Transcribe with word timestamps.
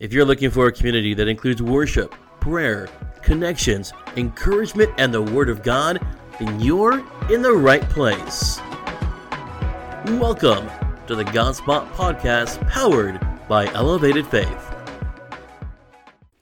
If 0.00 0.14
you're 0.14 0.24
looking 0.24 0.50
for 0.50 0.66
a 0.66 0.72
community 0.72 1.12
that 1.12 1.28
includes 1.28 1.60
worship, 1.60 2.14
prayer, 2.40 2.88
connections, 3.20 3.92
encouragement, 4.16 4.90
and 4.96 5.12
the 5.12 5.20
Word 5.20 5.50
of 5.50 5.62
God, 5.62 6.00
then 6.38 6.58
you're 6.58 7.04
in 7.30 7.42
the 7.42 7.52
right 7.52 7.82
place. 7.82 8.58
Welcome 10.06 10.70
to 11.06 11.14
the 11.14 11.24
Godspot 11.24 11.92
Podcast 11.92 12.66
powered 12.66 13.20
by 13.46 13.66
Elevated 13.74 14.26
Faith. 14.26 14.69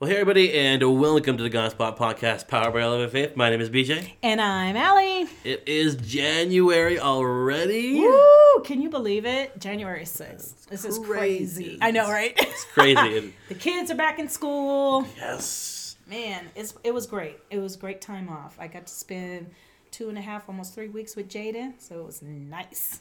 Well, 0.00 0.08
hey, 0.08 0.18
everybody, 0.18 0.52
and 0.56 1.00
welcome 1.00 1.36
to 1.38 1.42
the 1.42 1.50
Godspot 1.50 1.96
Podcast 1.96 2.46
powered 2.46 2.72
by 2.72 2.82
Elevated 2.82 3.10
Faith. 3.10 3.36
My 3.36 3.50
name 3.50 3.60
is 3.60 3.68
BJ. 3.68 4.12
And 4.22 4.40
I'm 4.40 4.76
Allie. 4.76 5.26
It 5.42 5.64
is 5.66 5.96
January 5.96 7.00
already. 7.00 7.98
Woo! 7.98 8.62
Can 8.62 8.80
you 8.80 8.90
believe 8.90 9.26
it? 9.26 9.58
January 9.58 10.04
6th. 10.04 10.66
This 10.66 10.84
is 10.84 11.00
crazy. 11.00 11.64
crazy. 11.64 11.78
I 11.80 11.90
know, 11.90 12.08
right? 12.08 12.32
It's 12.38 12.64
crazy. 12.66 13.34
the 13.48 13.56
kids 13.56 13.90
are 13.90 13.96
back 13.96 14.20
in 14.20 14.28
school. 14.28 15.04
yes. 15.16 15.96
Man, 16.06 16.48
it's, 16.54 16.74
it 16.84 16.94
was 16.94 17.08
great. 17.08 17.40
It 17.50 17.58
was 17.58 17.74
great 17.74 18.00
time 18.00 18.28
off. 18.28 18.56
I 18.60 18.68
got 18.68 18.86
to 18.86 18.94
spend 18.94 19.50
two 19.90 20.08
and 20.08 20.16
a 20.16 20.22
half, 20.22 20.48
almost 20.48 20.76
three 20.76 20.90
weeks 20.90 21.16
with 21.16 21.28
Jaden, 21.28 21.72
so 21.78 21.98
it 21.98 22.06
was 22.06 22.22
nice. 22.22 23.00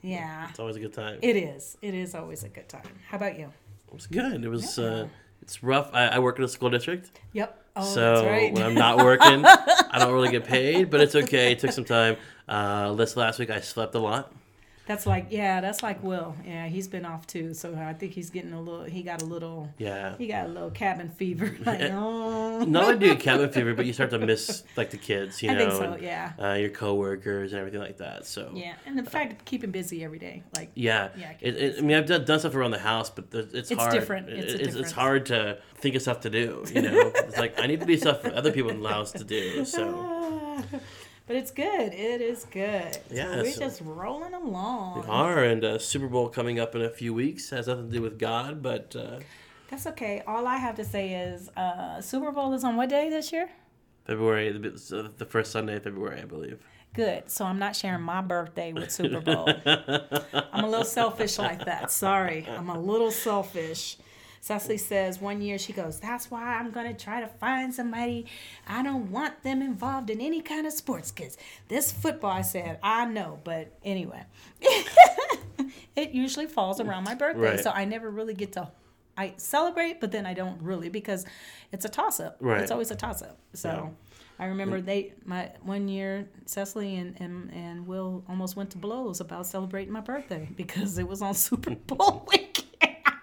Yeah. 0.00 0.48
It's 0.48 0.58
always 0.58 0.76
a 0.76 0.80
good 0.80 0.94
time. 0.94 1.18
It 1.20 1.36
is. 1.36 1.76
It 1.82 1.92
is 1.92 2.14
always 2.14 2.44
a 2.44 2.48
good 2.48 2.70
time. 2.70 2.88
How 3.10 3.18
about 3.18 3.38
you? 3.38 3.52
It 3.88 3.92
was 3.92 4.06
good. 4.06 4.42
It 4.42 4.48
was. 4.48 4.78
Uh, 4.78 5.08
it's 5.42 5.62
rough. 5.62 5.90
I, 5.92 6.06
I 6.08 6.18
work 6.18 6.38
in 6.38 6.44
a 6.44 6.48
school 6.48 6.70
district, 6.70 7.10
Yep. 7.32 7.56
Oh, 7.76 7.84
so 7.84 8.00
that's 8.16 8.26
right. 8.26 8.52
when 8.52 8.62
I'm 8.64 8.74
not 8.74 8.96
working, 9.04 9.44
I 9.44 9.98
don't 9.98 10.12
really 10.12 10.30
get 10.30 10.44
paid, 10.44 10.90
but 10.90 11.00
it's 11.00 11.14
okay. 11.14 11.52
It 11.52 11.60
took 11.60 11.70
some 11.72 11.84
time. 11.84 12.16
Uh, 12.48 12.94
this 12.94 13.16
last 13.16 13.38
week, 13.38 13.48
I 13.50 13.60
slept 13.60 13.94
a 13.94 14.00
lot. 14.00 14.32
That's 14.86 15.06
like, 15.06 15.26
yeah, 15.30 15.60
that's 15.60 15.84
like 15.84 16.02
Will. 16.02 16.34
Yeah, 16.44 16.66
he's 16.66 16.88
been 16.88 17.04
off 17.04 17.24
too, 17.24 17.54
so 17.54 17.76
I 17.76 17.92
think 17.92 18.12
he's 18.12 18.28
getting 18.30 18.52
a 18.52 18.60
little, 18.60 18.82
he 18.84 19.02
got 19.04 19.22
a 19.22 19.24
little, 19.24 19.68
Yeah. 19.78 20.16
he 20.18 20.26
got 20.26 20.46
a 20.46 20.48
little 20.48 20.70
cabin 20.70 21.10
fever. 21.10 21.54
Like, 21.64 21.82
oh. 21.92 22.64
Not 22.64 22.84
only 22.84 22.98
do 22.98 23.06
you 23.06 23.14
cabin 23.28 23.50
fever, 23.52 23.72
but 23.74 23.86
you 23.86 23.92
start 23.92 24.10
to 24.10 24.18
miss 24.18 24.64
like 24.76 24.90
the 24.90 24.96
kids, 24.96 25.40
you 25.42 25.50
I 25.50 25.54
know, 25.54 25.58
think 25.60 25.72
so, 25.72 25.92
and, 25.92 26.02
yeah. 26.02 26.32
uh, 26.42 26.54
your 26.54 26.70
coworkers 26.70 27.52
and 27.52 27.60
everything 27.60 27.80
like 27.80 27.98
that. 27.98 28.26
So 28.26 28.50
Yeah, 28.52 28.74
and 28.84 28.98
the 28.98 29.04
fact 29.08 29.32
of 29.32 29.44
keeping 29.44 29.70
busy 29.70 30.02
every 30.02 30.18
day, 30.18 30.42
like 30.56 30.70
Yeah, 30.74 31.10
Yeah, 31.16 31.32
it, 31.40 31.56
it, 31.56 31.74
I 31.78 31.82
mean, 31.82 31.96
I've 31.96 32.06
done, 32.06 32.24
done 32.24 32.40
stuff 32.40 32.56
around 32.56 32.72
the 32.72 32.78
house, 32.80 33.10
but 33.10 33.26
it's, 33.32 33.70
It's 33.70 33.80
hard. 33.80 33.92
different. 33.92 34.28
It's 34.28 34.54
a 34.54 34.60
it's, 34.64 34.74
it's 34.74 34.92
hard 34.92 35.26
to 35.26 35.58
think 35.76 35.94
of 35.94 36.02
stuff 36.02 36.20
to 36.22 36.30
do. 36.30 36.64
You 36.74 36.82
know, 36.90 37.12
it's 37.14 37.38
like 37.38 37.60
I 37.60 37.66
need 37.68 37.78
to 37.80 37.86
do 37.86 37.96
stuff 37.96 38.22
for 38.22 38.34
other 38.34 38.50
people 38.50 38.70
in 38.70 38.82
the 38.82 38.88
house 38.88 39.12
to 39.12 39.22
do. 39.24 39.64
So 39.64 40.64
but 41.30 41.36
it's 41.36 41.52
good. 41.52 41.94
It 41.94 42.20
is 42.20 42.44
good. 42.50 42.98
Yeah, 43.08 43.36
we're 43.36 43.52
so- 43.52 43.60
just 43.60 43.82
rolling 43.84 44.34
along. 44.34 45.02
we 45.02 45.06
are, 45.06 45.44
and 45.44 45.64
uh, 45.64 45.78
Super 45.78 46.08
Bowl 46.08 46.28
coming 46.28 46.58
up 46.58 46.74
in 46.74 46.82
a 46.82 46.90
few 46.90 47.14
weeks 47.14 47.50
has 47.50 47.68
nothing 47.68 47.86
to 47.86 47.92
do 47.92 48.02
with 48.02 48.18
God, 48.18 48.60
but 48.60 48.96
uh, 48.96 49.20
That's 49.68 49.86
okay. 49.86 50.24
All 50.26 50.48
I 50.48 50.56
have 50.56 50.74
to 50.74 50.84
say 50.84 51.12
is, 51.14 51.48
uh, 51.50 52.00
Super 52.00 52.32
Bowl 52.32 52.52
is 52.52 52.64
on 52.64 52.74
what 52.74 52.88
day 52.88 53.10
this 53.10 53.30
year? 53.30 53.48
February, 54.06 54.50
the, 54.50 55.12
the 55.18 55.24
first 55.24 55.52
Sunday 55.52 55.76
of 55.76 55.84
February, 55.84 56.20
I 56.20 56.24
believe. 56.24 56.58
Good. 56.94 57.30
So 57.30 57.44
I'm 57.44 57.60
not 57.60 57.76
sharing 57.76 58.02
my 58.02 58.22
birthday 58.22 58.72
with 58.72 58.90
Super 58.90 59.20
Bowl. 59.20 59.48
I'm 60.52 60.64
a 60.64 60.68
little 60.68 60.84
selfish 60.84 61.38
like 61.38 61.64
that. 61.64 61.92
Sorry, 61.92 62.44
I'm 62.48 62.70
a 62.70 62.80
little 62.80 63.12
selfish. 63.12 63.98
Cecily 64.42 64.78
says 64.78 65.20
one 65.20 65.42
year 65.42 65.58
she 65.58 65.72
goes, 65.72 66.00
That's 66.00 66.30
why 66.30 66.56
I'm 66.56 66.70
going 66.70 66.86
to 66.94 67.04
try 67.04 67.20
to 67.20 67.28
find 67.28 67.74
somebody. 67.74 68.26
I 68.66 68.82
don't 68.82 69.10
want 69.10 69.42
them 69.42 69.60
involved 69.60 70.08
in 70.08 70.20
any 70.20 70.40
kind 70.40 70.66
of 70.66 70.72
sports 70.72 71.12
because 71.12 71.36
this 71.68 71.92
football, 71.92 72.30
I 72.30 72.42
said, 72.42 72.78
I 72.82 73.04
know. 73.04 73.38
But 73.44 73.76
anyway, 73.84 74.24
it 75.96 76.10
usually 76.12 76.46
falls 76.46 76.80
around 76.80 77.04
my 77.04 77.14
birthday. 77.14 77.40
Right. 77.40 77.60
So 77.60 77.70
I 77.70 77.84
never 77.84 78.10
really 78.10 78.34
get 78.34 78.52
to. 78.52 78.70
I 79.16 79.34
celebrate, 79.36 80.00
but 80.00 80.12
then 80.12 80.24
I 80.24 80.32
don't 80.32 80.62
really 80.62 80.88
because 80.88 81.26
it's 81.72 81.84
a 81.84 81.88
toss 81.90 82.20
up. 82.20 82.38
Right. 82.40 82.62
It's 82.62 82.70
always 82.70 82.90
a 82.90 82.96
toss 82.96 83.20
up. 83.22 83.38
So 83.52 83.68
Yeah. 83.68 83.88
I 84.38 84.46
remember 84.46 84.80
they 84.80 85.12
my 85.26 85.50
one 85.62 85.86
year 85.88 86.26
Cecily 86.46 86.96
and, 86.96 87.20
and 87.20 87.52
and 87.52 87.86
Will 87.86 88.24
almost 88.26 88.56
went 88.56 88.70
to 88.70 88.78
blows 88.78 89.20
about 89.20 89.46
celebrating 89.46 89.92
my 89.92 90.00
birthday 90.00 90.48
because 90.56 90.96
it 90.96 91.06
was 91.06 91.20
on 91.20 91.34
Super 91.34 91.74
Bowl 91.74 92.26
weekend. 92.30 92.59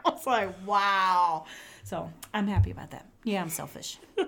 I 0.07 0.11
was 0.11 0.25
like, 0.25 0.55
wow. 0.65 1.45
So 1.83 2.11
I'm 2.33 2.47
happy 2.47 2.71
about 2.71 2.91
that. 2.91 3.05
Yeah, 3.23 3.41
I'm 3.41 3.49
selfish. 3.49 3.97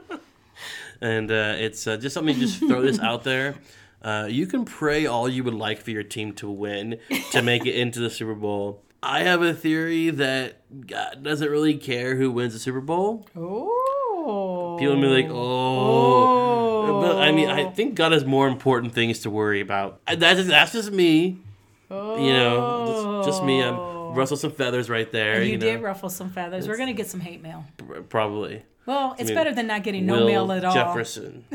And 1.02 1.32
uh, 1.32 1.56
it's 1.58 1.88
uh, 1.88 1.98
just 1.98 2.16
let 2.16 2.26
me 2.26 2.34
just 2.34 2.60
throw 2.60 2.82
this 2.82 3.00
out 3.00 3.24
there. 3.24 3.56
Uh, 4.02 4.28
you 4.30 4.48
can 4.48 4.66
pray 4.66 5.06
all 5.06 5.28
you 5.28 5.44
would 5.44 5.54
like 5.54 5.82
for 5.82 5.92
your 5.92 6.04
team 6.04 6.34
to 6.34 6.50
win 6.50 7.00
to 7.32 7.42
make 7.42 7.66
it 7.66 7.76
into 7.76 8.00
the 8.00 8.10
Super 8.10 8.36
Bowl. 8.36 8.84
I 9.02 9.22
have 9.22 9.42
a 9.42 9.54
theory 9.54 10.10
that 10.10 10.58
God 10.88 11.24
doesn't 11.24 11.50
really 11.50 11.78
care 11.78 12.16
who 12.16 12.32
wins 12.32 12.54
the 12.54 12.60
Super 12.60 12.82
Bowl. 12.82 13.26
Oh. 13.36 14.76
People 14.80 14.96
will 14.96 15.02
be 15.02 15.08
like, 15.08 15.28
oh. 15.30 17.02
But 17.02 17.18
I 17.18 17.32
mean, 17.32 17.50
I 17.50 17.70
think 17.72 17.96
God 17.96 18.12
has 18.12 18.26
more 18.26 18.48
important 18.48 18.94
things 18.94 19.20
to 19.20 19.30
worry 19.30 19.62
about. 19.62 20.02
That's 20.06 20.48
that's 20.48 20.74
just 20.74 20.92
me. 20.92 21.40
You 21.90 22.34
know, 22.34 23.22
just, 23.24 23.30
just 23.30 23.44
me. 23.44 23.64
I'm 23.64 23.76
rustle 24.16 24.38
some 24.38 24.52
feathers 24.52 24.90
right 24.90 25.12
there. 25.12 25.44
You, 25.44 25.52
You, 25.54 25.58
know, 25.58 25.66
did 25.66 25.82
ruffle 25.82 26.10
some 26.10 26.30
feathers. 26.30 26.68
We're 26.68 26.78
gonna 26.78 26.94
get 26.94 27.08
some 27.08 27.20
hate 27.20 27.42
mail. 27.42 27.66
Probably. 28.10 28.64
Well, 28.86 29.14
it's 29.20 29.30
mean, 29.30 29.36
better 29.36 29.54
than 29.54 29.68
not 29.68 29.84
getting 29.84 30.08
no 30.08 30.26
mail 30.26 30.52
at 30.52 30.66
all. 30.66 30.74
Jefferson. 30.74 31.44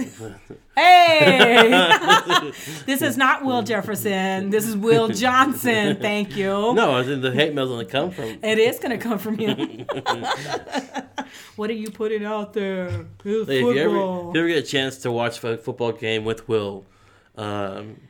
Hey, 0.76 1.70
this 2.86 3.00
is 3.00 3.16
not 3.16 3.44
Will 3.44 3.62
Jefferson. 3.62 4.50
This 4.50 4.66
is 4.66 4.76
Will 4.76 5.06
Johnson. 5.22 5.96
Thank 6.00 6.36
you. 6.36 6.74
no, 6.74 6.96
I 6.98 7.04
think 7.04 7.22
the 7.22 7.30
hate 7.30 7.54
mail's 7.54 7.70
gonna 7.70 7.84
come 7.84 8.10
from. 8.10 8.38
It 8.42 8.58
is 8.58 8.78
going 8.80 8.90
to 8.90 8.98
come 8.98 9.18
from 9.18 9.38
you. 9.38 9.86
what 11.56 11.70
are 11.70 11.74
you 11.74 11.90
putting 11.90 12.24
out 12.24 12.52
there? 12.54 13.06
It's 13.24 13.48
Hey, 13.48 13.58
if 13.58 13.62
you 13.62 13.78
ever, 13.78 13.90
football. 13.90 14.30
if 14.30 14.34
you 14.34 14.40
ever 14.40 14.48
get 14.48 14.58
a 14.58 14.66
chance 14.66 14.98
to 14.98 15.12
watch 15.12 15.42
a 15.44 15.56
football 15.56 15.92
game 15.92 16.24
with 16.24 16.48
Will, 16.48 16.84
um, 17.36 18.00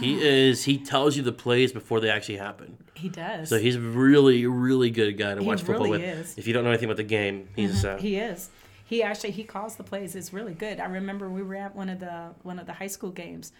he 0.00 0.22
is 0.22 0.64
he 0.64 0.78
tells 0.78 1.16
you 1.16 1.22
the 1.22 1.32
plays 1.32 1.72
before 1.72 2.00
they 2.00 2.10
actually 2.10 2.36
happen. 2.36 2.78
he 2.94 3.08
does. 3.08 3.48
So 3.48 3.58
he's 3.58 3.76
a 3.76 3.80
really, 3.80 4.46
really 4.46 4.90
good 4.90 5.18
guy 5.18 5.34
to 5.34 5.40
He 5.40 5.46
watch 5.46 5.62
football 5.62 5.86
really 5.86 5.98
with. 5.98 6.02
is. 6.02 6.38
If 6.38 6.46
you 6.46 6.52
don't 6.52 6.64
know 6.64 6.70
anything 6.70 6.86
about 6.86 6.96
the 6.98 7.02
game, 7.04 7.48
he's 7.56 7.84
uh, 7.84 7.96
he 7.98 8.16
is. 8.16 8.50
He 8.86 9.02
actually 9.02 9.32
he 9.32 9.42
calls 9.44 9.76
the 9.76 9.82
plays. 9.82 10.14
It's 10.14 10.32
really 10.32 10.54
good. 10.54 10.78
I 10.78 10.86
remember 10.86 11.28
we 11.28 11.42
were 11.42 11.56
at 11.56 11.74
one 11.74 11.88
of 11.88 11.98
the 12.00 12.30
one 12.42 12.58
of 12.58 12.66
the 12.66 12.72
high 12.74 12.86
school 12.86 13.10
games, 13.10 13.52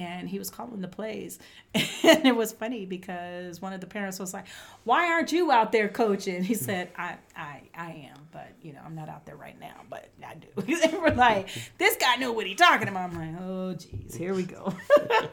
and 0.00 0.30
he 0.30 0.38
was 0.38 0.48
calling 0.48 0.80
the 0.80 0.88
plays, 0.88 1.38
and 1.74 2.26
it 2.26 2.34
was 2.34 2.52
funny 2.52 2.86
because 2.86 3.60
one 3.60 3.74
of 3.74 3.82
the 3.82 3.86
parents 3.86 4.18
was 4.18 4.32
like, 4.32 4.46
"Why 4.84 5.12
aren't 5.12 5.30
you 5.30 5.52
out 5.52 5.72
there 5.72 5.88
coaching?" 5.88 6.42
He 6.42 6.54
said, 6.54 6.90
"I 6.96 7.16
I 7.36 7.60
I 7.76 8.10
am, 8.10 8.26
but 8.32 8.48
you 8.62 8.72
know 8.72 8.80
I'm 8.84 8.94
not 8.94 9.10
out 9.10 9.26
there 9.26 9.36
right 9.36 9.60
now, 9.60 9.82
but 9.90 10.08
I 10.26 10.34
do." 10.34 10.48
they 10.62 10.96
were 10.96 11.10
like, 11.10 11.50
"This 11.76 11.96
guy 11.96 12.16
know 12.16 12.32
what 12.32 12.46
he's 12.46 12.56
talking 12.56 12.88
about." 12.88 13.12
I'm 13.12 13.34
like, 13.34 13.42
"Oh 13.42 13.74
geez, 13.74 14.14
here 14.14 14.32
we 14.32 14.44
go." 14.44 14.74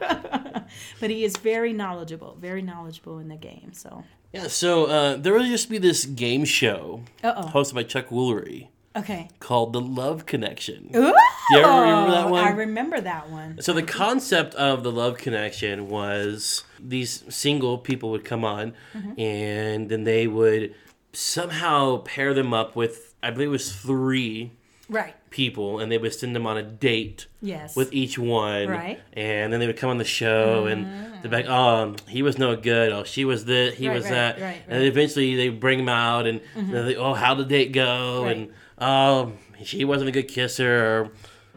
but 1.00 1.10
he 1.10 1.24
is 1.24 1.38
very 1.38 1.72
knowledgeable, 1.72 2.36
very 2.38 2.60
knowledgeable 2.60 3.18
in 3.20 3.28
the 3.28 3.36
game. 3.36 3.72
So, 3.72 4.04
yeah. 4.34 4.48
So 4.48 4.84
uh, 4.84 5.16
there 5.16 5.32
will 5.32 5.44
just 5.44 5.70
be 5.70 5.78
this 5.78 6.04
game 6.04 6.44
show 6.44 7.02
uh 7.24 7.32
oh, 7.36 7.42
hosted 7.48 7.74
by 7.74 7.84
Chuck 7.84 8.10
Woolery 8.10 8.68
okay. 8.98 9.28
called 9.40 9.72
The 9.72 9.80
Love 9.80 10.26
Connection. 10.26 10.90
Ooh, 10.94 11.12
you 11.50 11.58
ever 11.58 11.80
remember 11.82 12.10
that 12.12 12.30
one? 12.30 12.44
I 12.44 12.50
remember 12.50 13.00
that 13.00 13.30
one. 13.30 13.60
So 13.60 13.72
the 13.72 13.82
concept 13.82 14.54
of 14.54 14.82
the 14.82 14.92
love 14.92 15.16
connection 15.18 15.88
was 15.88 16.64
these 16.78 17.24
single 17.28 17.78
people 17.78 18.10
would 18.10 18.24
come 18.24 18.44
on, 18.44 18.74
Mm-hmm. 18.94 19.20
and 19.20 19.88
then 19.88 20.04
they 20.04 20.26
would 20.26 20.74
somehow 21.12 21.98
pair 21.98 22.34
them 22.34 22.52
up 22.54 22.76
with 22.76 23.14
I 23.22 23.30
believe 23.30 23.48
it 23.48 23.52
was 23.52 23.72
three 23.74 24.52
Right. 24.90 25.14
people, 25.28 25.80
and 25.80 25.92
they 25.92 25.98
would 25.98 26.14
send 26.14 26.34
them 26.34 26.46
on 26.46 26.56
a 26.56 26.62
date 26.62 27.26
Yes. 27.42 27.76
with 27.76 27.92
each 27.92 28.18
one, 28.18 28.68
Right. 28.68 28.98
And 29.12 29.52
then 29.52 29.60
they 29.60 29.66
would 29.66 29.76
come 29.76 29.90
on 29.90 29.98
the 29.98 30.04
show, 30.04 30.64
and 30.66 30.86
they'd 31.22 31.28
be 31.30 31.36
like, 31.36 31.46
"Oh, 31.48 31.94
he 32.08 32.22
was 32.22 32.38
no 32.38 32.56
good. 32.56 32.90
Oh, 32.92 33.04
she 33.04 33.24
was 33.26 33.44
this. 33.44 33.74
He 33.76 33.88
Right, 33.88 33.94
was 33.96 34.04
right, 34.04 34.10
that." 34.12 34.40
right, 34.40 34.62
And 34.68 34.82
eventually 34.84 35.34
they 35.36 35.48
bring 35.50 35.78
them 35.78 35.88
out, 35.90 36.26
and 36.26 36.40
they're 36.56 36.84
like, 36.84 36.96
"Oh, 36.96 37.12
how 37.14 37.34
did 37.34 37.48
the 37.48 37.48
date 37.58 37.72
go?" 37.72 38.22
Right. 38.24 38.36
And 38.36 38.48
oh, 38.80 39.32
she 39.64 39.84
wasn't 39.84 40.08
a 40.08 40.12
good 40.12 40.28
kisser, 40.28 41.10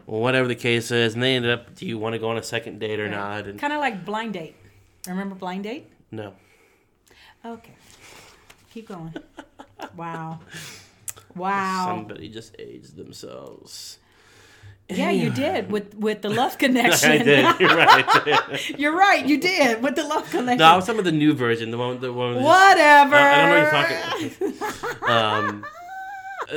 or 0.06 0.20
whatever 0.20 0.48
the 0.48 0.54
case 0.54 0.90
is. 0.90 1.14
And 1.14 1.22
they 1.22 1.34
ended 1.34 1.50
up, 1.50 1.74
"Do 1.74 1.86
you 1.86 1.98
want 1.98 2.14
to 2.14 2.18
go 2.18 2.28
on 2.28 2.36
a 2.38 2.42
second 2.42 2.78
date 2.80 3.00
or 3.00 3.08
not?" 3.08 3.46
And 3.46 3.58
Kind 3.58 3.72
of 3.72 3.80
like 3.80 4.04
blind 4.04 4.32
date. 4.34 4.56
Remember 5.06 5.34
blind 5.34 5.64
date? 5.64 5.90
no, 6.10 6.34
Okay. 7.44 7.72
Keep 8.72 8.88
going. 8.88 9.14
wow. 9.96 10.38
Wow. 11.34 11.86
somebody 11.88 12.28
just 12.28 12.54
aged 12.58 12.96
themselves. 12.96 13.98
Yeah, 14.88 15.10
you 15.10 15.30
did 15.30 15.70
with 15.72 15.94
with 15.94 16.20
the 16.22 16.28
love 16.28 16.58
connection. 16.58 17.10
I 17.12 17.18
did. 17.18 17.60
You're 17.60 17.76
right. 17.76 18.68
You're 18.78 18.96
right. 18.96 19.26
You 19.26 19.38
did 19.38 19.82
with 19.82 19.96
the 19.96 20.04
love 20.04 20.28
connection. 20.30 20.58
no, 20.58 20.64
I 20.66 20.76
was 20.76 20.84
talking 20.84 21.00
about 21.00 21.10
the 21.10 21.16
new 21.16 21.32
version, 21.32 21.70
the 21.70 21.78
one, 21.78 21.98
the 22.00 22.12
one. 22.12 22.34
Whatever. 22.42 23.16
I, 23.16 23.32
I 23.32 23.36
don't 23.36 23.50
know 23.50 23.62
what 23.62 24.40
you're 24.40 24.52
talking 24.52 24.98
about. 25.02 25.10
um, 25.48 25.64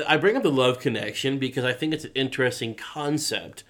I 0.07 0.17
bring 0.17 0.35
up 0.35 0.43
the 0.43 0.51
love 0.51 0.79
connection 0.79 1.37
because 1.39 1.63
I 1.63 1.73
think 1.73 1.93
it's 1.93 2.05
an 2.05 2.11
interesting 2.15 2.75
concept, 2.75 3.63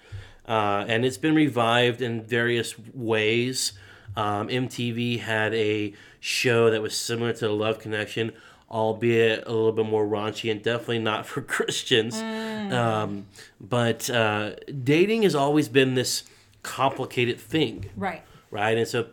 uh, 0.48 0.84
and 0.88 1.04
it's 1.04 1.18
been 1.18 1.34
revived 1.34 2.00
in 2.02 2.22
various 2.22 2.74
ways. 2.94 3.72
Um, 4.16 4.48
MTV 4.48 5.20
had 5.20 5.52
a 5.54 5.92
show 6.20 6.70
that 6.70 6.80
was 6.82 6.96
similar 6.96 7.32
to 7.34 7.40
the 7.48 7.52
Love 7.52 7.78
Connection 7.78 8.32
albeit 8.68 9.46
a 9.46 9.52
little 9.52 9.70
bit 9.70 9.86
more 9.86 10.04
raunchy 10.04 10.50
and 10.50 10.60
definitely 10.60 10.98
not 10.98 11.24
for 11.24 11.40
Christians. 11.56 12.16
Um, 12.16 13.26
but 13.60 14.10
uh, 14.10 14.56
dating 14.82 15.22
has 15.22 15.36
always 15.36 15.68
been 15.68 15.94
this 15.94 16.24
complicated 16.64 17.38
thing 17.38 17.88
Right. 17.96 18.22
right? 18.50 18.76
And 18.76 18.88
so 18.88 19.06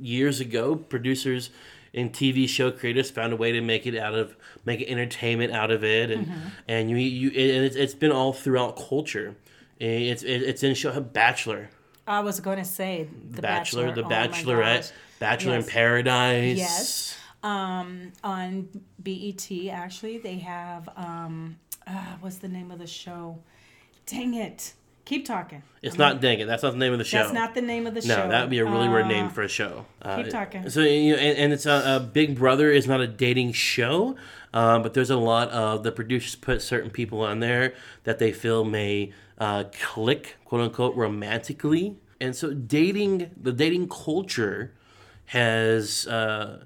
years 0.00 0.40
ago, 0.40 0.74
producers 0.76 1.50
and 1.94 2.12
TV 2.12 2.48
show 2.48 2.70
creators 2.70 3.10
found 3.10 3.32
a 3.32 3.36
way 3.36 3.52
to 3.52 3.60
make 3.60 3.86
it 3.86 3.96
out 3.96 4.14
of 4.14 4.36
make 4.64 4.82
entertainment 4.82 5.52
out 5.52 5.70
of 5.70 5.84
it, 5.84 6.10
and 6.10 6.30
and 6.68 6.90
you 6.90 6.96
you 6.96 7.28
and 7.28 7.64
it's, 7.64 7.76
it's 7.76 7.94
been 7.94 8.12
all 8.12 8.32
throughout 8.32 8.76
culture. 8.76 9.36
It's 9.78 10.22
it's 10.22 10.62
in 10.62 10.74
show 10.74 10.98
Bachelor, 11.00 11.70
I 12.06 12.20
was 12.20 12.40
going 12.40 12.58
to 12.58 12.64
say 12.64 13.08
The 13.30 13.42
Bachelor, 13.42 13.86
Bachelor, 13.86 14.02
The 14.02 14.06
Oh 14.06 14.10
Bachelorette. 14.10 14.92
Bachelor 15.18 15.56
in 15.56 15.64
Paradise. 15.64 16.56
Yes. 16.56 17.16
Um, 17.42 18.12
on 18.22 18.68
BET, 19.02 19.50
actually, 19.70 20.18
they 20.18 20.38
have 20.38 20.88
um, 20.96 21.56
uh, 21.86 22.16
what's 22.20 22.38
the 22.38 22.48
name 22.48 22.70
of 22.70 22.78
the 22.78 22.86
show? 22.86 23.38
Dang 24.06 24.34
it! 24.34 24.74
Keep 25.04 25.26
talking. 25.26 25.62
It's 25.82 25.98
not 25.98 26.22
dang 26.22 26.40
it. 26.40 26.46
That's 26.46 26.62
not 26.62 26.72
the 26.72 26.78
name 26.78 26.92
of 26.94 26.98
the 26.98 27.04
show. 27.04 27.18
That's 27.18 27.32
not 27.32 27.54
the 27.54 27.60
name 27.60 27.86
of 27.86 27.94
the 27.94 28.00
show. 28.00 28.24
No, 28.24 28.28
that 28.30 28.40
would 28.40 28.50
be 28.50 28.58
a 28.58 28.64
really 28.64 28.88
weird 28.88 29.06
name 29.06 29.26
Uh, 29.26 29.30
for 29.30 29.42
a 29.42 29.48
show. 29.48 29.84
Uh, 30.00 30.16
keep 30.16 30.30
talking. 30.30 30.70
So 30.70 30.80
you 30.80 31.12
know, 31.14 31.18
and, 31.20 31.36
and 31.38 31.52
it's 31.52 31.66
a, 31.66 31.96
a 31.96 32.00
Big 32.00 32.38
Brother 32.38 32.70
is 32.70 32.86
not 32.86 33.00
a 33.02 33.06
dating 33.06 33.52
show, 33.52 34.16
um, 34.54 34.82
but 34.82 34.94
there's 34.94 35.10
a 35.10 35.18
lot 35.18 35.50
of 35.50 35.82
the 35.82 35.92
producers 35.92 36.34
put 36.36 36.62
certain 36.62 36.90
people 36.90 37.20
on 37.20 37.40
there 37.40 37.74
that 38.04 38.18
they 38.18 38.32
feel 38.32 38.64
may 38.64 39.12
uh, 39.36 39.64
click, 39.78 40.36
quote 40.46 40.62
unquote, 40.62 40.96
romantically, 40.96 41.98
and 42.18 42.34
so 42.34 42.54
dating, 42.54 43.30
the 43.36 43.52
dating 43.52 43.88
culture, 43.90 44.72
has 45.26 46.06
uh, 46.06 46.64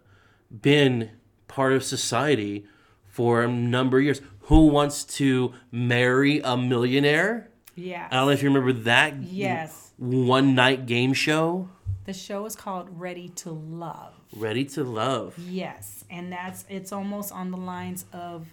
been 0.63 1.11
part 1.49 1.73
of 1.73 1.83
society 1.83 2.67
for 3.05 3.43
a 3.43 3.49
number 3.49 3.99
of 3.99 4.05
years. 4.05 4.21
Who 4.43 4.67
wants 4.69 5.03
to 5.17 5.53
marry 5.73 6.41
a 6.41 6.57
millionaire? 6.57 7.51
Yeah. 7.79 8.09
I 8.11 8.17
don't 8.17 8.27
know 8.27 8.33
if 8.33 8.43
you 8.43 8.49
remember 8.51 8.73
that 8.85 9.23
Yes. 9.23 9.93
one 9.99 10.55
night 10.55 10.87
game 10.87 11.13
show. 11.13 11.69
The 12.05 12.13
show 12.13 12.47
is 12.47 12.57
called 12.57 12.89
Ready 12.99 13.29
to 13.31 13.51
Love. 13.51 14.15
Ready 14.35 14.65
to 14.67 14.83
Love. 14.85 15.39
Yes, 15.39 16.05
and 16.11 16.33
that's 16.33 16.65
it's 16.69 16.91
almost 16.93 17.33
on 17.33 17.51
the 17.51 17.57
lines 17.59 18.05
of 18.13 18.47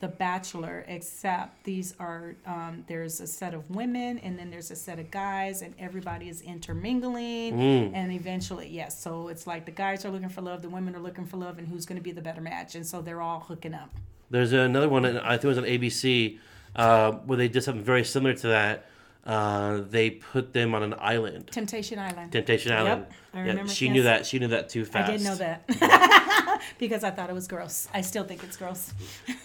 The 0.00 0.08
Bachelor, 0.08 0.84
except 0.86 1.64
these 1.64 1.94
are 1.98 2.36
um, 2.46 2.84
there's 2.86 3.20
a 3.20 3.26
set 3.26 3.52
of 3.54 3.68
women 3.70 4.18
and 4.18 4.38
then 4.38 4.50
there's 4.50 4.70
a 4.70 4.76
set 4.76 4.98
of 4.98 5.10
guys, 5.10 5.60
and 5.62 5.74
everybody 5.78 6.28
is 6.28 6.40
intermingling, 6.42 7.54
Mm. 7.58 7.90
and 7.94 8.12
eventually, 8.12 8.68
yes, 8.68 9.02
so 9.02 9.28
it's 9.28 9.46
like 9.46 9.64
the 9.66 9.72
guys 9.72 10.04
are 10.04 10.10
looking 10.10 10.28
for 10.28 10.40
love, 10.42 10.62
the 10.62 10.68
women 10.68 10.94
are 10.94 11.00
looking 11.00 11.24
for 11.26 11.36
love, 11.36 11.58
and 11.58 11.66
who's 11.66 11.84
going 11.86 11.98
to 11.98 12.04
be 12.04 12.12
the 12.12 12.22
better 12.22 12.40
match, 12.40 12.74
and 12.74 12.86
so 12.86 13.02
they're 13.02 13.20
all 13.22 13.40
hooking 13.40 13.74
up. 13.74 13.90
There's 14.30 14.52
another 14.52 14.88
one, 14.88 15.04
I 15.04 15.30
think 15.32 15.44
it 15.44 15.48
was 15.48 15.58
on 15.58 15.64
ABC, 15.64 16.38
uh, 16.76 17.12
where 17.12 17.36
they 17.38 17.48
did 17.48 17.62
something 17.62 17.84
very 17.84 18.04
similar 18.04 18.34
to 18.34 18.48
that. 18.48 18.86
Uh, 19.26 19.82
they 19.90 20.08
put 20.10 20.54
them 20.54 20.74
on 20.74 20.82
an 20.82 20.94
island, 20.98 21.48
Temptation 21.52 21.98
Island. 21.98 22.32
Temptation 22.32 22.72
Island. 22.72 23.04
Yep, 23.08 23.12
I 23.34 23.36
yeah, 23.40 23.46
remember, 23.48 23.72
she 23.72 23.84
yes. 23.86 23.92
knew 23.94 24.02
that. 24.04 24.24
She 24.26 24.38
knew 24.38 24.48
that 24.48 24.70
too 24.70 24.86
fast. 24.86 25.10
I 25.10 25.18
fast. 25.18 25.22
did 25.24 25.28
know 25.28 25.34
that 25.34 26.62
because 26.78 27.04
I 27.04 27.10
thought 27.10 27.28
it 27.28 27.34
was 27.34 27.46
gross. 27.46 27.88
I 27.92 28.00
still 28.00 28.24
think 28.24 28.42
it's 28.42 28.56
gross. 28.56 28.94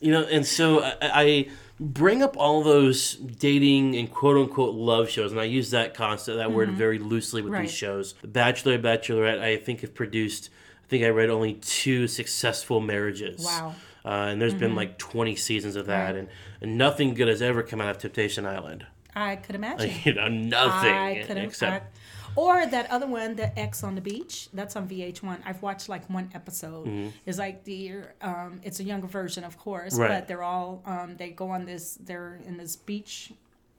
You 0.00 0.10
know, 0.12 0.24
and 0.24 0.44
so 0.44 0.82
I, 0.82 0.96
I 1.00 1.48
bring 1.80 2.22
up 2.22 2.36
all 2.36 2.62
those 2.62 3.14
dating 3.14 3.96
and 3.96 4.10
quote 4.12 4.36
unquote 4.36 4.74
love 4.74 5.08
shows, 5.08 5.32
and 5.32 5.40
I 5.40 5.44
use 5.44 5.70
that 5.70 5.94
concept, 5.94 6.36
that 6.36 6.52
word 6.52 6.70
very 6.72 6.98
loosely 6.98 7.40
with 7.40 7.46
Mm-hmm. 7.52 7.54
Right. 7.54 7.62
these 7.68 7.74
shows. 7.74 8.14
The 8.20 8.28
Bachelor, 8.28 8.78
Bachelorette, 8.78 9.40
I 9.40 9.56
think 9.56 9.80
have 9.80 9.94
produced. 9.94 10.50
I 10.84 10.88
think 10.88 11.04
I 11.04 11.08
read 11.08 11.30
only 11.30 11.54
two 11.54 12.06
successful 12.06 12.80
marriages. 12.80 13.42
Wow. 13.44 13.74
Uh, 14.04 14.28
and 14.30 14.40
there's 14.42 14.54
been 14.54 14.74
like 14.74 14.98
20 14.98 15.34
seasons 15.36 15.76
of 15.76 15.86
that, 15.86 16.06
Right. 16.06 16.16
and, 16.16 16.28
and 16.60 16.76
nothing 16.76 17.14
good 17.14 17.28
has 17.28 17.40
ever 17.40 17.62
come 17.62 17.80
out 17.80 17.90
of 17.90 17.98
Temptation 17.98 18.44
Island. 18.46 18.84
I 19.16 19.36
could 19.36 19.54
imagine. 19.54 19.92
you 20.04 20.12
know, 20.14 20.28
nothing 20.28 20.92
I 20.92 21.22
could 21.22 21.38
except 21.38 21.96
or 22.36 22.66
that 22.66 22.90
other 22.90 23.06
one, 23.06 23.36
the 23.36 23.56
Ex 23.56 23.84
on 23.84 23.94
the 23.94 24.00
Beach. 24.00 24.48
That's 24.52 24.74
on 24.74 24.88
VH1. 24.88 25.38
I've 25.46 25.62
watched 25.62 25.88
like 25.88 26.10
one 26.10 26.30
episode. 26.34 27.12
It's 27.24 27.38
like 27.38 27.62
the 27.62 27.92
um, 28.20 28.60
it's 28.64 28.80
a 28.80 28.84
younger 28.84 29.06
version, 29.06 29.44
of 29.44 29.56
course, 29.56 29.92
Mm-hmm. 29.94 30.02
Right. 30.02 30.08
but 30.18 30.26
they're 30.28 30.42
all 30.42 30.82
um, 30.84 31.16
they 31.16 31.30
go 31.30 31.48
on 31.50 31.64
this. 31.64 31.96
They're 32.04 32.40
in 32.44 32.56
this 32.56 32.74
beach 32.74 33.32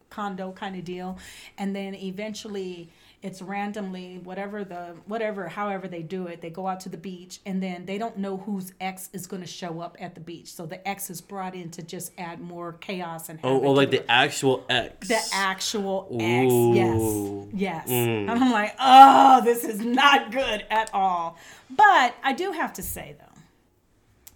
condo 0.10 0.54
kind 0.54 0.77
of 0.77 0.86
deal, 0.86 1.18
and 1.57 1.75
then 1.75 1.94
eventually 1.95 2.89
it's 3.25 3.42
randomly 3.42 4.19
whatever 4.24 4.63
the 4.63 4.95
whatever 5.06 5.48
however 5.48 5.88
they 5.88 6.04
do 6.04 6.27
it 6.27 6.42
they 6.42 6.50
go 6.50 6.68
out 6.68 6.80
to 6.80 6.89
the 6.89 6.98
beach 6.98 7.39
and 7.45 7.62
then 7.62 7.86
they 7.86 7.98
don't 7.98 8.18
know 8.18 8.38
whose 8.38 8.72
ex 8.80 9.10
is 9.13 9.25
going 9.25 9.42
to 9.42 9.48
show 9.48 9.80
up 9.80 9.98
at 10.00 10.13
the 10.13 10.22
beach 10.22 10.54
so 10.54 10.66
the 10.66 10.88
ex 10.88 11.10
is 11.10 11.22
brought 11.22 11.56
in 11.56 11.69
to 11.72 11.81
just 11.81 12.12
add 12.19 12.39
more 12.39 12.74
chaos 12.74 13.30
and 13.30 13.39
oh, 13.44 13.62
oh 13.62 13.72
like 13.72 13.89
the 13.89 14.10
actual 14.10 14.63
X. 14.69 15.07
the 15.07 15.19
actual 15.33 16.07
Ooh. 16.12 16.75
X. 16.75 17.51
Yes. 17.51 17.86
Yes. 17.88 17.89
And 17.89 18.31
I'm 18.31 18.51
like, 18.51 18.75
oh, 18.80 19.42
this 19.44 19.63
is 19.63 19.80
not 19.80 20.31
good 20.31 20.66
at 20.69 20.89
all. 20.94 21.38
But 21.69 22.16
I 22.24 22.33
do 22.33 22.51
have 22.51 22.74
to 22.74 22.83
say, 22.83 23.16
though, 23.18 23.42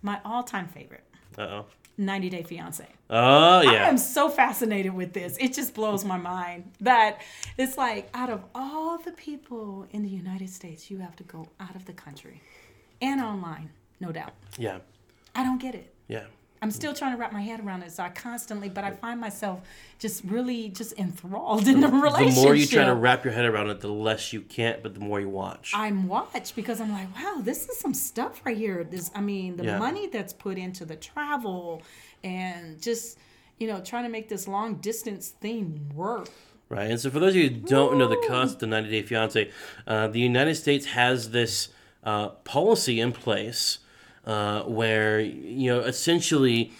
my 0.01 0.19
all 0.25 0.43
time 0.43 0.67
favorite 0.67 1.03
Uh 1.37 1.41
oh. 1.41 1.65
90 1.99 2.29
Day 2.29 2.43
Fiance. 2.43 2.87
Oh 3.09 3.61
yeah. 3.61 3.71
I 3.71 3.89
am 3.89 3.97
so 3.97 4.29
fascinated 4.29 4.93
with 4.93 5.13
this. 5.13 5.37
It 5.39 5.53
just 5.53 5.73
blows 5.73 6.05
my 6.05 6.17
mind 6.17 6.71
that 6.79 7.21
it's 7.57 7.77
like 7.77 8.09
out 8.13 8.29
of 8.29 8.41
all 8.55 8.97
the 8.97 9.11
people 9.11 9.85
in 9.91 10.01
the 10.01 10.09
United 10.09 10.49
States, 10.49 10.89
you 10.89 10.99
have 10.99 11.15
to 11.17 11.23
go 11.23 11.47
out 11.59 11.75
of 11.75 11.85
the 11.85 11.93
country 11.93 12.41
and 13.01 13.19
online, 13.21 13.69
no 13.99 14.11
doubt. 14.11 14.33
Yeah. 14.57 14.79
I 15.35 15.43
don't 15.43 15.61
get 15.61 15.75
it. 15.75 15.93
Yeah. 16.07 16.25
I'm 16.61 16.71
still 16.71 16.93
trying 16.93 17.13
to 17.13 17.17
wrap 17.17 17.31
my 17.31 17.41
head 17.41 17.61
around 17.61 17.83
it. 17.83 17.91
So 17.91 18.03
I 18.03 18.09
constantly, 18.09 18.67
but 18.67 18.83
I 18.83 18.91
find 18.91 19.19
myself 19.19 19.61
just 19.97 20.23
really 20.25 20.69
just 20.69 20.97
enthralled 20.99 21.67
in 21.67 21.79
the 21.79 21.87
relationship. 21.87 22.35
The 22.35 22.41
more 22.41 22.55
you 22.55 22.65
try 22.65 22.85
to 22.85 22.95
wrap 22.95 23.23
your 23.23 23.33
head 23.33 23.45
around 23.45 23.69
it, 23.69 23.79
the 23.79 23.87
less 23.87 24.33
you 24.33 24.41
can't, 24.41 24.83
but 24.83 24.93
the 24.93 24.99
more 24.99 25.19
you 25.21 25.29
watch. 25.29 25.71
I'm 25.73 26.07
watched 26.07 26.55
because 26.55 26.81
I'm 26.81 26.91
like, 26.91 27.13
wow, 27.15 27.39
this 27.41 27.67
is 27.69 27.79
some 27.79 27.93
stuff 27.93 28.41
right 28.45 28.57
here. 28.57 28.83
This, 28.83 29.09
I 29.15 29.21
mean, 29.21 29.55
the 29.55 29.63
Yeah. 29.65 29.79
money 29.79 30.07
that's 30.07 30.33
put 30.33 30.57
into 30.57 30.83
the 30.85 30.95
travel 30.95 31.81
and 32.23 32.81
just, 32.81 33.17
you 33.57 33.67
know, 33.67 33.79
trying 33.81 34.03
to 34.03 34.09
make 34.09 34.27
this 34.27 34.47
long 34.47 34.75
distance 34.75 35.29
thing 35.29 35.91
work. 35.95 36.29
Right. 36.67 36.91
And 36.91 36.99
so, 36.99 37.09
for 37.09 37.19
those 37.19 37.31
of 37.31 37.37
you 37.37 37.49
who 37.49 37.55
don't 37.55 37.97
know 37.97 38.07
the 38.07 38.23
concept 38.27 38.61
of 38.61 38.69
90 38.69 38.89
Day 38.91 39.01
Fiance, 39.01 39.49
uh, 39.87 40.07
the 40.07 40.19
United 40.19 40.53
States 40.55 40.85
has 40.87 41.31
this 41.31 41.69
uh, 42.03 42.29
policy 42.29 42.99
in 42.99 43.11
place 43.11 43.79
uh, 44.25 44.63
where, 44.63 45.19
you 45.19 45.69
know, 45.71 45.79
essentially, 45.81 46.71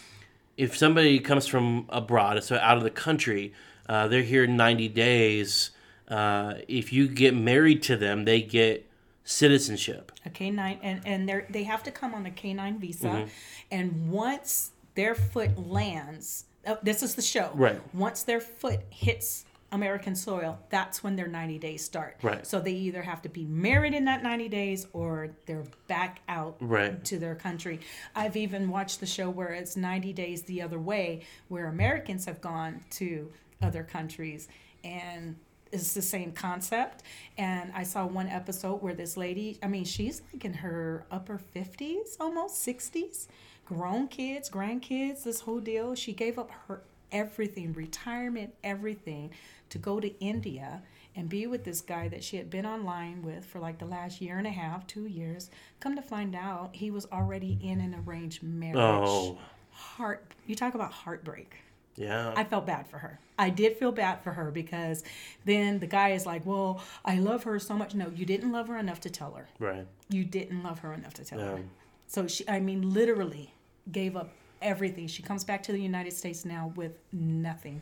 if 0.58 0.78
somebody 0.78 1.20
comes 1.20 1.48
from 1.48 1.86
abroad, 1.90 2.44
so 2.44 2.58
out 2.58 2.78
of 2.78 2.84
the 2.84 2.90
country, 2.92 3.54
uh, 3.88 4.08
they're 4.08 4.24
here 4.24 4.46
90 4.46 4.88
days. 4.90 5.72
Uh, 6.08 6.56
if 6.68 6.92
you 6.92 7.08
get 7.08 7.34
married 7.36 7.82
to 7.84 7.96
them, 7.96 8.26
they 8.26 8.42
get 8.42 8.86
citizenship. 9.24 10.12
A 10.26 10.30
K 10.30 10.50
nine, 10.52 10.80
and 10.82 11.02
and 11.06 11.30
they 11.30 11.46
they 11.50 11.64
have 11.64 11.84
to 11.84 11.92
come 11.92 12.14
on 12.16 12.26
a 12.26 12.32
K 12.32 12.54
nine 12.54 12.80
visa, 12.80 13.08
Mm-hmm. 13.08 13.28
and 13.72 14.10
once 14.12 14.72
their 14.96 15.14
foot 15.16 15.58
lands, 15.58 16.46
oh, 16.68 16.78
this 16.84 17.04
is 17.04 17.16
the 17.16 17.22
show. 17.22 17.52
Right. 17.54 17.80
Once 17.94 18.24
their 18.24 18.40
foot 18.42 18.80
hits 18.90 19.46
American 19.72 20.16
soil, 20.16 20.58
that's 20.70 21.04
when 21.04 21.16
their 21.16 21.28
90 21.28 21.60
days 21.60 21.84
start. 21.84 22.18
Right. 22.22 22.46
So 22.46 22.60
they 22.60 22.72
either 22.74 23.02
have 23.04 23.22
to 23.24 23.30
be 23.30 23.46
married 23.46 23.94
in 23.94 24.06
that 24.06 24.24
90 24.24 24.50
days 24.50 24.88
or 24.94 25.30
they're 25.46 25.66
back 25.88 26.22
out 26.28 26.58
Right. 26.60 27.04
to 27.06 27.20
their 27.20 27.36
country. 27.36 27.80
I've 28.16 28.36
even 28.36 28.70
watched 28.70 29.00
the 29.00 29.06
show 29.06 29.30
where 29.30 29.50
it's 29.50 29.76
90 29.78 30.12
days 30.14 30.44
the 30.44 30.62
other 30.62 30.80
way, 30.80 31.22
where 31.50 31.68
Americans 31.68 32.26
have 32.26 32.42
gone 32.42 32.82
to 32.92 33.32
other 33.62 33.84
countries 33.84 34.48
and 34.84 35.36
it's 35.72 35.94
the 35.94 36.02
same 36.02 36.32
concept. 36.32 37.04
And 37.38 37.72
I 37.76 37.84
saw 37.84 38.08
one 38.08 38.28
episode 38.28 38.82
where 38.82 38.96
this 38.96 39.16
lady, 39.18 39.60
I 39.62 39.68
mean, 39.68 39.86
she's 39.86 40.24
like 40.34 40.44
in 40.46 40.54
her 40.56 41.06
upper 41.12 41.40
50s, 41.56 42.18
almost 42.20 42.66
60s, 42.66 43.28
grown 43.66 44.08
kids, 44.08 44.50
grandkids, 44.50 45.24
this 45.24 45.42
whole 45.42 45.60
deal. 45.60 45.94
She 45.94 46.12
gave 46.14 46.40
up 46.40 46.50
her 46.68 46.82
everything, 47.12 47.74
retirement, 47.74 48.54
everything, 48.64 49.32
to 49.70 49.78
go 49.78 50.00
to 50.00 50.18
India 50.20 50.82
and 51.16 51.28
be 51.30 51.48
with 51.48 51.64
this 51.64 51.82
guy 51.82 52.08
that 52.08 52.24
she 52.24 52.38
had 52.38 52.50
been 52.50 52.66
online 52.66 53.22
with 53.24 53.44
for 53.46 53.60
like 53.60 53.78
the 53.80 53.86
last 53.86 54.22
year 54.22 54.38
and 54.38 54.48
a 54.48 54.52
half, 54.52 54.86
two 54.88 55.06
years. 55.06 55.50
Come 55.80 55.96
to 55.96 56.02
find 56.02 56.36
out, 56.36 56.70
he 56.74 56.92
was 56.92 57.06
already 57.12 57.58
in 57.62 57.82
an 57.82 58.04
arranged 58.08 58.44
marriage. 58.44 58.78
Oh, 58.78 59.38
Heart, 59.72 60.34
you 60.46 60.56
talk 60.56 60.76
about 60.76 60.92
heartbreak. 60.92 61.56
yeah. 61.96 62.34
I 62.36 62.44
felt 62.44 62.66
bad 62.66 62.88
for 62.88 62.98
her. 62.98 63.20
I 63.38 63.50
did 63.50 63.78
feel 63.78 63.92
bad 63.94 64.22
for 64.24 64.32
her 64.32 64.52
because 64.52 65.04
then 65.46 65.80
the 65.80 65.88
guy 65.88 66.10
is 66.12 66.26
like, 66.26 66.46
Well, 66.46 66.82
I 67.06 67.16
love 67.20 67.44
her 67.44 67.58
so 67.60 67.76
much. 67.76 67.96
No, 67.96 68.10
you 68.14 68.26
didn't 68.26 68.52
love 68.52 68.68
her 68.68 68.78
enough 68.78 69.00
to 69.02 69.10
tell 69.10 69.32
her. 69.34 69.48
right. 69.60 69.88
You 70.10 70.24
didn't 70.26 70.64
love 70.64 70.80
her 70.80 70.94
enough 70.94 71.14
to 71.16 71.24
tell 71.26 71.40
her. 71.40 71.62
So 72.08 72.28
she, 72.28 72.48
I 72.50 72.60
mean, 72.60 72.94
literally 72.94 73.54
gave 73.92 74.18
up 74.18 74.30
everything. 74.62 75.08
She 75.08 75.22
comes 75.24 75.44
back 75.44 75.64
to 75.64 75.72
the 75.72 75.80
United 75.82 76.12
States 76.14 76.44
now 76.46 76.74
with 76.76 76.94
nothing, 77.14 77.82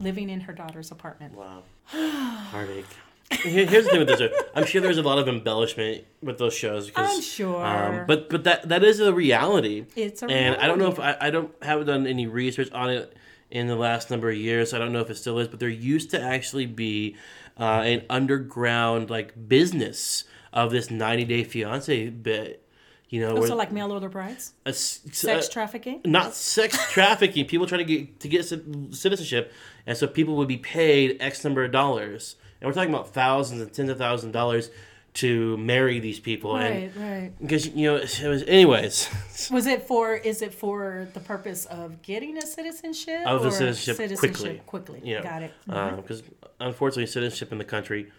living 0.00 0.30
in 0.30 0.40
her 0.40 0.52
daughter's 0.52 0.90
apartment. 0.90 1.34
Wow. 1.34 1.62
Heartache. 1.86 2.86
Here's 3.30 3.84
the 3.84 3.90
thing 3.90 4.00
with 4.00 4.08
this. 4.08 4.32
I'm 4.54 4.66
sure 4.66 4.80
there's 4.80 4.98
a 4.98 5.02
lot 5.02 5.18
of 5.18 5.28
embellishment 5.28 6.04
with 6.20 6.38
those 6.38 6.52
shows. 6.52 6.88
Because, 6.88 7.16
I'm 7.16 7.22
sure. 7.22 7.64
Um, 7.64 8.06
but 8.06 8.28
but 8.28 8.42
that 8.44 8.68
that 8.68 8.82
is 8.82 8.98
a 8.98 9.12
reality. 9.12 9.86
It's 9.94 10.22
a 10.22 10.26
and 10.26 10.56
I 10.56 10.66
don't 10.66 10.78
know 10.78 10.88
if. 10.88 10.98
I, 10.98 11.16
I 11.20 11.30
don't 11.30 11.52
haven't 11.62 11.86
done 11.86 12.06
any 12.08 12.26
research 12.26 12.70
on 12.72 12.90
it 12.90 13.16
in 13.50 13.68
the 13.68 13.76
last 13.76 14.10
number 14.10 14.30
of 14.30 14.36
years. 14.36 14.74
I 14.74 14.78
don't 14.78 14.92
know 14.92 15.00
if 15.00 15.10
it 15.10 15.16
still 15.16 15.38
is, 15.38 15.46
but 15.46 15.60
there 15.60 15.68
used 15.68 16.10
to 16.10 16.20
actually 16.20 16.66
be 16.66 17.16
uh, 17.58 17.82
an 17.84 18.02
underground 18.10 19.10
like 19.10 19.48
business 19.48 20.24
of 20.52 20.72
this 20.72 20.90
90 20.90 21.24
Day 21.24 21.44
Fiance 21.44 22.10
bit. 22.10 22.66
You 23.10 23.20
know, 23.22 23.36
also 23.36 23.56
like 23.56 23.72
mail 23.72 23.90
order 23.92 24.08
brides, 24.08 24.52
a 24.64 24.72
sex 24.72 25.48
uh, 25.48 25.50
trafficking. 25.52 26.00
not 26.04 26.32
sex 26.34 26.78
trafficking. 26.92 27.44
people 27.46 27.66
trying 27.66 27.84
to 27.86 27.96
get 27.96 28.20
to 28.20 28.28
get 28.28 28.44
citizenship, 28.44 29.52
and 29.86 29.96
so 29.98 30.06
people 30.06 30.36
would 30.36 30.46
be 30.48 30.56
paid 30.58 31.16
X 31.20 31.42
number 31.42 31.64
of 31.64 31.72
dollars, 31.72 32.36
and 32.60 32.68
we're 32.68 32.72
talking 32.74 32.90
about 32.94 33.12
thousands 33.12 33.60
and 33.62 33.72
tens 33.72 33.90
of 33.90 33.98
thousands 33.98 34.28
of 34.28 34.32
dollars 34.32 34.70
to 35.14 35.56
marry 35.56 35.98
these 35.98 36.20
people, 36.20 36.54
and 36.56 36.94
Right, 36.96 37.04
right. 37.10 37.32
because 37.40 37.66
you 37.66 37.88
know 37.90 37.96
it 37.96 38.22
was 38.22 38.44
anyways 38.44 39.08
Was 39.50 39.66
it 39.66 39.88
for? 39.88 40.14
Is 40.14 40.40
it 40.40 40.54
for 40.54 41.08
the 41.12 41.18
purpose 41.20 41.64
of 41.66 42.00
getting 42.02 42.38
a 42.38 42.46
citizenship? 42.46 43.22
of 43.26 43.42
the 43.42 43.48
or 43.48 43.50
citizenship, 43.50 44.18
quickly, 44.20 44.62
Quickly. 44.66 45.00
you 45.02 45.16
know, 45.16 45.22
Got 45.24 45.42
it. 45.42 45.52
because 45.66 46.22
unfortunately 46.60 47.06
citizenship 47.06 47.50
in 47.50 47.58
the 47.58 47.64
country 47.64 48.12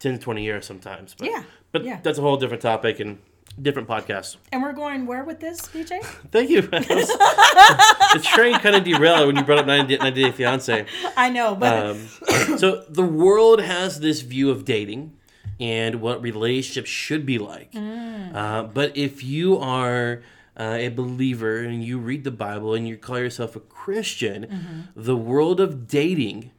10 0.00 0.14
to 0.14 0.18
20 0.18 0.42
years 0.44 0.66
sometimes 0.66 1.14
but 1.18 1.26
Yeah, 1.30 1.42
but 1.72 1.84
yeah. 1.84 2.00
that's 2.02 2.18
a 2.18 2.20
whole 2.22 2.36
different 2.36 2.62
topic 2.62 3.00
and 3.00 3.18
different 3.60 3.88
podcast 3.88 4.36
And 4.52 4.62
we're 4.62 4.72
going 4.72 5.06
where 5.06 5.24
with 5.24 5.40
this, 5.40 5.60
BJ? 5.62 6.02
thank 6.30 6.50
you. 6.50 6.62
The 8.12 8.20
train 8.22 8.58
kind 8.58 8.74
of 8.74 8.82
derailed 8.84 9.26
when 9.28 9.36
you 9.36 9.44
brought 9.44 9.58
up 9.58 9.66
90, 9.66 9.98
90 9.98 10.22
Day 10.22 10.30
Fiance 10.32 10.86
I 11.16 11.30
know, 11.30 11.54
but 11.54 11.86
Um, 11.86 12.08
so 12.58 12.84
the 12.88 13.04
world 13.04 13.60
has 13.60 14.00
this 14.00 14.20
view 14.22 14.50
of 14.50 14.64
dating 14.64 15.12
and 15.60 16.00
what 16.00 16.20
relationships 16.22 16.88
should 16.90 17.24
be 17.26 17.38
like. 17.38 17.70
Uh, 17.74 18.64
but 18.64 18.96
if 18.96 19.22
you 19.22 19.58
are 19.58 20.22
uh, 20.58 20.76
a 20.78 20.88
believer 20.88 21.58
and 21.58 21.84
you 21.84 21.98
read 21.98 22.24
the 22.24 22.30
Bible 22.30 22.74
and 22.74 22.88
you 22.88 22.96
call 22.96 23.18
yourself 23.18 23.54
a 23.56 23.60
Christian, 23.60 24.88
the 24.96 25.16
world 25.16 25.60
of 25.60 25.86
dating 25.86 26.50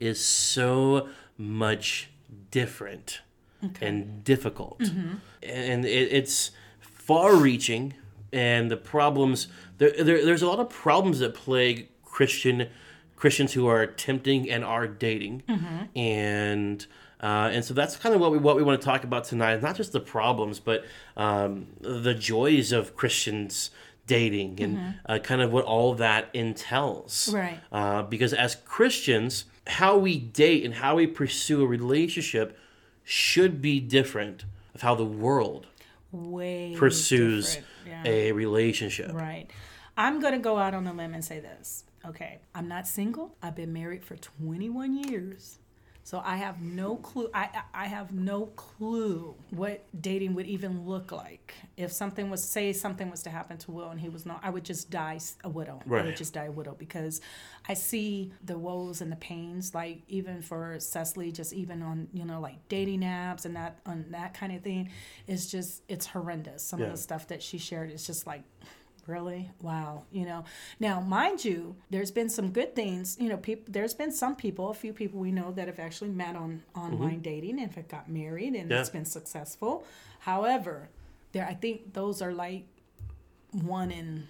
is 0.00 0.20
so 0.20 1.08
much 1.38 2.10
different 2.50 3.20
and 3.80 4.24
difficult. 4.24 4.80
And 5.42 5.84
it, 5.84 6.12
it's 6.12 6.50
far 6.80 7.36
reaching, 7.36 7.94
and 8.32 8.70
the 8.70 8.76
problems, 8.76 9.48
there, 9.78 9.92
there, 9.92 10.24
there's 10.24 10.42
a 10.42 10.46
lot 10.48 10.60
of 10.60 10.68
problems 10.68 11.20
that 11.20 11.34
plague 11.34 11.88
Christian 12.04 12.68
Christians 13.16 13.54
who 13.54 13.66
are 13.66 13.80
attempting 13.82 14.50
and 14.50 14.64
are 14.64 14.86
dating. 14.86 15.42
And 15.94 16.86
uh, 17.22 17.48
and 17.50 17.64
so 17.64 17.72
that's 17.72 17.96
kind 17.96 18.14
of 18.14 18.20
what 18.20 18.30
we 18.30 18.38
what 18.38 18.56
we 18.56 18.62
want 18.62 18.80
to 18.80 18.84
talk 18.84 19.04
about 19.04 19.24
tonight. 19.24 19.62
Not 19.62 19.76
just 19.76 19.92
the 19.92 20.00
problems, 20.00 20.60
but 20.60 20.84
um, 21.16 21.68
the 21.80 22.14
joys 22.14 22.72
of 22.72 22.94
Christians 22.94 23.70
dating 24.06 24.60
and 24.60 24.94
uh, 25.06 25.18
kind 25.18 25.40
of 25.42 25.52
what 25.52 25.64
all 25.64 25.94
that 25.94 26.28
entails. 26.32 27.32
Right. 27.32 27.58
Uh, 27.72 28.02
because 28.02 28.32
as 28.32 28.54
Christians, 28.54 29.46
how 29.66 29.96
we 29.96 30.18
date 30.18 30.64
and 30.64 30.74
how 30.74 30.96
we 30.96 31.06
pursue 31.06 31.62
a 31.62 31.66
relationship 31.66 32.56
should 33.06 33.62
be 33.62 33.78
different 33.78 34.44
of 34.74 34.82
how 34.82 34.96
the 34.96 35.04
world 35.04 35.68
way 36.10 36.74
pursues. 36.76 37.58
Yeah. 37.86 38.02
a 38.04 38.32
relationship. 38.32 39.12
Right. 39.12 39.46
I'm 39.96 40.20
going 40.20 40.32
to 40.32 40.40
go 40.40 40.58
out 40.58 40.74
on 40.74 40.86
a 40.88 40.92
limb 40.92 41.14
and 41.14 41.24
say 41.24 41.38
this. 41.38 41.84
Okay. 42.04 42.40
I'm 42.52 42.66
not 42.66 42.88
single. 42.88 43.36
I've 43.40 43.54
been 43.54 43.72
married 43.72 44.04
for 44.04 44.16
21 44.16 45.08
years. 45.08 45.58
So 46.06 46.22
I 46.24 46.36
have 46.36 46.62
no 46.62 46.94
clue. 46.94 47.28
I, 47.34 47.48
I 47.74 47.86
have 47.86 48.12
no 48.12 48.46
clue 48.54 49.34
what 49.50 49.86
dating 50.00 50.36
would 50.36 50.46
even 50.46 50.86
look 50.86 51.10
like. 51.10 51.52
If 51.76 51.90
something 51.90 52.30
was, 52.30 52.44
say, 52.44 52.72
something 52.72 53.10
was 53.10 53.24
to 53.24 53.30
happen 53.30 53.58
to 53.58 53.72
Will 53.72 53.90
and 53.90 53.98
he 53.98 54.08
was 54.08 54.24
not, 54.24 54.38
I 54.44 54.50
would 54.50 54.64
just 54.64 54.88
die 54.88 55.18
a 55.42 55.48
widow. 55.48 55.80
I 56.02 56.04
would 56.04 56.16
just 56.16 56.32
die 56.32 56.44
a 56.44 56.50
widow 56.52 56.76
because 56.78 57.20
I 57.68 57.74
see 57.74 58.32
the 58.44 58.56
woes 58.56 59.00
and 59.00 59.10
the 59.10 59.16
pains, 59.16 59.74
like 59.74 60.02
even 60.06 60.42
for 60.42 60.78
Cecily, 60.78 61.32
just 61.32 61.52
even 61.52 61.82
on 61.82 62.06
you 62.12 62.24
know 62.24 62.40
like 62.40 62.68
dating 62.68 63.00
apps 63.00 63.44
and 63.44 63.56
that 63.56 63.80
on 63.84 64.04
that 64.10 64.32
kind 64.32 64.54
of 64.54 64.62
thing, 64.62 64.90
it's 65.26 65.46
just 65.46 65.82
it's 65.88 66.06
horrendous. 66.06 66.62
Some 66.62 66.80
of 66.82 66.92
the 66.92 66.98
stuff 66.98 67.26
that 67.26 67.42
she 67.42 67.58
shared 67.58 67.90
is 67.90 68.06
just 68.06 68.28
like 68.28 68.44
really? 69.06 69.50
Wow. 69.62 70.04
You 70.10 70.24
know 70.26 70.44
now 70.80 71.00
mind 71.00 71.44
you 71.44 71.76
there's 71.90 72.10
been 72.10 72.28
some 72.28 72.50
good 72.50 72.74
things 72.74 73.16
you 73.20 73.28
know 73.28 73.36
people 73.36 73.64
there's 73.72 73.94
been 73.94 74.12
some 74.12 74.36
people 74.36 74.70
a 74.70 74.74
few 74.74 74.92
people 74.92 75.20
we 75.20 75.30
know 75.32 75.52
that 75.52 75.66
have 75.68 75.78
actually 75.78 76.10
met 76.10 76.36
on 76.36 76.62
online 76.74 77.12
mm-hmm. 77.12 77.20
dating 77.22 77.60
and 77.60 77.72
have 77.72 77.88
got 77.88 78.08
married 78.08 78.54
and 78.54 78.70
Yeah. 78.70 78.80
it's 78.80 78.90
been 78.90 79.04
successful. 79.04 79.84
However 80.20 80.88
there 81.32 81.46
i 81.46 81.54
think 81.54 81.92
those 81.94 82.22
are 82.22 82.32
like 82.32 82.64
one 83.52 83.90
in 83.90 84.26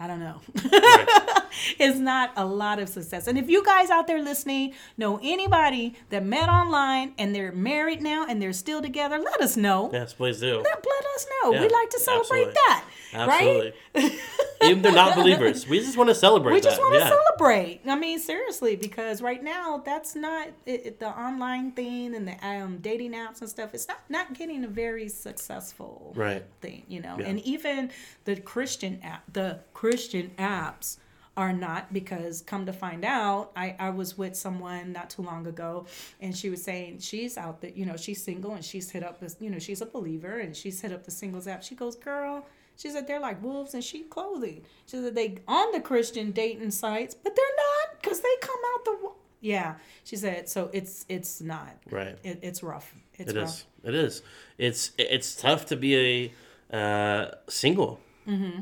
i 0.00 0.06
don't 0.06 0.20
know. 0.20 0.40
Right. 0.72 1.21
it's 1.78 1.98
not 1.98 2.32
a 2.36 2.44
lot 2.44 2.78
of 2.78 2.88
success. 2.88 3.26
And 3.26 3.38
if 3.38 3.48
you 3.48 3.64
guys 3.64 3.90
out 3.90 4.06
there 4.06 4.22
listening 4.22 4.74
know 4.96 5.18
anybody 5.22 5.94
that 6.10 6.24
met 6.24 6.48
online 6.48 7.14
and 7.18 7.34
they're 7.34 7.52
married 7.52 8.02
now 8.02 8.26
and 8.28 8.40
they're 8.40 8.52
still 8.52 8.82
together, 8.82 9.18
let 9.18 9.40
us 9.40 9.56
know. 9.56 9.90
yes, 9.92 10.12
please 10.14 10.40
do. 10.40 10.56
Let, 10.56 10.64
let 10.64 11.04
us 11.14 11.26
know. 11.42 11.52
Yeah, 11.52 11.60
we 11.62 11.68
like 11.68 11.90
to 11.90 12.00
celebrate 12.00 12.48
absolutely. 12.48 12.52
that. 12.66 12.84
Absolutely. 13.14 13.72
Right? 13.94 14.20
Even 14.62 14.76
if 14.78 14.82
they're 14.84 14.92
not 14.92 15.16
believers, 15.16 15.66
we 15.68 15.80
just 15.80 15.96
want 15.96 16.08
to 16.08 16.14
celebrate 16.14 16.54
We 16.54 16.60
just 16.60 16.76
that. 16.76 16.82
want 16.82 16.94
to 16.94 17.00
yeah. 17.00 17.08
celebrate. 17.10 17.80
I 17.86 17.96
mean, 17.96 18.18
seriously, 18.20 18.76
because 18.76 19.20
right 19.20 19.42
now 19.42 19.82
that's 19.84 20.14
not 20.14 20.48
it, 20.66 20.86
it- 20.86 20.98
the 21.00 21.08
online 21.08 21.72
thing 21.72 22.14
and 22.14 22.28
the 22.28 22.46
um, 22.46 22.78
dating 22.80 23.12
apps 23.12 23.40
and 23.40 23.50
stuff. 23.50 23.70
It's 23.74 23.88
not 23.88 23.98
not 24.08 24.34
getting 24.34 24.64
a 24.64 24.68
very 24.68 25.08
successful 25.08 26.12
Right. 26.16 26.44
thing, 26.60 26.84
you 26.88 27.00
know. 27.00 27.16
Yeah. 27.18 27.26
And 27.26 27.40
even 27.40 27.90
the 28.24 28.36
Christian 28.36 29.00
app, 29.02 29.24
the 29.32 29.60
Christian 29.74 30.30
apps 30.38 30.96
are 31.36 31.52
not 31.52 31.92
because 31.92 32.42
come 32.42 32.66
to 32.66 32.72
find 32.72 33.04
out, 33.04 33.52
I 33.56 33.74
I 33.78 33.90
was 33.90 34.18
with 34.18 34.36
someone 34.36 34.92
not 34.92 35.10
too 35.10 35.22
long 35.22 35.46
ago, 35.46 35.86
and 36.20 36.36
she 36.36 36.50
was 36.50 36.62
saying 36.62 36.98
she's 37.00 37.38
out 37.38 37.60
that 37.62 37.76
you 37.76 37.86
know 37.86 37.96
she's 37.96 38.22
single 38.22 38.52
and 38.54 38.64
she's 38.64 38.90
hit 38.90 39.02
up 39.02 39.20
this 39.20 39.36
you 39.40 39.48
know 39.50 39.58
she's 39.58 39.80
a 39.80 39.86
believer 39.86 40.38
and 40.40 40.54
she's 40.56 40.80
hit 40.80 40.92
up 40.92 41.04
the 41.04 41.10
singles 41.10 41.46
app. 41.46 41.62
She 41.62 41.74
goes, 41.74 41.96
girl. 41.96 42.46
She 42.74 42.88
said 42.88 43.06
they're 43.06 43.20
like 43.20 43.42
wolves 43.42 43.74
in 43.74 43.82
sheep 43.82 44.08
clothing. 44.10 44.62
She 44.86 44.96
said 44.96 45.14
they 45.14 45.38
on 45.46 45.72
the 45.72 45.80
Christian 45.80 46.32
dating 46.32 46.70
sites, 46.70 47.14
but 47.14 47.36
they're 47.36 47.44
not 47.56 48.00
because 48.00 48.20
they 48.20 48.34
come 48.40 48.56
out 48.74 48.84
the. 48.84 49.10
Yeah, 49.40 49.74
she 50.04 50.16
said 50.16 50.48
so. 50.48 50.70
It's 50.72 51.04
it's 51.08 51.40
not. 51.40 51.76
Right. 51.90 52.16
It, 52.24 52.38
it's 52.42 52.62
rough. 52.62 52.94
It's 53.18 53.32
It 53.32 53.36
rough. 53.38 53.48
is. 53.48 53.66
It 53.84 53.94
is. 53.94 54.22
It's 54.58 54.92
it's 54.98 55.36
tough 55.36 55.66
to 55.66 55.76
be 55.76 56.32
a 56.72 56.76
uh, 56.76 57.30
single. 57.48 58.00
Mm-hmm. 58.26 58.60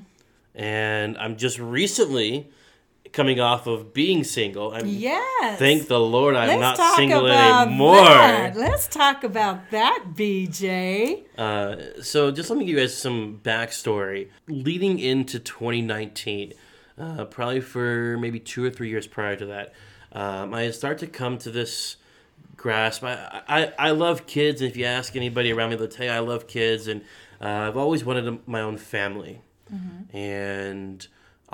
And 0.55 1.17
I'm 1.17 1.37
just 1.37 1.59
recently 1.59 2.51
coming 3.13 3.41
off 3.41 3.67
of 3.67 3.93
being 3.93 4.25
single. 4.25 4.73
I'm 4.73 4.87
Yes. 4.87 5.59
thank 5.59 5.89
the 5.89 5.99
Lord 6.01 6.37
I'm 6.37 6.49
Let's 6.49 6.61
not 6.61 6.77
talk 6.77 6.97
single 6.97 7.27
about 7.27 7.67
anymore. 7.69 7.95
That. 8.05 8.57
Let's 8.57 8.87
talk 8.87 9.25
about 9.25 9.71
that, 9.71 10.07
BJ. 10.15 11.25
Uh, 11.37 12.03
so 12.03 12.31
just 12.31 12.51
let 12.51 12.59
me 12.59 12.65
give 12.65 12.77
you 12.77 12.81
guys 12.81 12.97
some 12.97 13.41
backstory. 13.43 14.29
Leading 14.49 14.99
into 14.99 15.39
2019, 15.39 16.53
uh, 16.99 17.25
probably 17.25 17.61
for 17.61 18.17
maybe 18.19 18.39
two 18.39 18.65
or 18.65 18.71
three 18.71 18.89
years 18.89 19.07
prior 19.07 19.37
to 19.37 19.47
that, 19.47 19.73
um, 20.13 20.55
I 20.55 20.71
started 20.71 20.99
to 21.01 21.07
come 21.07 21.39
to 21.39 21.51
this 21.51 21.97
grasp. 22.57 23.03
I, 23.05 23.43
I, 23.49 23.73
I 23.79 23.91
love 23.91 24.27
kids, 24.27 24.61
and 24.61 24.71
if 24.71 24.77
you 24.77 24.85
ask 24.85 25.17
anybody 25.17 25.53
around 25.53 25.71
me, 25.71 25.77
they'll 25.77 25.89
tell 25.89 26.07
you 26.07 26.13
I 26.13 26.19
love 26.21 26.47
kids, 26.47 26.87
and 26.87 27.03
uh, 27.41 27.47
I've 27.49 27.77
always 27.77 28.05
wanted 28.05 28.29
a, 28.29 28.39
my 28.47 28.61
own 28.61 28.77
family, 28.77 29.41
and 30.13 31.07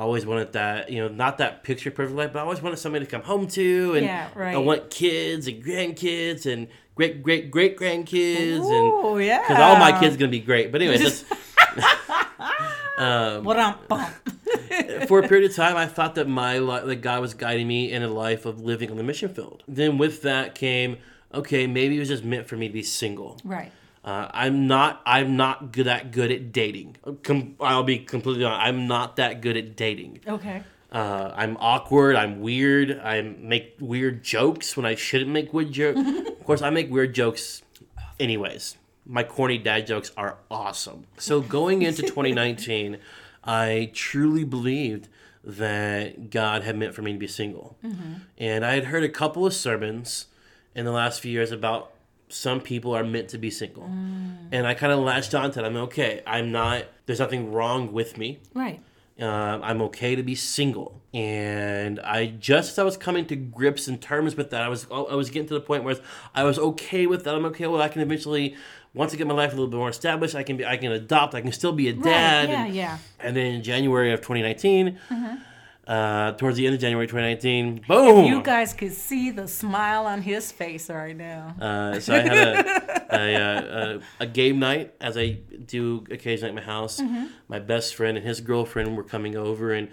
always 0.02 0.26
wanted 0.26 0.52
that 0.52 0.90
you 0.90 1.00
know 1.00 1.08
not 1.08 1.38
that 1.38 1.62
picture 1.64 1.90
perfect 1.90 2.16
life, 2.16 2.32
but 2.32 2.40
I 2.40 2.42
always 2.42 2.60
wanted 2.62 2.76
somebody 2.78 3.04
to 3.04 3.10
come 3.10 3.22
home 3.22 3.46
to, 3.48 3.94
and 3.94 4.04
Yeah, 4.06 4.28
right. 4.34 4.54
I 4.54 4.58
want 4.58 4.90
kids 4.90 5.46
and 5.46 5.62
grandkids 5.64 6.44
and 6.50 6.68
great 6.94 7.22
great 7.22 7.50
great 7.50 7.76
grandkids 7.78 8.58
and 8.58 8.92
Oh 8.94 9.16
yeah. 9.18 9.40
because 9.42 9.58
all 9.58 9.76
my 9.76 9.98
kids 9.98 10.14
are 10.16 10.18
gonna 10.18 10.30
be 10.30 10.40
great. 10.40 10.70
But 10.72 10.82
anyways, 10.82 11.24
What 12.98 13.58
um 13.58 13.78
bump. 13.88 14.08
for 15.06 15.20
a 15.20 15.28
period 15.28 15.50
of 15.50 15.56
time, 15.56 15.76
I 15.76 15.86
thought 15.86 16.14
that 16.14 16.28
my 16.28 16.58
li- 16.58 16.86
that 16.86 16.96
God 16.96 17.20
was 17.20 17.34
guiding 17.34 17.68
me 17.68 17.92
in 17.92 18.02
a 18.02 18.08
life 18.08 18.46
of 18.46 18.60
living 18.60 18.90
on 18.90 18.96
the 18.96 19.02
mission 19.02 19.28
field. 19.32 19.62
Then 19.68 19.98
with 19.98 20.22
that 20.22 20.54
came, 20.54 20.96
okay, 21.34 21.66
maybe 21.66 21.96
it 21.96 22.00
was 22.00 22.08
just 22.08 22.24
meant 22.24 22.46
for 22.46 22.56
me 22.56 22.68
to 22.68 22.72
be 22.72 22.82
single. 22.82 23.38
Right. 23.44 23.70
Uh, 24.06 24.28
I'm 24.30 24.68
not. 24.68 25.02
I'm 25.04 25.36
not 25.36 25.72
good 25.72 25.86
that 25.86 26.12
good 26.12 26.30
at 26.30 26.52
dating. 26.52 26.96
Com- 27.24 27.56
I'll 27.60 27.82
be 27.82 27.98
completely 27.98 28.44
honest. 28.44 28.64
I'm 28.64 28.86
not 28.86 29.16
that 29.16 29.40
good 29.40 29.56
at 29.56 29.74
dating. 29.76 30.20
Okay. 30.26 30.62
Uh, 30.92 31.32
I'm 31.34 31.56
awkward. 31.58 32.14
I'm 32.14 32.40
weird. 32.40 33.00
I 33.00 33.20
make 33.20 33.74
weird 33.80 34.22
jokes 34.22 34.76
when 34.76 34.86
I 34.86 34.94
shouldn't 34.94 35.30
make 35.30 35.52
weird 35.52 35.72
jokes. 35.72 35.98
of 36.28 36.44
course, 36.44 36.62
I 36.62 36.70
make 36.70 36.88
weird 36.88 37.14
jokes, 37.14 37.62
anyways. 38.20 38.76
My 39.04 39.24
corny 39.24 39.58
dad 39.58 39.88
jokes 39.88 40.12
are 40.16 40.36
awesome. 40.50 41.04
So 41.18 41.40
going 41.40 41.82
into 41.82 42.02
2019, 42.02 42.98
I 43.42 43.90
truly 43.92 44.44
believed 44.44 45.08
that 45.42 46.30
God 46.30 46.62
had 46.62 46.76
meant 46.76 46.94
for 46.94 47.02
me 47.02 47.12
to 47.12 47.18
be 47.18 47.28
single, 47.28 47.76
and 48.36 48.64
I 48.64 48.74
had 48.74 48.84
heard 48.86 49.04
a 49.04 49.08
couple 49.08 49.46
of 49.46 49.54
sermons, 49.54 50.26
in 50.74 50.84
the 50.84 50.90
last 50.90 51.20
few 51.20 51.30
years 51.32 51.52
about 51.52 51.92
some 52.28 52.60
people 52.60 52.94
are 52.94 53.04
meant 53.04 53.28
to 53.30 53.38
be 53.38 53.50
single. 53.50 53.84
And 53.84 54.66
I 54.66 54.74
kind 54.74 54.92
of 54.92 54.98
latched 55.00 55.34
onto 55.34 55.56
that. 55.56 55.64
I'm 55.64 55.76
okay. 55.76 56.22
I'm 56.26 56.50
not, 56.52 56.84
there's 57.06 57.20
nothing 57.20 57.52
wrong 57.52 57.92
with 57.92 58.18
me. 58.18 58.40
Right. 58.54 58.80
Um, 59.18 59.62
I'm 59.62 59.80
okay 59.82 60.14
to 60.14 60.22
be 60.22 60.34
single, 60.34 61.00
and 61.14 61.98
I 62.00 62.26
just 62.26 62.72
as 62.72 62.78
I 62.78 62.82
was 62.82 62.98
coming 62.98 63.24
to 63.28 63.36
grips 63.36 63.88
and 63.88 63.98
terms 63.98 64.36
with 64.36 64.50
that, 64.50 64.60
I 64.60 64.68
was 64.68 64.86
I 64.90 65.14
was 65.14 65.30
getting 65.30 65.48
to 65.48 65.54
the 65.54 65.60
point 65.62 65.84
where 65.84 65.96
I 66.34 66.44
was 66.44 66.58
okay 66.58 67.06
with 67.06 67.24
that. 67.24 67.34
I'm 67.34 67.46
okay. 67.46 67.66
Well, 67.66 67.80
I 67.80 67.88
can 67.88 68.02
eventually, 68.02 68.56
once 68.92 69.14
I 69.14 69.16
get 69.16 69.26
my 69.26 69.32
life 69.32 69.52
a 69.52 69.56
little 69.56 69.68
bit 69.70 69.78
more 69.78 69.88
established, 69.88 70.34
I 70.34 70.42
can 70.42 70.58
be 70.58 70.66
I 70.66 70.76
can 70.76 70.92
adopt. 70.92 71.34
I 71.34 71.40
can 71.40 71.50
still 71.52 71.72
be 71.72 71.88
a 71.88 71.94
dad. 71.94 72.50
Right. 72.50 72.52
Yeah. 72.52 72.64
and, 72.66 72.74
Yeah. 72.74 72.98
and 73.18 73.34
then 73.34 73.46
in 73.54 73.62
January 73.62 74.12
of 74.12 74.20
2019, 74.20 74.98
uh, 75.86 76.32
towards 76.32 76.56
the 76.56 76.66
end 76.66 76.74
of 76.74 76.80
January 76.80 77.06
2019, 77.06 77.84
boom. 77.86 78.24
You 78.26 78.42
guys 78.42 78.72
could 78.72 78.92
see 78.92 79.30
the 79.30 79.46
smile 79.46 80.06
on 80.06 80.20
his 80.22 80.50
face 80.50 80.90
right 80.90 81.16
now. 81.16 81.54
Uh, 81.60 82.00
so 82.00 82.14
I 82.14 82.18
had 82.18 82.36
a, 82.36 83.06
a, 83.14 83.94
a, 83.96 84.00
a 84.20 84.26
game 84.26 84.58
night, 84.58 84.94
as 85.00 85.16
I 85.16 85.38
do 85.64 86.04
occasionally 86.10 86.48
at 86.50 86.54
my 86.54 86.62
house. 86.62 87.00
My 87.48 87.58
best 87.60 87.94
friend 87.94 88.16
and 88.16 88.26
his 88.26 88.40
girlfriend 88.40 88.96
were 88.96 89.04
coming 89.04 89.36
over, 89.36 89.72
and 89.72 89.88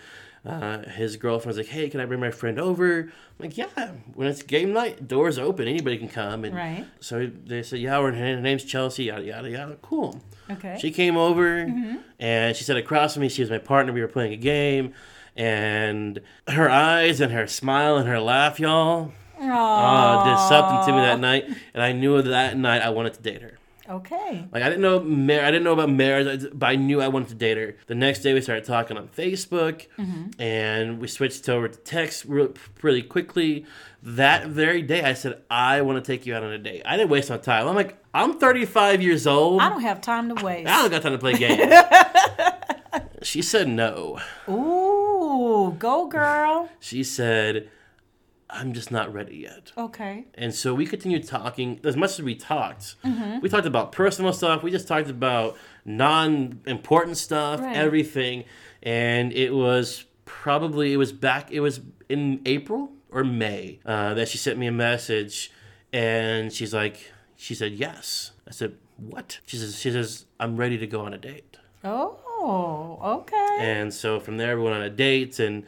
uh, 0.45 0.79
his 0.89 1.15
girlfriend 1.15 1.55
was 1.55 1.57
like, 1.57 1.73
"Hey, 1.73 1.89
can 1.89 2.01
I 2.01 2.05
bring 2.05 2.19
my 2.19 2.31
friend 2.31 2.59
over?" 2.59 3.01
I'm 3.01 3.11
like, 3.39 3.55
"Yeah." 3.57 3.91
When 4.15 4.27
it's 4.27 4.41
game 4.41 4.73
night, 4.73 5.07
doors 5.07 5.37
open, 5.39 5.67
anybody 5.67 5.97
can 5.97 6.09
come. 6.09 6.43
And 6.43 6.53
Right. 6.55 6.85
so 6.99 7.29
they 7.45 7.63
said, 7.63 7.79
"Yeah, 7.79 8.01
her, 8.01 8.11
her 8.11 8.41
name's 8.41 8.63
Chelsea." 8.65 9.05
Yada 9.05 9.23
yada 9.23 9.49
yada. 9.49 9.77
Cool. 9.81 10.19
Okay. 10.51 10.77
She 10.81 10.91
came 10.91 11.15
over 11.15 11.71
and 12.19 12.55
she 12.55 12.63
sat 12.65 12.75
across 12.77 13.13
from 13.13 13.21
me. 13.21 13.29
She 13.29 13.41
was 13.41 13.49
my 13.49 13.57
partner. 13.59 13.93
We 13.93 14.01
were 14.01 14.07
playing 14.09 14.33
a 14.33 14.37
game. 14.37 14.93
And 15.35 16.21
her 16.47 16.69
eyes 16.69 17.19
and 17.21 17.31
her 17.31 17.47
smile 17.47 17.97
and 17.97 18.07
her 18.07 18.19
laugh, 18.19 18.59
y'all, 18.59 19.11
uh, 19.39 20.23
did 20.25 20.47
something 20.47 20.85
to 20.87 20.91
me 20.93 20.99
that 21.05 21.19
night, 21.19 21.45
and 21.73 21.81
I 21.83 21.91
knew 21.91 22.21
that 22.21 22.55
night 22.57 22.81
I 22.81 22.89
wanted 22.89 23.15
to 23.15 23.21
date 23.21 23.41
her. 23.41 23.57
Okay. 23.89 24.47
Like 24.51 24.63
I 24.63 24.69
didn't 24.69 24.81
know 24.81 25.01
mar- 25.01 25.41
I 25.41 25.51
didn't 25.51 25.63
know 25.65 25.73
about 25.73 25.89
marriage, 25.89 26.45
but 26.53 26.67
I 26.67 26.75
knew 26.77 27.01
I 27.01 27.09
wanted 27.09 27.29
to 27.29 27.35
date 27.35 27.57
her. 27.57 27.75
The 27.87 27.95
next 27.95 28.19
day 28.21 28.33
we 28.33 28.39
started 28.39 28.63
talking 28.63 28.95
on 28.97 29.09
Facebook, 29.09 29.87
and 30.39 30.99
we 30.99 31.07
switched 31.09 31.49
over 31.49 31.67
to 31.67 31.77
text 31.79 32.23
real, 32.25 32.53
really 32.81 33.01
quickly. 33.01 33.65
That 34.01 34.47
very 34.47 34.81
day, 34.83 35.01
I 35.03 35.13
said 35.13 35.41
I 35.49 35.81
want 35.81 36.03
to 36.03 36.11
take 36.11 36.25
you 36.25 36.33
out 36.33 36.43
on 36.43 36.51
a 36.53 36.57
date. 36.57 36.83
I 36.85 36.95
didn't 36.95 37.09
waste 37.09 37.29
my 37.29 37.37
time. 37.37 37.67
I'm 37.67 37.75
like 37.75 37.97
I'm 38.13 38.39
35 38.39 39.01
years 39.01 39.27
old. 39.27 39.61
I 39.61 39.67
don't 39.69 39.81
have 39.81 39.99
time 39.99 40.33
to 40.33 40.41
waste. 40.45 40.69
I 40.69 40.81
don't 40.81 40.91
got 40.91 41.01
time 41.01 41.11
to 41.13 41.17
play 41.17 41.33
games. 41.33 41.73
she 43.21 43.41
said 43.41 43.67
no. 43.67 44.19
Ooh, 44.47 45.12
go 45.79 46.07
girl. 46.07 46.69
She 46.79 47.03
said, 47.03 47.69
I'm 48.49 48.73
just 48.73 48.91
not 48.91 49.11
ready 49.11 49.37
yet. 49.37 49.71
Okay. 49.77 50.25
And 50.35 50.53
so 50.53 50.73
we 50.75 50.85
continued 50.85 51.27
talking 51.27 51.79
as 51.83 51.95
much 51.97 52.11
as 52.11 52.21
we 52.21 52.35
talked. 52.35 52.95
Mm-hmm. 53.03 53.39
We 53.41 53.49
talked 53.49 53.65
about 53.65 53.91
personal 53.91 54.31
stuff. 54.33 54.61
We 54.61 54.69
just 54.71 54.87
talked 54.87 55.09
about 55.09 55.57
non 55.85 56.59
important 56.67 57.17
stuff, 57.17 57.59
Right. 57.61 57.75
everything. 57.75 58.43
And 58.83 59.31
it 59.33 59.51
was 59.53 60.05
probably, 60.25 60.93
it 60.93 60.97
was 60.97 61.11
back, 61.11 61.51
it 61.51 61.61
was 61.61 61.81
in 62.09 62.41
April 62.45 62.91
or 63.09 63.23
May 63.23 63.79
uh, 63.85 64.13
that 64.13 64.27
she 64.27 64.37
sent 64.37 64.59
me 64.59 64.67
a 64.67 64.71
message. 64.71 65.51
And 65.91 66.51
she's 66.51 66.73
like, 66.73 67.11
she 67.35 67.55
said, 67.55 67.71
yes. 67.73 68.31
I 68.47 68.51
said, 68.51 68.75
what? 68.97 69.39
She 69.45 69.57
says, 69.57 69.79
she 69.79 69.91
says, 69.91 70.25
I'm 70.39 70.57
ready 70.57 70.77
to 70.77 70.85
go 70.87 71.01
on 71.01 71.13
a 71.13 71.17
date. 71.17 71.57
Oh, 71.83 72.19
okay. 72.43 73.57
And 73.59 73.93
so 73.93 74.19
from 74.19 74.37
there, 74.37 74.57
we 74.57 74.63
went 74.63 74.75
on 74.75 74.81
a 74.83 74.89
date 74.89 75.39
and 75.39 75.63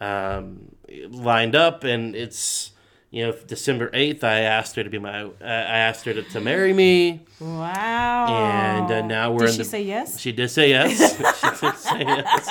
um, 0.00 0.74
lined 1.10 1.54
up. 1.54 1.84
And 1.84 2.14
it's, 2.16 2.72
you 3.10 3.26
know, 3.26 3.32
December 3.46 3.90
8th, 3.90 4.22
I 4.24 4.40
asked 4.40 4.76
her 4.76 4.84
to 4.84 4.90
be 4.90 4.98
my, 4.98 5.24
uh, 5.24 5.30
I 5.40 5.78
asked 5.78 6.04
her 6.04 6.14
to, 6.14 6.22
to 6.22 6.40
marry 6.40 6.72
me. 6.72 7.20
Wow. 7.40 8.26
And 8.28 8.90
uh, 8.90 9.02
now 9.06 9.32
we're 9.32 9.46
Did 9.46 9.48
in 9.48 9.52
she 9.52 9.58
the. 9.58 9.64
say 9.64 9.82
yes? 9.82 10.20
She 10.20 10.32
did 10.32 10.48
say 10.50 10.70
yes. 10.70 11.16
she 11.40 11.66
did 11.66 11.76
say 11.76 12.00
yes. 12.00 12.50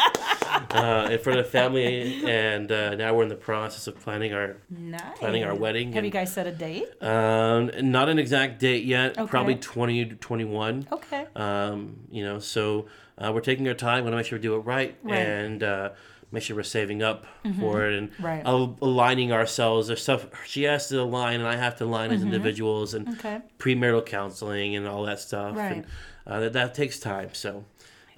Uh, 0.71 1.09
in 1.11 1.17
front 1.17 1.39
of 1.39 1.49
family, 1.49 2.23
and 2.29 2.71
uh, 2.71 2.93
now 2.93 3.11
we're 3.15 3.23
in 3.23 3.29
the 3.29 3.35
process 3.35 3.87
of 3.87 3.99
planning 3.99 4.33
our 4.33 4.57
Nice. 4.69 5.01
planning 5.17 5.43
our 5.43 5.55
wedding. 5.55 5.93
Have 5.93 6.05
you 6.05 6.11
guys 6.11 6.31
set 6.31 6.45
a 6.45 6.51
date? 6.51 6.85
Um, 7.01 7.71
not 7.89 8.07
an 8.07 8.19
exact 8.19 8.59
date 8.59 8.83
yet. 8.83 9.17
Okay. 9.17 9.27
Probably 9.27 9.55
twenty 9.55 10.05
to 10.05 10.15
twenty 10.15 10.45
one. 10.45 10.87
Okay. 10.91 11.25
Um, 11.35 12.01
you 12.11 12.23
know, 12.23 12.37
so 12.37 12.85
uh, 13.17 13.31
we're 13.33 13.41
taking 13.41 13.67
our 13.67 13.73
time. 13.73 14.03
We 14.03 14.11
want 14.11 14.13
to 14.13 14.17
make 14.17 14.25
sure 14.27 14.37
we 14.37 14.43
do 14.43 14.55
it 14.57 14.59
right, 14.59 14.95
Right. 15.01 15.13
Mm-hmm. 15.13 15.31
and 15.45 15.63
uh, 15.63 15.89
make 16.31 16.43
sure 16.43 16.55
we're 16.55 16.61
saving 16.61 17.01
up 17.01 17.25
for 17.59 17.87
it 17.87 17.97
and 17.97 18.11
Right. 18.19 18.45
al- 18.45 18.77
aligning 18.79 19.31
ourselves. 19.31 19.87
There's 19.87 20.03
stuff 20.03 20.27
she 20.45 20.63
has 20.63 20.87
to 20.89 21.01
align, 21.01 21.39
and 21.39 21.49
I 21.49 21.55
have 21.55 21.77
to 21.77 21.85
align 21.85 22.11
as 22.11 22.21
individuals, 22.21 22.93
and 22.93 23.07
Mm-hmm. 23.07 23.19
Okay. 23.27 23.41
premarital 23.57 24.05
counseling 24.05 24.75
and 24.75 24.87
all 24.87 25.01
that 25.05 25.19
stuff. 25.19 25.57
Right. 25.57 25.77
And 25.77 25.85
uh, 26.27 26.41
that 26.41 26.53
that 26.53 26.75
takes 26.75 26.99
time. 26.99 27.29
So. 27.33 27.65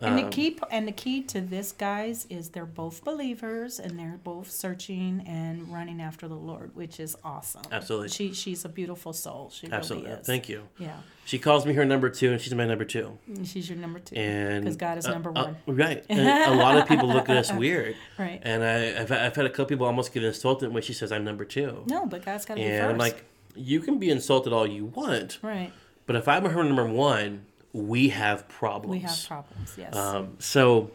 And 0.01 0.17
the 0.17 0.23
um, 0.23 0.29
key 0.31 0.59
and 0.71 0.87
the 0.87 0.91
key 0.91 1.21
to 1.23 1.41
this, 1.41 1.71
guys, 1.71 2.25
is 2.29 2.49
they're 2.49 2.65
both 2.65 3.03
believers 3.03 3.79
and 3.79 3.99
they're 3.99 4.19
both 4.23 4.49
searching 4.49 5.23
and 5.27 5.71
running 5.71 6.01
after 6.01 6.27
the 6.27 6.35
Lord, 6.35 6.75
which 6.75 6.99
is 6.99 7.15
awesome. 7.23 7.61
Absolutely. 7.71 8.09
She 8.09 8.33
she's 8.33 8.65
a 8.65 8.69
beautiful 8.69 9.13
soul. 9.13 9.51
She 9.53 9.71
Absolutely. 9.71 10.09
really 10.09 10.21
is. 10.21 10.27
Thank 10.27 10.49
you. 10.49 10.63
Yeah. 10.77 10.97
She 11.25 11.37
calls 11.39 11.65
me 11.65 11.73
her 11.73 11.85
number 11.85 12.09
two, 12.09 12.31
and 12.31 12.41
she's 12.41 12.53
my 12.53 12.65
number 12.65 12.83
two. 12.83 13.17
And 13.27 13.47
She's 13.47 13.69
your 13.69 13.77
number 13.77 13.99
two. 13.99 14.15
And 14.15 14.65
Because 14.65 14.75
God 14.75 14.97
is 14.97 15.05
uh, 15.05 15.11
number 15.11 15.29
uh, 15.29 15.53
one. 15.65 15.77
right. 15.77 16.03
And 16.09 16.19
a 16.19 16.55
lot 16.55 16.77
of 16.77 16.87
people 16.87 17.07
look 17.07 17.29
at 17.29 17.37
us 17.37 17.53
weird. 17.53 17.95
Right. 18.17 18.41
And 18.43 18.63
I, 18.63 19.01
I've, 19.01 19.11
I've 19.11 19.35
had 19.35 19.45
a 19.45 19.49
couple 19.49 19.65
people 19.65 19.85
almost 19.85 20.13
get 20.13 20.23
insulted 20.23 20.73
when 20.73 20.83
she 20.83 20.93
says 20.93 21.11
I'm 21.11 21.23
number 21.23 21.45
two. 21.45 21.83
No, 21.85 22.05
but 22.05 22.25
God's 22.25 22.45
got 22.45 22.55
to 22.55 22.59
be 22.61 22.67
and. 22.67 22.85
I'm 22.85 22.97
like, 22.97 23.23
you 23.55 23.79
can 23.81 23.99
be 23.99 24.09
insulted 24.09 24.51
all 24.51 24.65
you 24.65 24.85
want, 24.85 25.37
right. 25.41 25.71
but 26.05 26.15
if 26.15 26.27
I'm 26.27 26.45
her 26.45 26.63
number 26.63 26.85
one, 26.85 27.45
we 27.73 28.09
have 28.09 28.47
problems. 28.47 28.91
We 28.91 28.99
have 28.99 29.25
problems. 29.27 29.75
Yes. 29.77 29.95
Um, 29.95 30.35
so, 30.39 30.91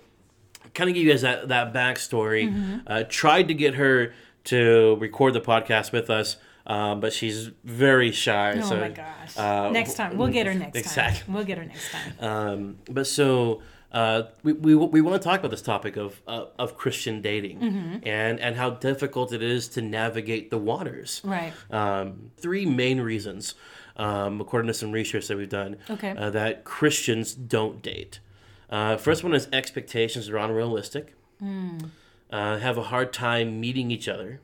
kind 0.74 0.90
of 0.90 0.94
give 0.94 1.04
you 1.04 1.10
guys 1.10 1.22
that, 1.22 1.48
that 1.48 1.72
backstory. 1.72 2.48
Mm-hmm. 2.50 2.78
Uh, 2.86 3.04
tried 3.08 3.48
to 3.48 3.54
get 3.54 3.74
her 3.74 4.12
to 4.44 4.96
record 5.00 5.32
the 5.34 5.40
podcast 5.40 5.92
with 5.92 6.10
us, 6.10 6.36
um, 6.66 7.00
but 7.00 7.12
she's 7.12 7.50
very 7.64 8.12
shy. 8.12 8.54
oh 8.58 8.68
so, 8.68 8.76
my 8.76 8.88
gosh. 8.90 9.36
uh, 9.36 9.70
next 9.70 9.94
time 9.94 10.16
we'll 10.16 10.28
get 10.28 10.46
her 10.46 10.54
next 10.54 10.76
exactly. 10.78 11.24
time. 11.24 11.34
We'll 11.34 11.44
get 11.44 11.58
her 11.58 11.64
next 11.64 11.90
time. 11.90 12.12
Um, 12.20 12.78
but 12.90 13.06
so 13.06 13.62
uh, 13.92 14.24
we, 14.42 14.52
we, 14.52 14.74
we 14.74 15.00
want 15.00 15.20
to 15.20 15.26
talk 15.26 15.38
about 15.40 15.50
this 15.50 15.62
topic 15.62 15.96
of 15.96 16.20
uh, 16.26 16.46
of 16.58 16.76
Christian 16.76 17.22
dating 17.22 17.60
Mm-hmm. 17.60 18.08
and 18.08 18.38
and 18.40 18.56
how 18.56 18.70
difficult 18.70 19.32
it 19.32 19.42
is 19.42 19.68
to 19.68 19.80
navigate 19.80 20.50
the 20.50 20.58
waters. 20.58 21.22
Right. 21.24 21.52
Um, 21.70 22.30
three 22.36 22.66
main 22.66 23.00
reasons, 23.00 23.54
um, 23.96 24.40
according 24.40 24.66
to 24.68 24.74
some 24.74 24.92
research 24.92 25.28
that 25.28 25.36
we've 25.36 25.48
done, 25.48 25.76
Okay. 25.90 26.10
uh, 26.16 26.30
that 26.30 26.64
Christians 26.64 27.34
don't 27.34 27.82
date. 27.82 28.20
Uh, 28.68 28.96
first 28.96 29.22
one 29.24 29.34
is 29.34 29.48
expectations 29.52 30.28
are 30.28 30.36
unrealistic. 30.38 31.14
Hmm. 31.38 31.78
Uh, 32.30 32.58
have 32.58 32.76
a 32.76 32.82
hard 32.84 33.12
time 33.12 33.60
meeting 33.60 33.90
each 33.90 34.08
other, 34.08 34.40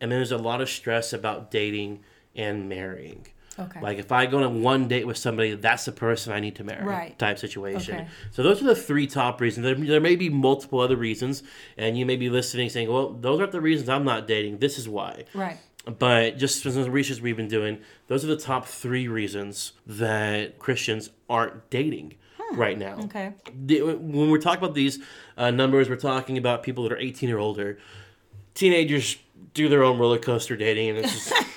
and 0.00 0.10
then 0.12 0.18
there's 0.18 0.32
a 0.32 0.36
lot 0.38 0.60
of 0.60 0.68
stress 0.68 1.12
about 1.12 1.50
dating 1.50 2.00
and 2.36 2.68
marrying. 2.68 3.26
Okay. 3.58 3.80
Like 3.80 3.98
if 3.98 4.10
I 4.12 4.26
go 4.26 4.42
on 4.42 4.62
one 4.62 4.88
date 4.88 5.06
with 5.06 5.16
somebody, 5.18 5.54
that's 5.54 5.84
the 5.84 5.92
person 5.92 6.32
I 6.32 6.40
need 6.40 6.56
to 6.56 6.64
marry. 6.64 6.84
Right. 6.84 7.18
Type 7.18 7.38
situation. 7.38 7.94
Okay. 7.96 8.08
So 8.30 8.42
those 8.42 8.62
are 8.62 8.66
the 8.66 8.74
three 8.74 9.06
top 9.06 9.40
reasons. 9.40 9.64
There, 9.64 9.74
there 9.74 10.00
may 10.00 10.16
be 10.16 10.30
multiple 10.30 10.80
other 10.80 10.96
reasons, 10.96 11.42
and 11.76 11.98
you 11.98 12.06
may 12.06 12.16
be 12.16 12.30
listening 12.30 12.70
saying, 12.70 12.90
"Well, 12.90 13.10
those 13.12 13.40
aren't 13.40 13.52
the 13.52 13.60
reasons 13.60 13.88
I'm 13.90 14.04
not 14.04 14.26
dating. 14.26 14.58
This 14.58 14.78
is 14.78 14.88
why." 14.88 15.24
right. 15.34 15.58
But 15.84 16.38
just 16.38 16.62
from 16.62 16.74
the 16.74 16.90
research 16.90 17.20
we've 17.20 17.36
been 17.36 17.48
doing, 17.48 17.78
those 18.06 18.24
are 18.24 18.28
the 18.28 18.36
top 18.36 18.66
three 18.66 19.08
reasons 19.08 19.72
that 19.86 20.58
Christians 20.58 21.10
aren't 21.28 21.70
dating 21.70 22.14
right 22.52 22.78
now. 22.78 22.96
Hmm. 22.96 23.04
Okay. 23.04 23.32
When 23.94 24.30
we're 24.30 24.38
talking 24.38 24.62
about 24.62 24.74
these 24.74 25.00
uh, 25.36 25.50
numbers, 25.50 25.88
we're 25.88 25.96
talking 25.96 26.38
about 26.38 26.62
people 26.62 26.84
that 26.84 26.92
are 26.92 26.98
18 26.98 27.30
or 27.30 27.38
older. 27.38 27.78
Teenagers 28.54 29.16
do 29.54 29.68
their 29.68 29.82
own 29.82 29.98
roller 29.98 30.18
coaster 30.18 30.56
dating, 30.56 30.90
and 30.90 30.98
it's 30.98 31.12
just 31.12 31.32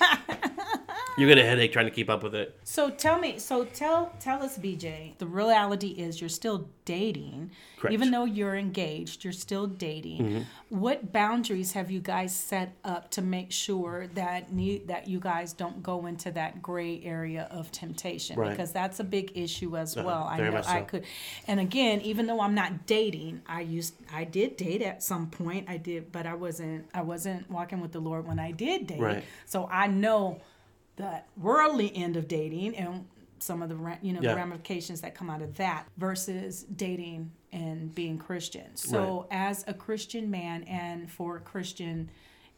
you 1.16 1.26
get 1.26 1.38
a 1.38 1.44
headache 1.44 1.72
trying 1.72 1.86
to 1.86 1.90
keep 1.90 2.10
up 2.10 2.22
with 2.22 2.34
it. 2.34 2.58
So 2.64 2.90
tell 2.90 3.18
me, 3.18 3.38
so 3.38 3.64
tell 3.64 4.12
tell 4.20 4.42
us, 4.42 4.58
BJ. 4.58 5.16
The 5.18 5.26
reality 5.26 5.88
is 5.88 6.20
you're 6.20 6.28
still 6.28 6.68
dating, 6.84 7.50
Correct. 7.78 7.92
even 7.94 8.10
though 8.10 8.24
you're 8.24 8.54
engaged. 8.54 9.24
You're 9.24 9.32
still 9.32 9.66
dating. 9.66 10.18
Mm-hmm. 10.18 10.80
What 10.80 11.12
boundaries 11.12 11.72
have 11.72 11.90
you 11.90 12.00
guys 12.00 12.34
set 12.34 12.74
up 12.84 13.10
to 13.12 13.22
make 13.22 13.50
sure 13.50 14.08
that 14.14 14.52
need 14.52 14.88
that 14.88 15.08
you 15.08 15.18
guys 15.18 15.52
don't 15.52 15.82
go 15.82 16.06
into 16.06 16.30
that 16.32 16.60
gray 16.60 17.02
area 17.02 17.48
of 17.50 17.72
temptation? 17.72 18.38
Right. 18.38 18.50
Because 18.50 18.72
that's 18.72 19.00
a 19.00 19.04
big 19.04 19.32
issue 19.34 19.76
as 19.76 19.96
well. 19.96 20.24
I 20.24 20.36
very 20.36 20.50
know 20.50 20.56
much 20.56 20.66
I 20.66 20.80
so. 20.80 20.84
could, 20.84 21.04
and 21.46 21.60
again, 21.60 22.02
even 22.02 22.26
though 22.26 22.40
I'm 22.40 22.54
not 22.54 22.86
dating, 22.86 23.42
I 23.46 23.62
used 23.62 23.94
I 24.12 24.24
did 24.24 24.56
date 24.56 24.82
at 24.82 25.02
some 25.02 25.30
point. 25.30 25.68
I 25.68 25.78
did, 25.78 26.12
but 26.12 26.26
I 26.26 26.34
wasn't 26.34 26.86
I 26.92 27.02
wasn't 27.02 27.50
walking 27.50 27.80
with 27.80 27.92
the 27.92 28.00
Lord 28.00 28.26
when 28.26 28.38
I 28.38 28.50
did 28.50 28.86
date. 28.86 29.00
Right. 29.00 29.24
So 29.46 29.68
I 29.70 29.86
know 29.86 30.40
the 30.96 31.22
worldly 31.36 31.94
end 31.94 32.16
of 32.16 32.26
dating 32.28 32.76
and 32.76 33.06
some 33.38 33.62
of 33.62 33.68
the 33.68 33.98
you 34.02 34.12
know 34.12 34.20
Yeah. 34.22 34.30
the 34.30 34.36
ramifications 34.36 35.02
that 35.02 35.14
come 35.14 35.28
out 35.30 35.42
of 35.42 35.56
that 35.56 35.86
versus 35.96 36.64
dating 36.64 37.30
and 37.52 37.94
being 37.94 38.18
Christian. 38.18 38.74
So 38.76 39.26
as 39.30 39.64
a 39.66 39.74
Christian 39.74 40.30
man 40.30 40.62
and 40.64 41.10
for 41.10 41.36
a 41.36 41.40
Christian 41.40 42.10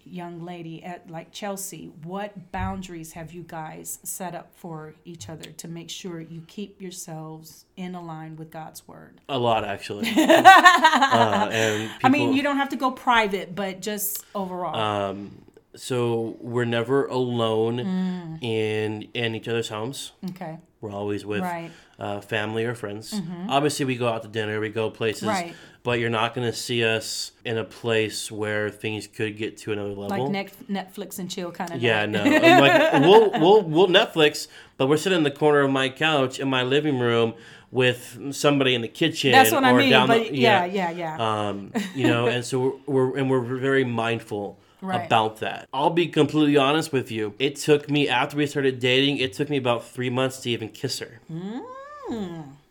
young 0.04 0.44
lady 0.44 0.82
at 0.82 1.10
like 1.10 1.30
Chelsea, 1.32 1.90
what 2.02 2.50
boundaries 2.52 3.12
have 3.12 3.32
you 3.32 3.42
guys 3.42 3.98
set 4.02 4.34
up 4.34 4.50
for 4.54 4.94
each 5.04 5.28
other 5.28 5.50
to 5.50 5.68
make 5.68 5.90
sure 5.90 6.20
you 6.20 6.42
keep 6.46 6.80
yourselves 6.80 7.66
in 7.76 7.92
line 7.92 8.36
with 8.36 8.50
God's 8.50 8.86
word? 8.88 9.20
A 9.28 9.38
lot, 9.38 9.64
actually. 9.64 10.08
uh, 10.16 11.48
and 11.52 11.90
I 12.02 12.08
mean, 12.08 12.32
you 12.32 12.42
don't 12.42 12.56
have 12.56 12.70
to 12.70 12.76
go 12.76 12.90
private, 12.90 13.54
but 13.54 13.80
just 13.80 14.24
overall. 14.34 14.76
Um, 14.76 15.42
so 15.78 16.36
we're 16.40 16.64
never 16.64 17.06
alone 17.06 17.76
Mm. 17.78 18.42
in 18.42 19.08
in 19.14 19.34
each 19.34 19.48
other's 19.48 19.68
homes. 19.68 20.12
okay. 20.30 20.58
We're 20.80 20.92
always 20.92 21.26
with 21.26 21.40
Right. 21.40 21.70
uh, 21.98 22.20
family 22.20 22.64
or 22.64 22.74
friends. 22.76 23.12
Obviously, 23.48 23.84
we 23.84 23.96
go 23.96 24.06
out 24.08 24.22
to 24.22 24.28
dinner, 24.28 24.60
we 24.60 24.68
go 24.68 24.90
places, 24.90 25.26
Right. 25.26 25.52
but 25.82 25.98
you're 25.98 26.08
not 26.20 26.34
going 26.36 26.46
to 26.46 26.56
see 26.56 26.84
us 26.84 27.32
in 27.44 27.58
a 27.58 27.64
place 27.64 28.30
where 28.30 28.70
things 28.70 29.08
could 29.08 29.36
get 29.36 29.56
to 29.58 29.72
another 29.72 29.90
level. 29.94 30.30
Like 30.30 30.30
Net- 30.30 30.68
Netflix 30.70 31.18
and 31.18 31.28
chill 31.28 31.50
kind 31.50 31.72
of. 31.72 31.82
yeah, 31.82 32.06
no. 32.06 32.22
Like 32.22 32.92
we'll 33.08 33.30
we'll 33.40 33.62
we'll 33.62 33.88
Netflix, 33.88 34.46
but 34.76 34.86
we're 34.88 34.98
sitting 34.98 35.18
in 35.18 35.24
the 35.24 35.32
corner 35.32 35.60
of 35.62 35.70
my 35.72 35.88
couch 35.88 36.38
in 36.38 36.48
my 36.48 36.62
living 36.62 37.00
room 37.00 37.34
with 37.72 38.00
somebody 38.30 38.74
in 38.76 38.80
the 38.82 38.88
kitchen. 38.88 39.32
That's 39.32 39.50
what 39.50 39.64
I 39.64 39.72
mean. 39.72 39.90
down 39.90 40.06
But 40.06 40.28
the, 40.28 40.36
yeah, 40.36 40.64
yeah, 40.64 40.90
yeah. 40.92 41.16
um, 41.48 41.72
you 41.94 42.06
know, 42.06 42.26
and 42.28 42.44
so 42.44 42.80
we're, 42.86 42.94
we're 42.94 43.16
and 43.18 43.28
we're 43.30 43.40
very 43.60 43.84
mindful 43.84 44.60
Right. 44.80 45.06
about 45.06 45.38
that. 45.40 45.68
I'll 45.72 45.90
be 45.90 46.06
completely 46.06 46.56
honest 46.56 46.92
with 46.92 47.10
you. 47.10 47.34
It 47.38 47.56
took 47.56 47.90
me 47.90 48.08
after 48.08 48.36
we 48.36 48.46
started 48.46 48.78
dating. 48.78 49.18
It 49.18 49.32
took 49.32 49.50
me 49.50 49.56
about 49.56 49.84
three 49.84 50.10
months 50.10 50.40
to 50.42 50.50
even 50.50 50.68
kiss 50.68 51.00
her. 51.00 51.20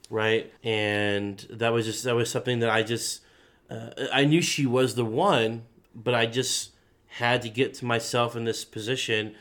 Right, 0.09 0.53
and 0.63 1.45
that 1.49 1.73
was 1.73 1.85
just 1.85 2.03
that 2.05 2.15
was 2.15 2.29
something 2.31 2.59
that 2.59 2.69
I 2.69 2.81
just 2.81 3.21
uh, 3.69 3.89
I 4.13 4.23
knew 4.23 4.41
she 4.41 4.65
was 4.65 4.95
the 4.95 5.03
one, 5.03 5.63
but 5.93 6.13
I 6.13 6.25
just 6.27 6.71
had 7.07 7.41
to 7.41 7.49
get 7.49 7.73
to 7.75 7.85
myself 7.85 8.35
in 8.35 8.45
this 8.45 8.63
position 8.63 9.35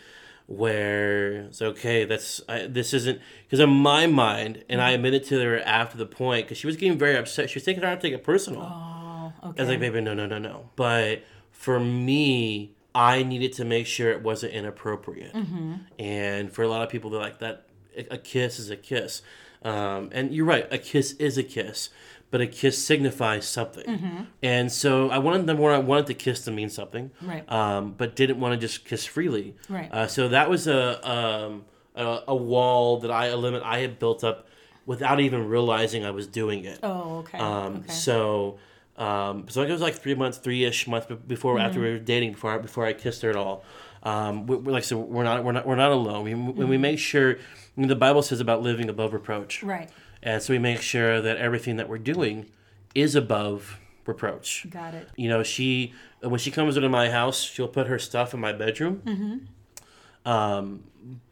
where 0.47 1.43
it's 1.43 1.63
okay. 1.63 2.05
That's 2.05 2.41
I, 2.49 2.67
this 2.67 2.93
isn't 2.95 3.21
because 3.45 3.61
in 3.61 3.71
my 3.71 4.09
mind, 4.09 4.65
and 4.69 4.81
I 4.81 4.91
admitted 4.91 5.25
to 5.27 5.41
her 5.41 5.61
after 5.61 5.97
the 5.97 6.07
point 6.07 6.47
because 6.47 6.59
she 6.59 6.67
was 6.67 6.77
getting 6.77 6.99
very 6.99 7.17
upset. 7.17 7.49
She 7.49 7.57
was 7.57 7.65
taking 7.65 7.85
her 7.85 7.95
to 7.95 8.03
take 8.03 8.13
it 8.13 8.25
personal. 8.25 8.63
oh, 8.63 9.33
I 9.41 9.49
was 9.57 9.69
like, 9.69 9.79
baby, 9.79 10.01
no, 10.01 10.15
no, 10.15 10.27
no, 10.27 10.39
no. 10.39 10.69
But 10.75 11.23
for 11.67 11.81
me, 11.81 12.71
I 12.95 13.25
needed 13.25 13.53
to 13.55 13.65
make 13.65 13.89
sure 13.89 14.13
it 14.13 14.23
wasn't 14.23 14.53
inappropriate. 14.53 15.35
Mm-hmm. 15.35 15.73
And 15.99 16.53
for 16.53 16.63
a 16.63 16.69
lot 16.69 16.83
of 16.85 16.89
people, 16.89 17.11
they're 17.11 17.21
like, 17.21 17.41
that 17.41 17.67
a 18.09 18.19
kiss 18.19 18.61
is 18.61 18.71
a 18.71 18.77
kiss. 18.77 19.21
Um, 19.65 20.11
and 20.13 20.33
you're 20.33 20.45
right, 20.47 20.73
a 20.73 20.79
kiss 20.79 21.15
is 21.15 21.37
a 21.37 21.43
kiss, 21.43 21.91
but 22.31 22.41
a 22.41 22.47
kiss 22.47 22.79
signifies 22.79 23.49
something. 23.49 23.85
Mm-hmm. 23.85 24.23
And 24.45 24.71
so 24.71 25.11
I 25.11 25.19
wanted 25.19 25.49
them 25.49 25.61
I 25.65 25.79
wanted 25.79 26.07
the 26.07 26.15
kiss 26.15 26.45
to 26.45 26.53
mean 26.53 26.69
something, 26.71 27.11
Right. 27.21 27.51
um, 27.51 27.95
but 27.99 28.15
didn't 28.15 28.39
want 28.39 28.53
to 28.55 28.65
just 28.65 28.85
kiss 28.85 29.05
freely. 29.05 29.57
Right. 29.69 29.93
Uh, 29.93 30.07
so 30.07 30.29
that 30.29 30.49
was 30.49 30.69
a, 30.69 30.81
um, 31.11 31.65
a 31.97 32.23
a 32.29 32.37
wall 32.37 33.01
that 33.01 33.11
I 33.11 33.27
a 33.27 33.37
limit 33.37 33.65
I 33.65 33.79
had 33.81 33.99
built 33.99 34.23
up 34.23 34.47
without 34.87 35.19
even 35.19 35.49
realizing 35.49 36.05
I 36.05 36.13
was 36.13 36.29
doing 36.29 36.65
it. 36.65 36.79
oh, 36.85 37.19
okay. 37.23 37.39
Um, 37.39 37.79
okay. 37.79 37.93
So, 37.93 38.59
um, 38.97 39.47
so 39.49 39.63
it 39.63 39.71
was 39.71 39.81
like 39.81 39.95
three 39.95 40.15
months, 40.15 40.39
three 40.39 40.65
ish 40.65 40.87
months 40.87 41.07
be- 41.07 41.15
before 41.15 41.59
after 41.59 41.81
we 41.81 41.91
were 41.91 41.99
dating 41.99 42.33
before 42.33 42.53
I, 42.53 42.59
before 42.59 42.87
I 42.87 42.93
kissed 42.93 43.23
her 43.23 43.31
at 43.31 43.37
all. 43.37 43.65
Um, 44.03 44.47
we, 44.47 44.57
like 44.57 44.85
so 44.85 44.99
we're 44.99 45.25
not 45.25 45.45
we're 45.45 45.53
not 45.53 45.67
we're 45.67 45.77
not 45.77 45.91
alone. 45.93 46.25
We, 46.25 46.35
When 46.35 46.69
we 46.69 46.79
make 46.79 46.99
sure 46.99 47.39
the 47.77 47.97
Bible 47.97 48.23
says 48.23 48.41
about 48.41 48.63
living 48.63 48.89
above 48.89 49.13
reproach, 49.13 49.63
right. 49.63 49.91
and 50.23 50.43
so 50.43 50.53
we 50.53 50.59
make 50.59 50.81
sure 50.81 51.21
that 51.21 51.37
everything 51.37 51.77
that 51.77 51.89
we're 51.89 51.99
doing 51.99 52.47
is 52.95 53.15
above 53.15 53.79
reproach. 54.07 54.67
Got 54.71 54.95
it. 54.95 55.09
You 55.17 55.29
know, 55.29 55.43
she 55.43 55.93
when 56.21 56.39
she 56.39 56.51
comes 56.51 56.77
into 56.77 56.89
my 56.89 57.11
house, 57.11 57.43
she'll 57.43 57.69
put 57.69 57.89
her 57.89 57.99
stuff 57.99 58.33
in 58.33 58.41
my 58.41 58.53
bedroom. 58.53 59.03
Mm-hmm. 59.05 60.31
Um, 60.31 60.85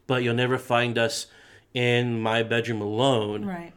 but 0.06 0.22
you'll 0.22 0.34
never 0.34 0.58
find 0.58 0.98
us 0.98 1.26
in 1.72 2.20
my 2.20 2.42
bedroom 2.42 2.80
alone 2.80 3.44
Right. 3.44 3.72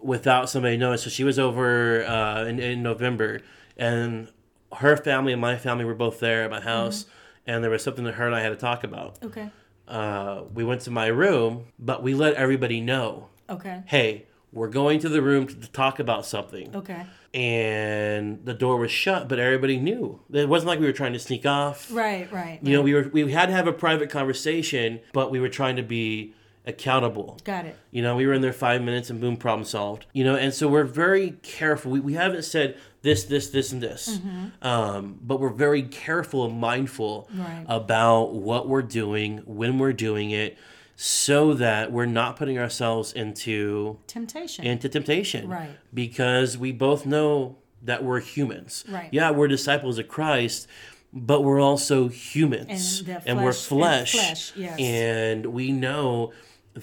Without 0.00 0.48
somebody 0.50 0.76
knowing. 0.76 0.98
So 0.98 1.10
she 1.10 1.24
was 1.24 1.38
over 1.38 2.04
uh, 2.04 2.44
in, 2.44 2.58
in 2.60 2.82
November, 2.82 3.40
and 3.76 4.28
her 4.76 4.96
family 4.96 5.32
and 5.32 5.40
my 5.40 5.56
family 5.56 5.84
were 5.84 5.94
both 5.94 6.20
there 6.20 6.44
at 6.44 6.50
my 6.50 6.60
house, 6.60 7.06
and 7.46 7.62
there 7.64 7.70
was 7.70 7.82
something 7.82 8.04
that 8.04 8.14
her 8.14 8.26
and 8.26 8.34
I 8.34 8.40
had 8.40 8.50
to 8.50 8.56
talk 8.56 8.84
about. 8.84 9.18
Okay. 9.22 9.50
Uh, 9.86 10.42
we 10.52 10.64
went 10.64 10.82
to 10.82 10.90
my 10.90 11.06
room, 11.06 11.64
but 11.78 12.02
we 12.02 12.12
let 12.14 12.34
everybody 12.34 12.80
know, 12.80 13.28
Okay. 13.48 13.82
hey, 13.86 14.26
we're 14.52 14.68
going 14.68 14.98
to 15.00 15.08
the 15.08 15.22
room 15.22 15.46
to, 15.46 15.54
to 15.54 15.70
talk 15.72 15.98
about 15.98 16.26
something. 16.26 16.74
Okay. 16.76 17.06
And 17.32 18.44
the 18.44 18.52
door 18.54 18.76
was 18.78 18.90
shut, 18.90 19.28
but 19.28 19.38
everybody 19.38 19.78
knew. 19.78 20.20
It 20.32 20.48
wasn't 20.48 20.68
like 20.68 20.80
we 20.80 20.86
were 20.86 20.92
trying 20.92 21.12
to 21.14 21.18
sneak 21.18 21.46
off. 21.46 21.90
Right. 21.90 22.30
Right. 22.32 22.58
You 22.62 22.74
know, 22.74 22.82
we 22.82 22.94
were 22.94 23.08
we 23.12 23.30
had 23.32 23.46
to 23.46 23.52
have 23.52 23.66
a 23.66 23.72
private 23.72 24.10
conversation, 24.10 25.00
but 25.12 25.30
we 25.30 25.38
were 25.40 25.48
trying 25.48 25.76
to 25.76 25.82
be 25.82 26.34
accountable. 26.68 27.38
Got 27.44 27.64
it. 27.66 27.76
You 27.90 28.02
know, 28.02 28.14
we 28.14 28.26
were 28.26 28.34
in 28.34 28.42
there 28.42 28.52
five 28.52 28.82
minutes 28.82 29.10
and 29.10 29.20
boom, 29.20 29.36
problem 29.36 29.64
solved. 29.64 30.06
You 30.12 30.22
know, 30.24 30.34
and 30.36 30.52
so 30.54 30.68
we're 30.68 30.84
very 30.84 31.32
careful. 31.42 31.90
We, 31.92 32.00
we 32.00 32.14
haven't 32.14 32.42
said 32.44 32.76
this, 33.02 33.24
this, 33.24 33.50
this, 33.50 33.72
and 33.72 33.82
this, 33.82 34.20
um, 34.62 35.18
but 35.22 35.40
we're 35.40 35.48
very 35.50 35.82
careful 35.82 36.44
and 36.44 36.60
mindful 36.60 37.28
Right. 37.34 37.64
about 37.68 38.34
what 38.34 38.68
we're 38.68 38.82
doing, 38.82 39.38
when 39.46 39.78
we're 39.78 39.92
doing 39.92 40.30
it, 40.30 40.58
so 40.96 41.54
that 41.54 41.92
we're 41.92 42.06
not 42.06 42.36
putting 42.36 42.58
ourselves 42.58 43.12
into 43.12 43.98
Temptation. 44.08 44.64
into 44.64 44.88
temptation. 44.88 45.48
Right. 45.48 45.70
Because 45.94 46.58
we 46.58 46.72
both 46.72 47.06
know 47.06 47.56
that 47.82 48.02
we're 48.02 48.18
humans. 48.20 48.84
Right. 48.88 49.08
Yeah, 49.12 49.30
we're 49.30 49.46
disciples 49.46 49.98
of 49.98 50.08
Christ, 50.08 50.66
but 51.12 51.42
we're 51.42 51.60
also 51.60 52.08
humans. 52.08 53.00
And 53.06 53.22
and 53.26 53.44
we're 53.44 53.52
flesh- 53.52 54.12
flesh, 54.12 54.52
yes. 54.56 54.78
And 54.80 55.46
we 55.46 55.70
know 55.70 56.32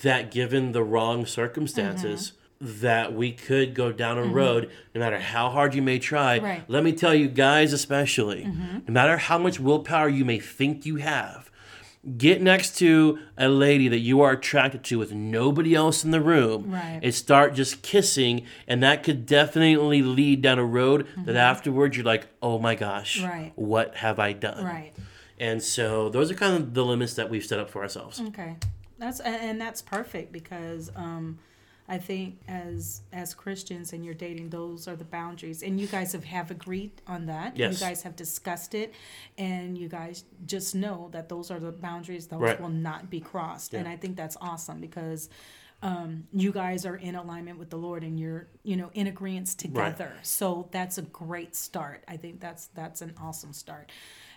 that 0.03 0.31
given 0.31 0.71
the 0.71 0.83
wrong 0.83 1.25
circumstances, 1.25 2.31
Mm-hmm. 2.63 2.81
that 2.81 3.13
we 3.13 3.33
could 3.33 3.73
go 3.75 3.91
down 3.91 4.17
a 4.17 4.23
road 4.23 4.71
no 4.95 4.99
matter 5.01 5.19
how 5.19 5.49
hard 5.49 5.75
you 5.75 5.81
may 5.81 5.99
try. 5.99 6.39
Right. 6.39 6.61
Mm-hmm. 6.61 6.71
Let 6.71 6.83
me 6.85 6.93
tell 6.93 7.13
you, 7.13 7.27
guys, 7.27 7.73
especially, 7.73 8.45
no 8.45 8.81
matter 8.93 9.17
how 9.17 9.37
much 9.37 9.59
willpower 9.59 10.07
you 10.07 10.23
may 10.23 10.39
think 10.39 10.85
you 10.85 10.95
have, 10.95 11.51
get 12.17 12.41
next 12.41 12.77
to 12.77 13.19
a 13.37 13.49
lady 13.49 13.89
that 13.89 13.99
you 13.99 14.21
are 14.21 14.31
attracted 14.31 14.85
to 14.85 14.97
with 14.97 15.11
nobody 15.11 15.75
else 15.75 16.05
in 16.05 16.11
the 16.11 16.21
room 16.21 16.71
Right. 16.71 17.01
and 17.03 17.13
start 17.13 17.55
just 17.55 17.81
kissing 17.81 18.45
and 18.69 18.81
that 18.83 19.03
could 19.03 19.25
definitely 19.25 20.01
lead 20.01 20.41
down 20.41 20.57
a 20.57 20.63
road 20.65 21.07
that 21.25 21.35
afterwards 21.35 21.97
you're 21.97 22.05
like 22.05 22.27
oh 22.41 22.57
my 22.59 22.75
gosh 22.75 23.17
Mm-hmm. 23.19 23.27
Right. 23.29 23.51
what 23.55 23.95
have 23.97 24.19
i 24.19 24.33
done 24.33 24.63
Right. 24.63 24.93
and 25.39 25.63
so 25.63 26.09
those 26.09 26.29
are 26.29 26.35
kind 26.35 26.55
of 26.55 26.73
the 26.75 26.85
limits 26.85 27.15
that 27.15 27.29
we've 27.31 27.43
set 27.43 27.59
up 27.59 27.71
for 27.71 27.81
ourselves 27.81 28.21
Okay, 28.27 28.55
that's 28.97 29.19
and 29.19 29.59
that's 29.59 29.81
perfect 29.81 30.31
because 30.31 30.91
um, 30.95 31.39
I 31.87 31.97
think 31.97 32.39
as 32.47 33.01
as 33.13 33.33
Christians 33.33 33.93
and 33.93 34.03
you're 34.03 34.13
dating, 34.15 34.49
those 34.49 34.87
are 34.87 34.95
the 34.95 35.05
boundaries, 35.05 35.61
and 35.63 35.79
you 35.79 35.87
guys 35.87 36.13
have, 36.13 36.23
have 36.23 36.49
agreed 36.51 36.91
on 37.07 37.27
that. 37.27 37.57
Yes. 37.57 37.73
You 37.73 37.87
guys 37.87 38.01
have 38.03 38.15
discussed 38.15 38.73
it, 38.73 38.93
and 39.37 39.77
you 39.77 39.87
guys 39.87 40.23
just 40.45 40.73
know 40.75 41.09
that 41.11 41.29
those 41.29 41.51
are 41.51 41.59
the 41.59 41.71
boundaries. 41.71 42.27
Those 42.27 42.41
Right. 42.41 42.59
will 42.59 42.69
not 42.69 43.09
be 43.09 43.19
crossed, 43.19 43.73
and 43.73 43.87
I 43.87 43.97
think 43.97 44.15
that's 44.15 44.37
awesome 44.41 44.79
because. 44.81 45.29
Um, 45.81 46.25
you 46.33 46.51
guys 46.51 46.83
are 46.85 46.95
in 46.95 47.15
alignment 47.15 47.59
with 47.59 47.69
the 47.69 47.77
Lord, 47.77 48.03
and 48.03 48.19
you're, 48.19 48.47
you 48.63 48.75
know, 48.75 48.89
in 48.95 49.05
agreement 49.05 49.49
together. 49.49 50.13
So 50.23 50.67
that's 50.71 50.97
a 50.97 51.03
great 51.03 51.55
start. 51.55 52.03
I 52.07 52.17
think 52.17 52.39
that's 52.39 52.67
that's 52.67 53.01
an 53.01 53.13
awesome 53.21 53.53
start. 53.53 53.91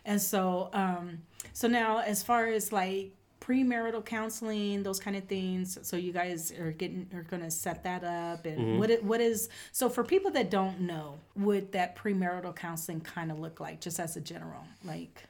And 0.04 0.20
so, 0.20 0.68
um, 0.74 1.22
so 1.54 1.66
now 1.68 1.98
as 2.00 2.22
far 2.22 2.48
as 2.48 2.70
like 2.72 3.12
premarital 3.48 4.04
counseling, 4.04 4.82
those 4.82 5.00
kind 5.00 5.16
of 5.16 5.24
things. 5.24 5.78
So 5.82 5.96
you 5.96 6.12
guys 6.12 6.52
are 6.52 6.72
getting 6.72 7.08
are 7.14 7.22
going 7.22 7.42
to 7.42 7.50
set 7.50 7.82
that 7.84 8.04
up, 8.04 8.44
and 8.46 8.58
Mm-hmm. 8.58 8.78
what 8.78 8.90
it, 8.90 9.04
what 9.04 9.20
is 9.20 9.48
so 9.72 9.88
for 9.88 10.04
people 10.04 10.30
that 10.32 10.50
don't 10.50 10.80
know, 10.80 11.18
what 11.34 11.72
that 11.72 11.96
premarital 11.96 12.54
counseling 12.56 13.00
kind 13.00 13.30
of 13.30 13.38
look 13.38 13.60
like, 13.60 13.80
just 13.80 13.98
as 14.00 14.16
a 14.16 14.20
general, 14.20 14.64
like 14.84 15.24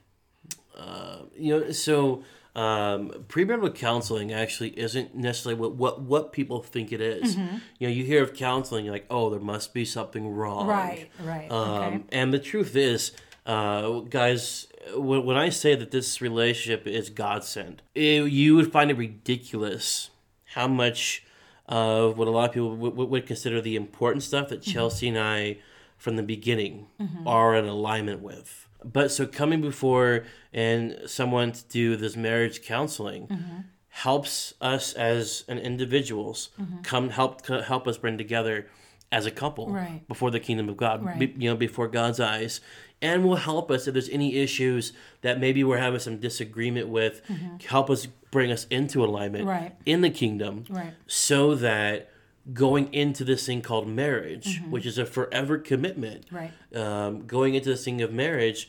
you 1.37 1.59
know 1.61 1.71
so 1.73 2.23
um, 2.55 3.11
premarital 3.29 3.75
counseling 3.75 4.33
actually 4.33 4.71
isn't 4.79 5.15
necessarily 5.15 5.61
what, 5.61 5.75
what, 5.77 6.01
what 6.01 6.33
people 6.33 6.61
think 6.63 6.91
it 6.93 7.01
is. 7.01 7.37
Mm-hmm. 7.37 7.57
You 7.79 7.87
know, 7.89 7.95
you 7.95 8.05
hear 8.05 8.23
of 8.23 8.35
counseling, 8.35 8.85
you're 8.85 8.95
like, 8.95 9.07
oh, 9.11 9.31
there 9.31 9.39
must 9.39 9.73
be 9.73 9.85
something 9.85 10.29
wrong. 10.29 10.67
right, 10.67 11.09
right, 11.21 11.49
Um, 11.53 11.69
okay, 11.69 12.01
And 12.11 12.35
the 12.35 12.41
truth 12.41 12.75
is, 12.75 13.13
uh, 13.47 14.01
guys, 14.01 14.67
when, 14.95 15.25
when 15.25 15.37
I 15.37 15.49
say 15.49 15.75
that 15.75 15.91
this 15.91 16.21
relationship 16.21 16.87
is 16.87 17.11
God 17.11 17.45
sent, 17.45 17.83
you 17.95 18.57
would 18.57 18.73
find 18.73 18.91
it 18.91 18.97
ridiculous 18.97 20.11
how 20.55 20.69
much 20.69 21.25
of 21.67 22.17
what 22.17 22.29
a 22.29 22.31
lot 22.31 22.49
of 22.49 22.55
people 22.55 22.75
would, 22.77 22.95
would 22.95 23.27
consider 23.27 23.61
the 23.61 23.77
important 23.77 24.23
stuff 24.23 24.49
that 24.49 24.63
mm-hmm. 24.63 24.71
Chelsea 24.71 25.09
and 25.09 25.19
I, 25.19 25.59
from 25.97 26.17
the 26.17 26.23
beginning, 26.23 26.87
mm-hmm. 27.01 27.29
are 27.29 27.55
in 27.55 27.67
alignment 27.67 28.21
with. 28.23 28.67
But 28.85 29.11
so 29.11 29.27
coming 29.27 29.61
before 29.61 30.25
and 30.53 30.99
someone 31.07 31.53
to 31.53 31.65
do 31.65 31.97
this 31.97 32.17
marriage 32.17 32.63
counseling 32.63 33.27
mm-hmm. 33.27 33.59
helps 33.89 34.55
us 34.61 34.93
as 34.95 35.45
an 35.49 35.59
individuals 35.59 36.51
come 36.83 37.11
help 37.11 37.45
help 37.47 37.89
us 37.89 37.99
bring 37.99 38.17
together 38.17 38.69
as 39.11 39.27
a 39.27 39.31
couple 39.31 39.69
Right. 39.71 40.07
before 40.07 40.31
the 40.31 40.41
kingdom 40.41 40.69
of 40.69 40.77
God, 40.77 41.05
Right. 41.05 41.19
be- 41.19 41.35
you 41.39 41.51
know, 41.51 41.57
before 41.57 41.89
God's 41.89 42.21
eyes, 42.21 42.61
and 43.01 43.25
will 43.25 43.37
help 43.37 43.71
us 43.71 43.87
if 43.87 43.93
there's 43.95 44.09
any 44.09 44.37
issues 44.37 44.93
that 45.23 45.39
maybe 45.41 45.63
we're 45.65 45.79
having 45.79 46.01
some 46.01 46.19
disagreement 46.19 46.89
with. 46.89 47.21
Help 47.67 47.91
us 47.91 48.07
bring 48.31 48.51
us 48.51 48.67
into 48.71 49.05
alignment 49.05 49.45
Mm-hmm. 49.47 49.63
Right. 49.65 49.77
in 49.87 50.01
the 50.01 50.11
kingdom, 50.11 50.65
Right. 50.69 50.93
so 51.07 51.55
that 51.57 52.11
going 52.53 52.93
into 52.95 53.25
this 53.25 53.45
thing 53.47 53.63
called 53.63 53.87
marriage, 53.89 54.61
which 54.71 54.85
is 54.87 54.99
a 54.99 55.07
forever 55.07 55.59
commitment, 55.59 56.27
Mm-hmm. 56.27 56.37
Right. 56.37 56.53
um, 56.75 57.27
going 57.27 57.55
into 57.55 57.71
this 57.71 57.85
thing 57.85 58.01
of 58.03 58.13
marriage, 58.13 58.69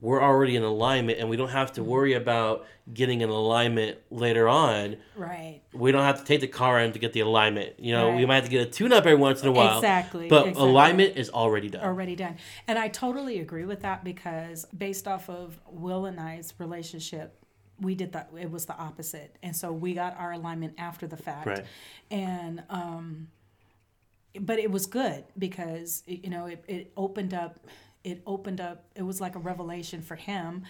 we're 0.00 0.22
already 0.22 0.54
in 0.56 0.62
alignment, 0.62 1.18
and 1.18 1.28
we 1.28 1.36
don't 1.36 1.48
have 1.48 1.72
to 1.72 1.80
Mm-hmm. 1.80 1.90
worry 1.90 2.12
about 2.14 2.66
getting 2.92 3.22
an 3.22 3.30
alignment 3.30 3.96
later 4.10 4.46
on. 4.48 4.96
Right. 5.16 5.62
We 5.72 5.90
don't 5.92 6.02
have 6.04 6.18
to 6.18 6.24
take 6.24 6.40
the 6.40 6.46
car 6.46 6.78
in 6.80 6.92
to 6.92 6.98
get 6.98 7.12
the 7.14 7.20
alignment. 7.20 7.80
You 7.80 7.92
know, 7.92 8.10
we 8.14 8.26
might 8.26 8.34
have 8.36 8.44
to 8.44 8.50
get 8.50 8.68
a 8.68 8.70
tune-up 8.70 9.06
every 9.06 9.14
once 9.14 9.40
in 9.42 9.48
a 9.48 9.52
while. 9.52 9.78
Exactly, 9.78 10.28
But 10.28 10.48
exactly. 10.48 10.68
alignment 10.68 11.16
is 11.16 11.30
already 11.30 11.70
done. 11.70 11.82
already 11.82 12.14
done. 12.16 12.36
And 12.68 12.78
I 12.78 12.88
totally 12.88 13.40
agree 13.40 13.64
with 13.64 13.80
that 13.80 14.04
because 14.04 14.66
based 14.76 15.08
off 15.08 15.30
of 15.30 15.58
Will 15.70 16.04
and 16.04 16.20
I's 16.20 16.52
relationship, 16.58 17.38
we 17.80 17.94
did 17.94 18.12
that. 18.12 18.28
It 18.38 18.50
was 18.50 18.66
the 18.66 18.76
opposite, 18.76 19.36
and 19.42 19.56
so 19.56 19.72
we 19.72 19.94
got 19.94 20.18
our 20.18 20.32
alignment 20.32 20.74
after 20.78 21.06
the 21.06 21.16
fact. 21.16 21.46
Right. 21.46 21.64
And 22.10 22.62
um, 22.68 23.28
but 24.38 24.58
it 24.58 24.70
was 24.70 24.86
good 24.86 25.24
because 25.38 26.02
it, 26.06 26.24
you 26.24 26.30
know 26.30 26.46
it, 26.46 26.62
it 26.68 26.92
opened 26.96 27.32
up. 27.34 27.58
It 28.04 28.22
opened 28.26 28.60
up. 28.60 28.84
It 28.94 29.02
was 29.02 29.20
like 29.20 29.34
a 29.34 29.38
revelation 29.40 30.02
for 30.02 30.14
him. 30.14 30.64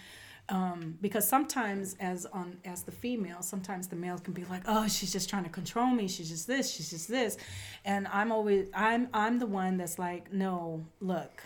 Um, 0.47 0.97
because 1.01 1.27
sometimes 1.27 1.95
as 1.99 2.27
on 2.27 2.57
as 2.65 2.83
the 2.83 2.91
female 2.91 3.41
sometimes 3.41 3.87
the 3.87 3.95
male 3.95 4.19
can 4.19 4.31
be 4.31 4.43
like 4.45 4.61
oh 4.67 4.87
she's 4.87 5.11
just 5.11 5.27
trying 5.27 5.43
to 5.43 5.49
control 5.49 5.87
me 5.87 6.07
she's 6.07 6.29
just 6.29 6.45
this 6.45 6.71
she's 6.71 6.91
just 6.91 7.07
this 7.07 7.35
and 7.83 8.07
i'm 8.09 8.31
always 8.31 8.67
i'm 8.75 9.07
i'm 9.11 9.39
the 9.39 9.47
one 9.47 9.77
that's 9.77 9.97
like 9.97 10.31
no 10.31 10.85
look 10.99 11.41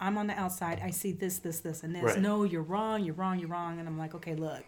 i'm 0.00 0.16
on 0.16 0.26
the 0.26 0.32
outside 0.40 0.80
i 0.82 0.88
see 0.88 1.12
this 1.12 1.36
this 1.40 1.60
this 1.60 1.82
and 1.82 1.94
this 1.94 2.02
Right. 2.02 2.18
no 2.18 2.44
you're 2.44 2.62
wrong 2.62 3.04
you're 3.04 3.12
wrong 3.14 3.38
you're 3.38 3.50
wrong 3.50 3.78
and 3.78 3.86
i'm 3.86 3.98
like 3.98 4.14
okay 4.14 4.34
look 4.34 4.64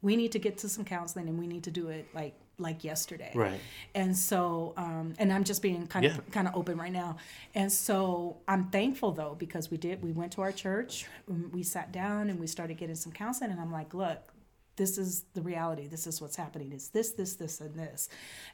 we 0.00 0.16
need 0.16 0.32
to 0.32 0.38
get 0.38 0.56
to 0.56 0.70
some 0.70 0.86
counseling 0.86 1.28
and 1.28 1.38
we 1.38 1.46
need 1.46 1.64
to 1.64 1.70
do 1.70 1.88
it 1.88 2.08
like 2.14 2.32
like 2.60 2.84
yesterday. 2.84 3.32
Right. 3.34 3.60
and 3.94 4.16
so 4.16 4.74
um, 4.76 5.14
and 5.18 5.32
i'm 5.32 5.44
just 5.44 5.62
being 5.62 5.86
kind 5.86 6.04
Yeah. 6.04 6.18
of 6.18 6.30
kind 6.30 6.46
of 6.48 6.54
open 6.54 6.76
right 6.78 6.92
now. 6.92 7.16
And 7.54 7.70
so 7.72 8.36
i'm 8.46 8.64
thankful 8.70 9.12
though 9.12 9.34
because 9.38 9.70
we 9.70 9.76
did 9.76 10.02
we 10.02 10.12
went 10.12 10.32
to 10.32 10.42
our 10.42 10.52
church 10.52 11.06
um, 11.28 11.50
we 11.52 11.62
sat 11.62 11.92
down 11.92 12.30
and 12.30 12.38
we 12.38 12.46
started 12.46 12.76
getting 12.76 12.96
some 12.96 13.12
counseling 13.12 13.50
and 13.50 13.60
i'm 13.60 13.72
like 13.72 13.94
look 13.94 14.32
this 14.76 14.96
is 14.96 15.24
the 15.34 15.42
reality. 15.42 15.88
This 15.88 16.06
is 16.06 16.22
what's 16.22 16.36
happening. 16.36 16.72
It's 16.72 16.88
this 16.88 17.10
this 17.10 17.34
this 17.34 17.60
and 17.60 17.74
this. 17.74 18.08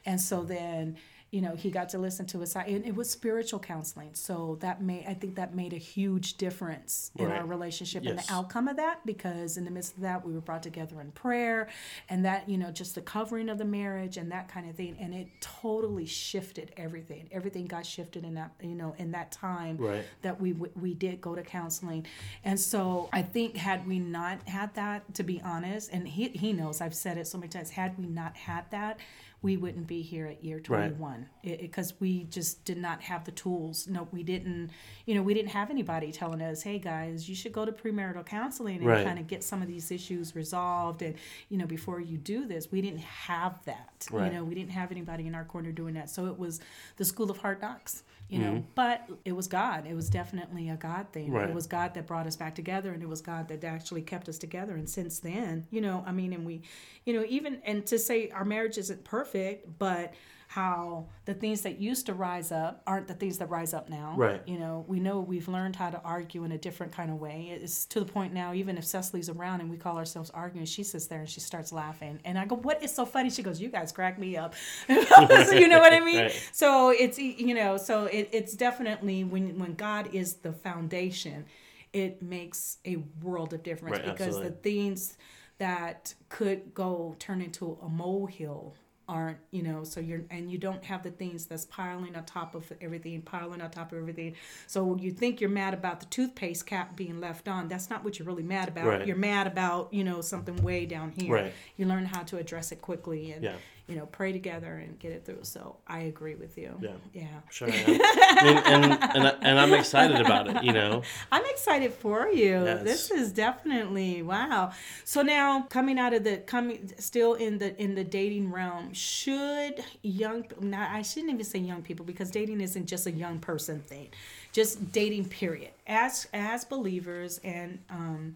And 0.05 0.19
so 0.19 0.43
then 0.43 0.97
you 1.31 1.41
know 1.41 1.55
he 1.55 1.69
got 1.69 1.89
to 1.89 1.97
listen 1.97 2.25
to 2.25 2.41
us 2.41 2.55
and 2.55 2.85
it 2.85 2.95
was 2.95 3.09
spiritual 3.09 3.59
counseling 3.59 4.09
so 4.13 4.57
that 4.61 4.81
made 4.81 5.03
i 5.07 5.13
think 5.13 5.35
that 5.35 5.53
made 5.53 5.73
a 5.73 5.77
huge 5.77 6.37
difference 6.37 7.11
in 7.17 7.27
Right. 7.27 7.39
our 7.41 7.45
relationship 7.45 8.05
and 8.05 8.17
the 8.17 8.23
outcome 8.33 8.67
of 8.69 8.77
that 8.77 9.05
because 9.05 9.57
in 9.57 9.65
the 9.65 9.71
midst 9.71 9.95
of 9.95 10.01
that 10.01 10.25
we 10.25 10.33
were 10.33 10.39
brought 10.41 10.63
together 10.63 11.01
in 11.01 11.11
prayer 11.11 11.67
and 12.09 12.23
that 12.23 12.47
you 12.47 12.57
know 12.57 12.71
just 12.71 12.95
the 12.95 13.01
covering 13.01 13.49
of 13.49 13.57
the 13.57 13.65
marriage 13.65 14.15
and 14.15 14.31
that 14.31 14.47
kind 14.47 14.69
of 14.69 14.75
thing 14.75 14.95
and 15.01 15.13
it 15.13 15.27
totally 15.41 16.05
shifted 16.05 16.71
everything 16.77 17.27
everything 17.31 17.65
got 17.65 17.85
shifted 17.85 18.23
in 18.23 18.35
that 18.35 18.51
you 18.61 18.75
know 18.75 18.95
in 18.97 19.11
that 19.11 19.31
time 19.31 19.75
Right. 19.77 20.05
that 20.21 20.39
we 20.39 20.53
we 20.53 20.93
did 20.93 21.19
go 21.19 21.35
to 21.35 21.41
counseling 21.43 22.05
and 22.45 22.57
so 22.57 23.09
i 23.11 23.21
think 23.21 23.57
had 23.57 23.85
we 23.85 23.99
not 23.99 24.47
had 24.47 24.73
that 24.75 25.13
to 25.15 25.23
be 25.23 25.41
honest 25.43 25.89
and 25.91 26.07
he, 26.07 26.29
he 26.29 26.53
knows 26.53 26.79
i've 26.79 26.95
said 26.95 27.17
it 27.17 27.27
so 27.27 27.37
many 27.37 27.49
times 27.49 27.69
had 27.71 27.97
we 27.97 28.05
not 28.05 28.35
had 28.37 28.63
that 28.71 28.99
we 29.43 29.55
wouldn't 29.55 29.85
be 29.85 30.01
here 30.01 30.25
at 30.25 30.43
year 30.43 30.59
21 30.59 31.27
because 31.43 31.93
we 31.99 32.23
just 32.25 32.65
did 32.65 32.77
not 32.77 33.01
have 33.03 33.23
the 33.23 33.31
tools. 33.31 33.87
No 33.87 34.07
we 34.11 34.23
didn't 34.23 34.71
you 35.05 35.13
know 35.15 35.21
we 35.21 35.33
didn't 35.33 35.51
have 35.51 35.69
anybody 35.69 36.11
telling 36.11 36.41
us 36.41 36.63
hey 36.63 36.79
guys 36.79 37.29
you 37.29 37.35
should 37.35 37.51
go 37.53 37.63
to 37.63 37.71
premarital 37.71 38.25
counseling 38.25 38.77
and 38.77 38.85
Right. 38.87 39.05
kind 39.05 39.19
of 39.19 39.27
get 39.27 39.43
some 39.43 39.61
of 39.61 39.67
these 39.67 39.91
issues 39.91 40.35
resolved. 40.35 41.01
And 41.03 41.15
you 41.49 41.57
know 41.57 41.67
before 41.67 41.99
you 41.99 42.17
do 42.17 42.47
this 42.47 42.71
we 42.71 42.81
didn't 42.81 43.01
have 43.01 43.63
that. 43.65 44.07
Right. 44.11 44.31
you 44.31 44.37
know 44.37 44.43
we 44.43 44.55
didn't 44.55 44.71
have 44.71 44.91
anybody 44.91 45.27
in 45.27 45.35
our 45.35 45.45
corner 45.45 45.71
doing 45.71 45.93
that. 45.93 46.09
So 46.09 46.25
it 46.25 46.37
was 46.39 46.59
the 46.97 47.05
school 47.05 47.29
of 47.29 47.37
hard 47.37 47.61
knocks 47.61 48.03
you 48.29 48.39
know 48.39 48.51
Mm-hmm. 48.51 48.65
but 48.75 49.07
it 49.25 49.31
was 49.31 49.47
god 49.47 49.85
it 49.87 49.93
was 49.95 50.09
definitely 50.09 50.69
a 50.69 50.75
god 50.75 51.07
thing 51.13 51.31
Right. 51.31 51.49
it 51.49 51.55
was 51.55 51.65
god 51.67 51.93
that 51.93 52.05
brought 52.07 52.27
us 52.27 52.35
back 52.35 52.55
together 52.55 52.91
and 52.91 53.01
it 53.01 53.07
was 53.09 53.21
god 53.21 53.47
that 53.47 53.63
actually 53.63 54.01
kept 54.01 54.27
us 54.27 54.37
together 54.37 54.73
and 54.75 54.89
since 54.89 55.19
then 55.19 55.65
you 55.71 55.79
know 55.81 56.03
i 56.05 56.11
mean 56.11 56.33
and 56.33 56.45
we 56.45 56.61
you 57.05 57.13
know 57.13 57.25
even 57.29 57.61
and 57.63 57.85
to 57.87 57.97
say 57.97 58.29
our 58.31 58.43
marriage 58.45 58.77
isn't 58.77 59.03
perfect 59.03 59.79
but 59.79 60.13
how 60.57 61.05
the 61.25 61.35
things 61.35 61.61
that 61.61 61.79
used 61.79 62.07
to 62.07 62.13
rise 62.15 62.51
up 62.51 62.81
aren't 62.87 63.07
the 63.07 63.13
things 63.13 63.37
that 63.37 63.47
rise 63.49 63.73
up 63.75 63.89
now 63.89 64.13
Right. 64.17 64.41
you 64.47 64.57
know 64.57 64.83
we 64.87 64.99
know 64.99 65.19
we've 65.19 65.47
learned 65.47 65.75
how 65.75 65.91
to 65.91 66.01
argue 66.01 66.43
in 66.45 66.51
a 66.51 66.57
different 66.57 66.91
kind 66.91 67.11
of 67.11 67.17
way 67.19 67.49
it's 67.61 67.85
to 67.85 67.99
the 67.99 68.07
point 68.07 68.33
now 68.33 68.53
even 68.55 68.75
if 68.75 68.83
cecily's 68.83 69.29
around 69.29 69.61
and 69.61 69.69
we 69.69 69.77
call 69.77 69.97
ourselves 69.97 70.31
arguing 70.31 70.65
she 70.65 70.83
sits 70.83 71.05
there 71.05 71.19
and 71.19 71.29
she 71.29 71.39
starts 71.41 71.71
laughing 71.71 72.19
and 72.25 72.39
i 72.39 72.45
go 72.45 72.55
what 72.55 72.81
is 72.83 72.91
so 72.91 73.05
funny 73.05 73.29
she 73.29 73.43
goes 73.43 73.61
you 73.61 73.69
guys 73.69 73.91
crack 73.91 74.17
me 74.17 74.35
up 74.35 74.55
so 74.87 75.51
you 75.51 75.67
know 75.67 75.79
what 75.79 75.93
i 75.93 75.99
mean 75.99 76.17
Right. 76.23 76.49
so 76.51 76.89
it's 76.89 77.19
you 77.19 77.53
know 77.53 77.77
so 77.77 78.05
it, 78.05 78.29
it's 78.31 78.53
definitely 78.53 79.23
when 79.23 79.59
when 79.59 79.75
god 79.75 80.09
is 80.13 80.35
the 80.45 80.53
foundation 80.53 81.45
it 81.93 82.21
makes 82.23 82.77
a 82.83 82.97
world 83.21 83.53
of 83.53 83.61
difference 83.61 83.97
Right, 83.99 84.05
because 84.05 84.37
absolutely. 84.37 84.49
the 84.49 84.55
things 84.55 85.17
that 85.59 86.13
could 86.29 86.73
go 86.73 87.15
turn 87.19 87.41
into 87.41 87.77
a 87.83 87.89
molehill 87.89 88.75
aren't 89.09 89.37
you 89.51 89.63
know 89.63 89.83
so 89.85 89.99
you're 89.99 90.21
and 90.29 90.51
you 90.51 90.57
don't 90.57 90.83
have 90.83 91.01
the 91.01 91.11
things 91.11 91.45
that's 91.45 91.65
piling 91.65 92.15
on 92.15 92.23
top 92.25 92.55
of 92.55 92.71
everything 92.81 93.21
piling 93.21 93.61
on 93.61 93.71
top 93.71 93.91
of 93.93 93.97
everything 93.97 94.35
so 94.67 94.97
you 94.97 95.11
think 95.11 95.39
you're 95.39 95.49
mad 95.49 95.73
about 95.73 95.99
the 96.01 96.05
toothpaste 96.07 96.65
cap 96.65 96.95
being 96.97 97.19
left 97.21 97.47
on 97.47 97.67
that's 97.69 97.89
not 97.89 98.03
what 98.03 98.19
you're 98.19 98.27
really 98.27 98.43
mad 98.43 98.67
about 98.67 98.85
Right. 98.85 99.07
you're 99.07 99.15
mad 99.15 99.47
about 99.47 99.93
you 99.93 100.03
know 100.03 100.19
something 100.21 100.61
way 100.61 100.85
down 100.85 101.11
here 101.11 101.33
Right. 101.33 101.53
you 101.77 101.85
learn 101.85 102.05
how 102.05 102.23
to 102.23 102.37
address 102.37 102.71
it 102.73 102.81
quickly 102.81 103.31
and 103.31 103.43
Yeah. 103.43 103.55
You 103.87 103.95
know 103.95 104.05
pray 104.07 104.31
together 104.33 104.73
and 104.77 104.99
get 104.99 105.11
it 105.13 105.25
through 105.25 105.39
so 105.43 105.77
i 105.87 105.99
agree 105.99 106.35
with 106.35 106.57
you 106.57 106.77
Yeah. 106.81 106.91
yeah 107.13 107.25
Sure. 107.49 107.69
I 107.71 107.75
am. 107.75 108.57
and, 108.83 109.03
and, 109.15 109.37
and 109.41 109.59
I'm 109.59 109.73
excited 109.73 110.19
about 110.19 110.47
it, 110.49 110.63
you 110.63 110.73
know. 110.73 111.01
I'm 111.31 111.45
excited 111.45 111.93
for 111.93 112.27
you. 112.27 112.65
Yes. 112.65 112.83
This 112.83 113.11
is 113.11 113.31
definitely 113.31 114.21
wow. 114.21 114.71
So 115.05 115.21
now 115.21 115.61
coming 115.69 115.97
out 115.97 116.13
of 116.13 116.23
the 116.23 116.37
coming 116.37 116.91
still 116.99 117.33
in 117.35 117.57
the 117.57 117.69
in 117.81 117.95
the 117.95 118.03
dating 118.03 118.51
realm, 118.51 118.93
should 118.93 119.83
young 120.03 120.45
now 120.59 120.87
I 120.91 121.01
shouldn't 121.01 121.31
even 121.33 121.45
say 121.45 121.59
young 121.59 121.81
people 121.81 122.05
because 122.05 122.29
dating 122.29 122.59
isn't 122.61 122.85
just 122.85 123.07
a 123.07 123.11
young 123.11 123.39
person 123.39 123.79
thing. 123.79 124.09
Just 124.51 124.91
dating 124.91 125.25
period. 125.29 125.71
As 125.87 126.27
as 126.33 126.65
believers 126.65 127.39
and 127.43 127.79
um 127.89 128.35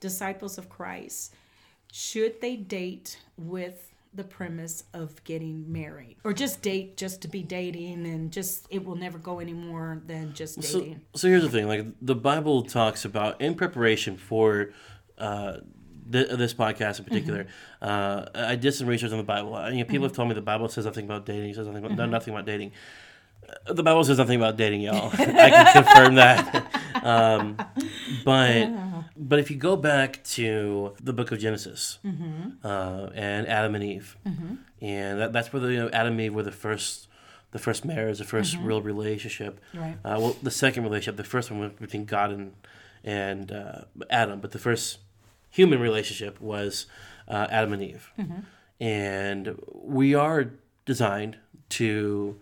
disciples 0.00 0.58
of 0.58 0.68
Christ, 0.68 1.34
should 1.92 2.40
they 2.40 2.56
date 2.56 3.18
with 3.36 3.92
the 4.16 4.24
premise 4.24 4.84
of 4.94 5.22
getting 5.24 5.70
married 5.70 6.16
or 6.24 6.32
just 6.32 6.62
date 6.62 6.96
just 6.96 7.22
to 7.22 7.28
be 7.28 7.42
dating 7.42 8.06
and 8.06 8.32
just 8.32 8.66
it 8.70 8.84
will 8.84 8.96
never 8.96 9.18
go 9.18 9.38
any 9.38 9.52
more 9.52 10.00
than 10.06 10.32
just 10.34 10.60
dating. 10.60 11.00
so 11.14 11.28
here's 11.28 11.42
the 11.42 11.48
thing 11.48 11.66
like 11.68 11.86
the 12.02 12.14
bible 12.14 12.62
talks 12.62 13.04
about 13.04 13.40
in 13.40 13.54
preparation 13.54 14.16
for 14.16 14.70
uh, 15.18 15.58
th- 16.10 16.30
this 16.30 16.54
podcast 16.54 16.98
in 16.98 17.04
particular 17.04 17.46
uh, 17.82 18.24
i 18.34 18.56
did 18.56 18.72
some 18.72 18.86
research 18.86 19.12
on 19.12 19.18
the 19.18 19.24
bible. 19.24 19.54
Uh, 19.54 19.68
you 19.70 19.78
know, 19.78 19.84
people 19.84 20.06
have 20.06 20.16
told 20.16 20.28
me 20.28 20.34
the 20.34 20.40
bible 20.42 20.68
says 20.68 20.84
nothing 20.84 21.04
about 21.04 21.24
dating 21.26 21.54
says 21.54 21.66
nothing 21.66 21.84
about, 21.84 22.08
nothing 22.08 22.32
about 22.34 22.46
dating. 22.46 22.72
Uh, 23.66 23.72
the 23.72 23.82
bible 23.82 24.02
says 24.02 24.18
nothing 24.18 24.36
about 24.36 24.56
dating 24.56 24.80
y'all. 24.80 25.10
I 25.12 25.50
can 25.50 25.84
confirm 25.84 26.14
that 26.16 26.95
um, 27.06 27.56
but 28.24 28.68
but 29.16 29.38
if 29.38 29.50
you 29.50 29.56
go 29.56 29.76
back 29.76 30.22
to 30.24 30.92
the 31.02 31.12
book 31.12 31.30
of 31.32 31.38
genesis 31.38 31.98
uh, 32.64 33.10
and 33.14 33.46
adam 33.48 33.74
and 33.74 33.84
eve 33.84 34.16
and 34.80 35.20
that, 35.20 35.32
that's 35.32 35.52
where 35.52 35.60
the 35.60 35.68
you 35.72 35.78
know, 35.78 35.90
adam 35.90 36.12
and 36.14 36.20
eve 36.20 36.34
were 36.34 36.42
the 36.42 36.52
first 36.66 37.08
the 37.52 37.58
first 37.58 37.84
marriage 37.84 38.18
the 38.18 38.24
1st 38.24 38.64
real 38.66 38.82
relationship. 38.82 39.60
Right. 39.72 39.96
uh, 40.04 40.16
well, 40.20 40.36
the 40.42 40.50
second 40.50 40.82
relationship, 40.82 41.16
the 41.16 41.24
first 41.24 41.50
one 41.50 41.60
was 41.60 41.72
between 41.72 42.04
God 42.04 42.30
and 42.30 42.52
and 43.04 43.52
uh, 43.52 43.82
Adam, 44.10 44.40
but 44.40 44.50
the 44.50 44.58
first 44.58 44.98
human 45.48 45.78
relationship 45.80 46.40
was 46.40 46.86
uh, 47.28 47.46
Adam 47.50 47.72
and 47.72 47.82
Eve, 47.82 48.12
and 48.80 49.58
we 49.72 50.14
are 50.14 50.50
designed 50.84 51.38
to 51.70 52.36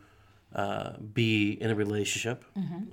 uh, 0.54 0.92
be 1.12 1.52
in 1.60 1.70
a 1.70 1.74
relationship. 1.74 2.44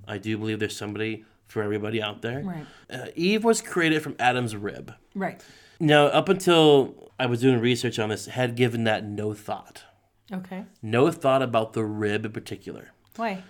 I 0.08 0.18
do 0.18 0.38
believe 0.38 0.60
there's 0.60 0.78
somebody 0.78 1.26
for 1.52 1.62
everybody 1.62 2.02
out 2.02 2.22
there. 2.22 2.42
Right. 2.44 2.66
Uh, 2.90 3.08
Eve 3.16 3.44
was 3.44 3.62
created 3.62 4.02
from 4.02 4.16
Adam's 4.20 4.56
rib. 4.56 4.94
Right. 5.14 5.44
Now, 5.80 6.06
up 6.08 6.30
until 6.30 7.12
I 7.20 7.26
was 7.26 7.42
doing 7.42 7.60
research 7.60 8.00
on 8.00 8.10
this, 8.10 8.26
had 8.28 8.56
given 8.56 8.84
that 8.86 9.06
no 9.06 9.34
thought, 9.34 9.84
Okay. 10.32 10.66
no 10.82 11.12
thought 11.12 11.42
about 11.42 11.74
the 11.74 11.84
rib 11.84 12.26
in 12.26 12.32
particular, 12.32 12.92
Why? 13.16 13.44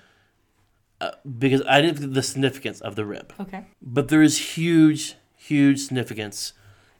because 1.39 1.63
I 1.67 1.81
didn't 1.81 1.97
think 1.99 2.13
the 2.13 2.21
significance 2.23 2.79
of 2.81 2.95
the 2.95 3.05
rib. 3.05 3.33
Okay. 3.39 3.65
But 3.81 4.09
there 4.09 4.21
is 4.21 4.55
huge, 4.55 5.15
huge 5.35 5.79
significance 5.79 6.53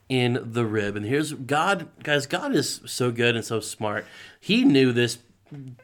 in 0.08 0.40
the 0.42 0.64
rib. 0.66 0.96
And 0.96 1.06
here's 1.06 1.32
God, 1.32 1.88
guys, 2.02 2.26
God 2.26 2.54
is 2.54 2.80
so 2.84 3.10
good 3.12 3.36
and 3.36 3.44
so 3.44 3.60
smart. 3.60 4.04
He 4.40 4.64
knew 4.64 4.92
this 4.92 5.18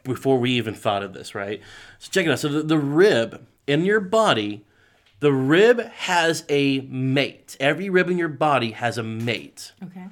before 0.03 0.37
we 0.37 0.51
even 0.51 0.73
thought 0.73 1.01
of 1.03 1.13
this, 1.13 1.33
right? 1.33 1.61
So 1.97 2.09
check 2.11 2.25
it 2.25 2.31
out. 2.31 2.39
So 2.39 2.49
the, 2.49 2.63
the 2.63 2.77
rib 2.77 3.47
in 3.67 3.85
your 3.85 3.99
body, 4.01 4.65
the 5.19 5.33
rib 5.33 5.79
has 5.91 6.43
a 6.49 6.81
mate. 6.81 7.57
Every 7.59 7.89
rib 7.89 8.09
in 8.09 8.17
your 8.17 8.29
body 8.29 8.71
has 8.71 8.97
a 8.97 9.03
mate, 9.03 9.71
Okay. 9.83 10.05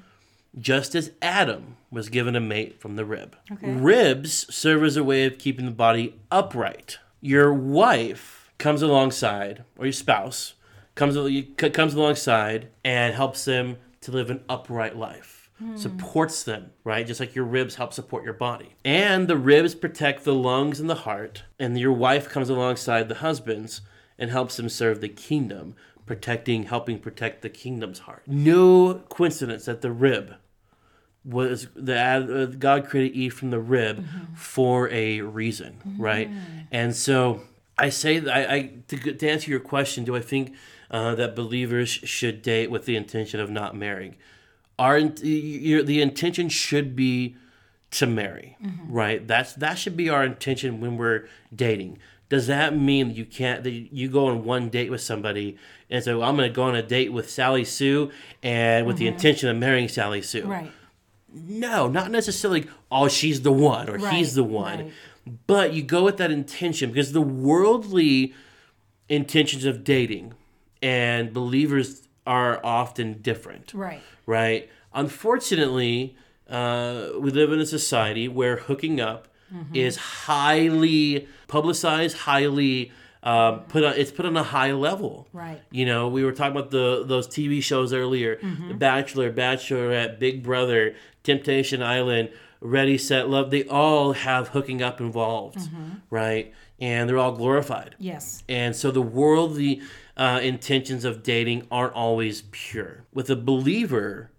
just 0.60 0.96
as 0.96 1.12
Adam 1.22 1.78
was 1.92 2.10
given 2.10 2.36
a 2.36 2.40
mate 2.42 2.80
from 2.80 2.96
the 2.96 3.06
rib. 3.06 3.36
Okay. 3.52 3.72
Ribs 3.72 4.54
serve 4.54 4.84
as 4.84 4.98
a 4.98 5.04
way 5.04 5.26
of 5.26 5.38
keeping 5.38 5.66
the 5.66 5.72
body 5.72 6.16
upright. 6.32 7.00
Your 7.22 7.54
wife 7.54 8.52
comes 8.58 8.82
alongside, 8.82 9.64
or 9.78 9.86
your 9.86 9.94
spouse 9.94 10.54
comes 10.96 11.16
comes 11.74 11.94
alongside 11.94 12.68
and 12.84 13.14
helps 13.14 13.46
them 13.46 13.78
to 14.02 14.12
live 14.12 14.30
an 14.30 14.44
upright 14.50 14.98
life. 14.98 15.50
Hmm. 15.60 15.76
Supports 15.76 16.44
them, 16.44 16.72
right? 16.84 17.06
Just 17.08 17.20
like 17.20 17.34
your 17.34 17.46
ribs 17.46 17.76
help 17.76 17.94
support 17.94 18.24
your 18.24 18.34
body. 18.34 18.76
And 18.86 19.28
the 19.28 19.38
ribs 19.38 19.74
protect 19.74 20.24
the 20.24 20.34
lungs 20.34 20.80
and 20.80 20.90
the 20.90 20.96
heart. 20.96 21.44
And 21.60 21.78
your 21.80 21.94
wife 21.94 22.30
comes 22.30 22.50
alongside 22.50 23.10
the 23.10 23.16
husbands 23.16 23.82
and 24.18 24.32
helps 24.32 24.58
them 24.58 24.70
serve 24.70 25.02
the 25.02 25.10
kingdom, 25.10 25.76
protecting, 26.06 26.64
helping 26.64 27.00
protect 27.00 27.42
the 27.42 27.50
kingdom's 27.50 28.00
heart. 28.00 28.24
No 28.28 28.96
coincidence 29.10 29.66
that 29.66 29.82
the 29.82 29.92
rib 29.92 30.36
was 31.26 31.68
the 31.76 31.98
uh, 32.00 32.46
God 32.46 32.88
created 32.88 33.14
Eve 33.16 33.34
from 33.34 33.50
the 33.52 33.60
rib 33.60 34.06
for 34.34 34.90
a 34.90 35.22
reason, 35.22 35.96
right? 35.98 36.30
And 36.72 36.96
so 36.96 37.42
I 37.78 37.90
say 37.90 38.20
that 38.20 38.34
I, 38.34 38.56
I 38.56 38.72
to, 38.88 39.14
to 39.14 39.30
answer 39.30 39.52
your 39.52 39.60
question, 39.60 40.06
do 40.06 40.16
I 40.16 40.22
think 40.22 40.56
uh, 40.90 41.16
that 41.16 41.36
believers 41.36 41.90
should 41.90 42.42
date 42.42 42.72
with 42.72 42.86
the 42.86 42.96
intention 42.96 43.42
of 43.42 43.50
not 43.50 43.76
marrying? 43.76 44.16
Our 44.80 44.98
your, 45.00 45.84
the 45.84 46.02
intention 46.02 46.48
should 46.50 46.96
be 46.96 47.36
to 47.92 48.06
marry, 48.08 48.58
right? 48.88 49.28
That's 49.28 49.54
that 49.54 49.78
should 49.78 49.98
be 49.98 50.10
our 50.10 50.24
intention 50.24 50.80
when 50.80 50.98
we're 50.98 51.28
dating. 51.54 51.98
Does 52.30 52.48
that 52.48 52.76
mean 52.78 53.12
you 53.12 53.26
can't 53.26 53.64
that 53.64 53.72
you 53.72 54.10
go 54.10 54.28
on 54.28 54.44
one 54.44 54.70
date 54.70 54.90
with 54.92 55.02
somebody 55.02 55.58
and 55.90 56.04
say, 56.04 56.14
well, 56.14 56.28
"I'm 56.28 56.36
going 56.36 56.50
to 56.50 56.54
go 56.56 56.64
on 56.64 56.76
a 56.76 56.84
date 56.84 57.14
with 57.14 57.30
Sally 57.30 57.64
Sue," 57.64 58.12
and 58.44 58.86
with 58.86 58.98
the 58.98 59.08
intention 59.08 59.48
of 59.50 59.56
marrying 59.58 59.88
Sally 59.88 60.22
Sue? 60.22 60.46
Right. 60.46 60.72
No, 61.34 61.88
not 61.88 62.12
necessarily. 62.12 62.68
Oh, 62.92 63.08
she's 63.08 63.42
the 63.44 63.52
one 63.52 63.90
or 63.90 63.98
Right, 63.98 64.14
he's 64.14 64.34
the 64.36 64.44
one, 64.44 64.80
right. 64.80 64.94
but 65.46 65.74
you 65.74 65.84
go 65.84 66.04
with 66.04 66.18
that 66.18 66.32
intention 66.32 66.90
because 66.90 67.12
the 67.14 67.22
worldly 67.22 68.34
intentions 69.10 69.64
of 69.66 69.84
dating 69.84 70.34
and 70.82 71.34
believers 71.34 72.08
are 72.26 72.60
often 72.66 73.22
different 73.22 73.74
Right. 73.74 74.02
right? 74.26 74.70
Unfortunately, 74.94 76.16
uh, 76.50 77.10
we 77.20 77.32
live 77.32 77.52
in 77.52 77.60
a 77.60 77.66
society 77.66 78.28
where 78.28 78.58
hooking 78.58 79.00
up 79.02 79.28
Mm-hmm. 79.54 79.76
is 79.76 79.96
highly 80.42 81.28
publicized, 81.48 82.18
highly 82.18 82.92
um, 83.24 83.62
put 83.70 83.84
on. 83.84 83.94
It's 83.96 84.12
put 84.12 84.26
on 84.26 84.36
a 84.38 84.44
high 84.44 84.74
level. 84.74 85.28
Right. 85.34 85.62
You 85.72 85.86
know, 85.86 86.08
we 86.10 86.24
were 86.24 86.32
talking 86.34 86.58
about 86.58 86.72
the 86.72 87.04
those 87.06 87.28
TV 87.28 87.62
shows 87.64 87.94
earlier: 87.94 88.36
Mm-hmm. 88.38 88.68
The 88.70 88.74
Bachelor, 88.74 89.32
Bachelorette, 89.32 90.20
Big 90.20 90.44
Brother, 90.44 90.96
Temptation 91.24 91.82
Island, 91.82 92.30
Ready, 92.62 92.98
Set, 92.98 93.30
Love. 93.30 93.52
They 93.52 93.64
all 93.66 94.14
have 94.14 94.50
hooking 94.50 94.82
up 94.82 95.00
involved, 95.02 95.58
Mm-hmm. 95.58 95.90
right? 96.10 96.54
And 96.80 97.10
they're 97.10 97.18
all 97.18 97.32
glorified. 97.32 97.96
Yes. 97.98 98.44
And 98.48 98.76
so 98.76 98.92
the 98.92 99.02
worldly 99.02 99.82
uh, 100.16 100.40
intentions 100.44 101.06
of 101.06 101.24
dating 101.24 101.68
aren't 101.72 101.94
always 101.94 102.44
pure. 102.52 103.06
With 103.14 103.30
a 103.32 103.36
believer, 103.36 104.30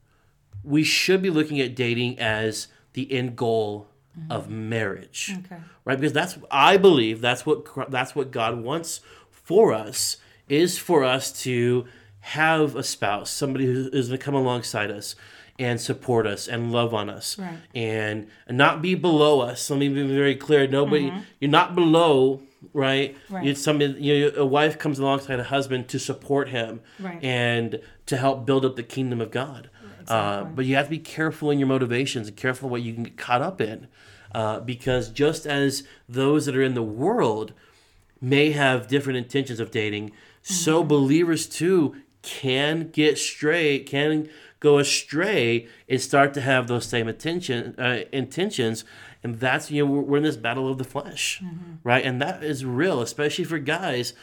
we 0.63 0.85
should 0.85 1.21
be 1.21 1.31
looking 1.31 1.61
at 1.61 1.75
dating 1.75 2.19
as 2.21 2.69
the 2.93 3.11
end 3.13 3.37
goal 3.37 3.89
of 4.31 4.49
marriage, 4.51 5.33
Okay. 5.45 5.61
right? 5.85 5.99
Because 5.99 6.13
that's 6.13 6.39
I 6.51 6.77
believe 6.77 7.21
that's 7.21 7.45
what 7.47 7.91
that's 7.91 8.15
what 8.15 8.31
God 8.31 8.63
wants 8.63 9.01
for 9.31 9.73
us 9.73 10.17
is 10.49 10.79
for 10.79 11.05
us 11.05 11.31
to 11.43 11.87
have 12.21 12.75
a 12.77 12.83
spouse, 12.83 13.31
somebody 13.31 13.67
who 13.67 13.89
is 13.93 14.09
going 14.09 14.19
to 14.19 14.25
come 14.25 14.35
alongside 14.35 14.91
us 14.91 15.15
and 15.59 15.81
support 15.81 16.27
us 16.27 16.47
and 16.47 16.71
love 16.73 16.95
on 16.95 17.11
us 17.11 17.39
Right. 17.39 17.59
and 17.75 18.29
not 18.49 18.81
be 18.83 18.95
below 18.95 19.41
us. 19.41 19.69
Let 19.71 19.79
me 19.81 19.89
be 19.89 20.07
very 20.07 20.37
clear. 20.37 20.67
Nobody, 20.69 21.13
you're 21.41 21.51
not 21.51 21.75
below, 21.75 22.43
right? 22.73 23.15
Mm-hmm. 23.15 23.35
Right. 23.35 23.45
You 23.45 23.55
somebody, 23.55 23.93
you 24.01 24.33
a 24.37 24.45
wife 24.47 24.79
comes 24.79 24.99
alongside 24.99 25.41
a 25.41 25.45
husband 25.45 25.89
to 25.89 25.99
support 25.99 26.49
him 26.51 26.81
Right. 27.01 27.23
and 27.25 27.81
to 28.07 28.17
help 28.17 28.47
build 28.47 28.65
up 28.65 28.77
the 28.77 28.83
kingdom 28.83 29.21
of 29.21 29.31
God. 29.31 29.71
Uh, 29.75 30.01
Exactly. 30.01 30.53
but 30.55 30.65
you 30.65 30.75
have 30.77 30.87
to 30.87 30.91
be 30.91 30.99
careful 30.99 31.51
in 31.51 31.59
your 31.59 31.69
motivations 31.69 32.29
and 32.29 32.37
careful 32.37 32.69
what 32.71 32.81
you 32.83 32.95
can 32.95 33.03
get 33.05 33.17
caught 33.19 33.43
up 33.43 33.61
in, 33.61 33.89
uh, 34.35 34.61
because 34.61 35.09
just 35.11 35.47
as 35.47 35.83
those 36.09 36.47
that 36.47 36.57
are 36.57 36.63
in 36.63 36.75
the 36.75 36.83
world 36.83 37.53
may 38.21 38.51
have 38.53 38.89
different 38.89 39.17
intentions 39.17 39.61
of 39.61 39.71
dating, 39.71 40.13
so 40.43 40.81
Mm-hmm. 40.81 40.89
believers 40.89 41.47
too 41.47 41.97
can 42.23 42.91
get 42.91 43.17
straight, 43.19 43.87
can 43.87 44.29
go 44.61 44.79
astray 44.79 45.69
and 45.89 46.01
start 46.01 46.35
to 46.35 46.41
have 46.41 46.67
those 46.67 46.85
same 46.85 47.07
attention 47.09 47.75
uh, 47.79 48.01
intentions, 48.13 48.85
and 49.23 49.39
that's 49.41 49.71
you 49.71 49.85
know 49.87 49.91
we're, 49.93 50.01
we're 50.01 50.17
in 50.19 50.23
this 50.25 50.37
battle 50.37 50.69
of 50.71 50.79
the 50.79 50.85
flesh, 50.85 51.41
Mm-hmm. 51.43 51.75
right? 51.85 52.05
And 52.05 52.21
that 52.21 52.43
is 52.43 52.65
real, 52.65 53.01
especially 53.01 53.45
for 53.45 53.59
guys. 53.59 54.15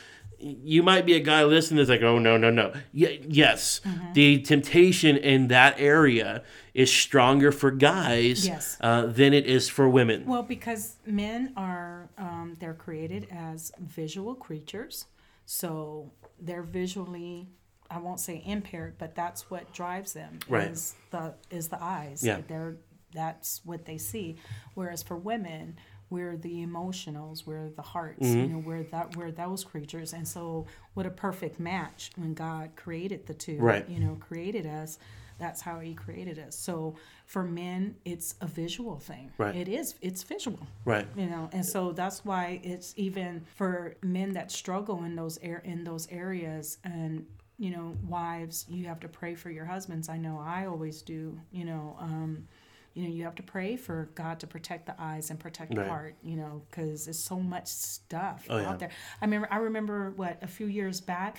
You 0.45 0.84
might 0.84 1.08
be 1.08 1.13
a 1.15 1.19
guy 1.19 1.43
listening 1.43 1.77
that's 1.77 1.89
like, 1.89 2.03
oh 2.03 2.19
no 2.19 2.38
no 2.38 2.51
no, 2.51 2.71
yeah, 2.93 3.10
yes, 3.27 3.81
Mm-hmm. 3.84 4.13
the 4.13 4.41
temptation 4.43 5.17
in 5.17 5.47
that 5.47 5.79
area 5.79 6.43
is 6.75 6.91
stronger 6.93 7.51
for 7.51 7.71
guys 7.71 8.45
Yes. 8.45 8.77
uh, 8.79 9.08
than 9.08 9.34
it 9.34 9.47
is 9.47 9.69
for 9.69 9.89
women. 9.89 10.25
Well, 10.27 10.43
because 10.43 10.97
men 11.05 11.51
are 11.58 12.10
um, 12.19 12.55
they're 12.60 12.75
created 12.75 13.27
as 13.31 13.71
visual 13.79 14.36
creatures, 14.36 15.05
so 15.47 16.12
they're 16.39 16.63
visually 16.63 17.47
I 17.89 17.99
won't 17.99 18.19
say 18.19 18.41
impaired, 18.45 18.95
but 18.97 19.15
that's 19.15 19.49
what 19.49 19.71
drives 19.73 20.13
them 20.13 20.39
Right. 20.47 20.69
is 20.71 20.95
the 21.10 21.34
is 21.49 21.69
the 21.69 21.81
eyes. 21.81 22.23
Yeah. 22.23 22.41
They're 22.47 22.75
that's 23.13 23.62
what 23.65 23.86
they 23.86 23.97
see. 23.97 24.36
Whereas 24.75 25.01
for 25.01 25.15
women, 25.15 25.77
we're 26.10 26.38
the 26.38 26.65
emotionals, 26.65 27.46
we're 27.46 27.70
the 27.70 27.82
hearts, 27.82 28.26
Mm-hmm. 28.26 28.39
you 28.39 28.48
know, 28.48 28.60
we're 28.60 28.84
that 28.84 29.15
we're 29.15 29.32
those 29.32 29.63
creatures. 29.63 30.13
And 30.13 30.28
so 30.28 30.65
what 30.94 31.06
a 31.06 31.10
perfect 31.10 31.60
match 31.60 32.12
when 32.15 32.34
God 32.34 32.72
created 32.76 33.26
the 33.26 33.34
two. 33.34 33.58
Right. 33.58 33.88
You 33.89 34.00
know, 34.00 34.15
created 34.20 34.65
us. 34.65 35.00
That's 35.38 35.60
how 35.62 35.80
he 35.80 35.94
created 35.94 36.39
us. 36.39 36.56
So 36.56 36.96
for 37.26 37.44
men, 37.44 37.96
it's 38.06 38.36
a 38.39 38.48
visual 38.48 38.98
thing. 39.00 39.32
Right. 39.38 39.54
It 39.56 39.68
is. 39.68 39.96
It's 40.02 40.24
visual 40.24 40.60
Right. 40.86 41.08
you 41.18 41.26
know 41.26 41.50
and 41.52 41.65
so 41.65 41.91
that's 41.91 42.24
why 42.24 42.62
it's 42.63 42.94
even 42.96 43.44
for 43.56 43.96
men 44.02 44.34
that 44.34 44.52
struggle 44.52 45.04
in 45.04 45.15
those 45.15 45.38
air 45.41 45.62
in 45.65 45.84
those 45.84 46.08
areas 46.12 46.78
and 46.86 47.26
you 47.58 47.72
know 47.72 47.96
wives 48.08 48.65
you 48.70 48.86
have 48.86 49.00
to 49.00 49.08
pray 49.08 49.34
for 49.34 49.50
your 49.50 49.63
husbands 49.65 50.10
i 50.10 50.18
know 50.18 50.41
i 50.46 50.65
always 50.65 51.02
do 51.02 51.39
you 51.52 51.63
know 51.65 51.96
um 52.00 52.46
you 52.95 53.03
know 53.03 53.10
you 53.13 53.23
have 53.23 53.36
to 53.36 53.43
pray 53.43 53.75
for 53.75 54.10
god 54.15 54.39
to 54.39 54.47
protect 54.47 54.86
the 54.88 54.95
eyes 54.97 55.29
and 55.29 55.39
protect 55.39 55.71
Right. 55.75 55.84
the 55.84 55.89
heart 55.89 56.15
you 56.23 56.36
know 56.38 56.63
because 56.69 57.05
there's 57.05 57.19
so 57.19 57.39
much 57.39 57.67
stuff 57.67 58.45
Oh, 58.49 58.58
out 58.58 58.62
yeah. 58.62 58.75
there 58.77 58.89
i 59.21 59.25
remember 59.25 59.47
i 59.51 59.58
remember 59.58 60.12
what 60.15 60.38
a 60.41 60.47
few 60.47 60.65
years 60.67 60.99
back 61.01 61.38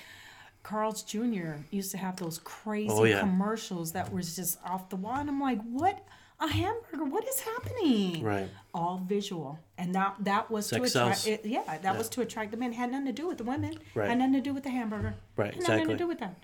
Carl's 0.63 1.03
Jr. 1.05 1.53
used 1.71 1.93
to 1.93 1.97
have 1.99 2.17
those 2.17 2.39
crazy 2.39 2.89
Oh, 2.91 3.05
yeah. 3.05 3.21
commercials 3.21 3.93
that 3.93 4.13
was 4.13 4.35
just 4.35 4.59
off 4.65 4.89
the 4.89 4.97
wall, 4.97 5.15
and 5.15 5.29
I'm 5.31 5.41
like, 5.41 5.61
"What? 5.63 6.05
A 6.41 6.49
hamburger? 6.49 7.05
What 7.05 7.25
is 7.29 7.39
happening?" 7.39 8.25
Right. 8.25 8.49
all 8.75 8.99
visual, 8.99 9.61
and 9.79 9.95
that 9.95 10.17
that 10.21 10.51
was 10.51 10.67
Sex 10.67 10.93
to 10.93 11.03
attract. 11.05 11.27
It, 11.29 11.47
yeah, 11.47 11.79
that 11.83 11.97
was 11.97 12.09
to 12.09 12.21
attract 12.21 12.51
the 12.51 12.57
men. 12.57 12.73
Had 12.73 12.91
nothing 12.91 13.07
to 13.07 13.13
do 13.13 13.29
with 13.29 13.39
the 13.39 13.45
women. 13.45 13.79
Right. 13.95 14.09
Had 14.09 14.19
nothing 14.19 14.33
to 14.33 14.41
do 14.41 14.53
with 14.53 14.65
the 14.65 14.71
hamburger. 14.71 15.15
Right, 15.37 15.55
Had 15.55 15.61
nothing 15.63 15.75
exactly. 15.75 15.95
to 15.95 15.99
do 15.99 16.09
with 16.09 16.19
that. 16.19 16.35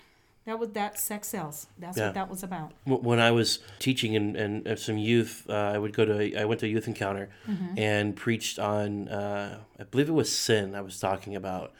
That 0.45 0.59
was 0.59 0.69
that 0.71 0.99
sex 0.99 1.29
sells. 1.29 1.67
That's 1.79 1.97
Yeah. 1.97 2.07
what 2.07 2.13
that 2.15 2.29
was 2.29 2.43
about. 2.43 2.73
When 2.85 3.19
I 3.19 3.31
was 3.31 3.59
teaching 3.79 4.15
and, 4.15 4.35
in, 4.35 4.67
in 4.67 4.77
some 4.77 4.97
youth, 4.97 5.45
uh, 5.49 5.53
I 5.53 5.77
would 5.77 5.93
go 5.93 6.03
to 6.05 6.35
I 6.37 6.43
went 6.45 6.59
to 6.61 6.65
a 6.65 6.69
youth 6.69 6.87
encounter 6.87 7.29
Mm-hmm. 7.47 7.77
and 7.79 8.15
preached 8.15 8.59
on 8.59 9.07
uh, 9.07 9.59
I 9.79 9.83
believe 9.83 10.09
it 10.09 10.13
was 10.13 10.31
sin. 10.35 10.75
I 10.75 10.81
was 10.81 10.99
talking 10.99 11.35
about. 11.35 11.71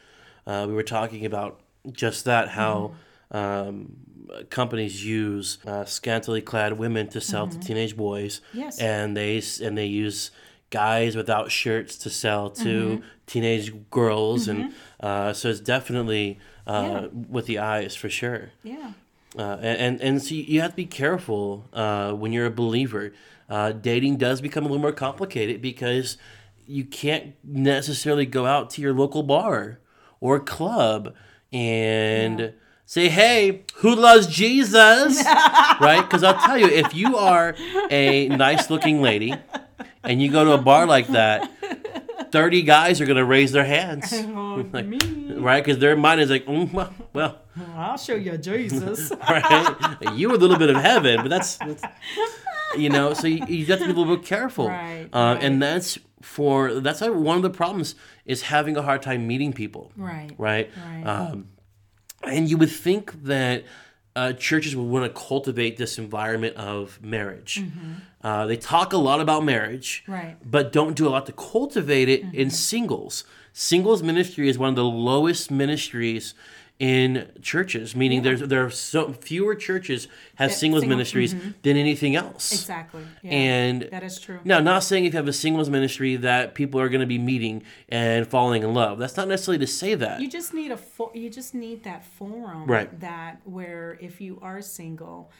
Uh, 0.46 0.64
we 0.68 0.74
were 0.74 0.82
talking 0.82 1.26
about 1.26 1.60
just 1.92 2.24
that 2.24 2.48
how 2.50 2.92
Mm-hmm. 3.32 3.36
um, 3.68 3.96
companies 4.50 5.04
use 5.04 5.58
uh, 5.66 5.84
scantily 5.84 6.40
clad 6.40 6.74
women 6.78 7.08
to 7.08 7.20
sell 7.20 7.46
to 7.48 7.58
teenage 7.58 7.96
boys. 7.96 8.40
Mm-hmm. 8.48 8.58
Yes. 8.60 8.78
and 8.80 9.16
they 9.16 9.42
and 9.62 9.76
they 9.76 9.86
use 9.86 10.30
guys 10.70 11.14
without 11.16 11.50
shirts 11.52 11.96
to 11.98 12.10
sell 12.10 12.50
to 12.50 12.64
Mm-hmm. 12.98 13.04
teenage 13.26 13.72
girls, 13.90 14.48
and 14.48 14.72
uh, 15.00 15.32
so 15.32 15.48
it's 15.50 15.60
definitely 15.60 16.38
uh, 16.66 16.72
Yeah. 17.02 17.06
with 17.28 17.46
the 17.46 17.58
eyes 17.58 17.94
for 17.96 18.08
sure. 18.08 18.50
Yeah. 18.62 18.92
Uh, 19.38 19.58
and, 19.60 20.00
and 20.00 20.22
so 20.22 20.34
you 20.34 20.60
have 20.60 20.70
to 20.70 20.76
be 20.76 20.86
careful 20.86 21.64
uh, 21.72 22.12
when 22.12 22.32
you're 22.32 22.46
a 22.46 22.50
believer. 22.50 23.12
Uh, 23.50 23.72
dating 23.72 24.16
does 24.16 24.40
become 24.40 24.64
a 24.64 24.68
little 24.68 24.80
more 24.80 24.92
complicated 24.92 25.60
because 25.60 26.16
you 26.66 26.84
can't 26.84 27.34
necessarily 27.44 28.26
go 28.26 28.46
out 28.46 28.70
to 28.70 28.80
your 28.80 28.94
local 28.94 29.22
bar 29.22 29.80
or 30.20 30.38
club 30.40 31.14
and 31.52 32.38
Yeah. 32.40 32.48
say, 32.86 33.08
"Hey, 33.08 33.64
who 33.76 33.94
loves 33.94 34.26
Jesus?" 34.28 35.22
right? 35.80 36.00
Because 36.02 36.22
I'll 36.22 36.38
tell 36.40 36.56
you, 36.56 36.66
if 36.68 36.94
you 36.94 37.16
are 37.18 37.54
a 37.90 38.28
nice-looking 38.28 39.02
lady 39.02 39.34
and 40.04 40.22
you 40.22 40.30
go 40.30 40.44
to 40.44 40.52
a 40.52 40.58
bar 40.58 40.86
like 40.86 41.08
that, 41.08 41.50
30 42.34 42.62
guys 42.62 43.00
are 43.00 43.06
going 43.06 43.16
to 43.16 43.24
raise 43.24 43.52
their 43.52 43.64
hands. 43.64 44.12
Oh, 44.36 44.64
Like, 44.72 44.86
right? 45.36 45.64
Because 45.64 45.78
their 45.78 45.96
mind 45.96 46.20
is 46.20 46.30
like, 46.30 46.46
mm, 46.46 46.72
well, 46.72 46.92
well, 47.12 47.38
I'll 47.76 47.96
show 47.96 48.14
you 48.26 48.36
Jesus. 48.36 49.12
right? 49.28 49.96
you 50.14 50.34
a 50.34 50.36
little 50.36 50.58
bit 50.58 50.70
of 50.70 50.76
heaven, 50.76 51.20
but 51.22 51.28
that's, 51.28 51.56
that's 51.58 51.82
you 52.76 52.88
know, 52.88 53.14
so 53.14 53.28
you, 53.28 53.44
you 53.46 53.64
have 53.66 53.78
to 53.78 53.84
be 53.86 53.92
a 53.92 53.94
little 53.94 54.16
bit 54.16 54.24
careful. 54.24 54.68
Right, 54.68 55.08
Uh, 55.12 55.34
right. 55.34 55.44
And 55.44 55.62
that's 55.62 55.98
for, 56.22 56.80
that's 56.80 57.00
like 57.00 57.14
one 57.14 57.36
of 57.36 57.42
the 57.42 57.50
problems 57.50 57.94
is 58.24 58.42
having 58.42 58.76
a 58.76 58.82
hard 58.82 59.02
time 59.02 59.26
meeting 59.28 59.52
people, 59.52 59.92
right. 59.96 60.30
right? 60.36 60.70
Right. 60.76 61.04
Um, 61.06 61.48
and 62.24 62.48
you 62.50 62.56
would 62.56 62.70
think 62.70 63.24
that 63.24 63.64
uh, 64.16 64.32
churches 64.32 64.76
would 64.76 64.84
want 64.88 65.04
to 65.12 65.20
cultivate 65.28 65.76
this 65.76 65.98
environment 65.98 66.56
of 66.56 67.02
marriage. 67.02 67.62
Uh, 68.22 68.46
they 68.46 68.56
talk 68.56 68.92
a 68.92 68.96
lot 68.96 69.20
about 69.20 69.44
marriage, 69.44 70.02
Mm-hmm. 70.04 70.12
Right. 70.12 70.36
Mm-hmm. 70.40 70.50
but 70.50 70.72
don't 70.72 70.94
do 70.96 71.06
a 71.08 71.10
lot 71.10 71.26
to 71.26 71.32
cultivate 71.32 72.08
it 72.08 72.22
in 72.32 72.50
singles. 72.50 73.24
Singles 73.52 74.02
ministry 74.02 74.48
is 74.48 74.56
one 74.58 74.68
of 74.70 74.76
the 74.76 74.84
lowest 74.84 75.50
ministries 75.50 76.34
in 76.80 77.30
churches, 77.40 77.94
meaning 77.94 78.22
there's 78.22 78.40
there 78.40 78.64
are 78.64 78.70
so 78.70 79.12
fewer 79.12 79.54
churches 79.54 80.08
have 80.36 80.52
singles 80.52 80.82
single- 80.82 80.96
ministries 80.96 81.32
mm-hmm. 81.32 81.50
than 81.62 81.76
anything 81.76 82.16
else. 82.16 82.52
Exactly. 82.52 83.02
Yeah, 83.22 83.30
And 83.30 83.82
that 83.92 84.02
is 84.02 84.18
true. 84.18 84.40
now, 84.44 84.58
not 84.58 84.82
saying 84.82 85.04
if 85.04 85.12
you 85.12 85.16
have 85.18 85.28
a 85.28 85.32
singles 85.32 85.70
ministry 85.70 86.16
that 86.16 86.54
people 86.54 86.80
are 86.80 86.88
going 86.88 87.00
to 87.00 87.06
be 87.06 87.18
meeting 87.18 87.62
and 87.88 88.26
falling 88.26 88.64
in 88.64 88.74
love. 88.74 88.98
That's 88.98 89.16
not 89.16 89.28
necessarily 89.28 89.64
to 89.64 89.70
say 89.70 89.94
that. 89.94 90.20
You 90.20 90.28
just 90.28 90.52
need 90.52 90.72
a 90.72 90.76
fo- 90.76 91.12
you 91.14 91.30
just 91.30 91.54
need 91.54 91.84
that 91.84 92.04
forum 92.04 92.66
Right. 92.66 93.00
that 93.00 93.40
where 93.44 93.96
if 94.00 94.20
you 94.20 94.38
are 94.42 94.60
single, 94.60 95.30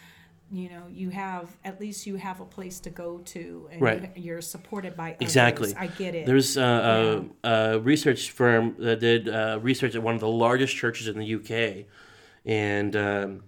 you 0.51 0.69
know, 0.69 0.83
you 0.91 1.11
have 1.11 1.57
at 1.65 1.81
least 1.81 2.07
you 2.07 2.17
have 2.17 2.41
a 2.41 2.45
place 2.45 2.79
to 2.81 2.91
go 2.91 3.19
to 3.19 3.69
and 3.73 3.81
Right. 3.83 4.11
you, 4.17 4.23
you're 4.23 4.41
supported 4.41 4.97
by 4.97 5.11
others. 5.11 5.23
Exactly. 5.23 5.75
I 5.77 5.87
get 5.89 6.15
it. 6.15 6.27
There's 6.27 6.57
a, 6.57 7.25
a, 7.45 7.49
a 7.49 7.79
research 7.81 8.31
firm 8.31 8.77
that 8.79 9.01
did 9.01 9.29
uh, 9.29 9.59
research 9.63 9.95
at 9.95 10.03
one 10.03 10.15
of 10.15 10.21
the 10.21 10.29
largest 10.29 10.77
churches 10.77 11.09
in 11.09 11.19
the 11.19 11.35
UK, 11.35 11.87
and 12.45 12.95
um, 12.95 13.43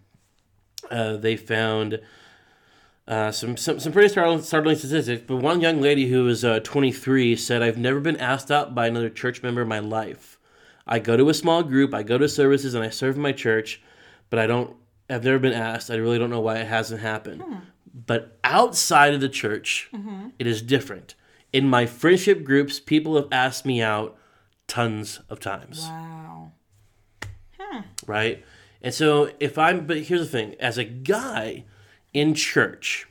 uh, 0.91 1.17
they 1.17 1.37
found 1.37 2.01
uh, 3.07 3.31
some, 3.31 3.57
some 3.57 3.79
some 3.79 3.93
pretty 3.93 4.09
startling, 4.09 4.43
startling 4.43 4.77
statistics. 4.77 5.23
But 5.27 5.37
one 5.37 5.61
young 5.61 5.81
lady 5.81 6.09
who 6.09 6.25
was 6.25 6.45
uh, 6.45 6.61
23 6.61 7.37
said, 7.37 7.63
"I've 7.63 7.79
never 7.79 8.01
been 8.01 8.17
asked 8.17 8.51
out 8.51 8.75
by 8.75 8.89
another 8.89 9.11
church 9.11 9.43
member 9.43 9.63
in 9.63 9.69
my 9.69 9.79
life. 9.79 10.39
I 10.89 10.99
go 10.99 11.17
to 11.17 11.29
a 11.29 11.35
small 11.35 11.63
group, 11.63 11.95
I 11.95 12.03
go 12.03 12.19
to 12.19 12.29
services, 12.29 12.75
and 12.75 12.83
I 12.83 12.91
serve 12.91 13.17
in 13.17 13.23
my 13.23 13.33
church, 13.33 13.81
but 14.31 14.39
I 14.39 14.47
don't. 14.47 14.77
I've 15.09 15.25
never 15.25 15.39
been 15.39 15.53
asked. 15.53 15.91
I 15.91 15.97
really 15.97 16.19
don't 16.19 16.31
know 16.31 16.41
why 16.41 16.59
it 16.59 16.67
hasn't 16.67 17.01
happened. 17.01 17.43
Hmm. 17.43 17.55
But 17.95 18.39
outside 18.45 19.15
of 19.15 19.21
the 19.21 19.29
church, 19.29 19.89
mm-hmm. 19.93 20.29
it 20.39 20.47
is 20.47 20.63
different." 20.63 21.15
In 21.53 21.69
my 21.69 21.87
friendship 21.87 22.45
groups, 22.45 22.81
people 22.81 23.17
have 23.17 23.29
asked 23.33 23.65
me 23.65 23.81
out 23.81 24.19
tons 24.67 25.21
of 25.31 25.41
times, 25.41 25.83
wow. 25.83 26.53
Hmm. 27.59 27.81
right? 28.07 28.45
And 28.83 28.93
so 28.93 29.31
if 29.41 29.57
I'm, 29.57 29.87
but 29.87 29.99
here's 29.99 30.21
the 30.21 30.27
thing: 30.27 30.55
as 30.61 30.77
a 30.79 30.85
guy 30.85 31.65
in 32.13 32.35
church, 32.35 33.07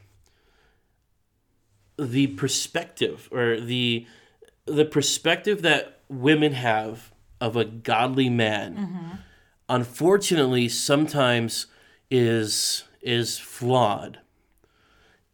the 1.97 2.27
perspective 2.27 3.29
or 3.31 3.59
the 3.59 4.05
the 4.65 4.85
perspective 4.85 5.61
that 5.61 5.99
women 6.09 6.53
have 6.53 7.11
of 7.39 7.55
a 7.55 7.65
godly 7.65 8.29
man, 8.29 8.75
mm-hmm. 8.75 9.15
unfortunately, 9.69 10.69
sometimes 10.69 11.67
is 12.09 12.83
is 13.01 13.37
flawed 13.37 14.19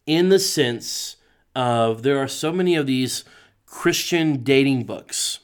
in 0.06 0.28
the 0.28 0.38
sense 0.38 1.16
of 1.54 2.02
there 2.02 2.18
are 2.18 2.28
so 2.28 2.52
many 2.52 2.74
of 2.74 2.86
these 2.86 3.24
Christian 3.66 4.42
dating 4.42 4.84
books, 4.84 5.38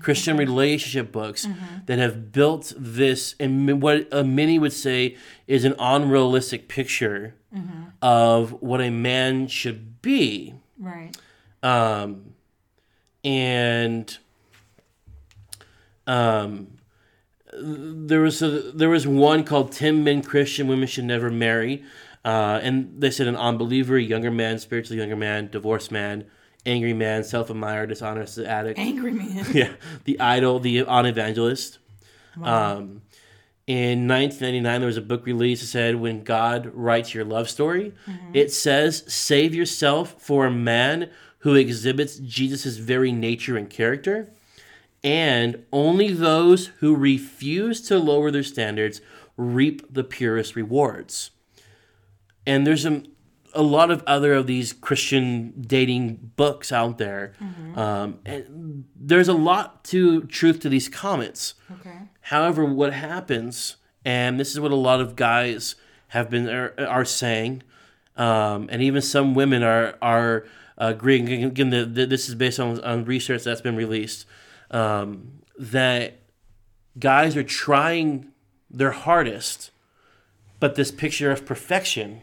Christian 0.00 0.36
relationship 0.36 1.12
books 1.12 1.46
that 1.86 1.98
have 1.98 2.32
built 2.32 2.72
this, 2.76 3.34
and 3.38 3.82
what 3.82 4.10
many 4.26 4.58
would 4.58 4.72
say 4.72 5.16
is 5.46 5.64
an 5.64 5.74
unrealistic 5.78 6.66
picture 6.68 7.34
of 8.00 8.62
what 8.62 8.80
a 8.80 8.90
man 8.90 9.48
should 9.48 10.00
be. 10.02 10.54
Right. 10.78 11.14
Um, 11.62 12.34
and 13.22 14.16
um, 16.06 16.78
there 17.52 18.20
was 18.20 18.42
a, 18.42 18.48
there 18.72 18.88
was 18.88 19.06
one 19.06 19.44
called 19.44 19.72
10 19.72 20.04
Men 20.04 20.22
Christian 20.22 20.68
Women 20.68 20.86
Should 20.86 21.04
Never 21.04 21.30
Marry. 21.30 21.84
Uh, 22.24 22.60
and 22.62 23.00
they 23.00 23.10
said 23.10 23.26
an 23.26 23.36
unbeliever, 23.36 23.98
younger 23.98 24.30
man, 24.30 24.58
spiritually 24.58 24.98
younger 24.98 25.16
man, 25.16 25.48
divorced 25.50 25.90
man, 25.90 26.26
angry 26.66 26.92
man, 26.92 27.24
self 27.24 27.50
admirer, 27.50 27.86
dishonest 27.86 28.38
addict. 28.38 28.78
Angry 28.78 29.12
man. 29.12 29.46
yeah, 29.52 29.72
the 30.04 30.20
idol, 30.20 30.58
the 30.60 30.82
on 30.82 31.06
evangelist. 31.06 31.78
Um, 32.42 33.02
in 33.66 34.06
1999, 34.06 34.80
there 34.80 34.86
was 34.86 34.96
a 34.96 35.02
book 35.02 35.24
released 35.24 35.62
that 35.62 35.68
said, 35.68 35.96
"When 35.96 36.22
God 36.22 36.70
writes 36.74 37.14
your 37.14 37.24
love 37.24 37.48
story," 37.48 37.94
it 38.34 38.52
says, 38.52 39.02
"Save 39.06 39.54
yourself 39.54 40.16
for 40.18 40.46
a 40.46 40.50
man 40.50 41.08
who 41.38 41.54
exhibits 41.54 42.18
Jesus' 42.18 42.76
very 42.76 43.12
nature 43.12 43.56
and 43.56 43.70
character." 43.70 44.28
And 45.02 45.64
only 45.72 46.12
those 46.12 46.66
who 46.78 46.94
refuse 46.94 47.80
to 47.88 47.98
lower 47.98 48.30
their 48.30 48.42
standards 48.42 49.00
reap 49.36 49.92
the 49.92 50.04
purest 50.04 50.54
rewards 50.54 51.30
and 52.46 52.66
there's 52.66 52.84
a, 52.84 53.02
a 53.54 53.62
lot 53.62 53.90
of 53.90 54.02
other 54.06 54.34
of 54.34 54.46
these 54.46 54.72
Christian 54.72 55.52
dating 55.60 56.32
books 56.36 56.72
out 56.72 56.98
there, 56.98 57.32
um, 57.76 58.18
and 58.24 58.84
there's 58.96 59.28
a 59.28 59.34
lot 59.34 59.84
to 59.84 60.22
truth 60.22 60.60
to 60.60 60.68
these 60.68 60.88
comments. 60.88 61.54
Okay. 61.80 61.98
However, 62.22 62.64
what 62.64 62.92
happens, 62.92 63.76
and 64.04 64.38
this 64.38 64.50
is 64.50 64.60
what 64.60 64.70
a 64.70 64.76
lot 64.76 65.00
of 65.00 65.16
guys 65.16 65.74
have 66.08 66.30
been 66.30 66.48
are, 66.48 66.74
are 66.78 67.04
saying, 67.04 67.62
um, 68.16 68.68
and 68.70 68.82
even 68.82 69.02
some 69.02 69.34
women 69.34 69.62
are 69.62 69.96
are 70.00 70.46
agreeing. 70.78 71.44
Again, 71.44 71.70
the, 71.70 71.84
the, 71.84 72.06
this 72.06 72.28
is 72.28 72.34
based 72.34 72.58
on, 72.58 72.80
on 72.82 73.04
research 73.04 73.44
that's 73.44 73.60
been 73.60 73.76
released 73.76 74.26
um, 74.70 75.42
that 75.58 76.18
guys 76.98 77.36
are 77.36 77.42
trying 77.44 78.28
their 78.70 78.92
hardest, 78.92 79.70
but 80.58 80.74
this 80.74 80.90
picture 80.90 81.30
of 81.30 81.44
perfection 81.46 82.22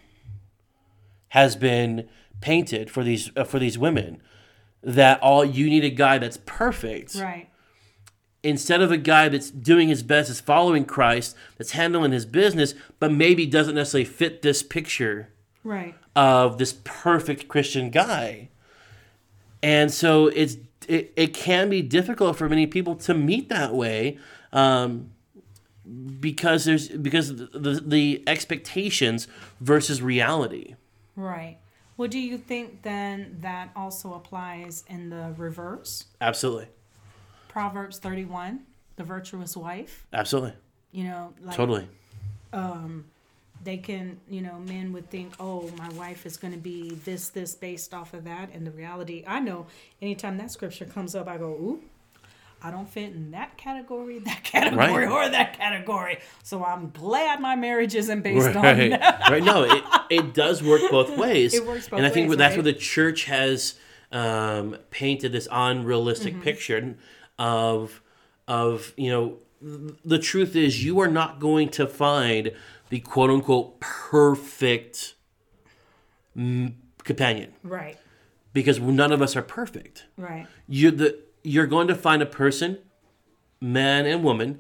has 1.30 1.56
been 1.56 2.08
painted 2.42 2.90
for 2.90 3.04
these 3.04 3.32
uh, 3.36 3.44
for 3.44 3.60
these 3.60 3.78
women 3.78 4.22
that 4.84 5.20
all 5.22 5.44
you 5.44 5.70
need 5.70 5.84
a 5.84 5.90
guy 5.90 6.18
that's 6.18 6.38
perfect 6.46 7.16
Right. 7.16 7.50
instead 8.44 8.82
of 8.82 8.92
a 8.92 8.98
guy 8.98 9.28
that's 9.28 9.50
doing 9.52 9.90
his 9.90 10.04
best, 10.04 10.30
is 10.30 10.40
following 10.40 10.86
Christ, 10.86 11.36
that's 11.58 11.72
handling 11.72 12.12
his 12.12 12.26
business, 12.26 12.74
but 13.00 13.12
maybe 13.12 13.46
doesn't 13.46 13.76
necessarily 13.76 14.06
fit 14.06 14.42
this 14.42 14.64
picture 14.64 15.30
Right. 15.64 15.96
of 16.16 16.58
this 16.60 16.76
perfect 16.86 17.48
Christian 17.50 17.90
guy. 17.90 18.50
And 19.62 19.92
so 19.92 20.28
it's 20.28 20.56
it, 20.88 21.14
it 21.16 21.34
can 21.34 21.70
be 21.70 21.82
difficult 21.82 22.38
for 22.38 22.50
many 22.50 22.68
people 22.68 22.96
to 22.96 23.14
meet 23.14 23.50
that 23.50 23.74
way 23.74 24.18
um, 24.54 25.12
because 26.20 26.66
there's 26.66 26.90
because 26.90 27.36
the, 27.36 27.46
the, 27.60 27.82
the 27.86 28.24
expectations 28.28 29.28
versus 29.62 30.02
reality. 30.02 30.76
Right. 31.16 31.58
Well, 31.98 32.08
do 32.08 32.20
you 32.20 32.38
think 32.38 32.84
then 32.84 33.38
that 33.42 33.72
also 33.76 34.14
applies 34.14 34.84
in 34.88 35.10
the 35.10 35.34
reverse? 35.36 36.06
Absolutely. 36.22 36.68
Proverbs 37.48 37.98
31, 37.98 38.62
the 38.98 39.04
virtuous 39.04 39.58
wife. 39.58 40.06
Absolutely. 40.14 40.54
You 40.92 41.06
know, 41.06 41.34
like 41.42 41.56
Totally. 41.56 41.88
They 43.68 43.76
can, 43.76 44.18
you 44.30 44.40
know, 44.40 44.60
men 44.60 44.94
would 44.94 45.10
think, 45.10 45.34
oh, 45.42 45.70
my 45.78 45.90
wife 45.90 46.26
is 46.26 46.38
going 46.38 46.54
to 46.54 46.58
be 46.60 46.92
this, 47.04 47.28
this 47.28 47.54
based 47.54 47.94
off 47.94 48.14
of 48.14 48.24
that. 48.24 48.50
And 48.54 48.66
the 48.66 48.72
reality, 48.72 49.26
I 49.28 49.42
know 49.42 49.68
anytime 50.02 50.38
that 50.38 50.52
scripture 50.52 50.86
comes 50.86 51.16
up, 51.16 51.28
I 51.28 51.36
go, 51.38 51.48
ooh, 51.50 51.82
I 52.64 52.72
don't 52.72 52.90
fit 52.90 53.12
in 53.12 53.32
that 53.32 53.58
category, 53.58 54.20
that 54.26 54.42
category, 54.46 55.06
Right. 55.06 55.12
or 55.12 55.28
that 55.30 55.58
category. 55.58 56.20
So 56.44 56.64
I'm 56.64 56.92
glad 56.92 57.42
my 57.42 57.58
marriage 57.58 57.94
isn't 57.94 58.22
based 58.22 58.56
on 58.56 58.64
right. 58.64 58.90
that. 58.92 59.24
right. 59.30 59.44
No, 59.44 59.64
it, 59.64 59.84
it 60.10 60.34
does 60.34 60.64
work 60.64 60.82
both 60.90 61.18
ways. 61.26 61.54
It 61.54 61.66
works 61.68 61.90
both 61.90 61.98
and 61.98 62.08
I 62.08 62.10
think 62.10 62.30
ways, 62.30 62.38
that's 62.38 62.56
right? 62.56 62.64
where 62.64 62.72
the 62.74 62.80
church 62.80 63.26
has 63.26 63.76
um, 64.14 64.78
painted 64.92 65.34
this 65.34 65.50
unrealistic 65.52 66.36
Mm-hmm. 66.36 66.44
picture 66.44 66.96
of 67.38 68.02
of 68.48 68.94
you 68.96 69.10
know 69.12 69.38
the 70.06 70.20
truth 70.20 70.56
is 70.56 70.86
you 70.86 71.00
are 71.00 71.10
not 71.10 71.40
going 71.40 71.68
to 71.68 71.86
find 71.86 72.52
the 72.90 73.00
quote 73.00 73.30
unquote 73.30 73.80
perfect 73.80 75.16
mm, 76.38 76.74
companion. 77.04 77.54
Right, 77.64 77.98
because 78.54 78.80
none 78.80 79.12
of 79.12 79.22
us 79.22 79.36
are 79.36 79.42
perfect. 79.42 80.06
Right, 80.18 80.48
you 80.68 80.92
the 80.92 81.20
you're 81.44 81.68
going 81.68 81.88
to 81.88 81.96
find 81.96 82.22
a 82.22 82.26
person 82.26 82.80
man 83.62 84.06
and 84.06 84.24
woman 84.24 84.60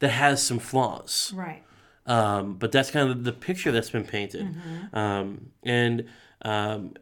that 0.00 0.08
has 0.10 0.42
some 0.42 0.58
flaws. 0.58 1.32
Right. 1.34 1.62
um, 2.06 2.54
but 2.54 2.72
that's 2.72 2.90
kind 2.90 3.08
of 3.10 3.24
the 3.24 3.32
picture 3.32 3.70
that's 3.70 3.90
been 3.90 4.04
painted. 4.04 4.48
Um, 4.92 5.50
and 5.62 6.08
um, 6.42 6.94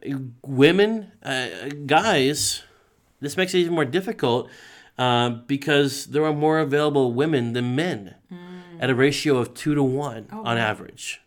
women, 0.43 1.11
uh, 1.23 1.69
guys, 1.87 2.61
this 3.19 3.35
makes 3.37 3.53
it 3.55 3.59
even 3.59 3.73
more 3.73 3.85
difficult 3.85 4.49
uh, 4.99 5.29
because 5.29 6.07
there 6.07 6.23
are 6.25 6.33
more 6.33 6.59
available 6.59 7.11
women 7.13 7.53
than 7.53 7.75
men 7.75 8.15
at 8.81 8.89
a 8.89 8.95
ratio 8.95 9.37
of 9.37 9.53
two 9.53 9.73
to 9.75 9.83
one 9.83 10.27
on 10.31 10.57
average. 10.57 11.21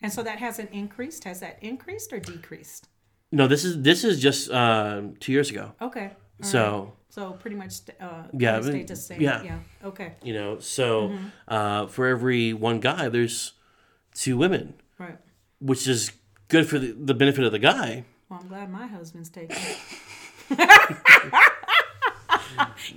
And 0.00 0.12
so 0.12 0.22
that 0.22 0.38
hasn't 0.38 0.70
increased. 0.70 1.24
Has 1.24 1.40
that 1.40 1.58
increased 1.60 2.12
or 2.12 2.20
decreased? 2.20 2.86
No, 3.32 3.48
this 3.48 3.64
is 3.64 3.82
this 3.82 4.04
is 4.04 4.20
just 4.20 4.48
uh, 4.48 5.02
two 5.18 5.32
years 5.32 5.50
ago. 5.50 5.72
Okay. 5.82 6.10
All 6.40 6.48
So 6.48 6.60
right. 6.84 6.92
so 7.08 7.32
pretty 7.32 7.56
much 7.56 7.74
uh, 8.00 8.22
Yeah, 8.32 8.56
yeah, 8.56 8.60
stayed 8.62 8.86
the 8.88 8.94
same. 8.96 9.20
yeah. 9.20 9.42
Yeah. 9.42 9.58
Okay. 9.84 10.12
you 10.22 10.34
know, 10.34 10.60
so 10.60 11.08
Mm-hmm. 11.08 11.26
uh, 11.48 11.86
for 11.88 12.06
every 12.06 12.52
one 12.52 12.78
guy, 12.78 13.08
there's 13.08 13.54
two 14.14 14.36
women, 14.38 14.74
Right. 14.98 15.18
which 15.60 15.88
is 15.88 16.12
good 16.46 16.68
for 16.68 16.78
the, 16.78 16.92
the 16.92 17.14
benefit 17.14 17.42
of 17.44 17.50
the 17.50 17.58
guy. 17.58 18.04
Well, 18.28 18.38
I'm 18.40 18.46
glad 18.48 18.70
my 18.70 18.86
husband's 18.86 19.30
taken. 19.30 19.56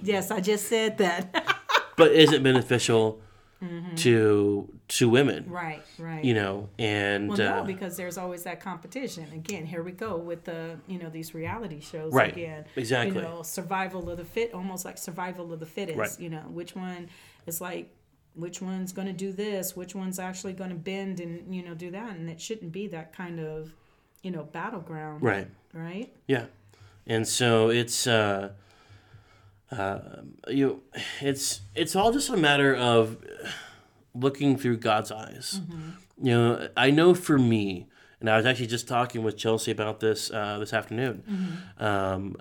yes, 0.03 0.29
I 0.31 0.39
just 0.39 0.67
said 0.67 0.97
that. 0.99 1.33
But 1.97 2.11
is 2.13 2.31
it 2.31 2.41
beneficial 2.41 3.21
to 3.97 4.67
to 4.87 5.09
women? 5.09 5.45
right. 5.49 5.83
Right. 5.99 6.23
You 6.23 6.33
know, 6.33 6.69
and 6.79 7.29
Well, 7.29 7.37
no, 7.37 7.53
uh, 7.59 7.63
because 7.63 7.97
there's 7.97 8.17
always 8.17 8.43
that 8.43 8.59
competition. 8.59 9.27
Again, 9.33 9.65
here 9.65 9.83
we 9.83 9.91
go 9.91 10.17
with 10.17 10.43
the 10.45 10.77
you 10.87 10.97
know 10.99 11.09
these 11.09 11.33
reality 11.33 11.79
shows 11.79 12.13
Right. 12.13 12.31
again. 12.31 12.65
Exactly. 12.75 13.15
You 13.17 13.21
know, 13.21 13.43
survival 13.43 14.09
of 14.09 14.17
the 14.17 14.25
fit, 14.25 14.53
almost 14.53 14.85
like 14.85 14.97
survival 14.97 15.53
of 15.53 15.59
the 15.59 15.65
fittest. 15.65 15.97
Right. 15.97 16.19
You 16.19 16.29
know, 16.29 16.41
which 16.49 16.75
one 16.75 17.09
is 17.45 17.61
like 17.61 17.89
which 18.33 18.61
one's 18.61 18.93
going 18.93 19.07
to 19.07 19.13
do 19.13 19.31
this, 19.33 19.75
which 19.75 19.93
one's 19.93 20.17
actually 20.17 20.53
going 20.53 20.69
to 20.69 20.75
bend 20.75 21.19
and 21.19 21.53
you 21.53 21.63
know 21.63 21.73
do 21.73 21.91
that, 21.91 22.15
and 22.15 22.29
it 22.29 22.39
shouldn't 22.41 22.71
be 22.71 22.87
that 22.87 23.13
kind 23.13 23.39
of 23.39 23.73
you 24.23 24.31
know 24.31 24.43
battleground. 24.43 25.21
right. 25.21 25.47
Right. 25.73 26.11
Yeah, 26.27 26.45
and 27.07 27.27
so 27.27 27.69
it's 27.69 28.05
uh, 28.07 28.49
uh, 29.71 29.99
you, 30.47 30.81
it's 31.21 31.61
it's 31.75 31.95
all 31.95 32.11
just 32.11 32.29
a 32.29 32.37
matter 32.37 32.75
of 32.75 33.17
looking 34.13 34.57
through 34.57 34.77
God's 34.77 35.11
eyes. 35.11 35.61
You 36.21 36.31
know, 36.31 36.69
I 36.77 36.91
know 36.91 37.13
for 37.13 37.37
me, 37.39 37.87
and 38.19 38.29
I 38.29 38.37
was 38.37 38.45
actually 38.45 38.67
just 38.67 38.87
talking 38.87 39.23
with 39.23 39.37
Chelsea 39.37 39.71
about 39.71 39.99
this 39.99 40.29
uh, 40.31 40.57
this 40.59 40.73
afternoon. 40.73 41.23
Um, 41.79 42.35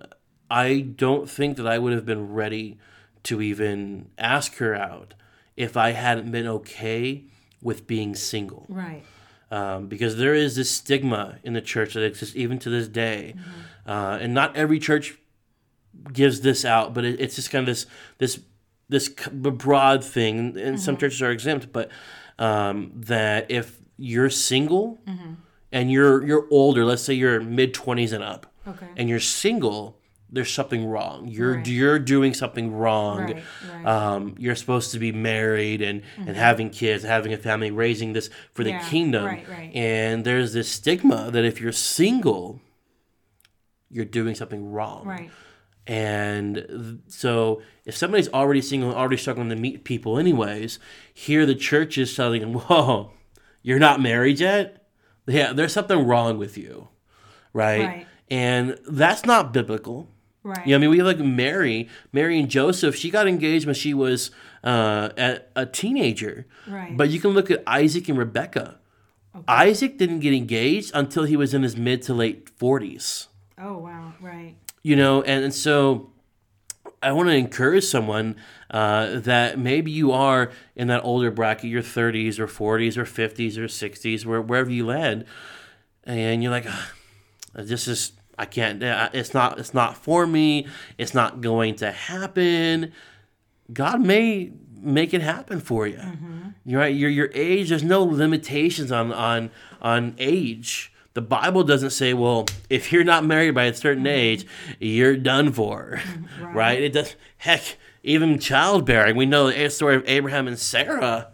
I 0.51 0.81
don't 0.81 1.31
think 1.31 1.57
that 1.59 1.67
I 1.67 1.79
would 1.79 1.93
have 1.93 2.05
been 2.05 2.33
ready 2.33 2.79
to 3.25 3.41
even 3.41 4.11
ask 4.19 4.57
her 4.57 4.75
out 4.75 5.15
if 5.57 5.77
I 5.77 5.91
hadn't 5.93 6.31
been 6.31 6.47
okay 6.47 7.25
with 7.63 7.87
being 7.87 8.15
single 8.15 8.65
Right. 8.69 9.03
um, 9.51 9.87
because 9.87 10.17
there 10.17 10.35
is 10.35 10.57
this 10.57 10.71
stigma 10.71 11.39
in 11.45 11.53
the 11.53 11.61
church 11.61 11.93
that 11.95 12.03
exists 12.03 12.35
even 12.35 12.59
to 12.61 12.71
this 12.71 12.89
day, 12.89 13.35
uh, 13.87 14.19
and 14.21 14.33
not 14.35 14.57
every 14.57 14.79
church 14.79 15.19
gives 16.13 16.41
this 16.41 16.65
out, 16.65 16.95
but 16.95 17.05
it, 17.05 17.21
it's 17.21 17.37
just 17.37 17.51
kind 17.51 17.63
of 17.63 17.67
this 17.67 17.87
this 18.19 18.41
this 18.89 19.09
broad 19.09 20.03
thing, 20.05 20.57
and 20.59 20.81
some 20.81 20.97
churches 20.97 21.23
are 21.23 21.31
exempt, 21.31 21.73
but 21.73 21.91
um, 22.39 22.91
that 22.95 23.51
if 23.51 23.79
you're 23.97 24.31
single 24.31 24.99
and 25.73 25.91
you're 25.93 26.27
you're 26.27 26.47
older, 26.51 26.85
let's 26.85 27.03
say 27.03 27.15
you're 27.15 27.41
mid 27.41 27.73
twenties 27.75 28.13
and 28.13 28.25
up, 28.25 28.47
Okay. 28.67 28.87
and 28.97 29.09
you're 29.09 29.21
single, 29.21 29.99
there's 30.29 30.51
something 30.53 30.87
wrong. 30.87 31.29
You're 31.29 31.57
Right. 31.57 31.67
you're 31.69 31.99
doing 31.99 32.35
something 32.35 32.73
wrong. 32.73 33.19
Right, 33.21 33.43
right. 33.73 33.87
Um, 33.87 34.35
you're 34.39 34.57
supposed 34.57 34.91
to 34.93 34.99
be 34.99 35.13
married 35.13 35.83
and, 35.83 36.03
and 36.17 36.37
having 36.37 36.71
kids, 36.71 37.05
having 37.05 37.33
a 37.33 37.37
family, 37.37 37.71
raising 37.71 38.13
this 38.13 38.31
for 38.55 38.65
the 38.65 38.71
Yeah, 38.71 38.89
kingdom. 38.89 39.25
right, 39.27 39.47
right. 39.49 39.71
And 39.75 40.25
there's 40.25 40.53
this 40.53 40.69
stigma 40.69 41.31
that 41.31 41.45
if 41.45 41.61
you're 41.61 41.73
single, 41.73 42.61
you're 43.91 44.05
doing 44.05 44.35
something 44.35 44.71
wrong. 44.73 45.05
right. 45.07 45.31
And 45.91 47.03
so 47.09 47.63
if 47.85 47.97
somebody's 47.97 48.29
already 48.29 48.63
single 48.63 48.95
already 48.95 49.17
struggling 49.17 49.49
to 49.49 49.57
meet 49.57 49.83
people 49.83 50.21
anyways, 50.21 50.79
here 51.13 51.45
the 51.45 51.57
church 51.57 51.99
is 51.99 52.15
telling 52.15 52.43
them, 52.43 52.53
whoa, 52.69 53.11
you're 53.61 53.81
not 53.81 54.01
married 54.01 54.39
yet? 54.39 54.87
Yeah, 55.27 55.53
there's 55.53 55.73
something 55.73 56.07
wrong 56.07 56.39
with 56.39 56.57
you. 56.57 56.91
Right? 57.53 57.85
Right. 57.85 58.07
And 58.31 58.79
that's 58.89 59.25
not 59.27 59.53
biblical. 59.53 60.07
Right. 60.45 60.65
Yeah, 60.65 60.77
I 60.77 60.79
mean, 60.79 60.91
we 60.91 60.99
have 60.99 61.09
like 61.09 61.19
Mary, 61.19 61.89
Mary 62.13 62.39
and 62.39 62.49
Joseph. 62.49 62.95
She 62.95 63.11
got 63.11 63.27
engaged 63.27 63.67
when 63.67 63.75
she 63.75 63.93
was 63.93 64.31
uh, 64.63 65.09
a, 65.19 65.41
a 65.57 65.67
teenager. 65.67 66.47
Right. 66.69 66.97
But 66.97 67.11
you 67.11 67.19
can 67.19 67.31
look 67.31 67.51
at 67.51 67.65
Isaac 67.67 68.09
and 68.09 68.17
Rebecca. 68.17 68.79
Isaac 69.49 69.99
didn't 69.99 70.21
get 70.21 70.35
engaged 70.35 70.93
until 70.95 71.25
he 71.25 71.37
was 71.37 71.53
in 71.53 71.65
his 71.65 71.77
mid 71.77 72.03
to 72.03 72.15
late 72.15 72.49
forties. 72.49 73.27
Oh 73.59 73.79
wow. 73.79 74.15
Right. 74.21 74.55
You 74.83 74.97
know, 74.97 75.23
and, 75.23 75.45
and 75.45 75.55
so 75.55 76.11
I 77.03 77.13
want 77.13 77.29
to 77.29 77.35
encourage 77.35 77.85
someone 77.85 78.37
uh, 78.71 79.21
that 79.21 79.59
maybe 79.59 79.91
you 79.91 80.13
are 80.13 80.51
in 80.75 80.89
that 80.89 81.05
older 81.05 81.31
bracket, 81.31 81.71
your 81.71 81.83
30s 81.83 82.39
or 82.39 82.47
40s 82.47 82.97
or 82.97 83.05
50s 83.05 83.57
or 83.59 83.65
60s, 83.65 84.25
where, 84.25 84.41
wherever 84.41 84.71
you 84.71 84.87
land, 84.87 85.25
and 86.05 86.43
you're 86.43 86.53
like, 86.53 86.65
"Ah, 86.67 86.91
this 87.55 87.87
is 87.89 88.13
I 88.39 88.47
can't. 88.47 88.83
uh, 88.83 89.11
It's 89.13 89.35
not. 89.35 89.59
It's 89.59 89.75
not 89.75 89.97
for 89.97 90.27
me. 90.27 90.67
It's 90.97 91.13
not 91.13 91.41
going 91.43 91.75
to 91.77 91.91
happen. 91.93 92.93
God 93.73 94.01
may 94.01 94.53
make 94.81 95.13
it 95.13 95.21
happen 95.21 95.61
for 95.61 95.87
you. 95.87 96.01
You're 96.65 96.81
right. 96.81 96.95
Your 96.95 97.11
your 97.11 97.31
age. 97.35 97.69
There's 97.69 97.83
no 97.85 98.03
limitations 98.03 98.91
on 98.91 99.13
on 99.13 99.51
on 99.83 100.15
age. 100.19 100.91
The 101.15 101.21
Bible 101.23 101.65
doesn't 101.65 101.91
say, 101.91 102.15
well, 102.15 102.47
if 102.69 102.93
you're 102.93 103.05
not 103.05 103.25
married 103.25 103.53
by 103.55 103.65
a 103.65 103.75
certain 103.75 104.07
age, 104.07 104.47
you're 104.79 105.17
done 105.17 105.53
for, 105.53 106.01
right. 106.41 106.81
It 106.81 106.93
does. 106.93 107.17
Heck, 107.39 107.77
even 108.05 108.39
childbearing. 108.39 109.17
We 109.17 109.27
know 109.27 109.51
the 109.51 109.69
story 109.71 109.97
of 109.97 110.05
Abraham 110.07 110.47
and 110.47 110.59
Sarah. 110.59 111.29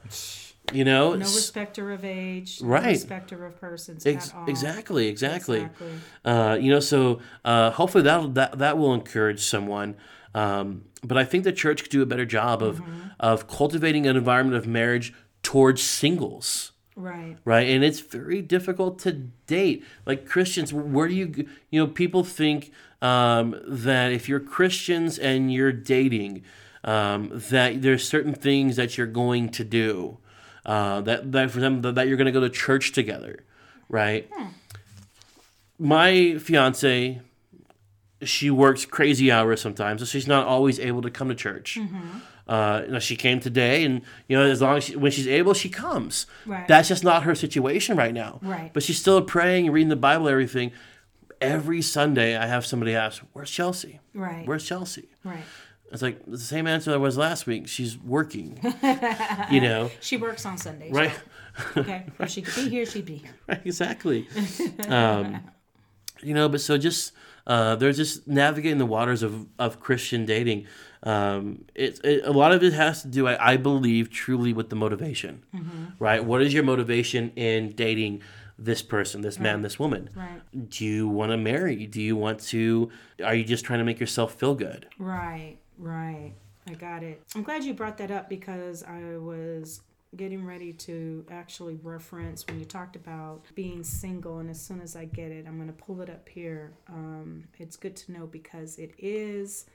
You 0.72 0.84
know, 0.84 1.10
No 1.12 1.18
respecter 1.18 1.92
of 1.92 2.04
age. 2.04 2.60
No 2.60 2.68
Right. 2.68 2.86
respecter 2.86 3.44
of 3.46 3.60
persons 3.60 4.04
Ex- 4.04 4.30
at 4.30 4.34
all. 4.34 4.48
exactly, 4.48 5.06
exactly. 5.06 5.60
Exactly. 5.60 5.88
Uh, 6.24 6.58
you 6.60 6.70
know, 6.72 6.80
so 6.80 7.20
uh, 7.44 7.70
hopefully 7.70 8.02
that 8.02 8.34
that 8.34 8.58
that 8.58 8.76
will 8.78 8.92
encourage 8.92 9.40
someone. 9.44 9.94
Um, 10.34 10.82
but 11.04 11.16
I 11.16 11.24
think 11.24 11.44
the 11.44 11.52
church 11.52 11.82
could 11.82 11.92
do 11.92 12.02
a 12.02 12.06
better 12.06 12.24
job 12.26 12.62
of 12.64 12.82
of 13.20 13.46
cultivating 13.46 14.06
an 14.08 14.16
environment 14.16 14.56
of 14.56 14.66
marriage 14.66 15.14
towards 15.44 15.82
singles, 15.82 16.72
Right. 16.96 17.36
right? 17.44 17.68
And 17.68 17.84
it's 17.84 18.00
very 18.00 18.40
difficult 18.40 18.98
to 19.00 19.12
date. 19.46 19.84
Like 20.06 20.26
Christians, 20.26 20.72
where 20.72 21.08
do 21.08 21.14
you 21.14 21.46
you 21.70 21.78
know 21.80 21.86
people 21.86 22.24
think 22.24 22.72
um, 23.02 23.60
that 23.66 24.12
if 24.12 24.28
you're 24.28 24.40
Christians 24.40 25.18
and 25.18 25.52
you're 25.52 25.72
dating, 25.72 26.42
um, 26.84 27.30
that 27.50 27.82
there's 27.82 28.08
certain 28.08 28.32
things 28.34 28.76
that 28.76 28.96
you're 28.96 29.06
going 29.06 29.50
to 29.50 29.64
do. 29.64 30.18
Uh, 30.64 31.00
that, 31.02 31.30
that 31.30 31.50
for 31.50 31.60
them 31.60 31.82
that 31.82 32.08
you're 32.08 32.16
going 32.16 32.26
to 32.26 32.32
go 32.32 32.40
to 32.40 32.50
church 32.50 32.92
together, 32.92 33.44
right? 33.88 34.28
my 35.78 36.38
fiance 36.38 37.20
she 38.22 38.50
works 38.50 38.86
crazy 38.86 39.30
hours 39.30 39.60
sometimes 39.60 40.00
so 40.00 40.06
she's 40.06 40.26
not 40.26 40.46
always 40.46 40.80
able 40.80 41.02
to 41.02 41.10
come 41.10 41.28
to 41.28 41.34
church 41.34 41.78
uh, 42.48 42.82
you 42.86 42.92
know, 42.92 42.98
she 43.00 43.16
came 43.16 43.40
today 43.40 43.84
and 43.84 44.02
you 44.28 44.36
know 44.36 44.44
as 44.44 44.62
long 44.62 44.76
as 44.76 44.84
she, 44.84 44.96
when 44.96 45.10
she's 45.10 45.26
able 45.26 45.52
she 45.54 45.68
comes 45.68 46.26
Right. 46.46 46.68
that's 46.68 46.88
just 46.88 47.02
not 47.02 47.24
her 47.24 47.34
situation 47.34 47.96
right 47.96 48.14
now 48.14 48.38
Right. 48.42 48.70
but 48.72 48.82
she's 48.84 48.98
still 49.00 49.20
praying 49.22 49.66
and 49.66 49.74
reading 49.74 49.88
the 49.88 49.96
bible 49.96 50.28
everything 50.28 50.70
every 51.40 51.82
sunday 51.82 52.36
i 52.36 52.46
have 52.46 52.64
somebody 52.64 52.94
ask 52.94 53.22
where's 53.32 53.50
chelsea 53.50 53.98
Right. 54.14 54.46
where's 54.46 54.64
chelsea 54.64 55.08
Right. 55.24 55.42
it's 55.92 56.02
like 56.02 56.24
the 56.26 56.38
same 56.38 56.66
answer 56.68 56.92
that 56.92 57.00
was 57.00 57.16
last 57.18 57.46
week 57.48 57.66
she's 57.68 57.98
working 57.98 58.60
you 59.50 59.60
know 59.60 59.90
She 60.00 60.16
works 60.16 60.46
on 60.46 60.56
Sundays. 60.56 60.92
right 60.92 61.12
so, 61.74 61.80
okay. 61.80 62.04
If 62.20 62.30
she 62.30 62.42
could 62.42 62.54
be 62.64 62.68
here, 62.70 62.84
she'd 62.86 63.06
be 63.06 63.16
here. 63.16 63.30
Right, 63.48 63.60
exactly. 63.64 64.28
um, 64.88 65.40
you 66.22 66.34
know, 66.34 66.48
but 66.50 66.60
so 66.60 66.76
just 66.76 67.12
uh, 67.46 67.76
they're 67.76 67.92
just 67.92 68.26
navigating 68.28 68.76
the 68.78 68.84
waters 68.86 69.22
of, 69.22 69.46
of 69.58 69.80
Christian 69.80 70.26
dating. 70.26 70.66
Um, 71.06 71.64
it, 71.74 72.00
it 72.04 72.24
a 72.24 72.32
lot 72.32 72.52
of 72.52 72.64
it 72.64 72.72
has 72.72 73.02
to 73.02 73.08
do, 73.08 73.28
I, 73.28 73.52
I 73.52 73.56
believe, 73.56 74.10
truly 74.10 74.52
with 74.52 74.70
the 74.70 74.76
motivation. 74.76 75.44
Right? 76.00 76.22
What 76.22 76.42
is 76.42 76.52
your 76.52 76.64
motivation 76.64 77.30
in 77.36 77.70
dating 77.72 78.22
this 78.58 78.82
person, 78.82 79.20
this 79.20 79.38
man, 79.38 79.62
this 79.62 79.78
woman? 79.78 80.10
Right. 80.14 80.68
Do 80.68 80.84
you 80.84 81.08
want 81.08 81.30
to 81.30 81.36
marry? 81.36 81.86
Do 81.86 82.02
you 82.02 82.16
want 82.16 82.40
to? 82.48 82.90
Are 83.24 83.34
you 83.34 83.44
just 83.44 83.64
trying 83.64 83.78
to 83.78 83.84
make 83.84 84.00
yourself 84.00 84.34
feel 84.34 84.54
good? 84.54 84.88
Right. 84.98 85.58
Right. 85.78 86.32
I 86.68 86.74
got 86.74 87.04
it. 87.04 87.22
I'm 87.36 87.44
glad 87.44 87.62
you 87.62 87.72
brought 87.72 87.98
that 87.98 88.10
up 88.10 88.28
because 88.28 88.82
I 88.82 89.16
was 89.18 89.82
getting 90.16 90.44
ready 90.44 90.72
to 90.72 91.24
actually 91.30 91.78
reference 91.82 92.44
when 92.48 92.58
you 92.58 92.64
talked 92.64 92.96
about 92.96 93.44
being 93.54 93.84
single 93.84 94.38
and 94.38 94.48
as 94.48 94.58
soon 94.60 94.80
as 94.80 94.96
i 94.96 95.04
get 95.04 95.30
it 95.30 95.44
i'm 95.46 95.56
going 95.56 95.66
to 95.66 95.74
pull 95.74 96.00
it 96.00 96.08
up 96.08 96.26
here 96.28 96.72
um, 96.88 97.44
it's 97.58 97.76
good 97.76 97.94
to 97.94 98.12
know 98.12 98.26
because 98.26 98.78
it 98.78 98.92
is 98.98 99.66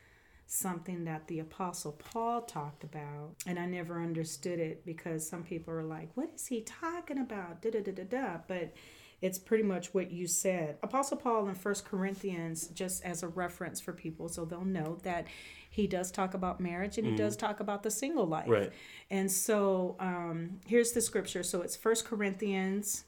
something 0.53 1.05
that 1.05 1.27
the 1.27 1.39
apostle 1.39 1.93
paul 1.93 2.41
talked 2.41 2.83
about 2.83 3.31
and 3.45 3.57
i 3.57 3.65
never 3.65 4.01
understood 4.01 4.59
it 4.59 4.85
because 4.85 5.27
some 5.27 5.43
people 5.43 5.73
are 5.73 5.83
like 5.83 6.09
what 6.15 6.29
is 6.35 6.47
he 6.47 6.61
talking 6.61 7.17
about 7.17 7.61
da 7.61 7.71
da 7.71 7.81
da 7.81 7.91
da 7.91 8.03
da 8.03 8.37
but 8.47 8.73
it's 9.21 9.37
pretty 9.37 9.63
much 9.63 9.93
what 9.93 10.11
you 10.11 10.25
said. 10.25 10.77
Apostle 10.81 11.17
Paul 11.17 11.47
in 11.47 11.53
First 11.53 11.85
Corinthians, 11.85 12.67
just 12.69 13.03
as 13.03 13.21
a 13.21 13.27
reference 13.27 13.79
for 13.79 13.93
people 13.93 14.27
so 14.27 14.45
they'll 14.45 14.65
know 14.65 14.97
that 15.03 15.27
he 15.69 15.85
does 15.87 16.11
talk 16.11 16.33
about 16.33 16.59
marriage 16.59 16.97
and 16.97 17.07
he 17.07 17.15
does 17.15 17.37
talk 17.37 17.59
about 17.59 17.83
the 17.83 17.91
single 17.91 18.25
life. 18.25 18.49
Right. 18.49 18.71
And 19.09 19.31
so 19.31 19.95
um, 19.99 20.59
here's 20.65 20.91
the 20.91 21.01
scripture. 21.01 21.43
So 21.43 21.61
it's 21.61 21.75
First 21.75 22.03
Corinthians 22.03 23.05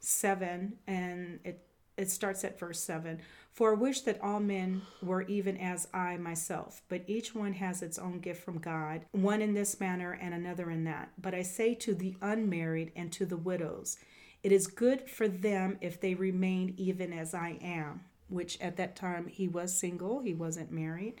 7, 0.00 0.78
and 0.86 1.40
it, 1.44 1.66
it 1.96 2.10
starts 2.10 2.44
at 2.44 2.58
verse 2.58 2.80
7. 2.80 3.20
For 3.58 3.72
I 3.72 3.74
wish 3.74 4.02
that 4.02 4.22
all 4.22 4.38
men 4.38 4.82
were 5.02 5.22
even 5.22 5.56
as 5.56 5.88
I 5.92 6.16
myself, 6.16 6.80
but 6.88 7.02
each 7.08 7.34
one 7.34 7.54
has 7.54 7.82
its 7.82 7.98
own 7.98 8.20
gift 8.20 8.44
from 8.44 8.58
God, 8.58 9.04
one 9.10 9.42
in 9.42 9.52
this 9.52 9.80
manner 9.80 10.12
and 10.12 10.32
another 10.32 10.70
in 10.70 10.84
that. 10.84 11.10
But 11.20 11.34
I 11.34 11.42
say 11.42 11.74
to 11.74 11.92
the 11.92 12.14
unmarried 12.22 12.92
and 12.94 13.12
to 13.14 13.26
the 13.26 13.36
widows, 13.36 13.96
it 14.44 14.52
is 14.52 14.68
good 14.68 15.10
for 15.10 15.26
them 15.26 15.76
if 15.80 16.00
they 16.00 16.14
remain 16.14 16.72
even 16.76 17.12
as 17.12 17.34
I 17.34 17.58
am, 17.60 18.02
which 18.28 18.60
at 18.60 18.76
that 18.76 18.94
time 18.94 19.26
he 19.26 19.48
was 19.48 19.76
single, 19.76 20.20
he 20.20 20.34
wasn't 20.34 20.70
married. 20.70 21.14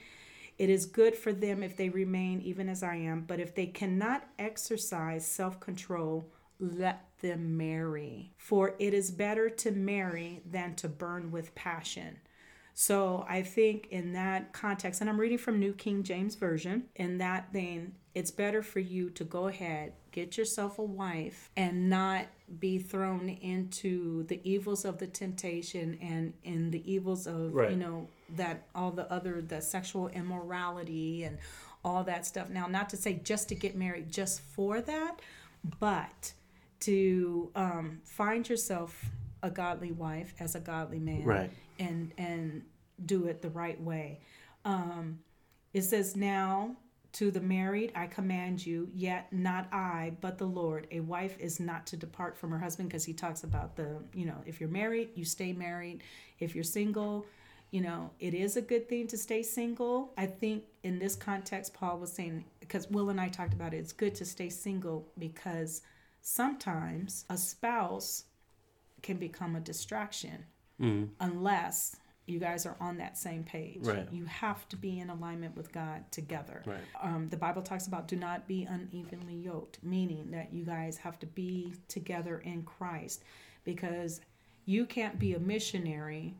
It 0.58 0.70
is 0.70 0.86
good 0.86 1.16
for 1.16 1.32
them 1.32 1.64
if 1.64 1.76
they 1.76 1.88
remain 1.88 2.40
even 2.42 2.68
as 2.68 2.84
I 2.84 2.94
am, 2.94 3.24
but 3.26 3.40
if 3.40 3.52
they 3.52 3.66
cannot 3.66 4.28
exercise 4.38 5.26
self 5.26 5.58
control, 5.58 6.30
let 6.60 7.04
them 7.20 7.56
marry. 7.56 8.32
For 8.36 8.76
it 8.78 8.94
is 8.94 9.10
better 9.10 9.50
to 9.50 9.72
marry 9.72 10.40
than 10.48 10.76
to 10.76 10.88
burn 10.88 11.32
with 11.32 11.56
passion. 11.56 12.18
So 12.80 13.26
I 13.28 13.42
think 13.42 13.88
in 13.90 14.12
that 14.12 14.52
context, 14.52 15.00
and 15.00 15.10
I'm 15.10 15.18
reading 15.18 15.36
from 15.36 15.58
New 15.58 15.72
King 15.72 16.04
James 16.04 16.36
Version, 16.36 16.84
in 16.94 17.18
that 17.18 17.52
vein, 17.52 17.96
it's 18.14 18.30
better 18.30 18.62
for 18.62 18.78
you 18.78 19.10
to 19.10 19.24
go 19.24 19.48
ahead, 19.48 19.94
get 20.12 20.38
yourself 20.38 20.78
a 20.78 20.84
wife, 20.84 21.50
and 21.56 21.90
not 21.90 22.26
be 22.60 22.78
thrown 22.78 23.30
into 23.30 24.22
the 24.28 24.40
evils 24.48 24.84
of 24.84 24.98
the 24.98 25.08
temptation 25.08 25.98
and 26.00 26.34
in 26.44 26.70
the 26.70 26.88
evils 26.88 27.26
of, 27.26 27.52
Right. 27.52 27.72
you 27.72 27.76
know, 27.76 28.06
that 28.36 28.62
all 28.76 28.92
the 28.92 29.10
other, 29.12 29.42
the 29.42 29.60
sexual 29.60 30.06
immorality 30.06 31.24
and 31.24 31.38
all 31.84 32.04
that 32.04 32.26
stuff. 32.26 32.48
Now, 32.48 32.68
not 32.68 32.90
to 32.90 32.96
say 32.96 33.14
just 33.24 33.48
to 33.48 33.56
get 33.56 33.74
married 33.74 34.08
just 34.12 34.40
for 34.40 34.80
that, 34.82 35.18
but 35.80 36.32
to 36.78 37.50
um, 37.56 38.02
find 38.04 38.48
yourself 38.48 39.04
a 39.42 39.50
godly 39.50 39.92
wife 39.92 40.34
as 40.40 40.54
a 40.54 40.60
godly 40.60 40.98
man 40.98 41.24
Right. 41.24 41.50
and 41.78 42.12
and 42.18 42.62
do 43.04 43.26
it 43.26 43.42
the 43.42 43.50
right 43.50 43.80
way. 43.80 44.20
Um, 44.64 45.20
it 45.72 45.82
says 45.82 46.16
now 46.16 46.76
to 47.10 47.30
the 47.30 47.40
married 47.40 47.90
i 47.94 48.06
command 48.06 48.64
you 48.64 48.86
yet 48.94 49.32
not 49.32 49.66
i 49.72 50.12
but 50.20 50.36
the 50.38 50.46
lord. 50.46 50.86
A 50.90 51.00
wife 51.00 51.38
is 51.38 51.58
not 51.58 51.86
to 51.86 51.96
depart 51.96 52.36
from 52.36 52.50
her 52.50 52.58
husband 52.58 52.88
because 52.90 53.04
he 53.04 53.14
talks 53.14 53.44
about 53.44 53.76
the 53.76 54.02
you 54.12 54.26
know 54.26 54.36
if 54.44 54.60
you're 54.60 54.68
married 54.68 55.10
you 55.14 55.24
stay 55.24 55.52
married. 55.52 56.02
If 56.38 56.54
you're 56.54 56.64
single 56.64 57.24
you 57.70 57.80
know 57.80 58.10
it 58.20 58.34
is 58.34 58.56
a 58.56 58.62
good 58.62 58.88
thing 58.88 59.06
to 59.08 59.16
stay 59.18 59.42
single. 59.42 60.12
I 60.18 60.26
think 60.26 60.64
in 60.82 60.98
this 60.98 61.14
context 61.16 61.72
paul 61.74 61.98
was 61.98 62.12
saying 62.12 62.44
because 62.60 62.88
will 62.90 63.08
and 63.10 63.20
i 63.20 63.28
talked 63.28 63.54
about 63.54 63.72
it 63.74 63.78
it's 63.78 63.92
good 63.92 64.14
to 64.16 64.24
stay 64.24 64.48
single 64.50 65.08
because 65.18 65.82
sometimes 66.20 67.24
a 67.30 67.36
spouse 67.38 68.24
can 69.02 69.16
become 69.16 69.56
a 69.56 69.60
distraction 69.60 70.44
unless 71.20 71.96
you 72.28 72.38
guys 72.38 72.66
are 72.66 72.76
on 72.78 72.98
that 72.98 73.16
same 73.16 73.42
page. 73.42 73.80
Right. 73.80 74.06
You 74.12 74.26
have 74.26 74.68
to 74.68 74.76
be 74.76 75.00
in 75.00 75.10
alignment 75.10 75.56
with 75.56 75.72
God 75.72 76.04
together. 76.12 76.62
Right. 76.66 76.78
Um, 77.02 77.26
the 77.28 77.36
Bible 77.36 77.62
talks 77.62 77.86
about 77.86 78.06
do 78.06 78.16
not 78.16 78.46
be 78.46 78.64
unevenly 78.64 79.34
yoked, 79.34 79.78
meaning 79.82 80.30
that 80.32 80.52
you 80.52 80.64
guys 80.64 80.98
have 80.98 81.18
to 81.20 81.26
be 81.26 81.74
together 81.88 82.38
in 82.44 82.62
Christ 82.62 83.24
because 83.64 84.20
you 84.66 84.84
can't 84.84 85.18
be 85.18 85.34
a 85.34 85.38
missionary 85.38 86.34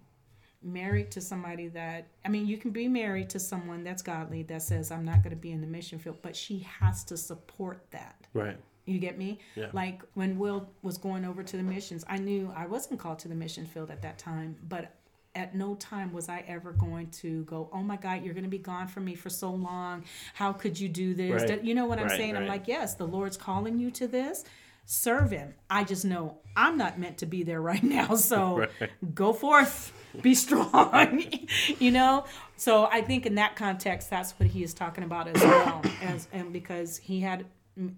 married 0.62 1.10
to 1.12 1.20
somebody 1.20 1.68
that 1.68 2.08
I 2.24 2.28
mean 2.28 2.46
you 2.46 2.58
can 2.58 2.72
be 2.72 2.88
married 2.88 3.30
to 3.30 3.38
someone 3.38 3.84
that's 3.84 4.02
godly 4.02 4.42
that 4.44 4.60
says 4.60 4.90
I'm 4.90 5.04
not 5.04 5.22
going 5.22 5.30
to 5.30 5.36
be 5.36 5.52
in 5.52 5.60
the 5.60 5.68
mission 5.68 6.00
field 6.00 6.16
but 6.20 6.34
she 6.34 6.58
has 6.80 7.04
to 7.04 7.16
support 7.16 7.86
that. 7.92 8.26
Right. 8.34 8.56
You 8.88 8.98
get 8.98 9.18
me? 9.18 9.38
Yeah. 9.54 9.66
Like 9.72 10.02
when 10.14 10.38
Will 10.38 10.68
was 10.82 10.98
going 10.98 11.24
over 11.24 11.42
to 11.42 11.56
the 11.56 11.62
missions, 11.62 12.04
I 12.08 12.18
knew 12.18 12.52
I 12.56 12.66
wasn't 12.66 12.98
called 13.00 13.18
to 13.20 13.28
the 13.28 13.34
mission 13.34 13.66
field 13.66 13.90
at 13.90 14.02
that 14.02 14.18
time, 14.18 14.56
but 14.68 14.94
at 15.34 15.54
no 15.54 15.74
time 15.76 16.12
was 16.12 16.28
I 16.28 16.42
ever 16.48 16.72
going 16.72 17.10
to 17.10 17.44
go, 17.44 17.68
oh 17.72 17.82
my 17.82 17.96
God, 17.96 18.24
you're 18.24 18.34
going 18.34 18.44
to 18.44 18.50
be 18.50 18.58
gone 18.58 18.88
from 18.88 19.04
me 19.04 19.14
for 19.14 19.28
so 19.30 19.50
long. 19.50 20.04
How 20.34 20.52
could 20.52 20.80
you 20.80 20.88
do 20.88 21.14
this? 21.14 21.42
Right. 21.48 21.62
You 21.62 21.74
know 21.74 21.86
what 21.86 21.98
I'm 21.98 22.06
Right, 22.08 22.16
saying? 22.16 22.36
I'm 22.36 22.46
like, 22.46 22.66
yes, 22.66 22.94
the 22.94 23.06
Lord's 23.06 23.36
calling 23.36 23.78
you 23.78 23.90
to 23.92 24.08
this. 24.08 24.44
Serve 24.86 25.30
Him. 25.30 25.54
I 25.68 25.84
just 25.84 26.04
know 26.06 26.38
I'm 26.56 26.78
not 26.78 26.98
meant 26.98 27.18
to 27.18 27.26
be 27.26 27.42
there 27.42 27.60
right 27.72 27.82
now. 27.84 28.14
So 28.16 28.66
Right. 28.80 28.90
go 29.14 29.32
forth, 29.34 29.92
be 30.22 30.34
strong. 30.34 31.22
you 31.78 31.90
know. 31.90 32.24
So 32.56 32.86
I 32.86 33.02
think 33.02 33.26
in 33.26 33.34
that 33.36 33.54
context, 33.54 34.08
that's 34.10 34.32
what 34.40 34.48
he 34.48 34.62
is 34.64 34.72
talking 34.74 35.04
about 35.04 35.28
as 35.28 35.40
well, 35.42 35.82
as 36.02 36.26
and 36.32 36.52
because 36.52 36.96
he 36.96 37.20
had 37.20 37.44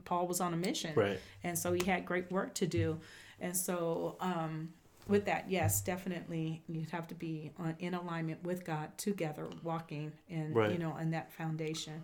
Paul 0.05 0.27
was 0.27 0.41
on 0.41 0.53
a 0.55 0.57
mission, 0.57 0.93
Right. 0.95 1.19
and 1.45 1.59
so 1.59 1.73
he 1.73 1.85
had 1.85 2.05
great 2.07 2.31
work 2.31 2.55
to 2.55 2.67
do, 2.67 2.99
and 3.41 3.57
so 3.57 4.17
um, 4.21 4.73
with 5.09 5.25
that, 5.27 5.51
yes, 5.51 5.81
definitely 5.81 6.63
you'd 6.69 6.91
have 6.91 7.09
to 7.09 7.15
be 7.15 7.51
on, 7.59 7.75
in 7.79 7.95
alignment 7.95 8.43
with 8.45 8.65
God 8.65 8.97
together, 8.99 9.49
walking 9.63 10.13
and 10.29 10.55
Right. 10.55 10.73
you 10.73 10.79
know, 10.79 10.97
in 10.99 11.11
that 11.11 11.33
foundation. 11.33 12.03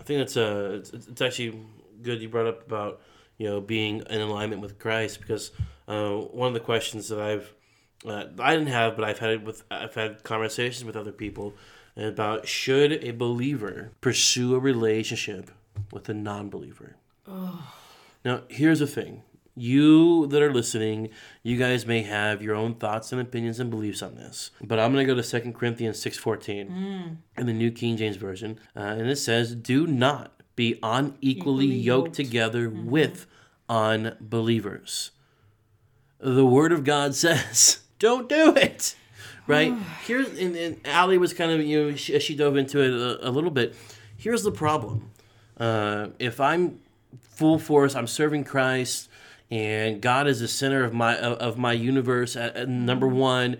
I 0.00 0.04
think 0.04 0.18
that's 0.18 0.36
uh, 0.36 0.78
it's, 0.80 0.92
it's 0.92 1.20
actually 1.20 1.60
good 2.02 2.20
you 2.20 2.28
brought 2.28 2.46
up 2.46 2.66
about 2.66 3.00
you 3.38 3.48
know 3.48 3.60
being 3.60 4.02
in 4.10 4.20
alignment 4.20 4.60
with 4.60 4.78
Christ 4.78 5.20
because 5.20 5.52
uh, 5.86 6.10
one 6.16 6.48
of 6.48 6.54
the 6.54 6.60
questions 6.60 7.08
that 7.08 7.20
I've 7.20 7.52
uh, 8.04 8.24
I 8.40 8.56
didn't 8.56 8.72
have 8.72 8.96
but 8.96 9.04
I've 9.04 9.18
had 9.20 9.30
it 9.30 9.42
with 9.44 9.62
I've 9.70 9.94
had 9.94 10.22
conversations 10.24 10.84
with 10.84 10.96
other 10.96 11.12
people 11.12 11.54
about 11.96 12.48
should 12.48 12.92
a 13.04 13.12
believer 13.12 13.92
pursue 14.00 14.54
a 14.54 14.58
relationship 14.58 15.50
with 15.92 16.08
a 16.08 16.14
non-believer. 16.14 16.96
Now 18.24 18.42
here's 18.48 18.78
the 18.78 18.86
thing. 18.86 19.22
You 19.54 20.26
that 20.28 20.40
are 20.40 20.52
listening, 20.52 21.10
you 21.42 21.58
guys 21.58 21.84
may 21.84 22.02
have 22.02 22.40
your 22.42 22.54
own 22.54 22.74
thoughts 22.76 23.12
and 23.12 23.20
opinions 23.20 23.60
and 23.60 23.68
beliefs 23.70 24.00
on 24.02 24.14
this. 24.14 24.50
But 24.62 24.78
I'm 24.78 24.94
going 24.94 25.06
to 25.06 25.14
go 25.14 25.20
to 25.20 25.40
2 25.40 25.52
Corinthians 25.52 26.02
6.14 26.02 27.16
in 27.36 27.46
the 27.46 27.52
New 27.52 27.70
King 27.70 27.98
James 27.98 28.16
Version. 28.16 28.58
Uh, 28.74 28.80
and 28.80 29.10
it 29.10 29.16
says, 29.16 29.54
Do 29.54 29.86
not 29.86 30.32
be 30.56 30.78
unequally 30.82 31.66
yoked, 31.66 32.06
yoked. 32.06 32.14
together 32.14 32.70
with 32.70 33.26
unbelievers. 33.68 35.10
The 36.18 36.46
Word 36.46 36.72
of 36.72 36.84
God 36.84 37.14
says, 37.24 37.80
Don't 37.98 38.30
do 38.30 38.54
it. 38.56 38.96
Right? 39.46 39.74
Here's, 40.06 40.28
and, 40.38 40.56
and 40.56 40.80
Allie 40.86 41.18
was 41.18 41.34
kind 41.34 41.52
of, 41.52 41.60
you 41.60 41.90
know, 41.90 41.96
she, 41.96 42.18
she 42.20 42.34
dove 42.34 42.56
into 42.56 42.80
it 42.80 42.90
a, 42.90 43.28
a 43.28 43.30
little 43.30 43.50
bit. 43.50 43.74
Here's 44.16 44.44
the 44.44 44.52
problem. 44.52 45.10
Uh, 45.58 46.08
if 46.18 46.40
I'm 46.40 46.80
full 47.34 47.58
force, 47.58 47.94
I'm 47.94 48.06
serving 48.06 48.44
Christ, 48.44 49.08
and 49.50 50.00
God 50.00 50.26
is 50.26 50.40
the 50.40 50.48
center 50.48 50.84
of 50.84 50.92
my 50.92 51.16
of, 51.16 51.58
my 51.58 51.72
universe 51.72 52.36
at, 52.36 52.56
at 52.56 52.68
number 52.68 53.06
mm-hmm. 53.06 53.16
one, 53.16 53.56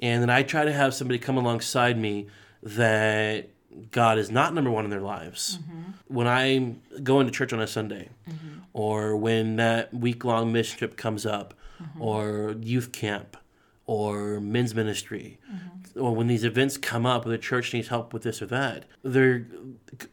and 0.00 0.22
then 0.22 0.30
I 0.30 0.42
try 0.42 0.64
to 0.64 0.72
have 0.72 0.94
somebody 0.94 1.18
come 1.18 1.36
alongside 1.36 1.98
me 1.98 2.28
that 2.62 3.48
God 3.90 4.18
is 4.18 4.30
not 4.30 4.54
number 4.54 4.70
one 4.70 4.84
in 4.84 4.90
their 4.90 5.00
lives. 5.00 5.58
Mm-hmm. 5.58 5.82
When 6.08 6.26
I'm 6.26 6.80
going 7.02 7.26
to 7.26 7.32
church 7.32 7.52
on 7.52 7.60
a 7.60 7.66
Sunday, 7.66 8.08
mm-hmm. 8.28 8.60
or 8.72 9.16
when 9.16 9.56
that 9.56 9.92
week 9.92 10.24
long 10.24 10.52
mission 10.52 10.78
trip 10.78 10.96
comes 10.96 11.26
up, 11.26 11.54
or 11.98 12.56
youth 12.60 12.92
camp, 12.92 13.36
or 13.86 14.40
men's 14.40 14.74
ministry, 14.74 15.38
or 15.94 16.14
when 16.14 16.26
these 16.26 16.44
events 16.44 16.76
come 16.76 17.06
up, 17.06 17.24
the 17.24 17.38
church 17.38 17.72
needs 17.72 17.88
help 17.88 18.12
with 18.12 18.22
this 18.22 18.42
or 18.42 18.46
that, 18.46 18.84
there 19.02 19.46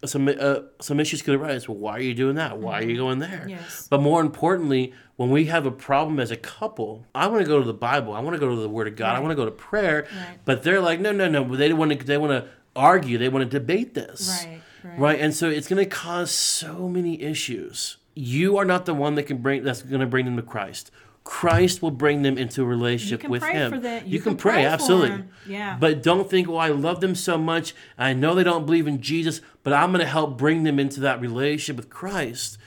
some 0.05 0.28
uh, 0.28 0.59
some 0.80 0.99
issues 0.99 1.21
could 1.21 1.36
arise. 1.36 1.67
Well, 1.67 1.78
why 1.78 1.93
are 1.93 2.01
you 2.01 2.13
doing 2.13 2.36
that? 2.36 2.59
Why 2.59 2.80
are 2.80 2.84
you 2.84 2.97
going 2.97 3.19
there? 3.19 3.45
Yes. 3.49 3.88
But 3.89 4.01
more 4.01 4.21
importantly, 4.21 4.93
when 5.15 5.30
we 5.32 5.45
have 5.45 5.65
a 5.65 5.71
problem 5.71 6.19
as 6.19 6.32
a 6.32 6.38
couple, 6.38 7.05
I 7.15 7.28
want 7.28 7.41
to 7.41 7.47
go 7.47 7.59
to 7.59 7.65
the 7.65 7.74
Bible. 7.74 8.13
I 8.13 8.19
want 8.19 8.36
to 8.36 8.39
go 8.39 8.49
to 8.49 8.55
the 8.55 8.69
Word 8.69 8.88
of 8.88 8.95
God. 8.95 9.15
I 9.15 9.19
want 9.19 9.32
to 9.32 9.36
go 9.36 9.45
to 9.45 9.51
prayer. 9.51 10.07
Right. 10.15 10.39
But 10.45 10.63
they're 10.63 10.82
like, 10.82 10.99
no, 10.99 11.11
no, 11.11 11.28
no. 11.28 11.43
They 11.55 11.74
want 11.74 11.91
to. 11.91 12.05
They 12.05 12.17
want 12.17 12.32
to 12.32 12.49
argue. 12.76 13.17
They 13.17 13.30
want 13.30 13.49
to 13.49 13.59
debate 13.59 13.93
this. 13.93 14.45
Right, 14.45 14.61
right. 14.84 14.99
Right. 14.99 15.19
And 15.19 15.36
so 15.36 15.49
it's 15.49 15.67
going 15.67 15.84
to 15.84 15.89
cause 15.89 16.32
so 16.32 16.88
many 16.88 17.21
issues. 17.21 17.97
You 18.15 18.57
are 18.57 18.65
not 18.65 18.86
the 18.86 18.93
one 18.93 19.15
that 19.15 19.24
can 19.24 19.38
bring. 19.38 19.63
That's 19.63 19.82
going 19.82 20.01
to 20.01 20.07
bring 20.07 20.26
them 20.26 20.36
to 20.36 20.43
Christ. 20.43 20.91
Christ 21.24 21.82
will 21.82 21.91
bring 21.91 22.21
them 22.21 22.38
into 22.38 22.63
a 22.63 22.65
relationship 22.65 23.21
can 23.21 23.32
with 23.32 23.41
pray 23.41 23.53
Him. 23.53 23.74
You, 23.74 24.01
You 24.05 24.19
can, 24.19 24.32
can 24.32 24.38
pray, 24.38 24.53
pray 24.53 24.65
absolutely. 24.65 25.24
Yeah. 25.47 25.78
But 25.80 26.03
don't 26.03 26.30
think, 26.30 26.49
oh, 26.49 26.57
I 26.57 26.69
love 26.69 26.99
them 26.99 27.15
so 27.15 27.38
much. 27.38 27.74
I 27.97 28.13
know 28.13 28.36
they 28.36 28.43
don't 28.43 28.65
believe 28.65 28.88
in 28.88 29.01
Jesus, 29.01 29.39
but 29.63 29.71
I'm 29.71 29.91
going 29.91 30.03
to 30.03 30.11
help 30.11 30.38
bring 30.38 30.63
them 30.63 30.80
into 30.80 30.99
that 31.01 31.21
relationship 31.21 31.78
with 31.78 31.89
Christ. 31.89 32.57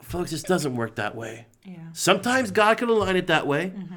Folks, 0.00 0.32
it 0.32 0.44
doesn't 0.44 0.76
work 0.76 0.94
that 0.94 1.16
way. 1.16 1.46
Yeah. 1.64 1.76
Sometimes 1.92 2.50
God 2.50 2.78
can 2.78 2.88
align 2.88 3.16
it 3.16 3.26
that 3.26 3.46
way, 3.46 3.72
mm-hmm. 3.76 3.94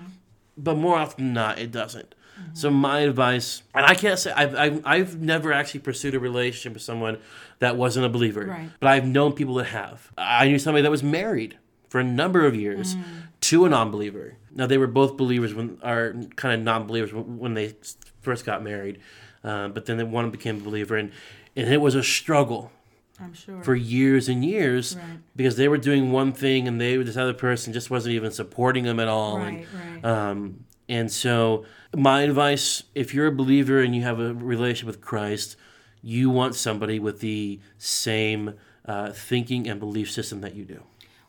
but 0.57 0.77
more 0.77 0.95
often 0.95 1.25
than 1.25 1.33
not, 1.33 1.59
it 1.59 1.71
doesn't. 1.71 2.15
Mm-hmm. 2.39 2.55
So 2.55 2.69
my 2.69 2.99
advice, 3.01 3.63
and 3.73 3.86
I 3.86 3.95
can't 3.95 4.19
say 4.19 4.31
I've, 4.31 4.55
I've 4.55 4.81
I've 4.86 5.21
never 5.21 5.53
actually 5.53 5.79
pursued 5.79 6.15
a 6.15 6.19
relationship 6.19 6.73
with 6.73 6.81
someone 6.81 7.17
that 7.59 7.75
wasn't 7.77 8.05
a 8.05 8.09
believer, 8.09 8.45
Right. 8.45 8.69
but 8.79 8.88
I've 8.88 9.07
known 9.07 9.33
people 9.33 9.55
that 9.55 9.65
have. 9.67 10.11
I 10.17 10.47
knew 10.47 10.59
somebody 10.59 10.83
that 10.83 10.91
was 10.91 11.01
married 11.03 11.57
for 11.88 11.99
a 11.99 12.03
number 12.03 12.45
of 12.45 12.55
years 12.55 12.95
mm. 12.95 13.03
To 13.50 13.66
a 13.66 13.70
non-believer. 13.70 14.38
Now 14.54 14.68
they 14.68 14.78
were 14.78 14.88
both 14.88 15.18
believers 15.18 15.54
when, 15.54 15.78
are 15.84 16.14
kind 16.36 16.54
of 16.56 16.62
non-believers 16.62 17.12
when 17.14 17.54
they 17.54 17.76
first 18.22 18.46
got 18.46 18.64
married, 18.64 19.00
uh, 19.43 19.68
but 19.70 19.86
then 19.86 20.12
one 20.12 20.32
became 20.32 20.58
a 20.58 20.64
believer, 20.64 20.96
and 20.96 21.12
and 21.56 21.72
it 21.72 21.80
was 21.82 21.96
a 21.96 22.04
struggle 22.04 22.72
I'm 23.20 23.34
sure. 23.34 23.64
for 23.64 23.76
years 23.76 24.28
and 24.28 24.43
years 24.43 24.96
Right. 24.98 25.20
because 25.36 25.56
they 25.56 25.68
were 25.70 25.78
doing 25.78 26.12
one 26.12 26.34
thing 26.34 26.68
and 26.68 26.80
they 26.82 26.98
this 26.98 27.18
other 27.18 27.34
person 27.34 27.72
just 27.74 27.89
wasn't 27.89 28.14
even 28.16 28.32
supporting 28.32 28.84
them 28.84 29.00
at 29.00 29.08
all. 29.08 29.38
and, 29.38 29.58
right, 29.58 29.68
right. 30.04 30.06
um, 30.06 30.66
and 30.89 31.12
so, 31.12 31.66
my 31.96 32.22
advice 32.22 32.84
if 32.93 33.14
you're 33.14 33.28
a 33.28 33.32
believer 33.32 33.80
and 33.82 33.96
you 33.96 34.02
have 34.04 34.20
a 34.20 34.34
relationship 34.34 34.88
with 34.88 35.02
Christ, 35.02 35.56
you 36.02 36.30
want 36.30 36.56
somebody 36.56 37.00
with 37.00 37.20
the 37.22 37.60
same 37.78 38.54
uh, 38.86 39.12
thinking 39.12 39.68
and 39.68 39.80
belief 39.80 40.12
system 40.12 40.41
that 40.41 40.54
you 40.56 40.64
do. 40.66 40.84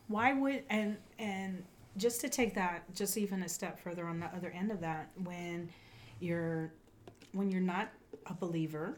why 0.07 0.33
would 0.33 0.63
and 0.69 0.97
and 1.19 1.63
just 1.97 2.21
to 2.21 2.29
take 2.29 2.53
that 2.55 2.83
just 2.95 3.17
even 3.17 3.43
a 3.43 3.49
step 3.49 3.79
further 3.79 4.05
on 4.07 4.19
the 4.19 4.27
other 4.27 4.51
end 4.51 4.71
of 4.71 4.79
that 4.81 5.09
when 5.23 5.69
you're 6.19 6.71
when 7.33 7.49
you're 7.51 7.61
not 7.61 7.89
a 8.27 8.33
believer 8.33 8.97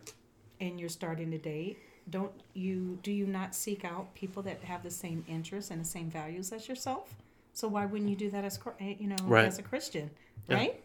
and 0.62 0.80
you're 0.80 0.90
starting 0.90 1.32
to 1.32 1.38
date 1.38 1.78
don't 2.10 2.32
you 2.54 2.98
do 3.04 3.12
you 3.12 3.26
not 3.28 3.54
seek 3.56 3.86
out 3.86 4.14
people 4.16 4.42
that 4.44 4.62
have 4.64 4.84
the 4.84 4.92
same 4.92 5.24
interests 5.28 5.72
and 5.72 5.80
the 5.82 5.86
same 5.86 6.10
values 6.10 6.52
as 6.52 6.68
yourself 6.68 7.14
so 7.54 7.68
why 7.68 7.86
wouldn't 7.86 8.10
you 8.10 8.16
do 8.16 8.30
that 8.30 8.44
as 8.44 8.60
eh, 8.80 8.96
you 9.00 9.08
know 9.08 9.16
Right. 9.26 9.46
as 9.46 9.60
a 9.60 9.64
christian 9.64 10.10
Yeah. 10.48 10.56
right 10.56 10.84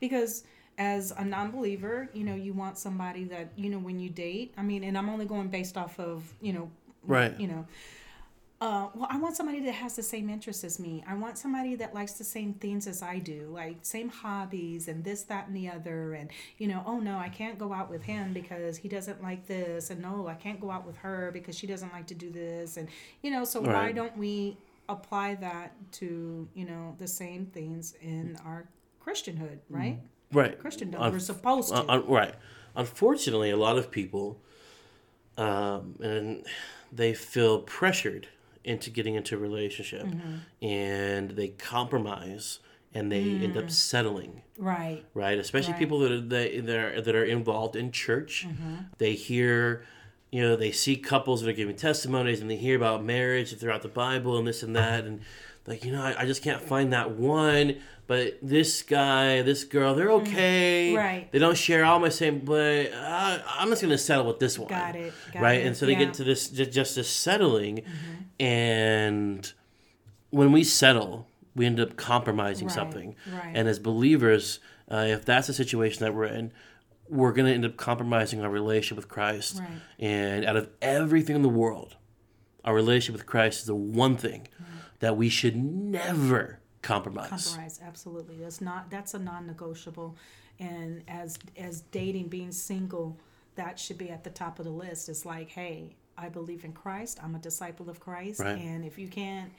because 0.00 0.44
as 0.78 1.12
a 1.16 1.24
non-believer 1.24 2.08
you 2.12 2.24
know 2.24 2.34
you 2.34 2.52
want 2.52 2.76
somebody 2.78 3.24
that 3.24 3.48
you 3.56 3.70
know 3.70 3.78
when 3.78 3.98
you 3.98 4.10
date 4.10 4.52
i 4.58 4.62
mean 4.62 4.84
and 4.84 4.96
i'm 4.98 5.08
only 5.08 5.24
going 5.24 5.48
based 5.48 5.76
off 5.76 5.98
of 5.98 6.32
you 6.40 6.52
know 6.52 6.70
Right. 7.04 7.38
you 7.40 7.46
know 7.46 7.64
uh, 8.58 8.88
well, 8.94 9.06
I 9.10 9.18
want 9.18 9.36
somebody 9.36 9.60
that 9.60 9.72
has 9.72 9.96
the 9.96 10.02
same 10.02 10.30
interests 10.30 10.64
as 10.64 10.78
me. 10.78 11.04
I 11.06 11.14
want 11.14 11.36
somebody 11.36 11.74
that 11.76 11.94
likes 11.94 12.12
the 12.12 12.24
same 12.24 12.54
things 12.54 12.86
as 12.86 13.02
I 13.02 13.18
do, 13.18 13.50
like 13.52 13.76
same 13.82 14.08
hobbies 14.08 14.88
and 14.88 15.04
this, 15.04 15.24
that, 15.24 15.46
and 15.48 15.54
the 15.54 15.68
other. 15.68 16.14
And, 16.14 16.30
you 16.56 16.66
know, 16.66 16.82
oh 16.86 16.98
no, 16.98 17.18
I 17.18 17.28
can't 17.28 17.58
go 17.58 17.72
out 17.74 17.90
with 17.90 18.02
him 18.02 18.32
because 18.32 18.78
he 18.78 18.88
doesn't 18.88 19.22
like 19.22 19.46
this. 19.46 19.90
And 19.90 20.00
no, 20.00 20.26
I 20.26 20.34
can't 20.34 20.58
go 20.58 20.70
out 20.70 20.86
with 20.86 20.96
her 20.98 21.30
because 21.34 21.56
she 21.56 21.66
doesn't 21.66 21.92
like 21.92 22.06
to 22.06 22.14
do 22.14 22.30
this. 22.30 22.78
And, 22.78 22.88
you 23.22 23.30
know, 23.30 23.44
so 23.44 23.60
why 23.60 23.92
don't 23.92 24.16
we 24.16 24.56
apply 24.88 25.34
that 25.34 25.72
to, 25.92 26.48
you 26.54 26.64
know, 26.64 26.94
the 26.98 27.08
same 27.08 27.46
things 27.46 27.94
in 28.00 28.38
our 28.46 28.66
Christianhood, 29.04 29.58
right? 29.68 29.98
Right. 30.32 30.58
Christendom. 30.58 31.02
Un- 31.02 31.12
We're 31.12 31.18
supposed 31.18 31.68
to. 31.68 31.80
Uh, 31.82 31.84
un- 31.88 32.06
right. 32.06 32.34
Unfortunately, 32.74 33.50
a 33.50 33.56
lot 33.56 33.76
of 33.76 33.90
people, 33.90 34.40
um, 35.36 35.96
and 36.02 36.46
they 36.92 37.12
feel 37.12 37.60
pressured 37.60 38.28
into 38.66 38.90
getting 38.90 39.14
into 39.14 39.34
a 39.36 39.38
relationship, 39.38 40.04
Mm-hmm. 40.06 40.66
and 40.66 41.30
they 41.30 41.48
compromise 41.48 42.58
and 42.94 43.12
they 43.12 43.20
end 43.22 43.54
Mm. 43.54 43.64
up 43.64 43.70
settling. 43.70 44.42
right. 44.58 45.04
Right, 45.14 45.38
especially 45.38 45.72
Right. 45.72 45.78
people 45.78 45.98
that 46.00 46.12
are 46.12 46.20
they, 46.20 46.60
that 46.60 46.76
are 46.76 47.00
that 47.00 47.14
are 47.14 47.24
involved 47.24 47.76
in 47.76 47.92
church. 47.92 48.46
Mm-hmm. 48.48 48.74
They 48.98 49.12
hear, 49.14 49.84
you 50.30 50.40
know, 50.42 50.56
they 50.56 50.72
see 50.72 50.96
couples 50.96 51.42
that 51.42 51.50
are 51.50 51.52
giving 51.52 51.76
testimonies, 51.76 52.40
and 52.40 52.50
they 52.50 52.56
hear 52.56 52.74
about 52.76 53.04
marriage 53.04 53.54
throughout 53.58 53.82
the 53.82 53.88
Bible 53.88 54.36
and 54.38 54.46
this 54.46 54.62
and 54.62 54.74
that, 54.76 55.04
and 55.04 55.20
like 55.66 55.84
you 55.84 55.92
know, 55.92 56.02
I, 56.02 56.22
I 56.22 56.24
just 56.26 56.42
can't 56.42 56.62
find 56.62 56.92
that 56.92 57.10
one. 57.12 57.76
But 58.08 58.38
this 58.40 58.82
guy, 58.82 59.42
this 59.42 59.64
girl, 59.64 59.94
they're 59.96 60.12
okay. 60.12 60.92
Mm. 60.92 60.96
Right. 60.96 61.32
They 61.32 61.38
don't 61.40 61.56
share 61.58 61.84
all 61.84 61.98
my 61.98 62.08
same, 62.08 62.38
but 62.40 62.92
uh, 62.92 63.38
I'm 63.58 63.68
just 63.70 63.82
gonna 63.82 63.98
settle 63.98 64.26
with 64.26 64.38
this 64.38 64.58
one. 64.58 64.68
Got 64.68 64.94
it. 64.94 65.12
Got 65.32 65.42
right, 65.42 65.60
it. 65.60 65.66
and 65.66 65.76
so 65.76 65.86
they 65.86 65.92
Yeah. 65.92 65.98
Mm-hmm. 65.98 66.04
get 66.06 66.14
to 66.14 66.24
this 66.24 66.48
just 66.50 66.94
this 66.94 67.08
settling, 67.10 67.82
and 68.38 69.52
when 70.30 70.52
we 70.52 70.62
settle, 70.64 71.26
we 71.54 71.66
end 71.66 71.80
up 71.80 71.96
compromising 71.96 72.68
Right, 72.68 72.74
something. 72.74 73.16
right. 73.32 73.52
And 73.54 73.66
as 73.68 73.78
believers, 73.78 74.60
uh, 74.90 75.06
if 75.08 75.24
that's 75.24 75.46
the 75.46 75.52
situation 75.54 76.04
that 76.04 76.14
we're 76.14 76.26
in, 76.26 76.52
we're 77.08 77.32
going 77.32 77.46
to 77.46 77.52
end 77.52 77.64
up 77.64 77.76
compromising 77.76 78.42
our 78.42 78.50
relationship 78.50 78.96
with 78.96 79.08
Christ. 79.08 79.58
Right. 79.60 79.68
And 79.98 80.44
out 80.44 80.56
of 80.56 80.68
everything 80.82 81.36
in 81.36 81.42
the 81.42 81.48
world, 81.48 81.96
our 82.64 82.74
relationship 82.74 83.14
with 83.20 83.26
Christ 83.26 83.60
is 83.60 83.66
the 83.66 83.74
one 83.74 84.16
thing 84.16 84.48
that 85.00 85.16
we 85.16 85.28
should 85.28 85.56
never 85.56 86.58
compromise. 86.82 87.28
compromise 87.28 87.80
absolutely. 87.84 88.36
That's 88.36 88.60
not 88.60 88.90
that's 88.90 89.14
a 89.14 89.18
non-negotiable. 89.18 90.16
And 90.58 91.02
as 91.08 91.38
as 91.58 91.82
dating 91.92 92.28
being 92.28 92.52
single 92.52 93.16
that 93.56 93.78
should 93.78 93.96
be 93.98 94.10
at 94.10 94.22
the 94.22 94.30
top 94.30 94.58
of 94.58 94.64
the 94.66 94.70
list. 94.70 95.08
It's 95.08 95.24
like 95.26 95.50
hey 95.50 95.96
i 96.18 96.28
believe 96.28 96.64
in 96.64 96.72
christ. 96.72 97.18
I'm 97.22 97.34
a 97.34 97.38
disciple 97.38 97.90
of 97.90 98.00
christ. 98.00 98.40
Right. 98.40 98.58
and 98.58 98.84
if 98.84 98.98
you 98.98 99.08
can't 99.08 99.50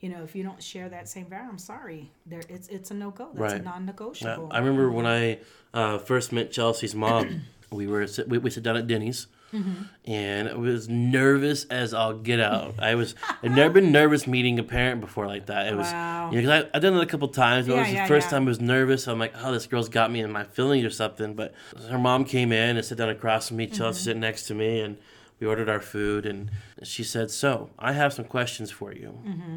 you 0.00 0.08
know 0.10 0.22
if 0.22 0.34
you 0.36 0.42
don't 0.42 0.62
share 0.62 0.88
that 0.90 1.08
same 1.08 1.26
value 1.26 1.48
i'm 1.48 1.58
sorry. 1.58 2.10
There 2.26 2.42
it's 2.48 2.68
it's 2.68 2.90
a 2.90 2.94
no-go. 2.94 3.30
That's 3.34 3.52
a 3.52 3.56
Right. 3.56 3.64
non-negotiable. 3.64 4.48
I 4.50 4.58
remember 4.58 4.90
when 4.90 5.06
I 5.06 5.38
uh, 5.74 5.98
first 5.98 6.32
met 6.32 6.52
Chelsea's 6.52 6.94
mom, 6.94 7.42
we 7.70 7.86
were 7.86 8.06
we, 8.28 8.38
we 8.38 8.50
sit 8.50 8.62
down 8.62 8.76
at 8.76 8.86
Denny's, 8.86 9.26
Mm-hmm. 9.54 9.82
and 10.10 10.48
I 10.48 10.54
was 10.54 10.88
nervous 10.88 11.64
as 11.66 11.94
I'll 11.94 12.14
get 12.18 12.40
out. 12.40 12.74
I 12.80 12.94
was 12.96 13.14
I'd 13.42 13.52
never 13.52 13.74
been 13.74 13.92
nervous 13.92 14.26
meeting 14.26 14.58
a 14.58 14.62
parent 14.62 15.00
before 15.00 15.26
like 15.26 15.46
that. 15.46 15.68
It 15.68 15.76
was 15.76 15.86
Wow. 15.86 16.30
you 16.32 16.42
know, 16.42 16.48
'cause 16.48 16.64
I, 16.72 16.76
I've 16.76 16.82
done 16.82 16.94
it 16.94 17.02
a 17.02 17.06
couple 17.06 17.28
times, 17.28 17.66
but 17.66 17.72
it 17.72 17.76
Yeah, 17.76 17.80
was 17.82 17.88
the 17.90 17.94
yeah, 17.94 18.06
first 18.06 18.26
yeah. 18.26 18.30
time 18.32 18.42
I 18.42 18.46
was 18.48 18.60
nervous. 18.60 19.06
I'm 19.06 19.18
like, 19.20 19.34
oh, 19.42 19.52
this 19.52 19.66
girl's 19.66 19.88
got 19.88 20.10
me 20.10 20.20
in 20.20 20.32
my 20.32 20.44
feelings 20.44 20.84
or 20.84 20.90
something. 20.90 21.34
But 21.34 21.54
her 21.88 21.98
mom 21.98 22.24
came 22.24 22.50
in 22.52 22.76
and 22.76 22.84
sat 22.84 22.98
down 22.98 23.08
across 23.08 23.48
from 23.48 23.58
me. 23.58 23.66
Mm-hmm. 23.66 23.76
Chelsea 23.76 24.02
sitting 24.02 24.20
next 24.20 24.42
to 24.48 24.54
me, 24.54 24.80
and 24.80 24.96
we 25.38 25.46
ordered 25.46 25.68
our 25.68 25.80
food. 25.80 26.26
And 26.26 26.50
she 26.82 27.04
said, 27.04 27.30
"So 27.30 27.70
I 27.78 27.92
have 27.92 28.12
some 28.12 28.24
questions 28.24 28.70
for 28.72 28.92
you." 28.92 29.18
Mm-hmm. 29.26 29.56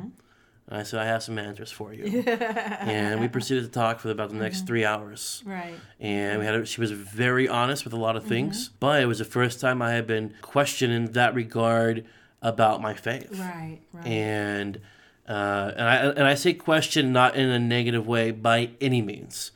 I 0.71 0.83
said, 0.83 0.99
"I 0.99 1.05
have 1.05 1.23
some 1.23 1.37
answers 1.39 1.71
for 1.71 1.93
you." 1.93 2.21
and 2.27 3.19
we 3.19 3.27
proceeded 3.27 3.63
to 3.63 3.69
talk 3.69 3.99
for 3.99 4.09
about 4.11 4.29
the 4.29 4.35
Mm-hmm. 4.35 4.43
next 4.43 4.67
three 4.67 4.85
hours 4.85 5.41
right 5.45 5.73
and 5.99 6.39
we 6.39 6.45
had 6.45 6.53
a, 6.55 6.65
she 6.65 6.79
was 6.79 6.91
very 6.91 7.47
honest 7.49 7.83
with 7.83 7.93
a 7.93 7.97
lot 7.97 8.15
of 8.15 8.23
things 8.25 8.69
but 8.79 9.01
it 9.01 9.05
was 9.05 9.17
the 9.19 9.25
first 9.25 9.59
time 9.59 9.81
i 9.81 9.91
had 9.91 10.05
been 10.05 10.33
questioned 10.41 10.93
in 10.93 11.11
that 11.13 11.33
regard 11.33 12.05
about 12.41 12.81
my 12.81 12.93
faith 12.93 13.37
right 13.39 13.79
right 13.93 14.05
and 14.05 14.79
uh, 15.27 15.71
and 15.75 15.87
I 15.87 15.95
and 16.19 16.23
I 16.23 16.33
say 16.35 16.53
question 16.53 17.11
not 17.11 17.35
in 17.35 17.49
a 17.49 17.59
negative 17.59 18.07
way 18.07 18.31
by 18.31 18.71
any 18.81 19.01
means, 19.01 19.51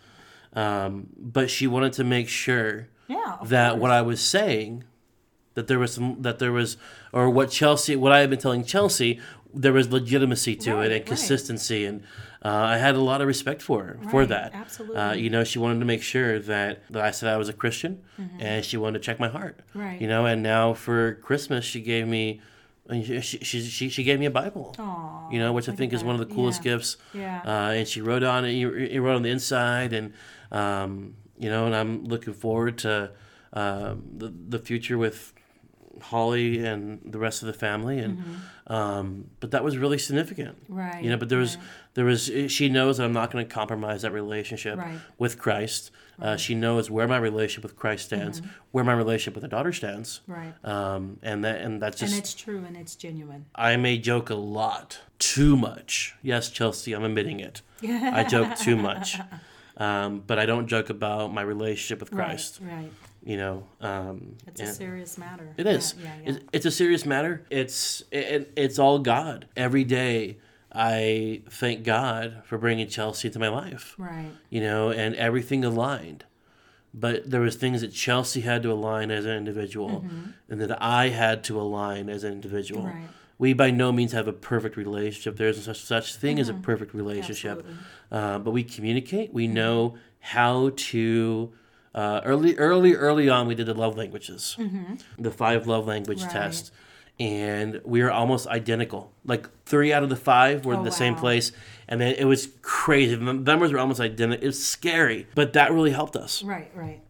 um, 0.54 1.08
but 1.18 1.50
she 1.50 1.66
wanted 1.66 1.94
to 1.94 2.04
make 2.04 2.30
sure 2.30 2.90
yeah 3.08 3.38
that 3.46 3.72
course. 3.72 3.82
what 3.82 3.90
I 3.92 4.02
was 4.04 4.22
saying, 4.22 4.84
that 5.56 5.68
there 5.68 5.80
was 5.80 5.94
some 5.94 6.22
that 6.22 6.38
there 6.40 6.52
was 6.52 6.78
or 7.12 7.28
what 7.30 7.50
Chelsea 7.50 7.96
what 7.96 8.12
I 8.12 8.20
had 8.20 8.30
been 8.30 8.38
telling 8.40 8.64
Chelsea 8.64 9.20
there 9.54 9.74
was 9.74 9.92
legitimacy 9.92 10.56
to 10.58 10.74
Right, 10.74 10.78
it 10.78 10.80
right. 10.90 10.92
and 10.98 11.06
consistency 11.06 11.86
and 11.86 12.02
uh, 12.44 12.50
I 12.50 12.78
had 12.78 12.96
a 12.96 13.00
lot 13.02 13.22
of 13.22 13.28
respect 13.28 13.62
for 13.62 13.84
her 13.86 14.00
for 14.12 14.26
that. 14.26 14.52
absolutely. 14.54 14.98
Uh, 14.98 15.14
you 15.14 15.30
know, 15.30 15.44
she 15.46 15.60
wanted 15.60 15.80
to 15.80 15.86
make 15.86 16.02
sure 16.04 16.40
that, 16.40 16.84
that 16.92 17.02
I 17.06 17.12
said 17.12 17.34
I 17.34 17.38
was 17.38 17.48
a 17.48 17.54
Christian, 17.54 18.02
and 18.40 18.66
she 18.66 18.76
wanted 18.76 19.00
to 19.00 19.06
check 19.06 19.18
my 19.18 19.30
heart. 19.30 19.60
Mm-hmm. 19.70 19.80
Right. 19.80 20.02
You 20.02 20.08
know, 20.10 20.26
and 20.26 20.44
now 20.44 20.74
for 20.74 21.14
Christmas 21.16 21.64
she 21.64 21.80
gave 21.80 22.06
me, 22.06 22.42
she 22.92 23.22
she, 23.22 23.62
she, 23.62 23.88
she 23.90 24.04
gave 24.04 24.20
me 24.20 24.26
a 24.26 24.32
Bible. 24.32 24.76
Aw, 24.78 25.30
you 25.32 25.40
know, 25.40 25.54
which 25.54 25.70
I 25.70 25.72
think 25.76 25.94
is 25.94 26.04
one 26.04 26.16
of 26.20 26.28
the 26.28 26.34
coolest 26.36 26.66
Yeah. 26.66 26.72
gifts. 26.74 26.98
Yeah. 27.14 27.42
Uh, 27.46 27.72
and 27.78 27.88
she 27.88 28.02
wrote 28.02 28.24
on 28.24 28.44
it. 28.44 28.52
You, 28.52 28.74
you 28.76 29.02
wrote 29.02 29.16
on 29.16 29.22
the 29.24 29.30
inside, 29.32 29.94
and 29.94 30.12
um, 30.52 31.16
you 31.40 31.50
know, 31.50 31.66
and 31.66 31.74
I'm 31.74 32.04
looking 32.04 32.34
forward 32.34 32.78
to 32.80 33.12
um, 33.54 34.04
the 34.18 34.34
the 34.50 34.60
future 34.60 34.98
with 34.98 35.34
Holly 36.02 36.66
and 36.66 37.00
the 37.06 37.20
rest 37.20 37.42
of 37.44 37.48
the 37.48 37.54
family. 37.54 38.00
And 38.00 38.24
um, 38.68 39.26
but 39.40 39.52
that 39.52 39.64
was 39.64 39.78
really 39.78 39.98
significant. 39.98 40.64
Mm-hmm. 40.66 40.76
Right, 40.76 41.04
You 41.04 41.10
know, 41.10 41.18
but 41.18 41.30
there 41.30 41.40
was 41.40 41.58
right. 41.58 41.66
there 41.96 42.06
was 42.06 42.32
she 42.48 42.70
knows 42.70 42.98
that 42.98 43.04
I'm 43.06 43.14
not 43.14 43.32
going 43.32 43.46
to 43.46 43.54
compromise 43.54 44.02
that 44.04 44.12
relationship 44.12 44.78
Right. 44.80 45.00
with 45.18 45.38
Christ. 45.38 45.92
Uh, 46.22 46.38
she 46.38 46.54
knows 46.56 46.92
where 46.92 47.08
my 47.08 47.18
relationship 47.18 47.64
with 47.64 47.76
Christ 47.76 48.06
stands, 48.06 48.42
where 48.72 48.84
my 48.84 48.94
relationship 48.94 49.34
with 49.34 49.42
the 49.42 49.48
daughter 49.48 49.74
stands. 49.74 50.22
right 50.28 50.54
Um, 50.64 51.18
and 51.24 51.44
that 51.44 51.60
and 51.62 51.82
that's 51.82 52.00
just 52.00 52.14
and 52.14 52.20
it's 52.22 52.34
true 52.36 52.64
and 52.68 52.78
it's 52.78 52.96
genuine 52.96 53.46
I 53.56 53.76
may 53.78 53.98
joke 53.98 54.30
a 54.30 54.36
lot, 54.36 55.00
too 55.20 55.58
much. 55.58 56.16
Yes, 56.22 56.50
Chelsea, 56.50 56.94
I'm 56.94 57.04
admitting 57.04 57.40
it. 57.40 57.62
I 57.84 58.24
joke 58.24 58.56
too 58.56 58.76
much, 58.78 59.20
um, 59.78 60.24
but 60.26 60.38
I 60.40 60.46
don't 60.46 60.68
joke 60.68 60.90
about 60.90 61.34
my 61.34 61.42
relationship 61.42 62.00
with 62.00 62.12
Christ. 62.12 62.60
right 62.62 62.74
right 62.76 62.92
You 63.26 63.38
know, 63.38 63.64
um, 63.80 64.36
it's 64.48 64.60
a 64.60 64.68
serious 64.68 65.18
matter 65.18 65.54
it 65.58 65.66
is. 65.66 65.96
yeah, 65.98 66.04
yeah, 66.04 66.12
yeah. 66.24 66.30
It's, 66.30 66.40
it's 66.52 66.66
a 66.66 66.72
serious 66.72 67.06
matter. 67.06 67.46
It's 67.50 68.04
it, 68.12 68.52
it's 68.56 68.78
all 68.80 69.00
God. 69.00 69.48
Every 69.56 69.86
day, 69.86 70.40
I 70.74 71.42
thank 71.50 71.84
God 71.86 72.42
for 72.46 72.58
bringing 72.58 72.88
Chelsea 72.88 73.30
to 73.30 73.40
my 73.40 73.48
life. 73.48 73.96
right 73.98 74.32
You 74.50 74.62
know, 74.62 74.90
and 74.90 75.16
everything 75.16 75.64
aligned. 75.64 76.26
But 76.94 77.30
there 77.30 77.42
was 77.42 77.56
things 77.56 77.82
that 77.82 77.92
Chelsea 77.94 78.42
had 78.42 78.62
to 78.64 78.72
align 78.72 79.10
as 79.10 79.26
an 79.26 79.32
individual, 79.32 80.06
and 80.50 80.62
that 80.62 80.82
I 80.82 81.10
had 81.10 81.44
to 81.46 81.60
align 81.60 82.10
as 82.10 82.24
an 82.24 82.34
individual 82.34 82.82
Mm-hmm. 82.84 82.98
Right. 83.00 83.10
we 83.40 83.54
by 83.54 83.72
no 83.72 83.92
means 83.92 84.12
have 84.12 84.28
a 84.28 84.34
perfect 84.34 84.76
relationship. 84.78 85.38
There 85.38 85.48
isn't 85.48 85.64
such 85.64 85.82
such 85.82 86.16
thing 86.16 86.40
as 86.40 86.50
a 86.50 86.54
perfect 86.54 86.94
relationship, 86.94 87.60
Mm-hmm. 87.66 88.16
Uh, 88.16 88.40
but 88.40 88.52
we 88.52 88.64
communicate. 88.64 89.34
We 89.34 89.48
know 89.48 89.96
how 90.20 90.72
to. 90.76 91.54
Uh, 91.96 92.22
early, 92.26 92.56
early, 92.58 92.96
early 92.96 93.30
on, 93.30 93.48
we 93.48 93.54
did 93.56 93.68
the 93.68 93.74
love 93.74 93.96
languages, 93.98 94.58
the 95.20 95.32
five 95.32 95.68
love 95.68 95.86
language 95.88 96.20
Mm-hmm. 96.20 96.28
Right. 96.28 96.34
test, 96.52 96.72
and 97.20 97.80
we 97.86 98.02
were 98.02 98.12
almost 98.12 98.48
identical. 98.48 99.12
Like 99.26 99.48
three 99.66 99.94
out 99.94 100.02
of 100.04 100.10
the 100.10 100.16
five 100.16 100.66
were 100.66 100.74
in 100.74 100.80
Oh, 100.80 100.84
the 100.84 100.92
same 100.92 101.14
place, 101.16 101.52
and 101.88 102.02
then 102.02 102.16
it 102.16 102.26
was 102.26 102.50
crazy. 102.64 103.14
The 103.16 103.34
numbers 103.34 103.72
were 103.72 103.80
almost 103.80 104.00
identical. 104.00 104.44
It 104.44 104.48
was 104.48 104.64
scary, 104.66 105.28
but 105.36 105.54
that 105.54 105.72
really 105.72 105.92
helped 105.92 106.16
us 106.16 106.42
Right, 106.44 106.72
right. 106.74 107.02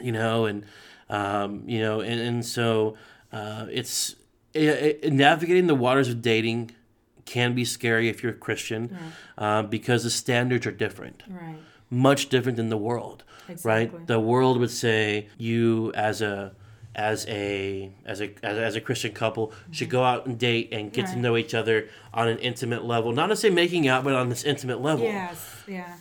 you 0.00 0.12
know, 0.12 0.44
and 0.44 0.64
um, 1.08 1.62
you 1.66 1.80
know, 1.80 2.00
and, 2.02 2.20
and 2.20 2.44
so 2.44 2.96
uh, 3.32 3.66
it's 3.70 4.14
it, 4.52 4.98
it- 5.04 5.12
navigating 5.12 5.66
the 5.68 5.74
waters 5.74 6.08
of 6.08 6.20
dating 6.20 6.72
can 7.24 7.54
be 7.54 7.64
scary 7.64 8.08
if 8.10 8.22
you're 8.22 8.32
a 8.32 8.36
Christian 8.36 8.96
uh, 9.38 9.62
because 9.62 10.04
the 10.04 10.10
standards 10.10 10.66
are 10.66 10.70
different, 10.72 11.22
Right. 11.28 11.56
Much 11.90 12.28
different 12.28 12.56
than 12.56 12.68
the 12.68 12.76
world, 12.76 13.24
Exactly. 13.48 13.70
right? 13.98 14.06
The 14.06 14.20
world 14.20 14.58
would 14.60 14.70
say 14.70 15.28
you 15.38 15.92
as 15.94 16.20
a 16.22 16.52
as 16.94 17.26
a 17.28 17.90
as 18.04 18.20
a 18.20 18.32
as, 18.42 18.58
as 18.58 18.76
a 18.76 18.80
Christian 18.80 19.12
couple 19.12 19.52
should 19.70 19.88
go 19.90 20.02
out 20.02 20.26
and 20.26 20.38
date 20.38 20.68
and 20.72 20.92
get 20.92 21.06
to 21.06 21.16
know 21.16 21.36
each 21.36 21.54
other 21.54 21.88
on 22.12 22.28
an 22.28 22.38
intimate 22.38 22.84
level, 22.84 23.12
not 23.12 23.28
to 23.28 23.36
say 23.36 23.50
making 23.50 23.86
out, 23.88 24.02
but 24.04 24.14
on 24.14 24.28
this 24.28 24.44
intimate 24.44 24.80
level. 24.82 25.04
Yes, 25.06 25.62
yeah. 25.68 25.94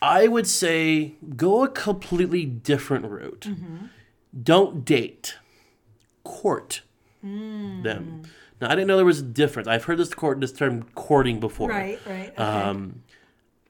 I 0.00 0.28
would 0.28 0.46
say 0.46 1.14
go 1.36 1.64
a 1.64 1.68
completely 1.68 2.44
different 2.44 3.06
route. 3.06 3.46
Mm-hmm. 3.48 3.86
Don't 4.42 4.84
date, 4.84 5.36
court 6.22 6.82
Mm. 7.24 7.82
them. 7.82 8.22
Now 8.60 8.66
I 8.68 8.74
didn't 8.74 8.86
know 8.86 8.96
there 8.96 9.04
was 9.06 9.20
a 9.20 9.22
difference. 9.22 9.66
I've 9.66 9.84
heard 9.84 9.96
this 9.98 10.12
court 10.12 10.40
this 10.40 10.52
term 10.52 10.82
courting 10.94 11.40
before. 11.40 11.70
Right, 11.70 11.98
right. 12.06 12.28
Okay. 12.32 12.36
Um, 12.36 13.02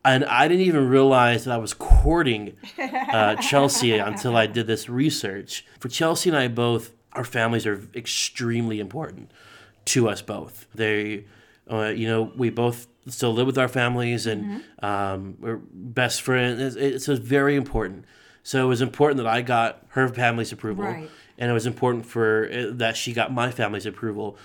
and 0.05 0.25
I 0.25 0.49
didn't 0.49 0.65
even 0.67 0.89
realize 0.89 1.45
that 1.45 1.55
I 1.55 1.57
was 1.59 1.73
courting 1.75 2.57
uh, 2.79 3.37
Chelsea 3.43 3.97
until 3.99 4.37
I 4.37 4.47
did 4.47 4.67
this 4.67 4.89
research. 4.89 5.65
For 5.81 5.89
Chelsea 5.89 6.31
and 6.31 6.37
I 6.37 6.49
both, 6.49 6.93
our 7.13 7.25
families 7.25 7.67
are 7.67 7.81
extremely 7.95 8.81
important 8.81 9.31
to 9.87 10.09
us 10.09 10.23
both. 10.23 10.67
They, 10.75 11.25
uh, 11.71 11.87
you 11.95 12.07
know, 12.09 12.33
we 12.37 12.51
both 12.51 12.87
still 13.07 13.33
live 13.35 13.47
with 13.47 13.59
our 13.59 13.69
families 13.69 14.27
and 14.27 14.45
Mm-hmm. 14.45 14.85
um, 14.85 15.37
we're 15.41 15.61
best 15.73 16.23
friends. 16.23 16.61
It's, 16.61 16.77
it's 16.77 17.07
just 17.07 17.23
very 17.23 17.55
important. 17.57 18.05
So 18.43 18.65
it 18.65 18.69
was 18.69 18.83
important 18.83 19.19
that 19.19 19.27
I 19.27 19.41
got 19.43 19.85
her 19.91 20.09
family's 20.09 20.53
approval, 20.53 20.85
Right. 20.85 21.09
and 21.39 21.51
it 21.51 21.55
was 21.55 21.67
important 21.67 22.05
for 22.07 22.49
uh, 22.53 22.67
that 22.73 22.97
she 22.97 23.13
got 23.15 23.33
my 23.33 23.51
family's 23.51 23.87
approval. 23.87 24.37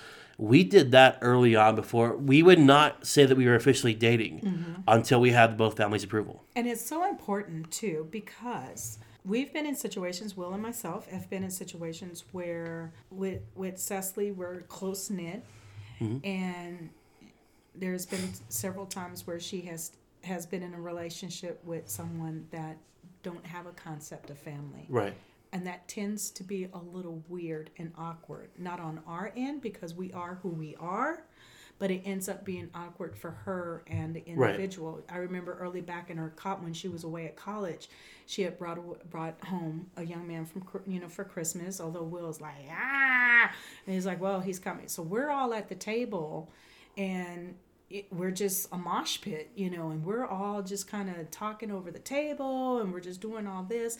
We 0.42 0.64
did 0.64 0.92
that 0.92 1.18
early 1.22 1.54
on 1.58 1.76
before 1.76 2.16
we 2.16 2.42
would 2.42 2.60
not 2.60 3.06
say 3.06 3.26
that 3.26 3.36
we 3.36 3.46
were 3.46 3.56
officially 3.56 3.94
dating 3.94 4.40
Mm-hmm. 4.40 4.74
until 4.88 5.20
we 5.20 5.32
had 5.32 5.58
both 5.58 5.76
families' 5.76 6.04
approval. 6.06 6.44
And 6.56 6.66
it's 6.66 6.82
so 6.82 7.08
important 7.08 7.72
too 7.72 8.08
because 8.10 9.00
we've 9.26 9.52
been 9.52 9.66
in 9.66 9.76
situations, 9.76 10.38
Will 10.38 10.54
and 10.54 10.64
myself 10.64 11.08
have 11.10 11.30
been 11.30 11.44
in 11.44 11.52
situations 11.52 12.24
where 12.32 12.94
with 13.12 13.42
with 13.56 13.78
Cecily 13.78 14.32
we're 14.32 14.62
close 14.62 15.10
knit, 15.10 15.44
and 16.00 16.90
there's 17.76 18.06
been 18.06 18.32
several 18.48 18.86
times 18.86 19.28
where 19.28 19.40
she 19.42 19.62
has 19.62 19.92
has 20.24 20.46
been 20.46 20.64
in 20.64 20.74
a 20.74 20.80
relationship 20.82 21.62
with 21.66 21.90
someone 21.90 22.48
that 22.52 22.78
don't 23.24 23.46
have 23.46 23.66
a 23.66 23.72
concept 23.72 24.30
of 24.30 24.38
family. 24.38 24.86
Right. 24.88 25.16
And 25.52 25.66
that 25.66 25.88
tends 25.88 26.30
to 26.32 26.44
be 26.44 26.68
a 26.74 26.78
little 26.78 27.24
weird 27.28 27.72
and 27.78 27.92
awkward. 27.98 28.50
Not 28.58 28.80
on 28.80 29.02
our 29.08 29.32
end 29.36 29.62
because 29.62 29.96
we 29.96 30.14
are 30.14 30.36
who 30.44 30.50
we 30.50 30.76
are, 30.76 31.24
but 31.80 31.90
it 31.90 32.02
ends 32.06 32.30
up 32.30 32.46
being 32.46 32.70
awkward 32.76 33.18
for 33.18 33.32
her 33.32 33.84
and 33.88 34.14
the 34.16 34.24
Right. 34.36 34.50
individual. 34.52 35.02
I 35.10 35.18
remember 35.18 35.58
early 35.60 35.82
back 35.82 36.12
in 36.12 36.18
her 36.18 36.32
co- 36.36 36.58
when 36.58 36.74
she 36.74 36.88
was 36.88 37.04
away 37.04 37.26
at 37.26 37.36
college, 37.36 37.90
she 38.28 38.44
had 38.44 38.60
brought 38.60 39.10
brought 39.10 39.44
home 39.46 39.90
a 39.98 40.04
young 40.04 40.28
man 40.28 40.46
from 40.46 40.64
you 40.86 41.00
know 41.00 41.10
for 41.10 41.24
Christmas. 41.24 41.82
Although 41.82 42.04
Will's 42.04 42.40
like 42.42 42.54
ah, 42.70 43.52
and 43.88 43.96
he's 43.96 44.06
like, 44.06 44.22
well, 44.22 44.42
he's 44.42 44.60
coming. 44.60 44.88
So 44.88 45.02
we're 45.02 45.30
all 45.32 45.54
at 45.56 45.68
the 45.68 45.76
table, 45.76 46.52
and 46.96 47.56
it, 47.90 48.06
we're 48.12 48.32
just 48.32 48.68
a 48.72 48.78
mosh 48.78 49.20
pit, 49.22 49.50
you 49.56 49.70
know, 49.70 49.90
and 49.90 50.06
we're 50.06 50.26
all 50.26 50.62
just 50.62 50.88
kind 50.88 51.10
of 51.10 51.32
talking 51.32 51.72
over 51.72 51.90
the 51.92 52.00
table, 52.00 52.80
and 52.82 52.94
we're 52.94 53.00
just 53.00 53.20
doing 53.22 53.48
all 53.48 53.64
this, 53.64 53.98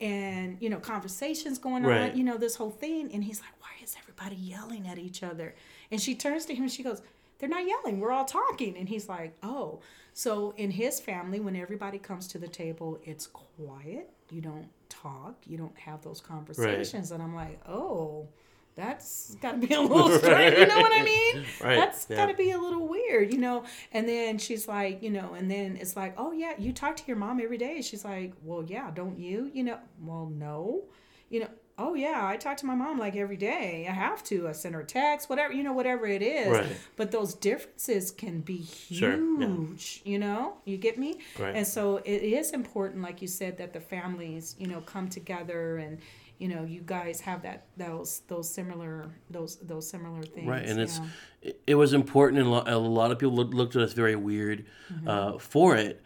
and 0.00 0.56
you 0.60 0.70
know, 0.70 0.78
conversations 0.78 1.58
going 1.58 1.82
Right. 1.82 2.10
on, 2.12 2.16
you 2.16 2.24
know, 2.24 2.36
this 2.36 2.54
whole 2.56 2.70
thing. 2.70 3.10
And 3.12 3.24
he's 3.24 3.40
like, 3.40 3.50
why 3.60 3.70
is 3.82 3.96
everybody 4.00 4.36
yelling 4.36 4.86
at 4.88 4.98
each 4.98 5.22
other? 5.22 5.54
And 5.90 6.00
she 6.00 6.14
turns 6.14 6.44
to 6.46 6.54
him 6.54 6.62
and 6.64 6.72
she 6.72 6.82
goes, 6.82 7.02
they're 7.38 7.48
not 7.48 7.66
yelling, 7.66 7.98
we're 7.98 8.12
all 8.12 8.24
talking. 8.24 8.76
And 8.76 8.88
he's 8.88 9.08
like, 9.08 9.36
oh. 9.42 9.80
So 10.14 10.54
in 10.56 10.70
his 10.70 11.00
family, 11.00 11.40
when 11.40 11.56
everybody 11.56 11.98
comes 11.98 12.28
to 12.28 12.38
the 12.38 12.46
table, 12.46 13.00
it's 13.02 13.26
quiet. 13.26 14.10
You 14.30 14.40
don't 14.42 14.68
talk. 14.88 15.34
You 15.46 15.56
don't 15.58 15.76
have 15.78 16.02
those 16.02 16.20
conversations. 16.20 17.10
And 17.10 17.22
I'm 17.22 17.34
like, 17.34 17.58
oh, 17.68 18.28
that's 18.74 19.34
got 19.36 19.60
to 19.60 19.66
be 19.66 19.74
a 19.74 19.80
little 19.80 20.10
strange. 20.18 20.58
You 20.58 20.66
know 20.66 20.80
what 20.80 20.92
I 20.92 21.02
mean? 21.02 21.44
Right, 21.62 21.76
That's 21.76 22.06
yeah. 22.08 22.16
got 22.16 22.26
to 22.26 22.34
be 22.34 22.52
a 22.52 22.58
little 22.58 22.88
weird, 22.88 23.32
you 23.32 23.38
know? 23.38 23.64
And 23.92 24.08
then 24.08 24.38
she's 24.38 24.66
like, 24.66 25.02
you 25.02 25.10
know, 25.10 25.34
and 25.34 25.50
then 25.50 25.76
it's 25.80 25.96
like, 25.96 26.14
oh, 26.16 26.32
yeah, 26.32 26.54
you 26.58 26.72
talk 26.72 26.96
to 26.96 27.02
your 27.06 27.16
mom 27.16 27.40
every 27.40 27.58
day. 27.58 27.82
She's 27.82 28.04
like, 28.04 28.32
well, 28.42 28.64
yeah, 28.64 28.90
don't 28.90 29.18
you? 29.18 29.50
You 29.52 29.64
know, 29.64 29.78
well, 30.00 30.26
no. 30.26 30.84
You 31.28 31.40
know, 31.40 31.48
oh, 31.78 31.94
yeah, 31.94 32.26
I 32.26 32.36
talk 32.36 32.56
to 32.58 32.66
my 32.66 32.74
mom 32.74 32.98
like 32.98 33.14
every 33.16 33.36
day. 33.36 33.86
I 33.88 33.92
have 33.92 34.22
to. 34.24 34.48
I 34.48 34.52
send 34.52 34.74
her 34.74 34.80
a 34.80 34.86
text, 34.86 35.28
whatever, 35.28 35.52
you 35.52 35.62
know, 35.62 35.72
whatever 35.72 36.06
it 36.06 36.22
is. 36.22 36.48
Right. 36.48 36.76
But 36.96 37.10
those 37.10 37.34
differences 37.34 38.10
can 38.10 38.40
be 38.40 38.56
huge, 38.56 38.98
Sure, 39.00 39.40
yeah. 39.40 39.76
you 40.04 40.18
know? 40.18 40.54
You 40.64 40.78
get 40.78 40.98
me? 40.98 41.18
Right. 41.38 41.54
And 41.54 41.66
so 41.66 41.98
it 41.98 42.22
is 42.22 42.52
important, 42.52 43.02
like 43.02 43.20
you 43.20 43.28
said, 43.28 43.58
that 43.58 43.72
the 43.74 43.80
families, 43.80 44.56
you 44.58 44.66
know, 44.66 44.80
come 44.80 45.08
together 45.08 45.76
and, 45.76 45.98
you 46.42 46.48
know, 46.48 46.64
you 46.64 46.82
guys 46.84 47.20
have 47.20 47.42
that 47.42 47.66
those 47.76 48.22
those 48.26 48.52
similar 48.52 49.08
those 49.30 49.58
those 49.58 49.88
similar 49.88 50.22
things. 50.22 50.48
Right, 50.48 50.66
and 50.68 50.80
it's 50.80 50.98
yeah. 51.40 51.52
it, 51.68 51.74
was 51.76 51.92
important, 51.92 52.40
and 52.42 52.48
a 52.48 52.78
lot, 52.78 53.12
of 53.12 53.18
people 53.20 53.36
looked 53.36 53.76
at 53.76 53.82
us 53.82 53.92
very 53.92 54.16
weird 54.16 54.64
Mm-hmm. 54.92 55.08
uh, 55.08 55.38
for 55.38 55.76
it. 55.76 56.02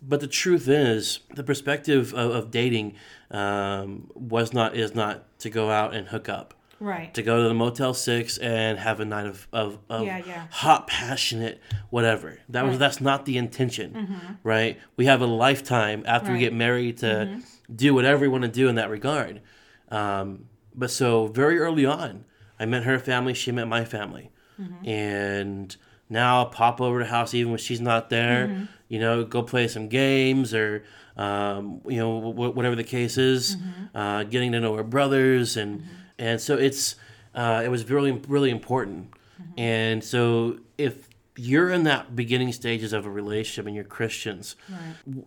But 0.00 0.20
the 0.20 0.26
truth 0.28 0.66
is, 0.66 1.20
the 1.34 1.44
perspective 1.44 2.14
of, 2.14 2.30
of 2.30 2.50
dating 2.50 2.94
um, 3.30 4.10
was 4.14 4.54
not 4.54 4.74
is 4.74 4.94
not 4.94 5.38
to 5.40 5.50
go 5.50 5.68
out 5.70 5.94
and 5.94 6.08
hook 6.08 6.28
up, 6.30 6.54
right. 6.80 7.12
to 7.12 7.22
go 7.22 7.42
to 7.42 7.48
the 7.48 7.54
Motel 7.54 7.92
Six 7.92 8.38
and 8.38 8.78
have 8.78 9.00
a 9.00 9.04
night 9.04 9.26
of 9.26 9.46
of, 9.52 9.78
of 9.90 10.06
Yeah, 10.06 10.22
yeah. 10.26 10.46
hot, 10.50 10.86
passionate, 10.86 11.60
whatever. 11.90 12.38
That 12.48 12.62
was 12.62 12.70
Right. 12.70 12.72
Mm-hmm. 12.72 12.78
that's 12.80 13.00
not 13.02 13.26
the 13.26 13.36
intention, 13.36 14.38
right? 14.42 14.78
We 14.96 15.04
have 15.04 15.20
a 15.20 15.26
lifetime 15.26 16.02
after 16.06 16.28
we 16.28 16.34
Right. 16.34 16.38
Mm-hmm. 16.38 16.40
get 16.40 16.54
married 16.54 16.96
to 16.98 17.40
do 17.74 17.94
whatever 17.94 18.20
we 18.22 18.28
want 18.28 18.42
to 18.44 18.48
do 18.50 18.68
in 18.68 18.76
that 18.76 18.88
regard. 18.90 19.42
Um, 19.90 20.46
but 20.74 20.90
so 20.90 21.26
very 21.28 21.58
early 21.58 21.86
on, 21.86 22.24
I 22.58 22.66
met 22.66 22.84
her 22.84 22.98
family. 22.98 23.34
She 23.34 23.52
met 23.52 23.68
my 23.68 23.84
family, 23.84 24.30
Mm-hmm. 24.60 24.88
and 24.88 25.76
now 26.08 26.38
I'll 26.38 26.46
pop 26.46 26.80
over 26.80 27.00
to 27.00 27.04
the 27.04 27.10
house 27.10 27.34
even 27.34 27.52
when 27.52 27.58
she's 27.58 27.80
not 27.80 28.08
there. 28.08 28.46
Mm-hmm. 28.48 28.64
You 28.88 29.00
know, 29.00 29.24
go 29.24 29.42
play 29.42 29.68
some 29.68 29.88
games 29.88 30.54
or 30.54 30.84
um, 31.18 31.80
you 31.86 31.98
know 31.98 32.32
wh- 32.32 32.56
whatever 32.56 32.74
the 32.76 32.84
case 32.84 33.18
is. 33.18 33.56
Mm-hmm. 33.56 33.96
Uh, 33.96 34.22
getting 34.24 34.52
to 34.52 34.60
know 34.60 34.74
her 34.76 34.82
brothers 34.82 35.56
and 35.58 35.84
and 36.18 36.40
so 36.40 36.56
it's 36.56 36.96
uh, 37.34 37.60
it 37.64 37.68
was 37.68 37.88
really 37.90 38.12
really 38.28 38.50
important. 38.50 39.10
Mm-hmm. 39.10 39.60
And 39.60 40.04
so 40.04 40.58
if 40.78 41.08
you're 41.36 41.70
in 41.70 41.82
that 41.84 42.16
beginning 42.16 42.50
stages 42.52 42.94
of 42.94 43.04
a 43.04 43.10
relationship 43.10 43.66
and 43.66 43.74
you're 43.74 43.84
Christians, 43.84 44.56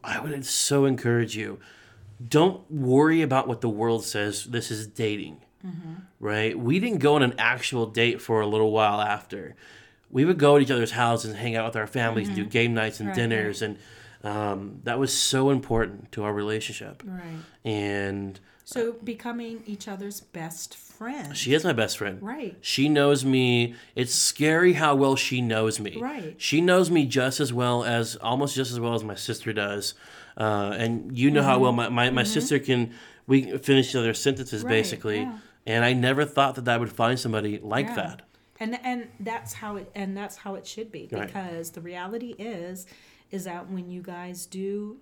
I 0.03 0.19
would 0.19 0.43
so 0.43 0.85
encourage 0.85 1.35
you 1.35 1.59
don't 2.25 2.69
worry 2.69 3.21
about 3.21 3.47
what 3.47 3.61
the 3.61 3.69
world 3.69 4.03
says. 4.03 4.45
This 4.45 4.71
is 4.71 4.87
dating 4.87 5.41
right? 6.19 6.57
We 6.57 6.79
didn't 6.79 6.99
go 6.99 7.15
on 7.15 7.23
an 7.23 7.35
actual 7.37 7.85
date 7.85 8.21
for 8.21 8.41
a 8.41 8.47
little 8.47 8.71
while 8.71 8.99
after. 9.01 9.55
We 10.09 10.25
would 10.25 10.37
go 10.37 10.57
to 10.57 10.63
each 10.63 10.71
other's 10.71 10.91
houses 10.91 11.31
and 11.31 11.39
hang 11.39 11.55
out 11.55 11.65
with 11.65 11.75
our 11.75 11.87
families 11.87 12.27
and 12.27 12.35
do 12.35 12.45
game 12.45 12.73
nights 12.73 12.99
and 12.99 13.09
Right, 13.09 13.15
dinners 13.15 13.61
and 13.61 13.77
um, 14.23 14.81
that 14.83 14.99
was 14.99 15.13
so 15.13 15.49
important 15.49 16.11
to 16.13 16.23
our 16.23 16.33
relationship. 16.33 17.03
Right. 17.05 17.37
and 17.63 18.39
So 18.65 18.93
becoming 19.03 19.63
each 19.65 19.87
other's 19.87 20.19
best 20.19 20.75
friend. 20.75 21.35
she 21.37 21.53
is 21.53 21.63
my 21.63 21.71
best 21.73 21.97
friend. 21.97 22.21
Right. 22.21 22.57
she 22.59 22.89
knows 22.89 23.23
me. 23.23 23.75
It's 23.95 24.13
scary 24.13 24.73
how 24.73 24.95
well 24.95 25.15
she 25.15 25.39
knows 25.41 25.79
me. 25.79 25.97
Right. 26.01 26.35
she 26.37 26.59
knows 26.59 26.91
me 26.91 27.05
just 27.05 27.39
as 27.39 27.53
well 27.53 27.83
as 27.85 28.15
almost 28.17 28.55
just 28.55 28.71
as 28.71 28.79
well 28.79 28.93
as 28.93 29.03
my 29.03 29.15
sister 29.15 29.53
does 29.53 29.93
uh, 30.39 30.73
and 30.77 31.17
you 31.17 31.29
know 31.31 31.41
Mm-hmm. 31.41 31.49
how 31.49 31.59
well 31.59 31.71
my, 31.73 31.89
my, 31.89 32.09
my 32.09 32.23
sister 32.23 32.57
can 32.59 32.91
we 33.27 33.57
finish 33.57 33.89
each 33.89 33.95
other's 33.95 34.21
sentences 34.21 34.63
Right, 34.63 34.69
basically 34.71 35.19
yeah. 35.21 35.37
and 35.65 35.83
i 35.85 35.93
never 35.93 36.25
thought 36.25 36.55
that 36.55 36.67
i 36.67 36.77
would 36.77 36.91
find 36.91 37.19
somebody 37.19 37.59
like 37.75 37.87
Yeah. 37.87 37.95
that 37.95 38.21
And 38.59 38.79
and 38.83 39.07
that's 39.19 39.53
how 39.61 39.71
it 39.77 39.91
and 39.95 40.15
that's 40.17 40.37
how 40.43 40.55
it 40.55 40.65
should 40.67 40.91
be 40.91 41.03
Right. 41.11 41.27
because 41.27 41.71
the 41.71 41.81
reality 41.81 42.31
is 42.37 42.85
is 43.31 43.43
that 43.43 43.69
when 43.69 43.89
you 43.91 44.01
guys 44.01 44.47
do, 44.47 44.97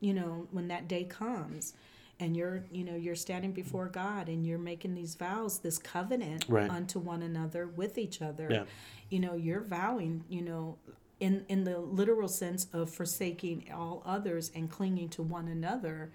you 0.00 0.14
know, 0.14 0.46
when 0.52 0.68
that 0.68 0.86
day 0.86 1.02
comes 1.04 1.74
and 2.20 2.36
you're, 2.36 2.62
you 2.70 2.84
know, 2.84 2.94
you're 3.04 3.16
standing 3.16 3.50
before 3.52 3.88
God 3.88 4.28
and 4.28 4.46
you're 4.46 4.64
making 4.72 4.94
these 4.94 5.16
vows, 5.16 5.58
this 5.58 5.78
covenant 5.78 6.44
Right. 6.48 6.70
unto 6.70 7.00
one 7.00 7.22
another 7.22 7.66
with 7.66 7.98
each 7.98 8.22
other. 8.22 8.46
Yeah. 8.48 8.64
You 9.10 9.18
know, 9.24 9.34
you're 9.34 9.62
vowing, 9.78 10.22
you 10.28 10.42
know, 10.42 10.78
in 11.22 11.44
in 11.48 11.62
the 11.64 11.78
literal 11.78 12.28
sense 12.28 12.66
of 12.72 12.90
forsaking 12.90 13.70
all 13.72 14.02
others 14.04 14.50
and 14.56 14.68
clinging 14.68 15.08
to 15.10 15.22
one 15.22 15.46
another 15.46 16.10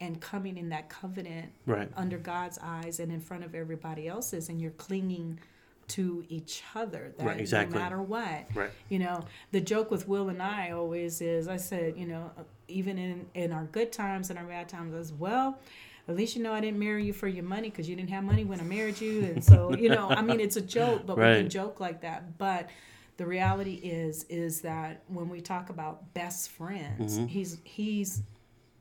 and 0.00 0.20
coming 0.20 0.56
in 0.56 0.68
that 0.70 0.88
covenant 0.88 1.50
right 1.66 1.88
under 1.96 2.16
God's 2.18 2.58
eyes 2.62 3.00
and 3.00 3.10
in 3.12 3.20
front 3.20 3.44
of 3.44 3.54
everybody 3.54 4.06
else's, 4.08 4.48
and 4.48 4.60
you're 4.60 4.70
clinging 4.86 5.38
to 5.88 6.24
each 6.28 6.62
other. 6.76 7.12
That 7.18 7.26
Right, 7.26 7.40
exactly. 7.40 7.76
no 7.76 7.82
matter 7.84 8.00
what. 8.00 8.46
Right. 8.54 8.70
You 8.88 9.00
know, 9.00 9.24
the 9.50 9.60
joke 9.60 9.90
with 9.90 10.06
Will 10.08 10.28
and 10.28 10.40
I 10.40 10.70
always 10.70 11.20
is 11.20 11.48
I 11.48 11.56
said, 11.56 11.96
you 11.96 12.06
know, 12.06 12.30
even 12.68 12.98
in, 12.98 13.26
in 13.34 13.52
our 13.52 13.64
good 13.64 13.92
times 13.92 14.30
and 14.30 14.38
our 14.38 14.44
bad 14.44 14.68
times, 14.68 14.94
as 14.94 15.12
well, 15.12 15.58
at 16.08 16.14
least 16.16 16.34
you 16.36 16.42
know 16.42 16.52
I 16.52 16.60
didn't 16.60 16.78
marry 16.78 17.04
you 17.04 17.12
for 17.12 17.28
your 17.28 17.44
money 17.44 17.68
because 17.68 17.88
you 17.88 17.96
didn't 17.96 18.10
have 18.10 18.24
money 18.24 18.44
when 18.44 18.60
I 18.60 18.64
married 18.64 19.00
you. 19.00 19.24
And 19.24 19.44
so, 19.44 19.74
you 19.76 19.88
know, 19.88 20.08
I 20.08 20.22
mean, 20.22 20.40
it's 20.40 20.56
a 20.56 20.62
joke, 20.62 21.04
but 21.06 21.16
we 21.16 21.22
Right. 21.24 21.38
can 21.38 21.48
joke 21.50 21.78
like 21.80 22.00
that. 22.02 22.38
But 22.38 22.70
the 23.16 23.26
reality 23.26 23.74
is, 23.74 24.24
is 24.24 24.60
that 24.62 25.02
when 25.08 25.28
we 25.28 25.40
talk 25.40 25.70
about 25.70 26.12
best 26.14 26.50
friends, 26.50 27.16
Mm-hmm. 27.18 27.26
he's, 27.26 27.58
he's, 27.64 28.22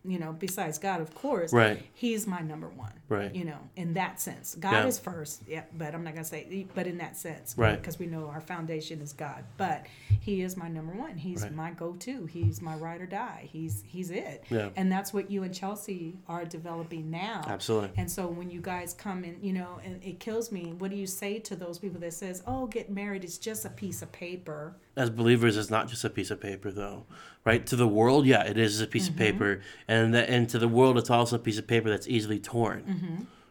you 0.06 0.18
know, 0.20 0.32
besides 0.34 0.78
God, 0.80 1.02
of 1.02 1.14
course, 1.14 1.54
Right. 1.54 1.84
he's 1.94 2.26
my 2.28 2.42
number 2.42 2.70
one. 2.70 2.94
Right. 3.12 3.36
You 3.36 3.46
know, 3.46 3.58
in 3.76 3.94
that 3.96 4.20
sense. 4.20 4.56
God 4.56 4.72
Yeah. 4.72 4.88
is 4.88 4.98
first, 4.98 5.44
yeah, 5.48 5.64
but 5.78 5.94
I'm 5.94 6.04
not 6.04 6.14
going 6.14 6.24
to 6.24 6.30
say, 6.30 6.66
but 6.74 6.88
in 6.88 6.98
that 7.00 7.18
sense. 7.18 7.54
Right. 7.58 7.76
Because 7.80 8.00
we 8.00 8.06
know 8.08 8.28
our 8.28 8.42
foundation 8.42 9.02
is 9.02 9.12
God. 9.14 9.44
But 9.58 9.86
he 10.22 10.42
is 10.42 10.56
my 10.56 10.70
number 10.70 10.94
one. 10.94 11.18
He's 11.18 11.44
Right. 11.44 11.54
my 11.54 11.72
go 11.72 11.94
to. 11.94 12.26
He's 12.26 12.62
my 12.62 12.76
ride 12.76 13.02
or 13.02 13.06
die. 13.06 13.50
He's 13.52 13.84
he's 13.86 14.12
it. 14.12 14.44
Yeah. 14.50 14.70
And 14.76 14.92
that's 14.92 15.14
what 15.14 15.30
you 15.30 15.44
and 15.44 15.54
Chelsea 15.54 16.16
are 16.28 16.46
developing 16.46 17.12
now. 17.12 17.42
Absolutely. 17.48 17.92
And 17.98 18.10
so 18.10 18.28
when 18.28 18.50
you 18.50 18.62
guys 18.62 18.94
come 18.94 19.24
in, 19.24 19.38
you 19.42 19.54
know, 19.54 19.80
and 19.84 20.02
it 20.04 20.20
kills 20.20 20.52
me, 20.52 20.74
what 20.78 20.90
do 20.90 20.96
you 20.98 21.08
say 21.08 21.40
to 21.40 21.56
those 21.56 21.80
people 21.80 22.00
that 22.00 22.14
says, 22.14 22.42
Oh, 22.48 22.66
get 22.68 22.90
married, 22.90 23.24
it's 23.24 23.38
just 23.38 23.66
a 23.66 23.70
piece 23.70 24.02
of 24.02 24.12
paper? 24.12 24.76
as 24.98 25.10
believers 25.10 25.56
it's 25.56 25.70
not 25.70 25.88
just 25.88 26.04
a 26.04 26.10
piece 26.10 26.30
of 26.32 26.42
paper 26.42 26.70
though 26.70 27.06
right 27.46 27.66
to 27.66 27.78
the 27.78 27.88
world 27.88 28.26
yeah 28.26 28.44
it 28.44 28.58
is 28.58 28.82
a 28.82 28.86
piece 28.86 29.06
Mm-hmm. 29.08 29.14
of 29.14 29.18
paper 29.18 29.62
and 29.88 30.14
that 30.14 30.28
and 30.30 30.50
to 30.50 30.60
the 30.60 30.68
world 30.68 30.98
it's 30.98 31.10
also 31.10 31.38
a 31.38 31.40
piece 31.40 31.58
of 31.58 31.66
paper 31.66 31.90
that's 31.90 32.10
easily 32.10 32.40
torn 32.40 32.84
Mm-hmm. 32.84 33.01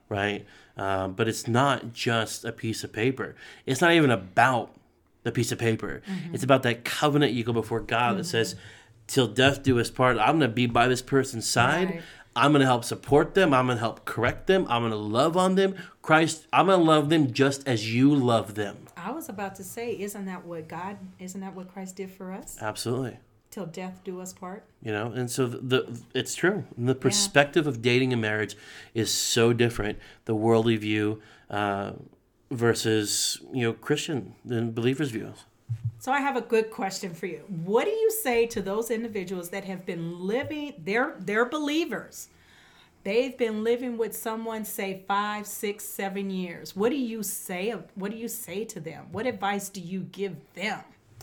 Right 0.08 0.46
um, 0.76 1.12
but 1.12 1.28
it's 1.28 1.46
not 1.46 1.92
just 1.92 2.44
a 2.44 2.52
piece 2.52 2.82
of 2.84 2.92
paper 2.92 3.34
it's 3.66 3.80
not 3.80 3.92
even 3.92 4.10
about 4.10 4.74
the 5.22 5.32
piece 5.32 5.52
of 5.52 5.58
paper 5.58 6.02
Mm-hmm. 6.08 6.34
it's 6.34 6.44
about 6.44 6.62
that 6.64 6.84
covenant 6.84 7.32
you 7.32 7.44
go 7.44 7.52
before 7.52 7.80
god 7.80 8.16
that 8.18 8.24
says 8.24 8.56
till 9.06 9.26
death 9.26 9.62
do 9.62 9.78
us 9.78 9.90
part 9.90 10.18
i'm 10.18 10.38
going 10.38 10.40
to 10.40 10.48
be 10.48 10.66
by 10.66 10.88
this 10.88 11.02
person's 11.02 11.48
side 11.48 11.90
Right. 11.90 12.02
I'm 12.36 12.52
going 12.52 12.60
to 12.60 12.66
help 12.66 12.84
support 12.84 13.34
them. 13.34 13.52
I'm 13.52 13.66
going 13.66 13.76
to 13.76 13.80
help 13.80 14.04
correct 14.04 14.46
them. 14.46 14.64
I'm 14.68 14.82
going 14.82 14.92
to 14.92 14.96
love 14.96 15.36
on 15.36 15.56
them. 15.56 15.74
Christ, 16.00 16.46
I'm 16.52 16.66
going 16.66 16.78
to 16.78 16.84
love 16.84 17.08
them 17.08 17.32
just 17.32 17.66
as 17.66 17.92
you 17.92 18.14
love 18.14 18.54
them. 18.54 18.86
I 18.96 19.10
was 19.10 19.28
about 19.28 19.56
to 19.56 19.64
say, 19.64 19.98
isn't 19.98 20.26
that 20.26 20.44
what 20.46 20.68
God, 20.68 20.96
isn't 21.18 21.40
that 21.40 21.56
what 21.56 21.72
Christ 21.72 21.96
did 21.96 22.08
for 22.08 22.30
us? 22.30 22.56
Absolutely. 22.60 23.18
Till 23.50 23.66
death 23.66 24.00
do 24.04 24.20
us 24.20 24.32
part? 24.32 24.64
you 24.82 24.92
know 24.92 25.12
and 25.12 25.30
so 25.30 25.46
the, 25.46 25.58
the 25.58 26.00
it's 26.14 26.34
true 26.34 26.64
the 26.78 26.94
perspective 26.94 27.66
of 27.66 27.82
dating 27.82 28.12
and 28.12 28.22
marriage 28.22 28.56
is 28.94 29.10
so 29.12 29.52
different 29.52 29.98
the 30.24 30.34
worldly 30.34 30.76
view 30.76 31.20
uh, 31.50 31.92
versus 32.50 33.42
you 33.52 33.62
know 33.66 33.72
christian 33.72 34.34
and 34.48 34.74
believers 34.74 35.10
views 35.10 35.44
So 35.98 36.10
I 36.12 36.20
have 36.20 36.36
a 36.36 36.40
good 36.40 36.70
question 36.70 37.12
for 37.14 37.26
you. 37.26 37.40
What 37.72 37.84
do 37.84 37.90
you 37.90 38.10
say 38.10 38.46
to 38.54 38.62
those 38.62 38.90
individuals 38.90 39.50
that 39.50 39.64
have 39.64 39.84
been 39.84 40.04
living? 40.32 40.72
They're 40.88 41.12
they're 41.28 41.48
believers. 41.58 42.28
They've 43.04 43.36
been 43.36 43.64
living 43.64 43.98
with 44.02 44.14
someone 44.16 44.64
say 44.64 45.04
five, 45.08 45.46
six, 45.46 45.84
seven 45.84 46.30
years. 46.30 46.74
What 46.74 46.90
do 46.90 46.96
you 46.96 47.22
say? 47.22 47.62
What 47.94 48.10
do 48.12 48.16
you 48.16 48.28
say 48.28 48.64
to 48.72 48.80
them? 48.80 49.02
What 49.12 49.26
advice 49.26 49.68
do 49.76 49.80
you 49.80 50.00
give 50.20 50.34
them? 50.54 50.80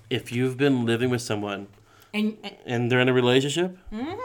if 0.09 0.32
you've 0.32 0.57
been 0.57 0.86
living 0.86 1.09
with 1.09 1.21
someone 1.21 1.67
And, 2.18 2.38
and 2.65 2.91
they're 2.91 2.99
in 2.99 3.09
a 3.09 3.13
relationship? 3.13 3.78
Mm-hmm. 3.93 4.20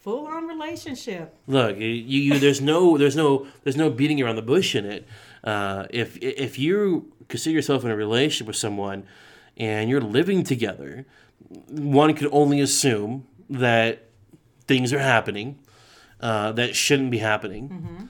full 0.00 0.26
on 0.26 0.46
relationship. 0.46 1.34
look 1.46 1.76
you, 1.78 1.86
you 1.86 2.38
there's 2.38 2.60
no 2.60 2.96
there's 2.96 3.16
no 3.16 3.46
there's 3.64 3.76
no 3.76 3.90
beating 3.90 4.20
around 4.22 4.36
the 4.36 4.42
bush 4.42 4.74
in 4.74 4.84
it. 4.84 5.06
Uh, 5.42 5.86
if 5.90 6.16
if 6.18 6.58
you 6.58 7.12
consider 7.28 7.54
yourself 7.54 7.84
in 7.84 7.90
a 7.90 7.96
relationship 7.96 8.46
with 8.46 8.56
someone 8.56 9.04
and 9.56 9.88
you're 9.90 10.00
living 10.00 10.44
together 10.44 11.06
one 11.68 12.14
could 12.14 12.28
only 12.32 12.60
assume 12.60 13.26
that 13.48 14.04
things 14.66 14.92
are 14.92 14.98
happening 14.98 15.58
uh, 16.20 16.52
that 16.52 16.74
shouldn't 16.74 17.10
be 17.10 17.18
happening. 17.18 18.08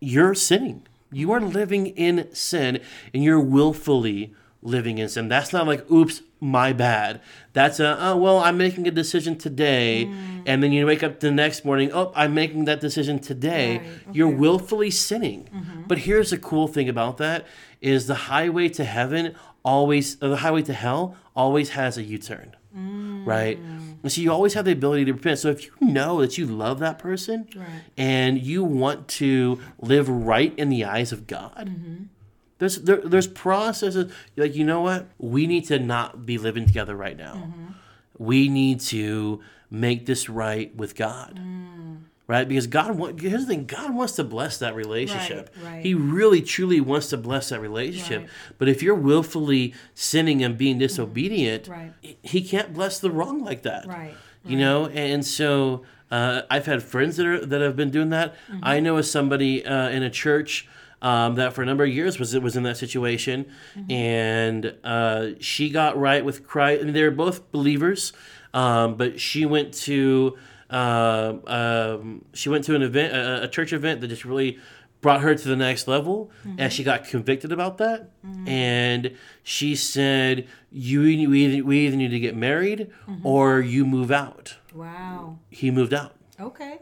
You're 0.00 0.34
sinning. 0.34 0.86
You 1.10 1.32
are 1.32 1.40
living 1.40 1.86
in 1.86 2.28
sin 2.34 2.80
and 3.14 3.24
you're 3.24 3.40
willfully 3.40 4.34
living 4.62 4.98
in 4.98 5.08
sin. 5.08 5.28
That's 5.28 5.52
not 5.52 5.66
like 5.66 5.90
oops 5.90 6.22
my 6.40 6.72
bad. 6.72 7.20
That's 7.52 7.80
a 7.80 7.96
oh 8.00 8.16
well 8.16 8.38
i'm 8.38 8.56
making 8.56 8.86
a 8.86 8.90
decision 8.90 9.36
today. 9.36 10.06
Mm. 10.08 10.42
And 10.46 10.62
then 10.62 10.72
you 10.72 10.86
wake 10.86 11.02
up 11.02 11.20
the 11.20 11.30
next 11.30 11.64
morning 11.64 11.90
oh 11.92 12.12
i'm 12.14 12.34
making 12.34 12.64
that 12.66 12.80
decision 12.80 13.18
today. 13.18 13.78
Right, 13.78 13.86
you're 14.12 14.28
willfully 14.28 14.90
sinning. 14.90 15.48
Mm-hmm. 15.52 15.82
But 15.86 15.98
here's 15.98 16.30
the 16.30 16.38
cool 16.38 16.68
thing 16.68 16.88
about 16.88 17.18
that 17.18 17.46
is 17.80 18.06
the 18.06 18.14
highway 18.14 18.68
to 18.70 18.84
heaven 18.84 19.34
always 19.64 20.16
the 20.16 20.36
highway 20.36 20.62
to 20.62 20.72
hell 20.72 21.16
always 21.34 21.70
has 21.70 21.98
a 21.98 22.02
u-turn. 22.02 22.54
Mm. 22.76 23.26
Right? 23.26 23.58
And 24.02 24.12
so 24.12 24.20
you 24.20 24.30
always 24.32 24.54
have 24.54 24.64
the 24.64 24.72
ability 24.72 25.04
to 25.06 25.12
repent. 25.12 25.40
So 25.40 25.50
if 25.50 25.64
you 25.64 25.72
know 25.80 26.20
that 26.20 26.38
you 26.38 26.46
love 26.46 26.78
that 26.78 26.98
person 26.98 27.48
Right. 27.54 27.66
and 27.96 28.40
you 28.40 28.62
want 28.62 29.08
to 29.08 29.60
live 29.80 30.08
right 30.08 30.54
in 30.56 30.68
the 30.68 30.84
eyes 30.84 31.10
of 31.12 31.26
God, 31.26 31.70
mm-hmm. 31.70 32.04
There's 32.58 32.76
there, 32.82 32.96
there's 33.04 33.26
processes 33.26 34.12
like 34.36 34.54
you 34.54 34.64
know 34.64 34.80
what 34.82 35.06
we 35.18 35.46
need 35.46 35.64
to 35.66 35.78
not 35.78 36.26
be 36.26 36.38
living 36.38 36.66
together 36.66 36.94
right 36.96 37.16
now. 37.16 37.52
We 38.18 38.48
need 38.48 38.80
to 38.80 39.40
make 39.70 40.06
this 40.06 40.28
right 40.28 40.74
with 40.76 40.94
God. 40.96 41.38
Right, 42.26 42.46
because 42.46 42.66
God. 42.66 43.18
Here's 43.18 43.46
the 43.46 43.46
thing: 43.46 43.64
God 43.64 43.94
wants 43.94 44.12
to 44.16 44.24
bless 44.24 44.58
that 44.58 44.74
relationship. 44.74 45.48
Right, 45.62 45.72
right. 45.76 45.82
He 45.82 45.94
really, 45.94 46.42
truly 46.42 46.78
wants 46.78 47.08
to 47.08 47.16
bless 47.16 47.48
that 47.48 47.60
relationship. 47.60 48.20
Right. 48.22 48.30
But 48.58 48.68
if 48.68 48.82
you're 48.82 48.94
willfully 48.94 49.72
sinning 49.94 50.44
and 50.44 50.58
being 50.58 50.76
disobedient, 50.78 51.68
Right. 51.68 51.92
He 52.22 52.42
can't 52.42 52.74
bless 52.74 53.00
the 53.00 53.10
wrong 53.10 53.42
like 53.42 53.62
that 53.62 53.86
Right. 53.86 54.14
you 54.44 54.58
know 54.58 54.86
and 54.88 55.24
so 55.26 55.84
uh, 56.10 56.42
i've 56.50 56.66
had 56.66 56.82
friends 56.82 57.16
that 57.16 57.26
are 57.26 57.44
that 57.46 57.60
have 57.62 57.76
been 57.76 57.90
doing 57.90 58.10
that 58.10 58.34
Mm-hmm. 58.50 58.60
i 58.62 58.78
know 58.80 58.96
of 58.98 59.06
somebody 59.06 59.64
uh, 59.64 59.88
in 59.88 60.02
a 60.02 60.10
church 60.10 60.68
um, 61.02 61.36
that 61.36 61.52
for 61.52 61.62
a 61.62 61.66
number 61.66 61.84
of 61.84 61.90
years 61.90 62.18
was 62.18 62.38
was 62.38 62.56
in 62.56 62.62
that 62.64 62.76
situation. 62.76 63.46
Mm-hmm. 63.76 63.90
and 63.90 64.74
uh, 64.84 65.26
she 65.40 65.70
got 65.70 65.98
right 65.98 66.24
with 66.24 66.46
christ 66.46 66.82
I 66.82 66.84
mean, 66.84 66.94
they 66.94 67.02
were 67.02 67.10
both 67.10 67.50
believers 67.52 68.12
um, 68.54 68.96
but 68.96 69.20
she 69.20 69.46
went 69.46 69.74
to 69.74 70.36
uh, 70.70 71.34
um, 71.46 72.24
she 72.34 72.48
went 72.48 72.64
to 72.64 72.74
an 72.74 72.82
event 72.82 73.14
a, 73.14 73.44
a 73.44 73.48
church 73.48 73.72
event 73.72 74.00
that 74.00 74.08
just 74.08 74.24
really 74.24 74.58
brought 75.00 75.20
her 75.20 75.34
to 75.34 75.48
the 75.48 75.56
next 75.56 75.86
level 75.86 76.30
and 76.56 76.72
she 76.72 76.82
got 76.82 77.04
convicted 77.04 77.52
about 77.52 77.78
that. 77.78 78.10
And 78.46 79.16
she 79.42 79.76
said 79.76 80.48
you 80.72 81.00
we 81.28 81.44
either, 81.44 81.64
we 81.64 81.86
either 81.86 81.96
need 81.96 82.10
to 82.10 82.18
get 82.20 82.34
married 82.36 82.90
or 83.22 83.60
you 83.60 83.86
move 83.86 84.10
out. 84.10 84.56
Wow. 84.74 85.38
he 85.50 85.70
moved 85.70 85.94
out. 85.94 86.14
Okay. 86.40 86.78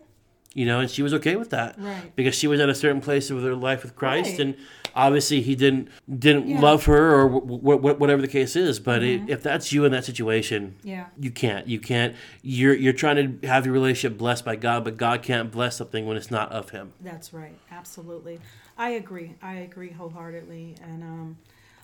You 0.57 0.65
know 0.65 0.81
and 0.81 0.91
she 0.91 1.03
was 1.03 1.13
okay 1.15 1.37
with 1.37 1.51
that 1.51 1.79
Right. 1.79 2.17
because 2.17 2.35
she 2.35 2.47
was 2.49 2.59
at 2.61 2.69
a 2.69 2.75
certain 2.75 3.01
place 3.03 3.31
of 3.31 3.43
her 3.43 3.55
life 3.55 3.83
with 3.83 3.95
christ 3.95 4.31
Right. 4.31 4.41
and 4.41 4.57
obviously 4.95 5.43
he 5.43 5.55
didn't 5.55 5.89
didn't 6.19 6.49
Yeah. 6.49 6.61
love 6.61 6.87
her 6.87 7.15
or 7.15 7.29
w- 7.29 7.59
w- 7.79 7.97
whatever 7.99 8.23
the 8.23 8.29
case 8.29 8.57
is 8.57 8.81
but 8.81 9.03
Mm-hmm. 9.03 9.29
it, 9.29 9.31
if 9.33 9.43
that's 9.43 9.73
you 9.73 9.85
in 9.85 9.93
that 9.93 10.05
situation 10.07 10.75
Yeah. 10.83 11.07
you 11.21 11.31
can't 11.31 11.67
you 11.69 11.79
can't 11.79 12.17
you're 12.43 12.75
you're 12.75 12.95
trying 12.95 13.41
to 13.41 13.47
have 13.47 13.67
your 13.67 13.75
relationship 13.75 14.17
blessed 14.19 14.45
by 14.47 14.57
god 14.57 14.83
but 14.85 14.97
god 14.97 15.23
can't 15.23 15.53
bless 15.53 15.77
something 15.77 16.07
when 16.07 16.17
it's 16.17 16.31
not 16.31 16.51
of 16.51 16.71
him 16.71 16.93
That's 17.03 17.33
right. 17.35 17.57
Absolutely. 17.71 18.41
I 18.79 18.91
agree. 18.91 19.35
I 19.43 19.55
agree 19.57 19.91
wholeheartedly. 19.91 20.77
And 20.83 21.03
um, 21.03 21.39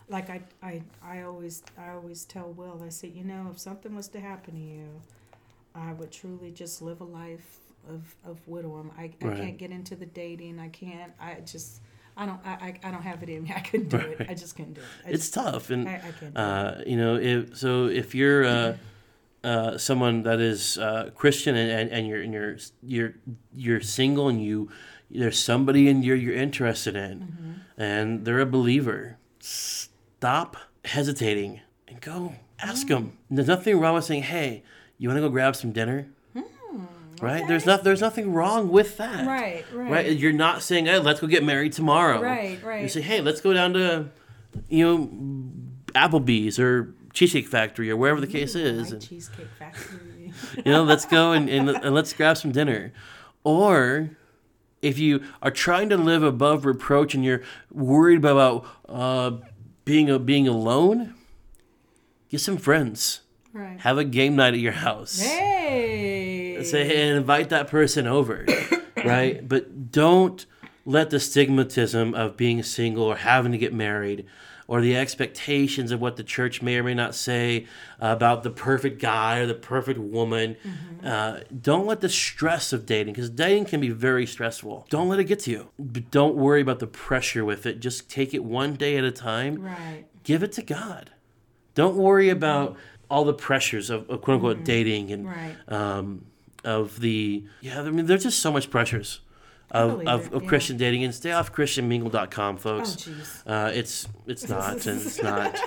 like 0.09 0.29
I, 0.29 0.41
I, 0.61 0.81
I 1.03 1.21
always, 1.23 1.63
I 1.75 1.89
always 1.89 2.23
tell 2.25 2.51
Will, 2.51 2.81
I 2.85 2.89
say, 2.89 3.07
you 3.07 3.23
know, 3.23 3.47
if 3.51 3.57
something 3.59 3.95
was 3.95 4.07
to 4.09 4.19
happen 4.19 4.53
to 4.53 4.59
you, 4.59 5.01
I 5.73 5.93
would 5.93 6.11
truly 6.11 6.51
just 6.51 6.83
live 6.83 7.01
a 7.01 7.03
life 7.03 7.57
of, 7.89 8.15
of 8.25 8.39
widowing. 8.47 8.91
I, 8.97 9.11
I 9.21 9.25
Right. 9.27 9.37
can't 9.37 9.57
get 9.57 9.71
into 9.71 9.95
the 9.95 10.05
dating. 10.05 10.59
I 10.59 10.69
can't. 10.69 11.11
I 11.19 11.35
just, 11.45 11.81
I 12.17 12.25
don't, 12.25 12.39
I, 12.45 12.79
I, 12.83 12.91
don't 12.91 13.01
have 13.01 13.21
it 13.23 13.29
in 13.29 13.43
me. 13.43 13.53
I 13.55 13.59
couldn't 13.61 13.89
do 13.89 13.97
it. 13.97 14.25
I 14.29 14.33
just 14.33 14.55
couldn't 14.55 14.73
do 14.73 14.81
it. 14.81 14.87
I 15.05 15.09
it's 15.09 15.29
just, 15.29 15.33
tough 15.33 15.69
and 15.69 15.87
I, 15.89 15.95
I 15.95 15.99
can't. 15.99 16.19
Do 16.19 16.25
it. 16.27 16.37
uh, 16.37 16.75
you 16.85 16.97
know 16.97 17.15
if 17.15 17.57
so 17.57 17.85
if 17.87 18.13
you're 18.15 18.45
uh, 18.45 18.77
uh, 19.43 19.77
someone 19.77 20.23
that 20.23 20.39
is 20.39 20.77
uh, 20.77 21.09
Christian 21.15 21.55
and, 21.55 21.69
and, 21.71 21.89
and 21.91 22.07
you're 22.07 22.21
and 22.21 22.33
you're 22.33 22.57
you're 22.81 23.13
you're 23.53 23.81
single 23.81 24.29
and 24.29 24.41
you 24.43 24.69
there's 25.11 25.37
somebody 25.37 25.89
in 25.89 26.01
you're 26.03 26.15
you're 26.15 26.35
interested 26.35 26.95
in 26.95 27.19
Mm-hmm. 27.19 27.81
and 27.81 28.25
they're 28.25 28.39
a 28.39 28.45
believer 28.45 29.17
stop 29.39 30.57
hesitating 30.85 31.61
and 31.87 31.99
go 32.01 32.33
ask 32.59 32.85
Mm. 32.87 32.89
them 32.89 33.17
there's 33.29 33.47
nothing 33.47 33.79
wrong 33.79 33.95
with 33.95 34.05
saying 34.05 34.23
hey 34.23 34.63
you 34.97 35.09
want 35.09 35.17
to 35.17 35.21
go 35.21 35.29
grab 35.29 35.55
some 35.55 35.71
dinner 35.71 36.07
right 37.21 37.47
there's 37.47 37.65
not 37.65 37.83
there's 37.83 38.01
nothing 38.01 38.33
wrong 38.33 38.69
with 38.69 38.97
that 38.97 39.25
Right, 39.27 39.63
right. 39.73 39.91
right 39.91 40.17
you're 40.17 40.31
not 40.33 40.61
saying 40.61 40.85
hey 40.87 40.99
let's 40.99 41.19
go 41.19 41.27
get 41.27 41.43
married 41.43 41.73
tomorrow 41.73 42.21
Right, 42.21 42.61
right. 42.63 42.81
you 42.81 42.89
say 42.89 43.01
hey 43.01 43.21
let's 43.21 43.41
go 43.41 43.53
down 43.53 43.73
to 43.73 44.09
you 44.69 44.85
know 44.85 45.09
Applebee's 45.93 46.57
or 46.59 46.93
Cheesecake 47.13 47.47
Factory 47.47 47.91
or 47.91 47.95
wherever 47.97 48.19
the 48.19 48.25
case 48.27 48.55
is. 48.55 48.89
My 48.89 48.93
And, 48.95 49.01
cheesecake 49.07 49.47
factory. 49.59 50.33
you 50.65 50.71
know, 50.71 50.83
let's 50.83 51.05
go 51.05 51.31
and, 51.33 51.47
and, 51.47 51.69
and 51.85 51.93
let's 51.93 52.11
grab 52.13 52.37
some 52.37 52.51
dinner. 52.51 52.91
Or 53.43 54.09
if 54.81 54.97
you 54.97 55.23
are 55.43 55.51
trying 55.51 55.89
to 55.89 55.97
live 55.97 56.23
above 56.23 56.65
reproach 56.65 57.13
and 57.13 57.23
you're 57.23 57.43
worried 57.71 58.17
about 58.17 58.65
uh, 58.89 59.31
being 59.85 60.09
a, 60.09 60.17
being 60.17 60.47
alone, 60.47 61.13
get 62.29 62.41
some 62.41 62.57
friends. 62.57 63.21
Right. 63.53 63.79
Have 63.81 63.99
a 63.99 64.03
game 64.03 64.35
night 64.35 64.55
at 64.55 64.59
your 64.59 64.71
house. 64.71 65.19
Hey. 65.19 65.82
Say 66.63 67.01
and 67.09 67.17
invite 67.17 67.49
that 67.49 67.67
person 67.67 68.07
over, 68.07 68.45
right? 69.05 69.47
But 69.47 69.91
don't 69.91 70.45
let 70.85 71.09
the 71.09 71.17
stigmatism 71.17 72.13
of 72.15 72.35
being 72.37 72.61
single 72.63 73.03
or 73.05 73.15
having 73.15 73.51
to 73.51 73.57
get 73.57 73.73
married 73.73 74.25
or 74.67 74.79
the 74.81 74.95
expectations 74.95 75.91
of 75.91 75.99
what 75.99 76.15
the 76.15 76.23
church 76.23 76.61
may 76.61 76.77
or 76.77 76.83
may 76.83 76.93
not 76.93 77.13
say 77.13 77.65
about 77.99 78.43
the 78.43 78.49
perfect 78.49 78.99
guy 79.01 79.37
or 79.39 79.45
the 79.45 79.53
perfect 79.53 79.99
woman. 79.99 80.55
Uh, 81.03 81.39
don't 81.61 81.85
let 81.85 81.99
the 81.99 82.07
stress 82.09 82.71
of 82.71 82.85
dating, 82.85 83.13
because 83.13 83.29
dating 83.29 83.65
can 83.65 83.81
be 83.81 83.89
very 83.89 84.25
stressful. 84.25 84.87
Don't 84.89 85.09
let 85.09 85.19
it 85.19 85.25
get 85.25 85.39
to 85.39 85.51
you. 85.51 85.69
But 85.77 86.09
don't 86.11 86.35
worry 86.35 86.61
about 86.61 86.79
the 86.79 86.87
pressure 86.87 87.43
with 87.43 87.65
it. 87.65 87.81
Just 87.81 88.09
take 88.09 88.33
it 88.33 88.43
one 88.43 88.75
day 88.75 88.95
at 88.97 89.03
a 89.03 89.11
time. 89.11 89.61
Right. 89.61 90.05
Give 90.23 90.43
it 90.43 90.53
to 90.53 90.61
God. 90.63 91.11
Don't 91.75 91.97
worry 91.97 92.29
about 92.29 92.77
all 93.09 93.25
the 93.25 93.33
pressures 93.33 93.89
of, 93.89 94.09
of 94.09 94.21
quote 94.21 94.35
unquote 94.35 94.63
dating 94.63 95.11
and 95.11 95.27
Right. 95.27 95.55
um, 95.67 96.25
of 96.63 96.99
the 96.99 97.43
yeah. 97.61 97.81
I 97.81 97.89
mean, 97.89 98.05
there's 98.05 98.23
just 98.23 98.39
so 98.39 98.51
much 98.51 98.69
pressures 98.69 99.19
of, 99.71 100.05
of, 100.07 100.27
it, 100.27 100.33
of 100.33 100.43
yeah. 100.43 100.49
Christian 100.49 100.77
dating 100.77 101.03
and 101.03 101.13
stay 101.15 101.31
off 101.31 101.51
ChristianMingle.com, 101.51 102.55
Oh, 102.55 102.57
folks. 102.59 102.89
jeez. 102.95 103.43
Uh, 103.47 103.71
it's 103.73 104.07
it's 104.27 104.47
not 104.55 104.85
and 104.85 105.01
it's 105.01 105.21
not. 105.21 105.57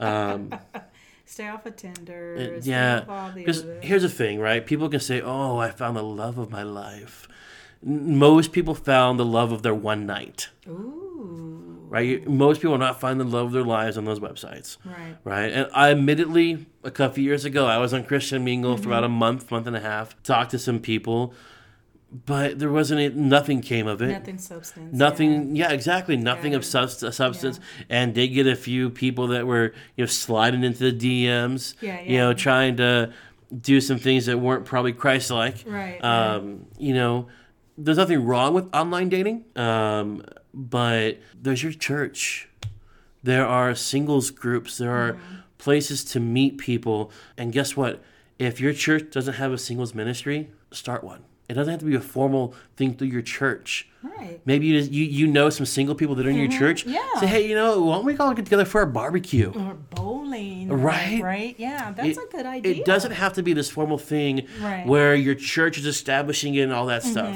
Um, 0.00 0.54
Stay 1.24 1.46
off 1.46 1.66
of 1.66 1.76
Tinder. 1.76 2.36
it- 2.36 2.64
yeah, 2.64 3.00
off 3.00 3.08
all 3.10 3.28
the 3.28 3.34
because 3.44 3.62
here's 3.82 4.00
the 4.02 4.08
thing, 4.08 4.40
right? 4.40 4.64
People 4.64 4.88
can 4.88 4.98
say, 5.00 5.20
"Oh, 5.20 5.58
I 5.58 5.70
found 5.70 5.96
the 5.96 6.02
love 6.02 6.38
of 6.38 6.50
my 6.50 6.62
life." 6.62 7.28
Most 7.82 8.50
people 8.52 8.74
found 8.74 9.20
the 9.20 9.26
love 9.26 9.52
of 9.52 9.62
their 9.62 9.74
one 9.74 10.06
night, 10.06 10.48
Ooh. 10.66 11.07
Right? 11.88 12.26
Most 12.28 12.60
people 12.60 12.74
are 12.74 12.78
not 12.78 13.00
find 13.00 13.18
the 13.18 13.24
love 13.24 13.46
of 13.46 13.52
their 13.52 13.64
lives 13.64 13.96
on 13.98 14.04
those 14.04 14.20
websites. 14.20 14.76
Right. 14.84 15.16
right? 15.24 15.52
And 15.52 15.68
I 15.74 15.90
admittedly, 15.90 16.66
a 16.84 16.90
couple 16.90 17.22
years 17.22 17.44
ago, 17.44 17.66
I 17.66 17.78
was 17.78 17.92
on 17.94 18.04
Christian 18.04 18.44
Mingle 18.44 18.76
for 18.76 18.88
about 18.88 19.04
a 19.04 19.08
month, 19.08 19.50
month 19.50 19.66
and 19.66 19.74
a 19.76 19.80
half, 19.80 20.20
talked 20.22 20.50
to 20.52 20.58
some 20.58 20.80
people, 20.80 21.34
but 22.26 22.58
there 22.58 22.70
wasn't 22.70 23.00
any, 23.00 23.14
nothing 23.14 23.60
came 23.60 23.86
of 23.86 24.00
it. 24.00 24.08
Nothing 24.08 24.38
substance. 24.38 24.94
Nothing, 24.94 25.56
yeah, 25.56 25.70
exactly, 25.72 26.16
nothing 26.16 26.54
of 26.54 26.62
Yeah. 26.62 26.68
subst- 26.82 27.12
substance, 27.14 27.60
and 27.90 28.14
did 28.14 28.28
get 28.28 28.46
a 28.46 28.56
few 28.56 28.88
people 28.90 29.26
that 29.28 29.46
were, 29.46 29.72
you 29.96 30.02
know, 30.04 30.06
sliding 30.06 30.64
into 30.64 30.90
the 30.90 30.92
DMs, 31.26 31.74
Yeah, 31.82 32.00
you 32.00 32.16
know, 32.18 32.32
trying 32.32 32.76
to 32.78 33.12
do 33.62 33.80
some 33.80 33.98
things 33.98 34.26
that 34.26 34.38
weren't 34.38 34.64
probably 34.64 34.92
Christ-like. 34.92 35.64
Right, 35.66 36.02
Um, 36.04 36.66
you 36.78 36.92
know, 36.94 37.28
there's 37.76 37.96
nothing 37.98 38.24
wrong 38.24 38.54
with 38.54 38.68
online 38.74 39.08
dating, 39.08 39.44
um, 39.56 40.22
but 40.54 41.18
there's 41.40 41.62
your 41.62 41.72
church. 41.72 42.48
There 43.22 43.46
are 43.46 43.74
singles 43.74 44.30
groups. 44.30 44.78
There 44.78 44.90
are 44.92 45.12
Mm-hmm. 45.14 45.34
places 45.58 46.04
to 46.04 46.20
meet 46.20 46.58
people. 46.58 47.10
And 47.36 47.52
guess 47.52 47.76
what? 47.76 48.02
If 48.38 48.60
your 48.60 48.72
church 48.72 49.10
doesn't 49.10 49.34
have 49.34 49.52
a 49.52 49.58
singles 49.58 49.94
ministry, 49.94 50.50
start 50.70 51.02
one. 51.02 51.24
It 51.48 51.54
doesn't 51.54 51.70
have 51.70 51.80
to 51.80 51.86
be 51.86 51.94
a 51.96 52.00
formal 52.00 52.54
thing 52.76 52.94
through 52.94 53.08
your 53.08 53.22
church. 53.22 53.88
Right. 54.02 54.40
Maybe 54.44 54.66
you 54.66 54.78
just, 54.78 54.92
you, 54.92 55.04
you 55.04 55.26
know 55.26 55.48
some 55.50 55.64
single 55.66 55.94
people 55.94 56.14
that 56.16 56.26
are 56.26 56.30
in 56.30 56.36
your 56.36 56.48
church. 56.50 56.82
Mm-hmm. 56.84 56.92
Yeah. 56.94 57.20
Say, 57.20 57.26
hey, 57.26 57.48
you 57.48 57.54
know, 57.54 57.82
why 57.82 57.94
don't 57.96 58.04
we 58.04 58.16
all 58.18 58.34
get 58.34 58.44
together 58.44 58.66
for 58.66 58.82
a 58.82 58.86
barbecue? 58.86 59.50
Or 59.56 59.74
bowling. 59.74 60.68
Right. 60.68 61.20
Right. 61.22 61.54
Yeah, 61.58 61.92
that's 61.92 62.18
It- 62.18 62.22
a 62.22 62.28
good 62.30 62.46
idea. 62.46 62.74
It 62.76 62.84
doesn't 62.84 63.12
have 63.12 63.32
to 63.32 63.42
be 63.42 63.54
this 63.54 63.68
formal 63.70 63.98
thing 63.98 64.46
Right. 64.60 64.80
Mm-hmm. 64.80 64.88
where 64.88 65.14
your 65.16 65.34
church 65.34 65.78
is 65.78 65.86
establishing 65.86 66.54
it 66.54 66.60
and 66.62 66.72
all 66.72 66.86
that 66.86 67.02
stuff. 67.02 67.34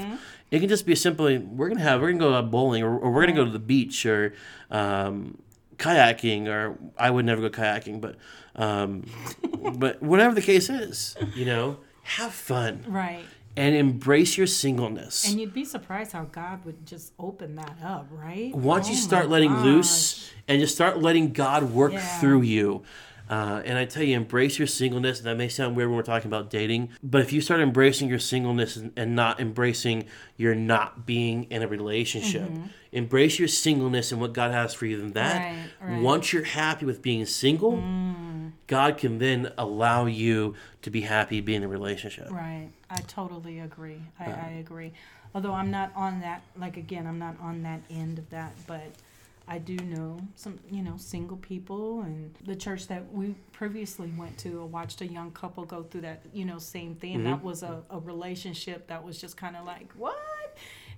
It 0.52 0.60
can 0.60 0.68
just 0.68 0.84
be 0.86 0.94
simply 0.94 1.38
we're 1.38 1.68
gonna 1.68 1.80
have 1.80 2.00
we're 2.02 2.12
gonna 2.12 2.20
go 2.20 2.34
out 2.34 2.50
bowling 2.50 2.82
or, 2.82 2.96
or 2.98 3.10
we're 3.10 3.22
gonna 3.22 3.32
go 3.32 3.44
to 3.46 3.50
the 3.50 3.58
beach 3.58 4.04
or 4.06 4.34
um, 4.70 5.38
kayaking 5.78 6.46
or 6.46 6.78
I 6.98 7.10
would 7.10 7.24
never 7.24 7.40
go 7.40 7.50
kayaking, 7.50 8.00
but 8.02 8.16
um, 8.54 9.04
but 9.78 10.02
whatever 10.02 10.34
the 10.34 10.42
case 10.42 10.68
is, 10.68 11.16
you 11.34 11.46
know, 11.46 11.78
have 12.02 12.32
fun 12.34 12.84
Right. 12.86 13.24
and 13.56 13.74
embrace 13.74 14.36
your 14.36 14.46
singleness. 14.46 15.26
And 15.26 15.40
you'd 15.40 15.54
be 15.54 15.64
surprised 15.64 16.12
how 16.12 16.24
God 16.24 16.64
would 16.66 16.84
just 16.86 17.14
open 17.18 17.54
that 17.56 17.76
up, 17.82 18.08
right? 18.10 18.54
Once 18.54 18.88
you 18.90 18.94
Oh 18.96 18.98
start 18.98 19.30
letting 19.30 19.52
gosh. 19.52 19.64
loose 19.64 20.30
and 20.48 20.60
you 20.60 20.66
start 20.66 21.00
letting 21.00 21.32
God 21.32 21.62
work 21.72 21.92
Yeah. 21.92 22.20
through 22.20 22.42
you. 22.42 22.82
Uh, 23.32 23.62
and 23.64 23.78
I 23.78 23.86
tell 23.86 24.02
you, 24.02 24.14
embrace 24.14 24.58
your 24.58 24.68
singleness. 24.68 25.20
That 25.20 25.38
may 25.38 25.48
sound 25.48 25.74
weird 25.74 25.88
when 25.88 25.96
we're 25.96 26.02
talking 26.02 26.28
about 26.28 26.50
dating, 26.50 26.90
but 27.02 27.22
if 27.22 27.32
you 27.32 27.40
start 27.40 27.60
embracing 27.60 28.10
your 28.10 28.18
singleness 28.18 28.76
and, 28.76 28.92
and 28.94 29.16
not 29.16 29.40
embracing 29.40 30.04
your 30.36 30.54
not 30.54 31.06
being 31.06 31.44
in 31.44 31.62
a 31.62 31.66
relationship, 31.66 32.50
embrace 32.92 33.38
your 33.38 33.48
singleness 33.48 34.12
and 34.12 34.20
what 34.20 34.34
God 34.34 34.50
has 34.52 34.74
for 34.74 34.84
you. 34.84 34.98
Then 34.98 35.12
that, 35.12 35.40
Mm-hmm. 35.42 35.86
Right, 35.86 35.92
right. 35.94 36.02
once 36.02 36.32
you're 36.34 36.44
happy 36.44 36.84
with 36.84 37.00
being 37.00 37.24
single, 37.24 37.72
Mm. 37.72 38.52
God 38.66 38.98
can 38.98 39.18
then 39.18 39.50
allow 39.56 40.04
you 40.04 40.54
to 40.82 40.90
be 40.90 41.00
happy 41.00 41.40
being 41.40 41.58
in 41.62 41.64
a 41.64 41.68
relationship. 41.68 42.30
Right. 42.30 42.68
I 42.90 43.00
totally 43.02 43.60
agree. 43.60 44.02
I, 44.20 44.24
I 44.26 44.48
agree. 44.60 44.92
Although 45.34 45.54
I'm 45.54 45.70
not 45.70 45.90
on 45.96 46.20
that, 46.20 46.42
like, 46.58 46.76
again, 46.76 47.06
I'm 47.06 47.18
not 47.18 47.36
on 47.40 47.62
that 47.62 47.80
end 47.90 48.18
of 48.18 48.28
that, 48.28 48.52
but 48.66 48.88
I 49.48 49.58
do 49.58 49.76
know 49.76 50.20
some, 50.36 50.58
you 50.70 50.82
know, 50.82 50.96
single 50.96 51.36
people 51.36 52.02
and 52.02 52.32
the 52.44 52.54
church 52.54 52.86
that 52.88 53.12
we 53.12 53.34
previously 53.52 54.12
went 54.16 54.38
to. 54.38 54.62
I 54.62 54.64
watched 54.64 55.00
a 55.00 55.06
young 55.06 55.32
couple 55.32 55.64
go 55.64 55.82
through 55.82 56.02
that, 56.02 56.22
you 56.32 56.44
know, 56.44 56.58
same 56.58 56.94
thing. 56.94 57.16
Mm-hmm. 57.18 57.24
That 57.24 57.42
was 57.42 57.62
a, 57.62 57.82
a 57.90 57.98
relationship 57.98 58.86
that 58.86 59.02
was 59.02 59.20
just 59.20 59.36
kind 59.36 59.56
of 59.56 59.66
like, 59.66 59.92
what? 59.94 60.16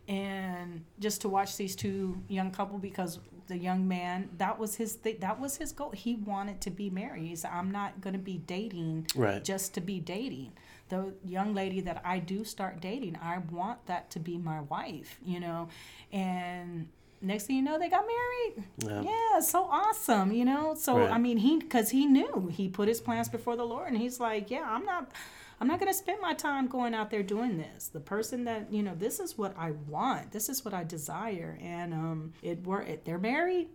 And 0.07 0.85
just 1.01 1.23
to 1.23 1.29
watch 1.31 1.57
these 1.57 1.75
two 1.75 2.21
young 2.29 2.51
couple 2.51 2.79
because 2.79 3.19
the 3.47 3.57
young 3.57 3.87
man 3.87 4.29
that 4.39 4.59
was 4.59 4.75
his 4.75 4.97
th- 4.97 5.21
that 5.21 5.39
was 5.41 5.57
his 5.57 5.73
goal. 5.73 5.91
He 5.91 6.15
wanted 6.17 6.61
to 6.63 6.71
be 6.71 6.91
married. 6.91 7.25
He 7.27 7.37
said, 7.37 7.51
"I'm 7.53 7.71
not 7.71 8.01
going 8.01 8.13
to 8.15 8.19
be 8.19 8.39
dating 8.39 9.07
Right. 9.15 9.43
just 9.43 9.75
to 9.75 9.81
be 9.81 10.01
dating. 10.01 10.53
The 10.91 11.15
young 11.25 11.55
lady 11.55 11.81
that 11.83 12.03
I 12.05 12.19
do 12.19 12.45
start 12.45 12.81
dating, 12.81 13.19
I 13.23 13.39
want 13.39 13.85
that 13.87 14.11
to 14.11 14.19
be 14.19 14.37
my 14.39 14.61
wife, 14.63 15.19
you 15.25 15.41
know. 15.41 15.69
And 16.13 16.89
next 17.25 17.45
thing 17.47 17.57
you 17.57 17.63
know, 17.63 17.79
they 17.79 17.89
got 17.89 18.05
married. 18.07 18.67
Yeah. 18.79 19.03
Yeah, 19.03 19.41
so 19.41 19.65
awesome, 19.65 20.33
you 20.33 20.45
know. 20.45 20.75
So 20.75 20.99
Right. 20.99 21.11
I 21.11 21.19
mean, 21.19 21.39
he 21.39 21.59
because 21.59 21.91
he 21.91 22.07
knew 22.07 22.51
he 22.53 22.69
put 22.69 22.89
his 22.89 23.01
plans 23.01 23.29
before 23.29 23.57
the 23.57 23.65
Lord, 23.65 23.89
and 23.89 23.97
he's 23.97 24.21
like, 24.21 24.51
yeah, 24.51 24.65
I'm 24.69 24.85
not. 24.85 25.11
I'm 25.61 25.69
not 25.69 25.79
going 25.79 25.91
to 25.91 25.97
spend 25.97 26.21
my 26.21 26.35
time 26.35 26.67
going 26.67 26.95
out 26.95 27.11
there 27.11 27.23
doing 27.23 27.57
this. 27.59 27.87
The 27.87 28.01
person 28.01 28.45
that, 28.45 28.73
you 28.73 28.83
know, 28.83 28.95
this 28.97 29.21
is 29.21 29.39
what 29.39 29.55
I 29.57 29.71
want. 29.89 30.33
This 30.33 30.49
is 30.49 30.65
what 30.65 30.75
I 30.75 30.83
desire. 30.83 31.57
And 31.63 31.95
um 31.95 32.33
it 32.43 32.67
were 32.67 32.83
it, 32.83 33.05
they're 33.05 33.19
married. 33.19 33.69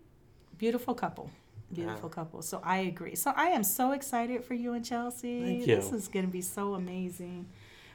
Beautiful 0.58 0.94
couple. 0.94 1.32
Beautiful 1.74 2.10
couple. 2.10 2.42
So 2.42 2.60
I 2.64 2.80
agree. 2.80 3.16
So 3.16 3.32
I 3.36 3.48
am 3.48 3.64
so 3.64 3.94
excited 3.94 4.44
for 4.44 4.56
you 4.56 4.74
and 4.74 4.84
Chelsea. 4.84 5.42
Thank 5.44 5.68
you. 5.68 5.76
This 5.78 5.94
is 5.94 6.08
going 6.10 6.26
to 6.26 6.32
be 6.32 6.42
so 6.42 6.74
amazing. 6.74 7.46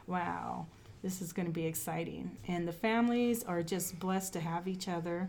Wow. 0.06 0.66
This 1.02 1.20
is 1.20 1.32
going 1.34 1.46
to 1.46 1.52
be 1.52 1.66
exciting. 1.66 2.38
And 2.48 2.66
the 2.66 2.72
families 2.72 3.44
are 3.44 3.62
just 3.62 3.98
blessed 3.98 4.32
to 4.32 4.40
have 4.40 4.66
each 4.66 4.88
other. 4.88 5.28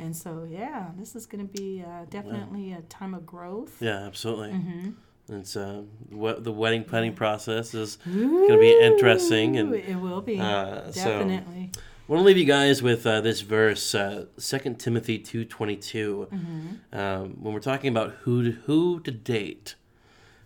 And 0.00 0.16
so, 0.16 0.46
yeah, 0.48 0.90
this 0.98 1.14
is 1.14 1.26
going 1.26 1.46
to 1.46 1.52
be 1.60 1.84
uh, 1.86 2.06
definitely 2.08 2.72
a 2.72 2.80
time 2.82 3.12
of 3.14 3.26
growth. 3.26 3.76
Yeah, 3.80 3.98
absolutely. 4.06 4.50
Mm-hmm. 4.52 5.34
It's 5.34 5.56
uh, 5.56 5.82
what 6.08 6.42
the 6.42 6.52
wedding 6.52 6.84
planning 6.84 7.12
process 7.14 7.74
is 7.74 7.96
going 8.04 8.48
to 8.48 8.58
be 8.58 8.76
interesting, 8.80 9.56
and 9.58 9.74
it 9.74 9.94
will 9.96 10.20
be. 10.22 10.40
uh, 10.40 10.90
so- 10.90 11.04
definitely. 11.04 11.70
I 11.76 12.12
want 12.12 12.22
to 12.22 12.26
leave 12.26 12.38
you 12.38 12.44
guys 12.44 12.82
with 12.82 13.06
uh, 13.06 13.20
this 13.20 13.40
verse, 13.42 13.94
uh, 13.94 14.24
2 14.36 14.74
Timothy 14.78 15.20
2.22. 15.20 16.26
Mm-hmm. 16.26 16.98
Um, 16.98 17.36
when 17.40 17.54
we're 17.54 17.60
talking 17.60 17.90
about 17.90 18.10
who 18.22 18.42
to, 18.42 18.50
who 18.66 18.98
to 19.00 19.12
date, 19.12 19.76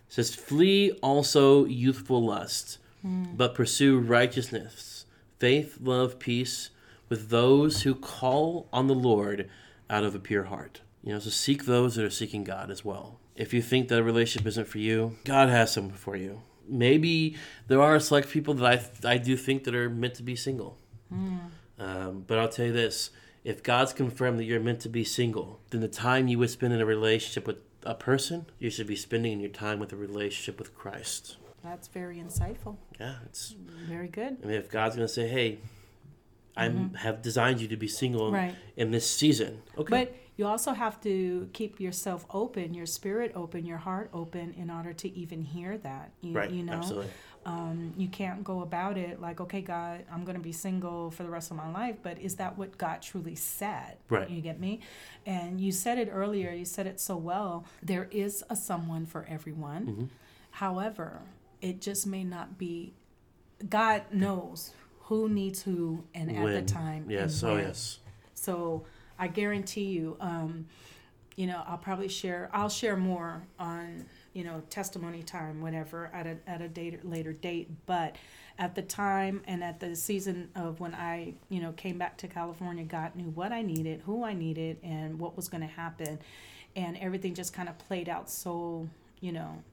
it 0.07 0.13
says, 0.13 0.35
Flee 0.35 0.91
also 1.01 1.65
youthful 1.65 2.23
lust, 2.23 2.77
Mm. 3.05 3.37
but 3.37 3.53
pursue 3.53 3.99
righteousness, 3.99 5.05
faith, 5.37 5.77
love, 5.79 6.17
peace 6.17 6.71
with 7.15 7.29
those 7.29 7.83
who 7.83 7.95
call 7.95 8.67
on 8.73 8.87
the 8.87 8.93
Lord 8.93 9.49
out 9.89 10.03
of 10.03 10.15
a 10.15 10.19
pure 10.19 10.43
heart. 10.43 10.81
You 11.01 11.13
know, 11.13 11.19
so 11.19 11.29
seek 11.29 11.63
those 11.63 11.95
that 11.95 12.03
are 12.03 12.09
seeking 12.09 12.43
God 12.43 12.69
as 12.69 12.83
well. 12.83 13.21
If 13.37 13.53
you 13.53 13.61
think 13.61 13.87
that 13.87 13.99
a 13.99 14.03
relationship 14.03 14.45
isn't 14.45 14.67
for 14.67 14.79
you, 14.79 15.15
God 15.23 15.47
has 15.47 15.71
something 15.71 15.95
for 15.95 16.17
you. 16.17 16.41
Maybe 16.67 17.37
there 17.69 17.81
are 17.81 17.97
select 18.01 18.29
people 18.29 18.53
that 18.55 18.65
I, 19.05 19.11
I 19.13 19.17
do 19.17 19.37
think 19.37 19.63
that 19.63 19.73
are 19.73 19.89
meant 19.89 20.15
to 20.15 20.23
be 20.23 20.35
single. 20.35 20.77
Um, 21.79 22.25
but 22.27 22.37
I'll 22.37 22.49
tell 22.49 22.65
you 22.65 22.73
this 22.73 23.11
if 23.45 23.63
God's 23.63 23.93
confirmed 23.93 24.37
that 24.39 24.43
you're 24.43 24.59
meant 24.59 24.81
to 24.81 24.89
be 24.89 25.05
single, 25.05 25.61
then 25.69 25.79
the 25.79 25.87
time 25.87 26.27
you 26.27 26.37
would 26.39 26.49
spend 26.49 26.73
in 26.73 26.81
a 26.81 26.85
relationship 26.85 27.47
with 27.47 27.59
a 27.83 27.95
person, 27.95 28.47
you 28.59 28.69
should 28.69 28.87
be 28.87 28.97
spending 28.97 29.31
in 29.31 29.39
your 29.39 29.51
time 29.51 29.79
with 29.79 29.93
a 29.93 29.95
relationship 29.95 30.59
with 30.59 30.75
Christ. 30.75 31.37
That's 31.63 31.87
very 31.87 32.17
insightful. 32.17 32.75
Yeah, 32.99 33.15
it's. 33.25 33.55
Very 33.87 34.09
good. 34.09 34.37
I 34.43 34.47
mean, 34.47 34.57
if 34.57 34.69
God's 34.69 34.95
gonna 34.95 35.07
say, 35.07 35.27
"Hey, 35.27 35.59
I 36.57 36.71
have 36.97 37.21
designed 37.21 37.61
you 37.61 37.67
to 37.69 37.77
be 37.77 37.87
single 37.87 38.27
Mm-hmm. 38.27 38.35
Right. 38.35 38.55
in 38.77 38.91
this 38.91 39.09
season," 39.09 39.61
okay, 39.77 39.89
But 39.89 40.15
you 40.37 40.47
also 40.47 40.73
have 40.73 40.99
to 41.01 41.49
keep 41.53 41.79
yourself 41.79 42.25
open, 42.29 42.73
your 42.73 42.85
spirit 42.85 43.31
open, 43.35 43.65
your 43.65 43.77
heart 43.77 44.09
open 44.13 44.53
in 44.57 44.69
order 44.69 44.93
to 44.93 45.17
even 45.17 45.41
hear 45.41 45.77
that. 45.79 46.11
You, 46.21 46.33
right, 46.33 46.51
you 46.51 46.63
know? 46.63 46.73
absolutely, 46.73 47.09
um, 47.45 47.93
you 47.95 48.07
can't 48.07 48.43
go 48.43 48.61
about 48.61 48.97
it 48.97 49.21
like, 49.21 49.39
okay, 49.39 49.61
God, 49.61 50.03
I'm 50.11 50.25
going 50.25 50.35
to 50.35 50.41
be 50.41 50.51
single 50.51 51.11
for 51.11 51.23
the 51.23 51.29
rest 51.29 51.51
of 51.51 51.57
my 51.57 51.71
life. 51.71 51.97
But 52.01 52.19
is 52.19 52.35
that 52.35 52.57
what 52.57 52.77
God 52.77 53.01
truly 53.03 53.35
said? 53.35 53.97
Right. 54.09 54.29
You 54.29 54.41
get 54.41 54.59
me? 54.59 54.79
And 55.25 55.61
you 55.61 55.71
said 55.71 55.99
it 55.99 56.09
earlier. 56.11 56.51
You 56.51 56.65
said 56.65 56.87
it 56.87 56.99
so 56.99 57.15
well. 57.15 57.65
There 57.83 58.07
is 58.11 58.43
a 58.49 58.55
someone 58.55 59.05
for 59.05 59.25
everyone. 59.29 59.85
Mm-hmm. 59.85 60.05
However, 60.51 61.21
it 61.61 61.81
just 61.81 62.07
may 62.07 62.23
not 62.23 62.57
be. 62.57 62.93
God 63.69 64.03
knows 64.11 64.73
who 65.05 65.29
needs 65.29 65.61
who 65.63 66.03
and 66.13 66.35
at 66.35 66.43
When. 66.43 66.53
the 66.53 66.61
time. 66.61 67.05
Yes. 67.09 67.41
and 67.43 67.51
Oh, 67.51 67.57
yes. 67.57 67.99
So 68.33 68.85
I 69.17 69.27
guarantee 69.27 69.85
you, 69.85 70.17
um, 70.19 70.65
you 71.35 71.47
know, 71.47 71.61
I'll 71.67 71.77
probably 71.77 72.07
share. 72.07 72.49
I'll 72.53 72.69
share 72.69 72.95
more 72.97 73.43
on 73.59 74.05
you 74.33 74.43
know 74.43 74.61
testimony 74.69 75.21
time, 75.23 75.61
whatever, 75.61 76.09
at 76.13 76.25
a 76.27 76.37
at 76.47 76.61
a 76.61 76.67
date 76.67 77.05
later 77.05 77.33
date. 77.33 77.69
But 77.85 78.15
at 78.57 78.73
the 78.73 78.81
time 78.81 79.41
and 79.45 79.61
at 79.63 79.79
the 79.81 79.95
season 79.97 80.49
of 80.55 80.79
when 80.79 80.95
I 80.95 81.33
you 81.49 81.61
know 81.61 81.71
came 81.73 81.97
back 81.97 82.17
to 82.19 82.27
California, 82.27 82.83
God 82.85 83.15
knew 83.15 83.29
what 83.29 83.51
I 83.51 83.61
needed, 83.61 84.01
who 84.05 84.23
I 84.23 84.33
needed, 84.33 84.77
and 84.83 85.19
what 85.19 85.35
was 85.35 85.49
going 85.49 85.61
to 85.61 85.67
happen, 85.67 86.19
and 86.75 86.97
everything 86.97 87.33
just 87.35 87.53
kind 87.53 87.67
of 87.69 87.77
played 87.77 88.09
out. 88.09 88.29
So 88.29 88.89
you 89.21 89.31
know. 89.31 89.63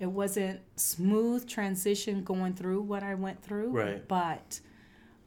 It 0.00 0.06
wasn't 0.06 0.60
smooth 0.76 1.48
transition 1.48 2.22
going 2.22 2.54
through 2.54 2.82
what 2.82 3.02
I 3.02 3.16
went 3.16 3.42
through, 3.42 3.70
Right. 3.70 4.06
but 4.06 4.60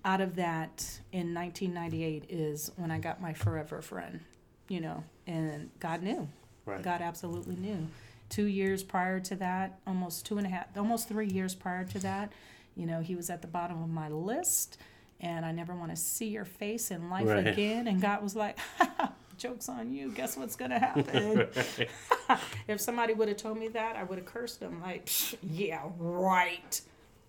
out 0.04 0.22
of 0.22 0.36
that 0.36 1.00
in 1.12 1.34
1998 1.34 2.26
is 2.30 2.72
when 2.76 2.92
I 2.92 2.98
got 3.00 3.22
my 3.22 3.34
forever 3.34 3.82
friend, 3.82 4.20
you 4.68 4.82
know, 4.82 5.04
and 5.28 5.70
God 5.80 6.02
knew. 6.02 6.28
Right. 6.66 6.82
God 6.82 7.02
absolutely 7.02 7.56
knew. 7.56 7.88
Two 8.30 8.46
years 8.46 8.82
prior 8.84 9.20
to 9.20 9.36
that, 9.36 9.80
almost 9.86 10.26
two 10.26 10.38
and 10.38 10.48
a 10.48 10.50
half, 10.50 10.66
almost 10.78 11.08
three 11.10 11.28
years 11.28 11.54
prior 11.54 11.84
to 11.86 12.00
that, 12.00 12.32
you 12.76 12.86
know, 12.86 13.02
he 13.02 13.16
was 13.16 13.30
at 13.30 13.42
the 13.42 13.48
bottom 13.48 13.84
of 13.84 13.90
my 13.90 14.08
list, 14.08 14.78
and 15.20 15.46
I 15.46 15.52
never 15.52 15.76
want 15.76 15.92
to 15.92 15.98
see 15.98 16.28
your 16.28 16.46
face 16.46 16.90
in 16.92 17.10
life 17.10 17.28
Right. 17.28 17.46
again. 17.48 17.88
And 17.88 18.02
God 18.02 18.24
was 18.24 18.36
like, 18.36 18.58
"Jokes 19.38 19.68
on 19.70 19.92
you. 19.94 20.12
Guess 20.12 20.38
what's 20.38 20.56
gonna 20.56 20.80
happen?" 20.80 21.48
if 22.68 22.80
somebody 22.80 23.14
would 23.14 23.28
have 23.28 23.38
told 23.38 23.58
me 23.58 23.68
that, 23.70 23.96
I 23.98 24.04
would 24.04 24.18
have 24.18 24.26
cursed 24.28 24.60
them. 24.62 24.82
Like, 24.82 25.06
"Psh, 25.08 25.36
yeah, 25.44 25.82
right. 25.98 26.80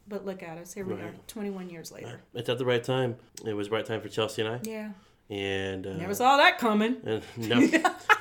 But 0.09 0.25
look 0.27 0.43
at 0.43 0.59
us. 0.59 0.73
Here 0.75 0.85
we 0.85 0.95
are, 0.95 1.13
21 1.29 1.71
years 1.71 1.93
later. 1.93 2.21
It's 2.35 2.49
at 2.49 2.59
the 2.59 2.65
right 2.65 2.83
time. 2.83 3.17
It 3.47 3.55
was 3.55 3.69
the 3.69 3.75
right 3.75 3.87
time 3.87 4.01
for 4.01 4.09
Chelsea 4.09 4.43
and 4.43 4.55
I. 4.57 4.61
Yeah. 4.63 4.91
And 5.31 5.87
uh, 5.87 5.95
Never 5.95 6.15
saw 6.15 6.37
that 6.37 6.59
coming. 6.59 6.97
And 7.05 7.23
no, 7.37 7.67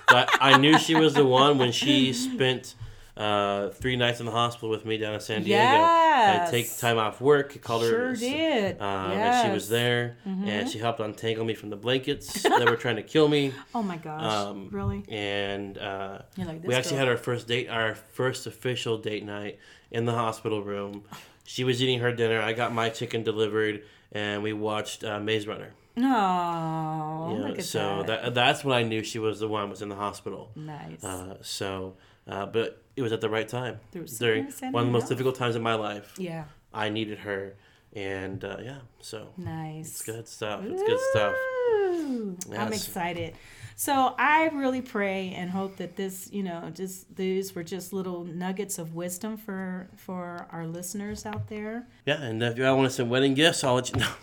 but 0.07 0.29
I 0.39 0.57
knew 0.57 0.77
she 0.77 0.95
was 0.95 1.13
the 1.13 1.25
one 1.25 1.57
when 1.57 1.71
she 1.73 2.13
spent 2.13 2.75
uh, 3.17 3.69
three 3.71 3.97
nights 3.97 4.21
in 4.21 4.25
the 4.25 4.31
hospital 4.31 4.69
with 4.69 4.85
me 4.85 4.97
down 4.97 5.15
in 5.15 5.19
San 5.19 5.43
Diego. 5.43 5.61
Yes. 5.63 6.47
I 6.47 6.51
take 6.51 6.77
time 6.77 6.97
off 6.97 7.19
work. 7.19 7.59
Called 7.61 7.81
her. 7.83 7.89
Sure 7.89 8.15
did. 8.15 8.79
Um, 8.81 9.11
And 9.11 9.45
she 9.47 9.53
was 9.53 9.63
Yes. 9.63 9.69
there, 9.69 10.17
and 10.25 10.69
she 10.69 10.77
helped 10.77 10.99
untangle 11.01 11.43
me 11.43 11.53
from 11.55 11.69
the 11.69 11.75
blankets 11.75 12.43
that 12.43 12.69
were 12.69 12.77
trying 12.77 12.95
to 12.97 13.03
kill 13.03 13.27
me. 13.27 13.51
Oh 13.75 13.83
my 13.83 13.97
gosh. 13.97 14.23
Um, 14.23 14.69
really? 14.71 15.03
And 15.09 15.77
uh, 15.77 16.19
like, 16.37 16.63
we 16.63 16.73
actually 16.75 16.91
girl- 16.91 16.99
had 16.99 17.07
our 17.09 17.17
first 17.17 17.47
date, 17.47 17.67
our 17.69 17.95
first 17.95 18.47
official 18.47 18.97
date 18.99 19.25
night 19.25 19.59
in 19.89 20.05
the 20.05 20.13
hospital 20.13 20.63
room. 20.63 21.03
She 21.51 21.65
was 21.65 21.83
eating 21.83 21.99
her 21.99 22.13
dinner. 22.13 22.41
I 22.41 22.53
got 22.53 22.73
my 22.73 22.87
chicken 22.87 23.23
delivered, 23.23 23.83
and 24.13 24.41
we 24.41 24.53
watched 24.53 25.03
uh, 25.03 25.19
Maze 25.19 25.45
Runner. 25.45 25.73
No. 25.97 27.27
You 27.33 27.37
know, 27.39 27.47
look 27.49 27.59
at 27.59 27.65
so 27.65 28.03
that. 28.07 28.23
that. 28.23 28.33
that's 28.33 28.63
when 28.63 28.77
I 28.77 28.83
knew 28.83 29.03
she 29.03 29.19
was 29.19 29.41
the 29.41 29.49
one. 29.49 29.69
Was 29.69 29.81
in 29.81 29.89
the 29.89 29.95
hospital. 29.95 30.51
Nice. 30.55 31.03
Uh, 31.03 31.35
so, 31.41 31.95
uh, 32.25 32.45
but 32.45 32.81
it 32.95 33.01
was 33.01 33.11
at 33.11 33.19
the 33.19 33.29
right 33.29 33.49
time 33.49 33.81
during 34.17 34.45
one 34.45 34.75
of 34.83 34.85
the 34.87 34.91
most 34.93 35.09
difficult 35.09 35.35
times 35.35 35.57
in 35.57 35.61
my 35.61 35.75
life. 35.75 36.13
yeah. 36.17 36.45
I 36.73 36.87
needed 36.87 37.19
her, 37.19 37.55
and 37.91 38.41
uh, 38.45 38.59
yeah, 38.63 38.77
so 39.01 39.33
Nice. 39.35 39.89
it's 39.89 40.01
good 40.03 40.25
stuff. 40.29 40.63
It's 40.63 40.81
good 40.83 40.99
stuff. 41.11 41.35
Ooh, 41.35 42.37
I'm 42.57 42.71
excited. 42.71 43.33
So 43.81 44.13
I 44.19 44.45
really 44.53 44.83
pray 44.83 45.33
and 45.35 45.49
hope 45.49 45.77
that 45.77 45.95
this, 45.95 46.29
you 46.31 46.43
know, 46.43 46.69
just 46.71 47.15
these 47.15 47.55
were 47.55 47.63
just 47.63 47.93
little 47.93 48.23
nuggets 48.23 48.77
of 48.77 48.93
wisdom 48.93 49.37
for 49.37 49.87
for 49.97 50.45
our 50.51 50.67
listeners 50.67 51.25
out 51.25 51.47
there. 51.47 51.87
Yeah, 52.05 52.21
and 52.21 52.43
if 52.43 52.59
you 52.59 52.65
all 52.67 52.77
want 52.77 52.91
to 52.91 52.95
send 52.95 53.09
wedding 53.09 53.33
gifts, 53.33 53.63
I'll 53.63 53.73
let 53.73 53.89
you 53.89 53.99
know. 54.01 54.13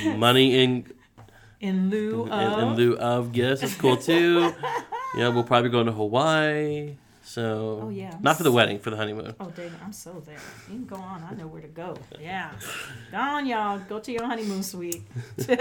No, 0.00 0.16
Money 0.16 0.64
in, 0.64 0.90
In 1.60 1.90
lieu 1.90 2.24
in 2.24 2.32
of 2.32 2.58
in 2.58 2.74
lieu 2.74 2.96
of 2.96 3.32
gifts 3.32 3.62
is 3.62 3.74
cool 3.74 3.98
too. 3.98 4.54
yeah, 5.18 5.28
we'll 5.28 5.44
probably 5.44 5.68
go 5.68 5.84
to 5.84 5.92
Hawaii. 5.92 6.96
So, 7.28 7.80
Oh, 7.82 7.88
yeah. 7.88 8.16
not 8.22 8.36
for 8.36 8.44
the 8.44 8.52
wedding, 8.52 8.78
for 8.78 8.90
the 8.90 8.96
honeymoon. 8.96 9.34
Oh, 9.40 9.50
David, 9.50 9.72
I'm 9.84 9.92
so 9.92 10.22
there. 10.24 10.38
You 10.70 10.74
can 10.76 10.86
go 10.86 10.94
on. 10.94 11.26
I 11.28 11.34
know 11.34 11.48
where 11.48 11.60
to 11.60 11.66
go. 11.68 11.96
Yeah. 12.20 12.52
Go 13.10 13.18
on, 13.18 13.46
y'all. 13.46 13.80
Go 13.80 13.98
to 13.98 14.12
your 14.12 14.24
honeymoon 14.24 14.62
suite. 14.62 15.02
All 15.48 15.56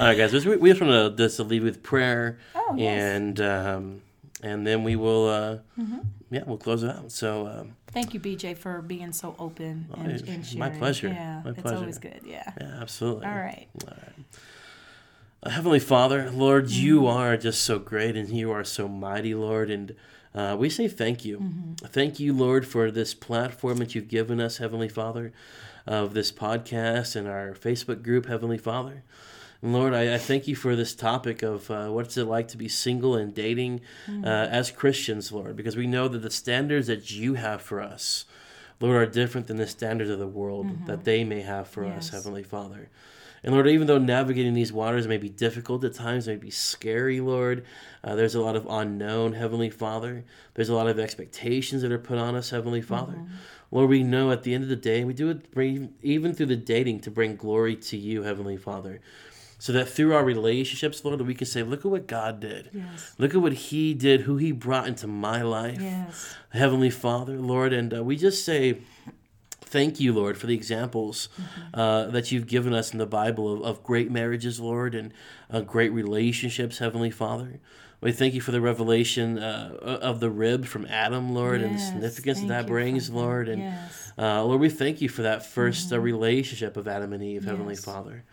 right, 0.00 0.16
guys, 0.18 0.32
we, 0.44 0.56
we 0.56 0.70
just 0.70 0.80
want 0.82 1.16
to 1.16 1.16
just 1.16 1.38
leave 1.38 1.62
with 1.62 1.82
prayer, 1.84 2.38
Oh, 2.56 2.74
yes. 2.76 3.00
and 3.00 3.40
um, 3.40 4.02
and 4.42 4.66
then 4.66 4.82
we 4.84 4.96
will, 4.96 5.28
uh, 5.28 5.58
Mm-hmm. 5.78 5.98
yeah, 6.30 6.42
we'll 6.46 6.58
close 6.58 6.82
it 6.82 6.90
out. 6.90 7.12
So, 7.12 7.46
um, 7.46 7.76
Thank 7.92 8.12
you, 8.14 8.18
BJ, 8.20 8.56
for 8.58 8.82
being 8.82 9.12
so 9.12 9.34
open 9.38 9.86
and, 9.96 10.10
it's 10.10 10.22
and 10.28 10.58
my 10.58 10.68
pleasure. 10.70 11.08
Yeah, 11.08 11.42
My 11.44 11.50
it's 11.50 11.60
pleasure. 11.62 11.76
always 11.78 11.98
good. 11.98 12.20
Yeah. 12.24 12.50
yeah, 12.60 12.78
absolutely. 12.80 13.26
All 13.26 13.34
right. 13.34 13.68
Uh, 13.86 15.50
Heavenly 15.50 15.78
Father, 15.80 16.30
Lord, 16.30 16.66
Mm-hmm. 16.66 16.82
you 16.86 17.06
are 17.06 17.36
just 17.36 17.62
so 17.62 17.78
great 17.78 18.16
and 18.16 18.28
you 18.30 18.50
are 18.50 18.64
so 18.64 18.88
mighty, 18.88 19.34
Lord. 19.34 19.70
And 19.70 19.94
uh, 20.34 20.56
we 20.58 20.70
say 20.70 20.86
thank 20.88 21.24
you. 21.24 21.38
Mm-hmm. 21.38 21.86
Thank 21.86 22.20
you, 22.20 22.32
Lord, 22.32 22.66
for 22.66 22.90
this 22.90 23.14
platform 23.14 23.78
that 23.78 23.94
you've 23.94 24.08
given 24.08 24.40
us, 24.40 24.58
Heavenly 24.58 24.88
Father, 24.88 25.32
of 25.86 26.14
this 26.14 26.30
podcast 26.30 27.16
and 27.16 27.26
our 27.26 27.52
Facebook 27.54 28.02
group, 28.02 28.26
Heavenly 28.26 28.58
Father. 28.58 29.02
And 29.62 29.72
Lord, 29.72 29.92
I, 29.92 30.14
I 30.14 30.18
thank 30.18 30.46
you 30.48 30.54
for 30.56 30.74
this 30.76 30.94
topic 30.94 31.42
of 31.42 31.70
uh, 31.70 31.88
what's 31.88 32.16
it 32.16 32.24
like 32.24 32.48
to 32.48 32.56
be 32.56 32.68
single 32.68 33.14
and 33.16 33.34
dating 33.34 33.80
Mm-hmm. 34.06 34.24
uh, 34.24 34.28
as 34.46 34.70
Christians, 34.70 35.32
Lord, 35.32 35.56
because 35.56 35.76
we 35.76 35.86
know 35.86 36.08
that 36.08 36.20
the 36.22 36.30
standards 36.30 36.86
that 36.86 37.10
you 37.10 37.34
have 37.34 37.60
for 37.60 37.80
us, 37.80 38.24
Lord, 38.80 38.96
are 39.02 39.10
different 39.10 39.48
than 39.48 39.58
the 39.58 39.66
standards 39.66 40.10
of 40.10 40.18
the 40.18 40.26
world 40.26 40.86
that 40.86 41.04
they 41.04 41.24
may 41.24 41.42
have 41.42 41.68
for 41.68 41.84
us, 41.84 42.06
Mm-hmm. 42.06 42.16
Heavenly 42.16 42.42
Father. 42.42 42.88
And 43.42 43.54
Lord, 43.54 43.68
even 43.68 43.86
though 43.86 43.98
navigating 43.98 44.54
these 44.54 44.72
waters 44.72 45.08
may 45.08 45.16
be 45.16 45.28
difficult 45.30 45.82
at 45.84 45.94
times, 45.94 46.26
may 46.26 46.36
be 46.36 46.50
scary, 46.50 47.20
Lord, 47.20 47.64
uh, 48.04 48.14
there's 48.14 48.34
a 48.34 48.40
lot 48.40 48.56
of 48.56 48.66
unknown, 48.68 49.32
Heavenly 49.32 49.70
Father. 49.70 50.24
There's 50.54 50.68
a 50.68 50.74
lot 50.74 50.88
of 50.88 50.98
expectations 50.98 51.82
that 51.82 51.92
are 51.92 51.98
put 51.98 52.18
on 52.18 52.34
us, 52.36 52.50
Heavenly 52.50 52.82
Father. 52.82 53.18
Lord, 53.70 53.88
we 53.88 54.02
know 54.02 54.30
at 54.30 54.42
the 54.42 54.52
end 54.52 54.64
of 54.64 54.68
the 54.68 54.76
day, 54.76 55.04
we 55.04 55.14
do 55.14 55.30
it 55.30 55.50
bring, 55.52 55.94
even 56.02 56.34
through 56.34 56.46
the 56.46 56.56
dating 56.56 57.00
to 57.00 57.10
bring 57.10 57.36
glory 57.36 57.76
to 57.76 57.96
you, 57.96 58.22
Heavenly 58.22 58.56
Father. 58.56 59.00
So 59.58 59.72
that 59.74 59.90
through 59.90 60.14
our 60.14 60.24
relationships, 60.24 61.04
Lord, 61.04 61.20
we 61.20 61.34
can 61.34 61.46
say, 61.46 61.62
look 61.62 61.80
at 61.80 61.90
what 61.90 62.06
God 62.06 62.40
did. 62.40 62.70
Yes. 62.72 63.14
Look 63.18 63.34
at 63.34 63.42
what 63.42 63.52
He 63.52 63.92
did, 63.92 64.22
who 64.22 64.38
He 64.38 64.52
brought 64.52 64.88
into 64.88 65.06
my 65.06 65.42
life. 65.42 65.78
Yes. 65.78 66.34
Heavenly 66.48 66.88
Father, 66.88 67.36
Lord, 67.36 67.74
and 67.74 67.94
uh, 67.94 68.02
we 68.02 68.16
just 68.16 68.42
say 68.42 68.78
thank 69.70 70.00
you, 70.00 70.12
Lord, 70.12 70.36
for 70.36 70.46
the 70.46 70.54
examples 70.54 71.28
uh, 71.72 72.06
that 72.06 72.32
you've 72.32 72.46
given 72.46 72.74
us 72.74 72.92
in 72.92 72.98
the 72.98 73.06
Bible 73.06 73.52
of, 73.52 73.62
of 73.62 73.82
great 73.84 74.10
marriages, 74.10 74.58
Lord, 74.58 74.94
and 74.94 75.12
uh, 75.50 75.60
great 75.60 75.92
relationships, 75.92 76.78
Heavenly 76.78 77.10
Father. 77.10 77.60
We 78.00 78.12
thank 78.12 78.32
you 78.34 78.40
for 78.40 78.50
the 78.50 78.60
revelation 78.62 79.38
uh, 79.38 79.76
of 79.82 80.20
the 80.20 80.30
rib 80.30 80.64
from 80.64 80.86
Adam, 80.86 81.34
Lord, 81.34 81.60
and 81.60 81.74
the 81.74 81.78
significance 81.78 82.40
that 82.40 82.48
that 82.48 82.66
brings, 82.66 83.10
Lord. 83.10 83.48
And 83.48 83.62
Yes. 83.62 84.12
uh, 84.18 84.42
Lord, 84.42 84.60
we 84.60 84.70
thank 84.70 85.00
you 85.02 85.08
for 85.08 85.22
that 85.22 85.40
1st 85.40 85.92
uh, 85.92 86.00
relationship 86.00 86.76
of 86.76 86.88
Adam 86.88 87.12
and 87.12 87.22
Eve, 87.22 87.44
Heavenly 87.44 87.76
Father. 87.76 88.24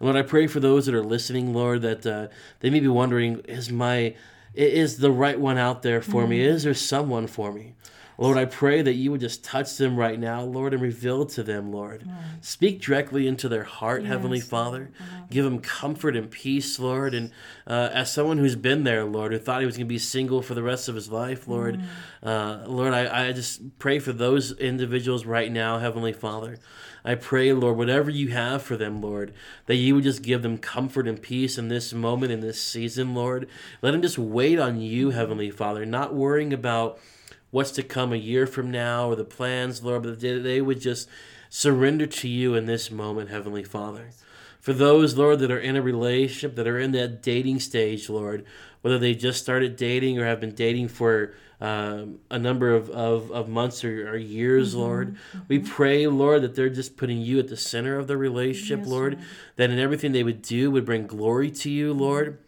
And 0.00 0.08
Lord, 0.08 0.16
I 0.16 0.22
pray 0.22 0.46
for 0.46 0.58
those 0.58 0.86
that 0.86 0.94
are 0.94 1.04
listening, 1.04 1.52
Lord, 1.52 1.82
that 1.82 2.06
uh, 2.06 2.28
they 2.60 2.70
may 2.70 2.80
be 2.80 2.88
wondering, 2.88 3.40
is 3.40 3.70
my 3.70 4.14
is 4.52 4.98
the 4.98 5.12
right 5.12 5.38
one 5.38 5.58
out 5.58 5.82
there 5.82 6.02
for 6.02 6.26
me? 6.26 6.40
Is 6.40 6.64
there 6.64 6.74
someone 6.74 7.28
for 7.28 7.52
me? 7.52 7.74
Lord, 8.20 8.36
I 8.36 8.44
pray 8.44 8.82
that 8.82 8.92
you 8.92 9.10
would 9.10 9.20
just 9.20 9.42
touch 9.42 9.78
them 9.78 9.96
right 9.96 10.20
now, 10.20 10.42
Lord, 10.42 10.74
and 10.74 10.82
reveal 10.82 11.24
to 11.24 11.42
them, 11.42 11.72
Lord. 11.72 12.06
Speak 12.42 12.82
directly 12.82 13.26
into 13.26 13.48
their 13.48 13.64
heart, 13.64 14.04
Heavenly 14.04 14.38
Yes, 14.38 14.46
Father. 14.46 14.90
Give 15.30 15.42
them 15.42 15.58
comfort 15.58 16.14
and 16.14 16.30
peace, 16.30 16.78
Lord. 16.78 17.14
And 17.14 17.30
uh, 17.66 17.88
as 17.94 18.12
someone 18.12 18.36
who's 18.36 18.56
been 18.56 18.84
there, 18.84 19.06
Lord, 19.06 19.32
who 19.32 19.38
thought 19.38 19.60
he 19.60 19.66
was 19.66 19.78
going 19.78 19.86
to 19.86 19.88
be 19.88 19.98
single 19.98 20.42
for 20.42 20.52
the 20.52 20.62
rest 20.62 20.86
of 20.86 20.94
his 20.94 21.10
life, 21.10 21.48
Lord, 21.48 21.80
uh, 22.22 22.58
Lord, 22.66 22.92
I, 22.92 23.28
I 23.28 23.32
just 23.32 23.78
pray 23.78 23.98
for 23.98 24.12
those 24.12 24.52
individuals 24.52 25.24
right 25.24 25.50
now, 25.50 25.78
Heavenly 25.78 26.12
Father. 26.12 26.58
I 27.02 27.14
pray, 27.14 27.54
Lord, 27.54 27.78
whatever 27.78 28.10
you 28.10 28.28
have 28.28 28.62
for 28.62 28.76
them, 28.76 29.00
Lord, 29.00 29.32
that 29.64 29.76
you 29.76 29.94
would 29.94 30.04
just 30.04 30.20
give 30.20 30.42
them 30.42 30.58
comfort 30.58 31.08
and 31.08 31.22
peace 31.22 31.56
in 31.56 31.68
this 31.68 31.94
moment, 31.94 32.32
in 32.32 32.40
this 32.40 32.60
season, 32.60 33.14
Lord. 33.14 33.48
Let 33.80 33.92
them 33.92 34.02
just 34.02 34.18
wait 34.18 34.58
on 34.58 34.78
you, 34.78 35.08
Heavenly 35.08 35.50
Father, 35.50 35.86
not 35.86 36.14
worrying 36.14 36.52
about 36.52 36.98
what's 37.50 37.70
to 37.72 37.82
come 37.82 38.12
a 38.12 38.16
year 38.16 38.46
from 38.46 38.70
now 38.70 39.08
or 39.08 39.16
the 39.16 39.24
plans, 39.24 39.82
Lord, 39.82 40.02
but 40.02 40.20
they 40.20 40.60
would 40.60 40.80
just 40.80 41.08
surrender 41.48 42.06
to 42.06 42.28
you 42.28 42.54
in 42.54 42.66
this 42.66 42.90
moment, 42.90 43.30
Heavenly 43.30 43.64
Father. 43.64 44.10
For 44.60 44.72
those, 44.72 45.16
Lord, 45.16 45.38
that 45.40 45.50
are 45.50 45.58
in 45.58 45.76
a 45.76 45.82
relationship, 45.82 46.54
that 46.56 46.68
are 46.68 46.78
in 46.78 46.92
that 46.92 47.22
dating 47.22 47.60
stage, 47.60 48.08
Lord, 48.10 48.44
whether 48.82 48.98
they 48.98 49.14
just 49.14 49.42
started 49.42 49.76
dating 49.76 50.18
or 50.18 50.26
have 50.26 50.40
been 50.40 50.54
dating 50.54 50.88
for 50.88 51.34
um, 51.62 52.20
a 52.30 52.38
number 52.38 52.74
of, 52.74 52.88
of, 52.90 53.30
of 53.32 53.48
months 53.48 53.84
or, 53.84 54.10
or 54.10 54.16
years, 54.16 54.74
Lord. 54.74 55.16
We 55.48 55.58
pray, 55.58 56.06
Lord, 56.06 56.42
that 56.42 56.54
they're 56.56 56.70
just 56.70 56.96
putting 56.96 57.20
you 57.20 57.38
at 57.38 57.48
the 57.48 57.56
center 57.56 57.98
of 57.98 58.06
the 58.06 58.16
relationship, 58.16 58.80
Yes, 58.80 58.88
Lord, 58.88 59.14
Lord. 59.14 59.26
that 59.56 59.70
in 59.70 59.78
everything 59.78 60.12
they 60.12 60.22
would 60.22 60.40
do 60.42 60.70
would 60.70 60.86
bring 60.86 61.06
glory 61.06 61.50
to 61.50 61.70
you, 61.70 61.92
Lord. 61.92 62.38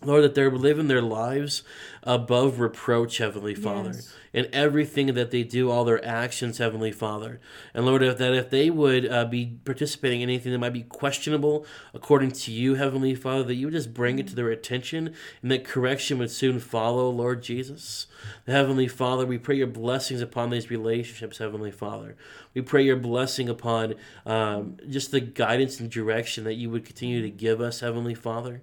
Lord, 0.00 0.22
that 0.22 0.36
they're 0.36 0.50
living 0.50 0.86
their 0.86 1.02
lives 1.02 1.64
above 2.04 2.60
reproach, 2.60 3.18
Heavenly 3.18 3.56
Father. 3.56 3.90
Yes. 3.94 4.14
In 4.32 4.46
everything 4.52 5.14
that 5.14 5.32
they 5.32 5.42
do, 5.42 5.70
all 5.70 5.84
their 5.84 6.04
actions, 6.04 6.58
Heavenly 6.58 6.92
Father. 6.92 7.40
And 7.74 7.84
Lord, 7.84 8.04
if 8.04 8.16
that 8.18 8.32
if 8.32 8.48
they 8.50 8.70
would 8.70 9.10
uh, 9.10 9.24
be 9.24 9.58
participating 9.64 10.20
in 10.20 10.28
anything 10.28 10.52
that 10.52 10.58
might 10.58 10.72
be 10.72 10.82
questionable 10.82 11.66
according 11.92 12.30
to 12.32 12.52
you, 12.52 12.76
Heavenly 12.76 13.16
Father, 13.16 13.42
that 13.42 13.56
you 13.56 13.66
would 13.66 13.74
just 13.74 13.92
bring 13.92 14.20
it 14.20 14.28
to 14.28 14.36
their 14.36 14.50
attention 14.50 15.14
and 15.42 15.50
that 15.50 15.64
correction 15.64 16.18
would 16.18 16.30
soon 16.30 16.60
follow, 16.60 17.10
Lord 17.10 17.42
Jesus. 17.42 18.06
Heavenly 18.46 18.86
Father, 18.86 19.26
we 19.26 19.38
pray 19.38 19.56
your 19.56 19.66
blessings 19.66 20.20
upon 20.20 20.50
these 20.50 20.70
relationships, 20.70 21.38
Heavenly 21.38 21.72
Father. 21.72 22.14
We 22.54 22.62
pray 22.62 22.84
your 22.84 22.96
blessing 22.96 23.48
upon 23.48 23.94
um, 24.24 24.76
just 24.88 25.10
the 25.10 25.20
guidance 25.20 25.80
and 25.80 25.90
direction 25.90 26.44
that 26.44 26.54
you 26.54 26.70
would 26.70 26.84
continue 26.84 27.22
to 27.22 27.30
give 27.30 27.60
us, 27.60 27.80
Heavenly 27.80 28.14
Father. 28.14 28.62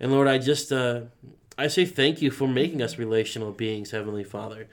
And 0.00 0.10
Lord, 0.10 0.26
I 0.28 0.38
just 0.38 0.72
uh, 0.72 1.02
I 1.58 1.66
say 1.66 1.84
thank 1.84 2.22
you 2.22 2.30
for 2.30 2.48
making 2.48 2.80
us 2.80 2.96
relational 2.96 3.52
beings, 3.52 3.90
Heavenly 3.90 4.24
Father. 4.24 4.66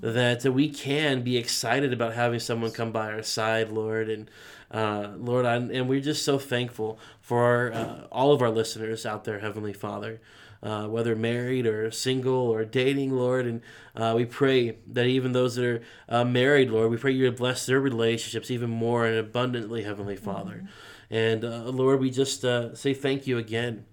That 0.00 0.46
uh, 0.46 0.52
we 0.52 0.68
can 0.70 1.22
be 1.22 1.36
excited 1.36 1.92
about 1.92 2.14
having 2.14 2.38
someone 2.38 2.70
come 2.70 2.92
by 2.92 3.10
our 3.10 3.24
side, 3.24 3.70
Lord, 3.70 4.08
and 4.08 4.30
uh, 4.70 5.12
Lord, 5.16 5.46
I, 5.46 5.56
and 5.56 5.88
we're 5.88 6.00
just 6.00 6.24
so 6.24 6.38
thankful 6.38 6.98
for 7.20 7.42
our, 7.42 7.72
uh, 7.72 8.06
all 8.12 8.32
of 8.32 8.40
our 8.40 8.50
listeners 8.50 9.04
out 9.04 9.24
there, 9.24 9.40
Heavenly 9.40 9.72
Father. 9.72 10.20
Uh, 10.60 10.88
whether 10.88 11.14
married 11.14 11.66
or 11.66 11.88
single 11.92 12.34
or 12.34 12.64
dating, 12.64 13.12
Lord, 13.12 13.46
and 13.46 13.60
uh, 13.94 14.14
we 14.16 14.24
pray 14.24 14.78
that 14.88 15.06
even 15.06 15.30
those 15.30 15.54
that 15.54 15.64
are 15.64 15.82
uh, 16.08 16.24
married, 16.24 16.68
Lord, 16.70 16.90
we 16.90 16.96
pray 16.96 17.12
you 17.12 17.26
to 17.26 17.32
bless 17.32 17.64
their 17.64 17.78
relationships 17.78 18.50
even 18.50 18.68
more 18.68 19.06
and 19.06 19.16
abundantly, 19.16 19.84
Heavenly 19.84 20.16
Father. 20.16 20.64
And 21.10 21.44
uh, 21.44 21.62
Lord, 21.66 22.00
we 22.00 22.10
just 22.10 22.44
uh, 22.44 22.74
say 22.74 22.92
thank 22.92 23.28
you 23.28 23.38
again. 23.38 23.84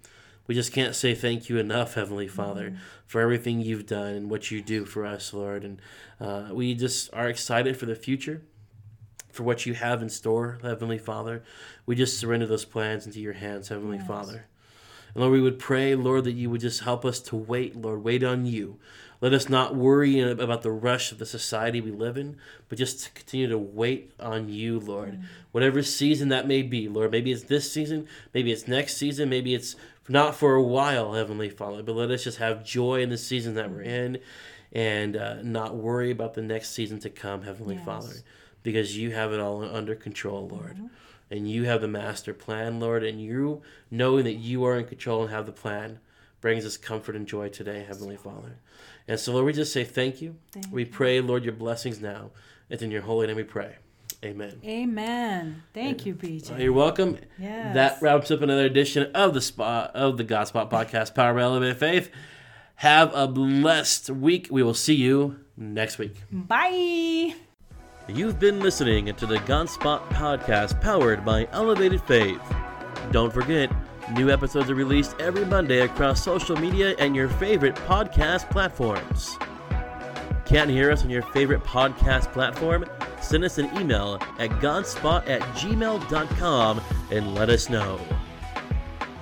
We 0.48 0.54
just 0.56 0.72
can't 0.72 0.96
say 0.96 1.16
thank 1.16 1.50
you 1.50 1.58
enough, 1.58 1.96
Heavenly 1.96 2.28
Father, 2.28 2.78
for 3.06 3.20
everything 3.22 3.62
you've 3.62 3.88
done 3.88 4.14
and 4.14 4.30
what 4.30 4.52
you 4.52 4.62
do 4.62 4.86
for 4.86 5.06
us, 5.06 5.34
Lord. 5.34 5.64
And 5.64 5.82
uh, 6.20 6.50
we 6.52 6.76
just 6.76 7.12
are 7.14 7.28
excited 7.28 7.78
for 7.78 7.88
the 7.88 7.96
future, 7.96 8.44
for 9.32 9.44
what 9.44 9.66
you 9.66 9.74
have 9.74 10.02
in 10.02 10.10
store, 10.10 10.60
Heavenly 10.62 11.00
Father. 11.00 11.44
We 11.86 11.96
just 11.96 12.20
surrender 12.20 12.46
those 12.46 12.66
plans 12.66 13.06
into 13.08 13.20
your 13.20 13.34
hands, 13.34 13.70
Heavenly 13.70 13.98
Yes. 13.98 14.08
Father. 14.08 14.46
And 15.16 15.22
Lord, 15.22 15.34
we 15.34 15.42
would 15.42 15.60
pray, 15.60 15.96
Lord, 15.96 16.26
that 16.26 16.34
you 16.34 16.50
would 16.50 16.62
just 16.62 16.82
help 16.82 17.06
us 17.06 17.20
to 17.22 17.36
wait, 17.36 17.76
Lord, 17.76 18.04
wait 18.04 18.24
on 18.24 18.46
you. 18.46 18.78
Let 19.22 19.34
us 19.34 19.50
not 19.50 19.76
worry 19.76 20.20
about 20.20 20.62
the 20.62 20.72
rush 20.72 21.12
of 21.12 21.20
the 21.20 21.26
society 21.26 21.80
we 21.80 21.92
live 21.92 22.18
in, 22.18 22.38
but 22.68 22.78
just 22.78 23.04
to 23.06 23.12
continue 23.12 23.48
to 23.48 23.58
wait 23.58 24.12
on 24.20 24.50
you, 24.50 24.80
Lord. 24.80 25.22
Whatever 25.52 25.82
season 25.82 26.30
that 26.30 26.48
may 26.48 26.62
be, 26.62 26.90
Lord. 26.90 27.12
Maybe 27.12 27.32
it's 27.32 27.44
this 27.44 27.72
season, 27.72 28.08
maybe 28.34 28.52
it's 28.52 28.68
next 28.68 28.98
season, 28.98 29.30
maybe 29.30 29.56
it's 29.56 29.78
not 30.08 30.36
for 30.36 30.56
a 30.56 30.62
while, 30.62 31.14
Heavenly 31.14 31.50
Father. 31.50 31.84
But 31.84 31.96
let 31.96 32.12
us 32.12 32.24
just 32.24 32.38
have 32.38 32.64
joy 32.64 33.02
in 33.02 33.10
the 33.10 33.18
season 33.18 33.56
that 33.56 33.72
we're 33.72 33.82
in 33.82 34.20
and 34.72 35.16
uh, 35.16 35.42
not 35.42 35.76
worry 35.76 36.12
about 36.12 36.34
the 36.34 36.42
next 36.42 36.72
season 36.72 37.00
to 37.00 37.10
come, 37.10 37.44
Heavenly 37.44 37.76
Yes. 37.76 37.86
Father, 37.86 38.14
because 38.62 38.98
you 38.98 39.12
have 39.12 39.32
it 39.32 39.40
all 39.40 39.64
under 39.64 39.96
control, 39.96 40.48
Lord. 40.48 40.78
And 41.32 41.50
you 41.50 41.64
have 41.64 41.82
the 41.82 41.88
master 41.88 42.34
plan, 42.34 42.80
Lord, 42.80 43.04
and 43.04 43.20
you 43.20 43.64
knowing 43.90 44.26
that 44.26 44.34
you 44.34 44.64
are 44.66 44.78
in 44.78 44.86
control 44.86 45.24
and 45.24 45.32
have 45.32 45.48
the 45.48 45.52
plan 45.52 46.00
brings 46.40 46.66
us 46.66 46.78
comfort 46.78 47.16
and 47.16 47.26
joy 47.26 47.50
today, 47.50 47.84
Heavenly 47.88 48.18
Father. 48.18 48.60
And 49.08 49.20
so, 49.20 49.34
Lord, 49.34 49.46
we 49.46 49.54
just 49.54 49.74
say 49.74 49.84
thank 49.84 50.22
you. 50.22 50.36
Thank 50.52 50.68
we 50.72 50.86
pray, 50.86 51.20
Lord, 51.22 51.44
your 51.44 51.54
blessings 51.54 52.00
now. 52.00 52.30
It's 52.70 52.84
in 52.84 52.92
your 52.92 53.02
holy 53.02 53.26
name 53.26 53.36
we 53.38 53.44
pray. 53.44 53.78
Amen. 54.24 54.60
Amen. 54.66 55.64
Thank 55.74 56.06
you, 56.06 56.16
BJ. 56.16 56.52
Well, 56.52 56.62
you're 56.62 56.74
welcome. 56.74 57.18
Yeah. 57.38 57.74
That 57.74 58.02
wraps 58.02 58.32
up 58.32 58.42
another 58.42 58.66
edition 58.66 59.12
of 59.14 59.34
the 59.34 59.42
spot 59.42 59.92
of 59.96 60.18
the 60.18 60.24
God 60.24 60.48
Spot 60.48 60.70
Podcast, 60.70 61.14
Power 61.14 61.34
by 61.34 61.42
Elevated 61.42 61.78
Faith. 61.78 62.10
Have 62.76 63.14
a 63.14 63.28
blessed 63.28 64.10
week. 64.10 64.48
We 64.50 64.64
will 64.64 64.74
see 64.74 64.96
you 64.96 65.40
next 65.56 65.98
week. 65.98 66.16
Bye. 66.32 67.36
You've 68.08 68.40
been 68.40 68.60
listening 68.60 69.14
to 69.16 69.26
the 69.26 69.40
God 69.42 69.70
Spot 69.70 70.08
Podcast 70.10 70.82
powered 70.82 71.24
by 71.24 71.48
Elevated 71.52 72.02
Faith. 72.02 72.42
Don't 73.12 73.34
forget, 73.34 73.72
new 74.14 74.30
episodes 74.30 74.70
are 74.70 74.76
released 74.76 75.16
every 75.20 75.46
Monday 75.46 75.82
across 75.82 76.24
social 76.24 76.56
media 76.56 76.96
and 77.00 77.16
your 77.16 77.30
favorite 77.30 77.76
podcast 77.76 78.50
platforms. 78.50 79.38
Can't 80.46 80.70
hear 80.70 80.92
us 80.92 81.04
on 81.04 81.10
your 81.10 81.24
favorite 81.24 81.64
podcast 81.64 82.32
platform? 82.32 82.86
Send 83.26 83.44
us 83.44 83.58
an 83.58 83.76
email 83.76 84.20
at 84.38 84.52
godspot 84.62 85.28
at 85.28 85.42
gmail.com 85.58 86.82
and 87.12 87.34
let 87.34 87.50
us 87.50 87.70
know. 87.70 88.00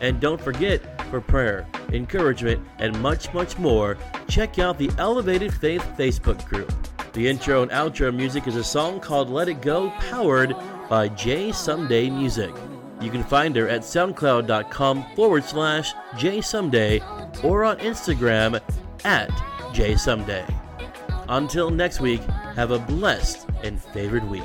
And 0.02 0.20
don't 0.20 0.42
forget, 0.42 1.10
for 1.10 1.22
prayer, 1.22 1.66
encouragement, 1.94 2.62
and 2.80 3.00
much, 3.02 3.34
much 3.34 3.58
more, 3.58 3.98
check 4.28 4.60
out 4.60 4.78
the 4.78 4.92
Elevated 4.98 5.54
Faith 5.54 5.82
Facebook 5.98 6.44
group. 6.46 6.74
The 7.14 7.30
intro 7.30 7.62
and 7.62 7.72
outro 7.72 8.14
music 8.14 8.46
is 8.46 8.58
a 8.58 8.64
song 8.64 9.00
called 9.00 9.30
Let 9.30 9.48
It 9.48 9.62
Go, 9.62 9.92
powered 10.00 10.54
by 10.90 11.08
J 11.08 11.54
Someday 11.54 12.10
Music. 12.10 12.54
You 13.00 13.10
can 13.10 13.24
find 13.24 13.56
her 13.56 13.70
at 13.70 13.82
soundcloud.com 13.82 15.06
forward 15.16 15.46
slash 15.46 15.94
J 16.18 16.42
Someday 16.42 17.00
or 17.42 17.64
on 17.64 17.78
Instagram 17.78 18.60
at 19.06 19.32
J 19.74 19.96
Someday. 19.96 20.46
Until 21.30 21.70
next 21.70 22.02
week, 22.02 22.22
have 22.56 22.72
a 22.72 22.80
blessed 22.80 23.48
and 23.64 23.82
favored 23.82 24.30
week. 24.30 24.44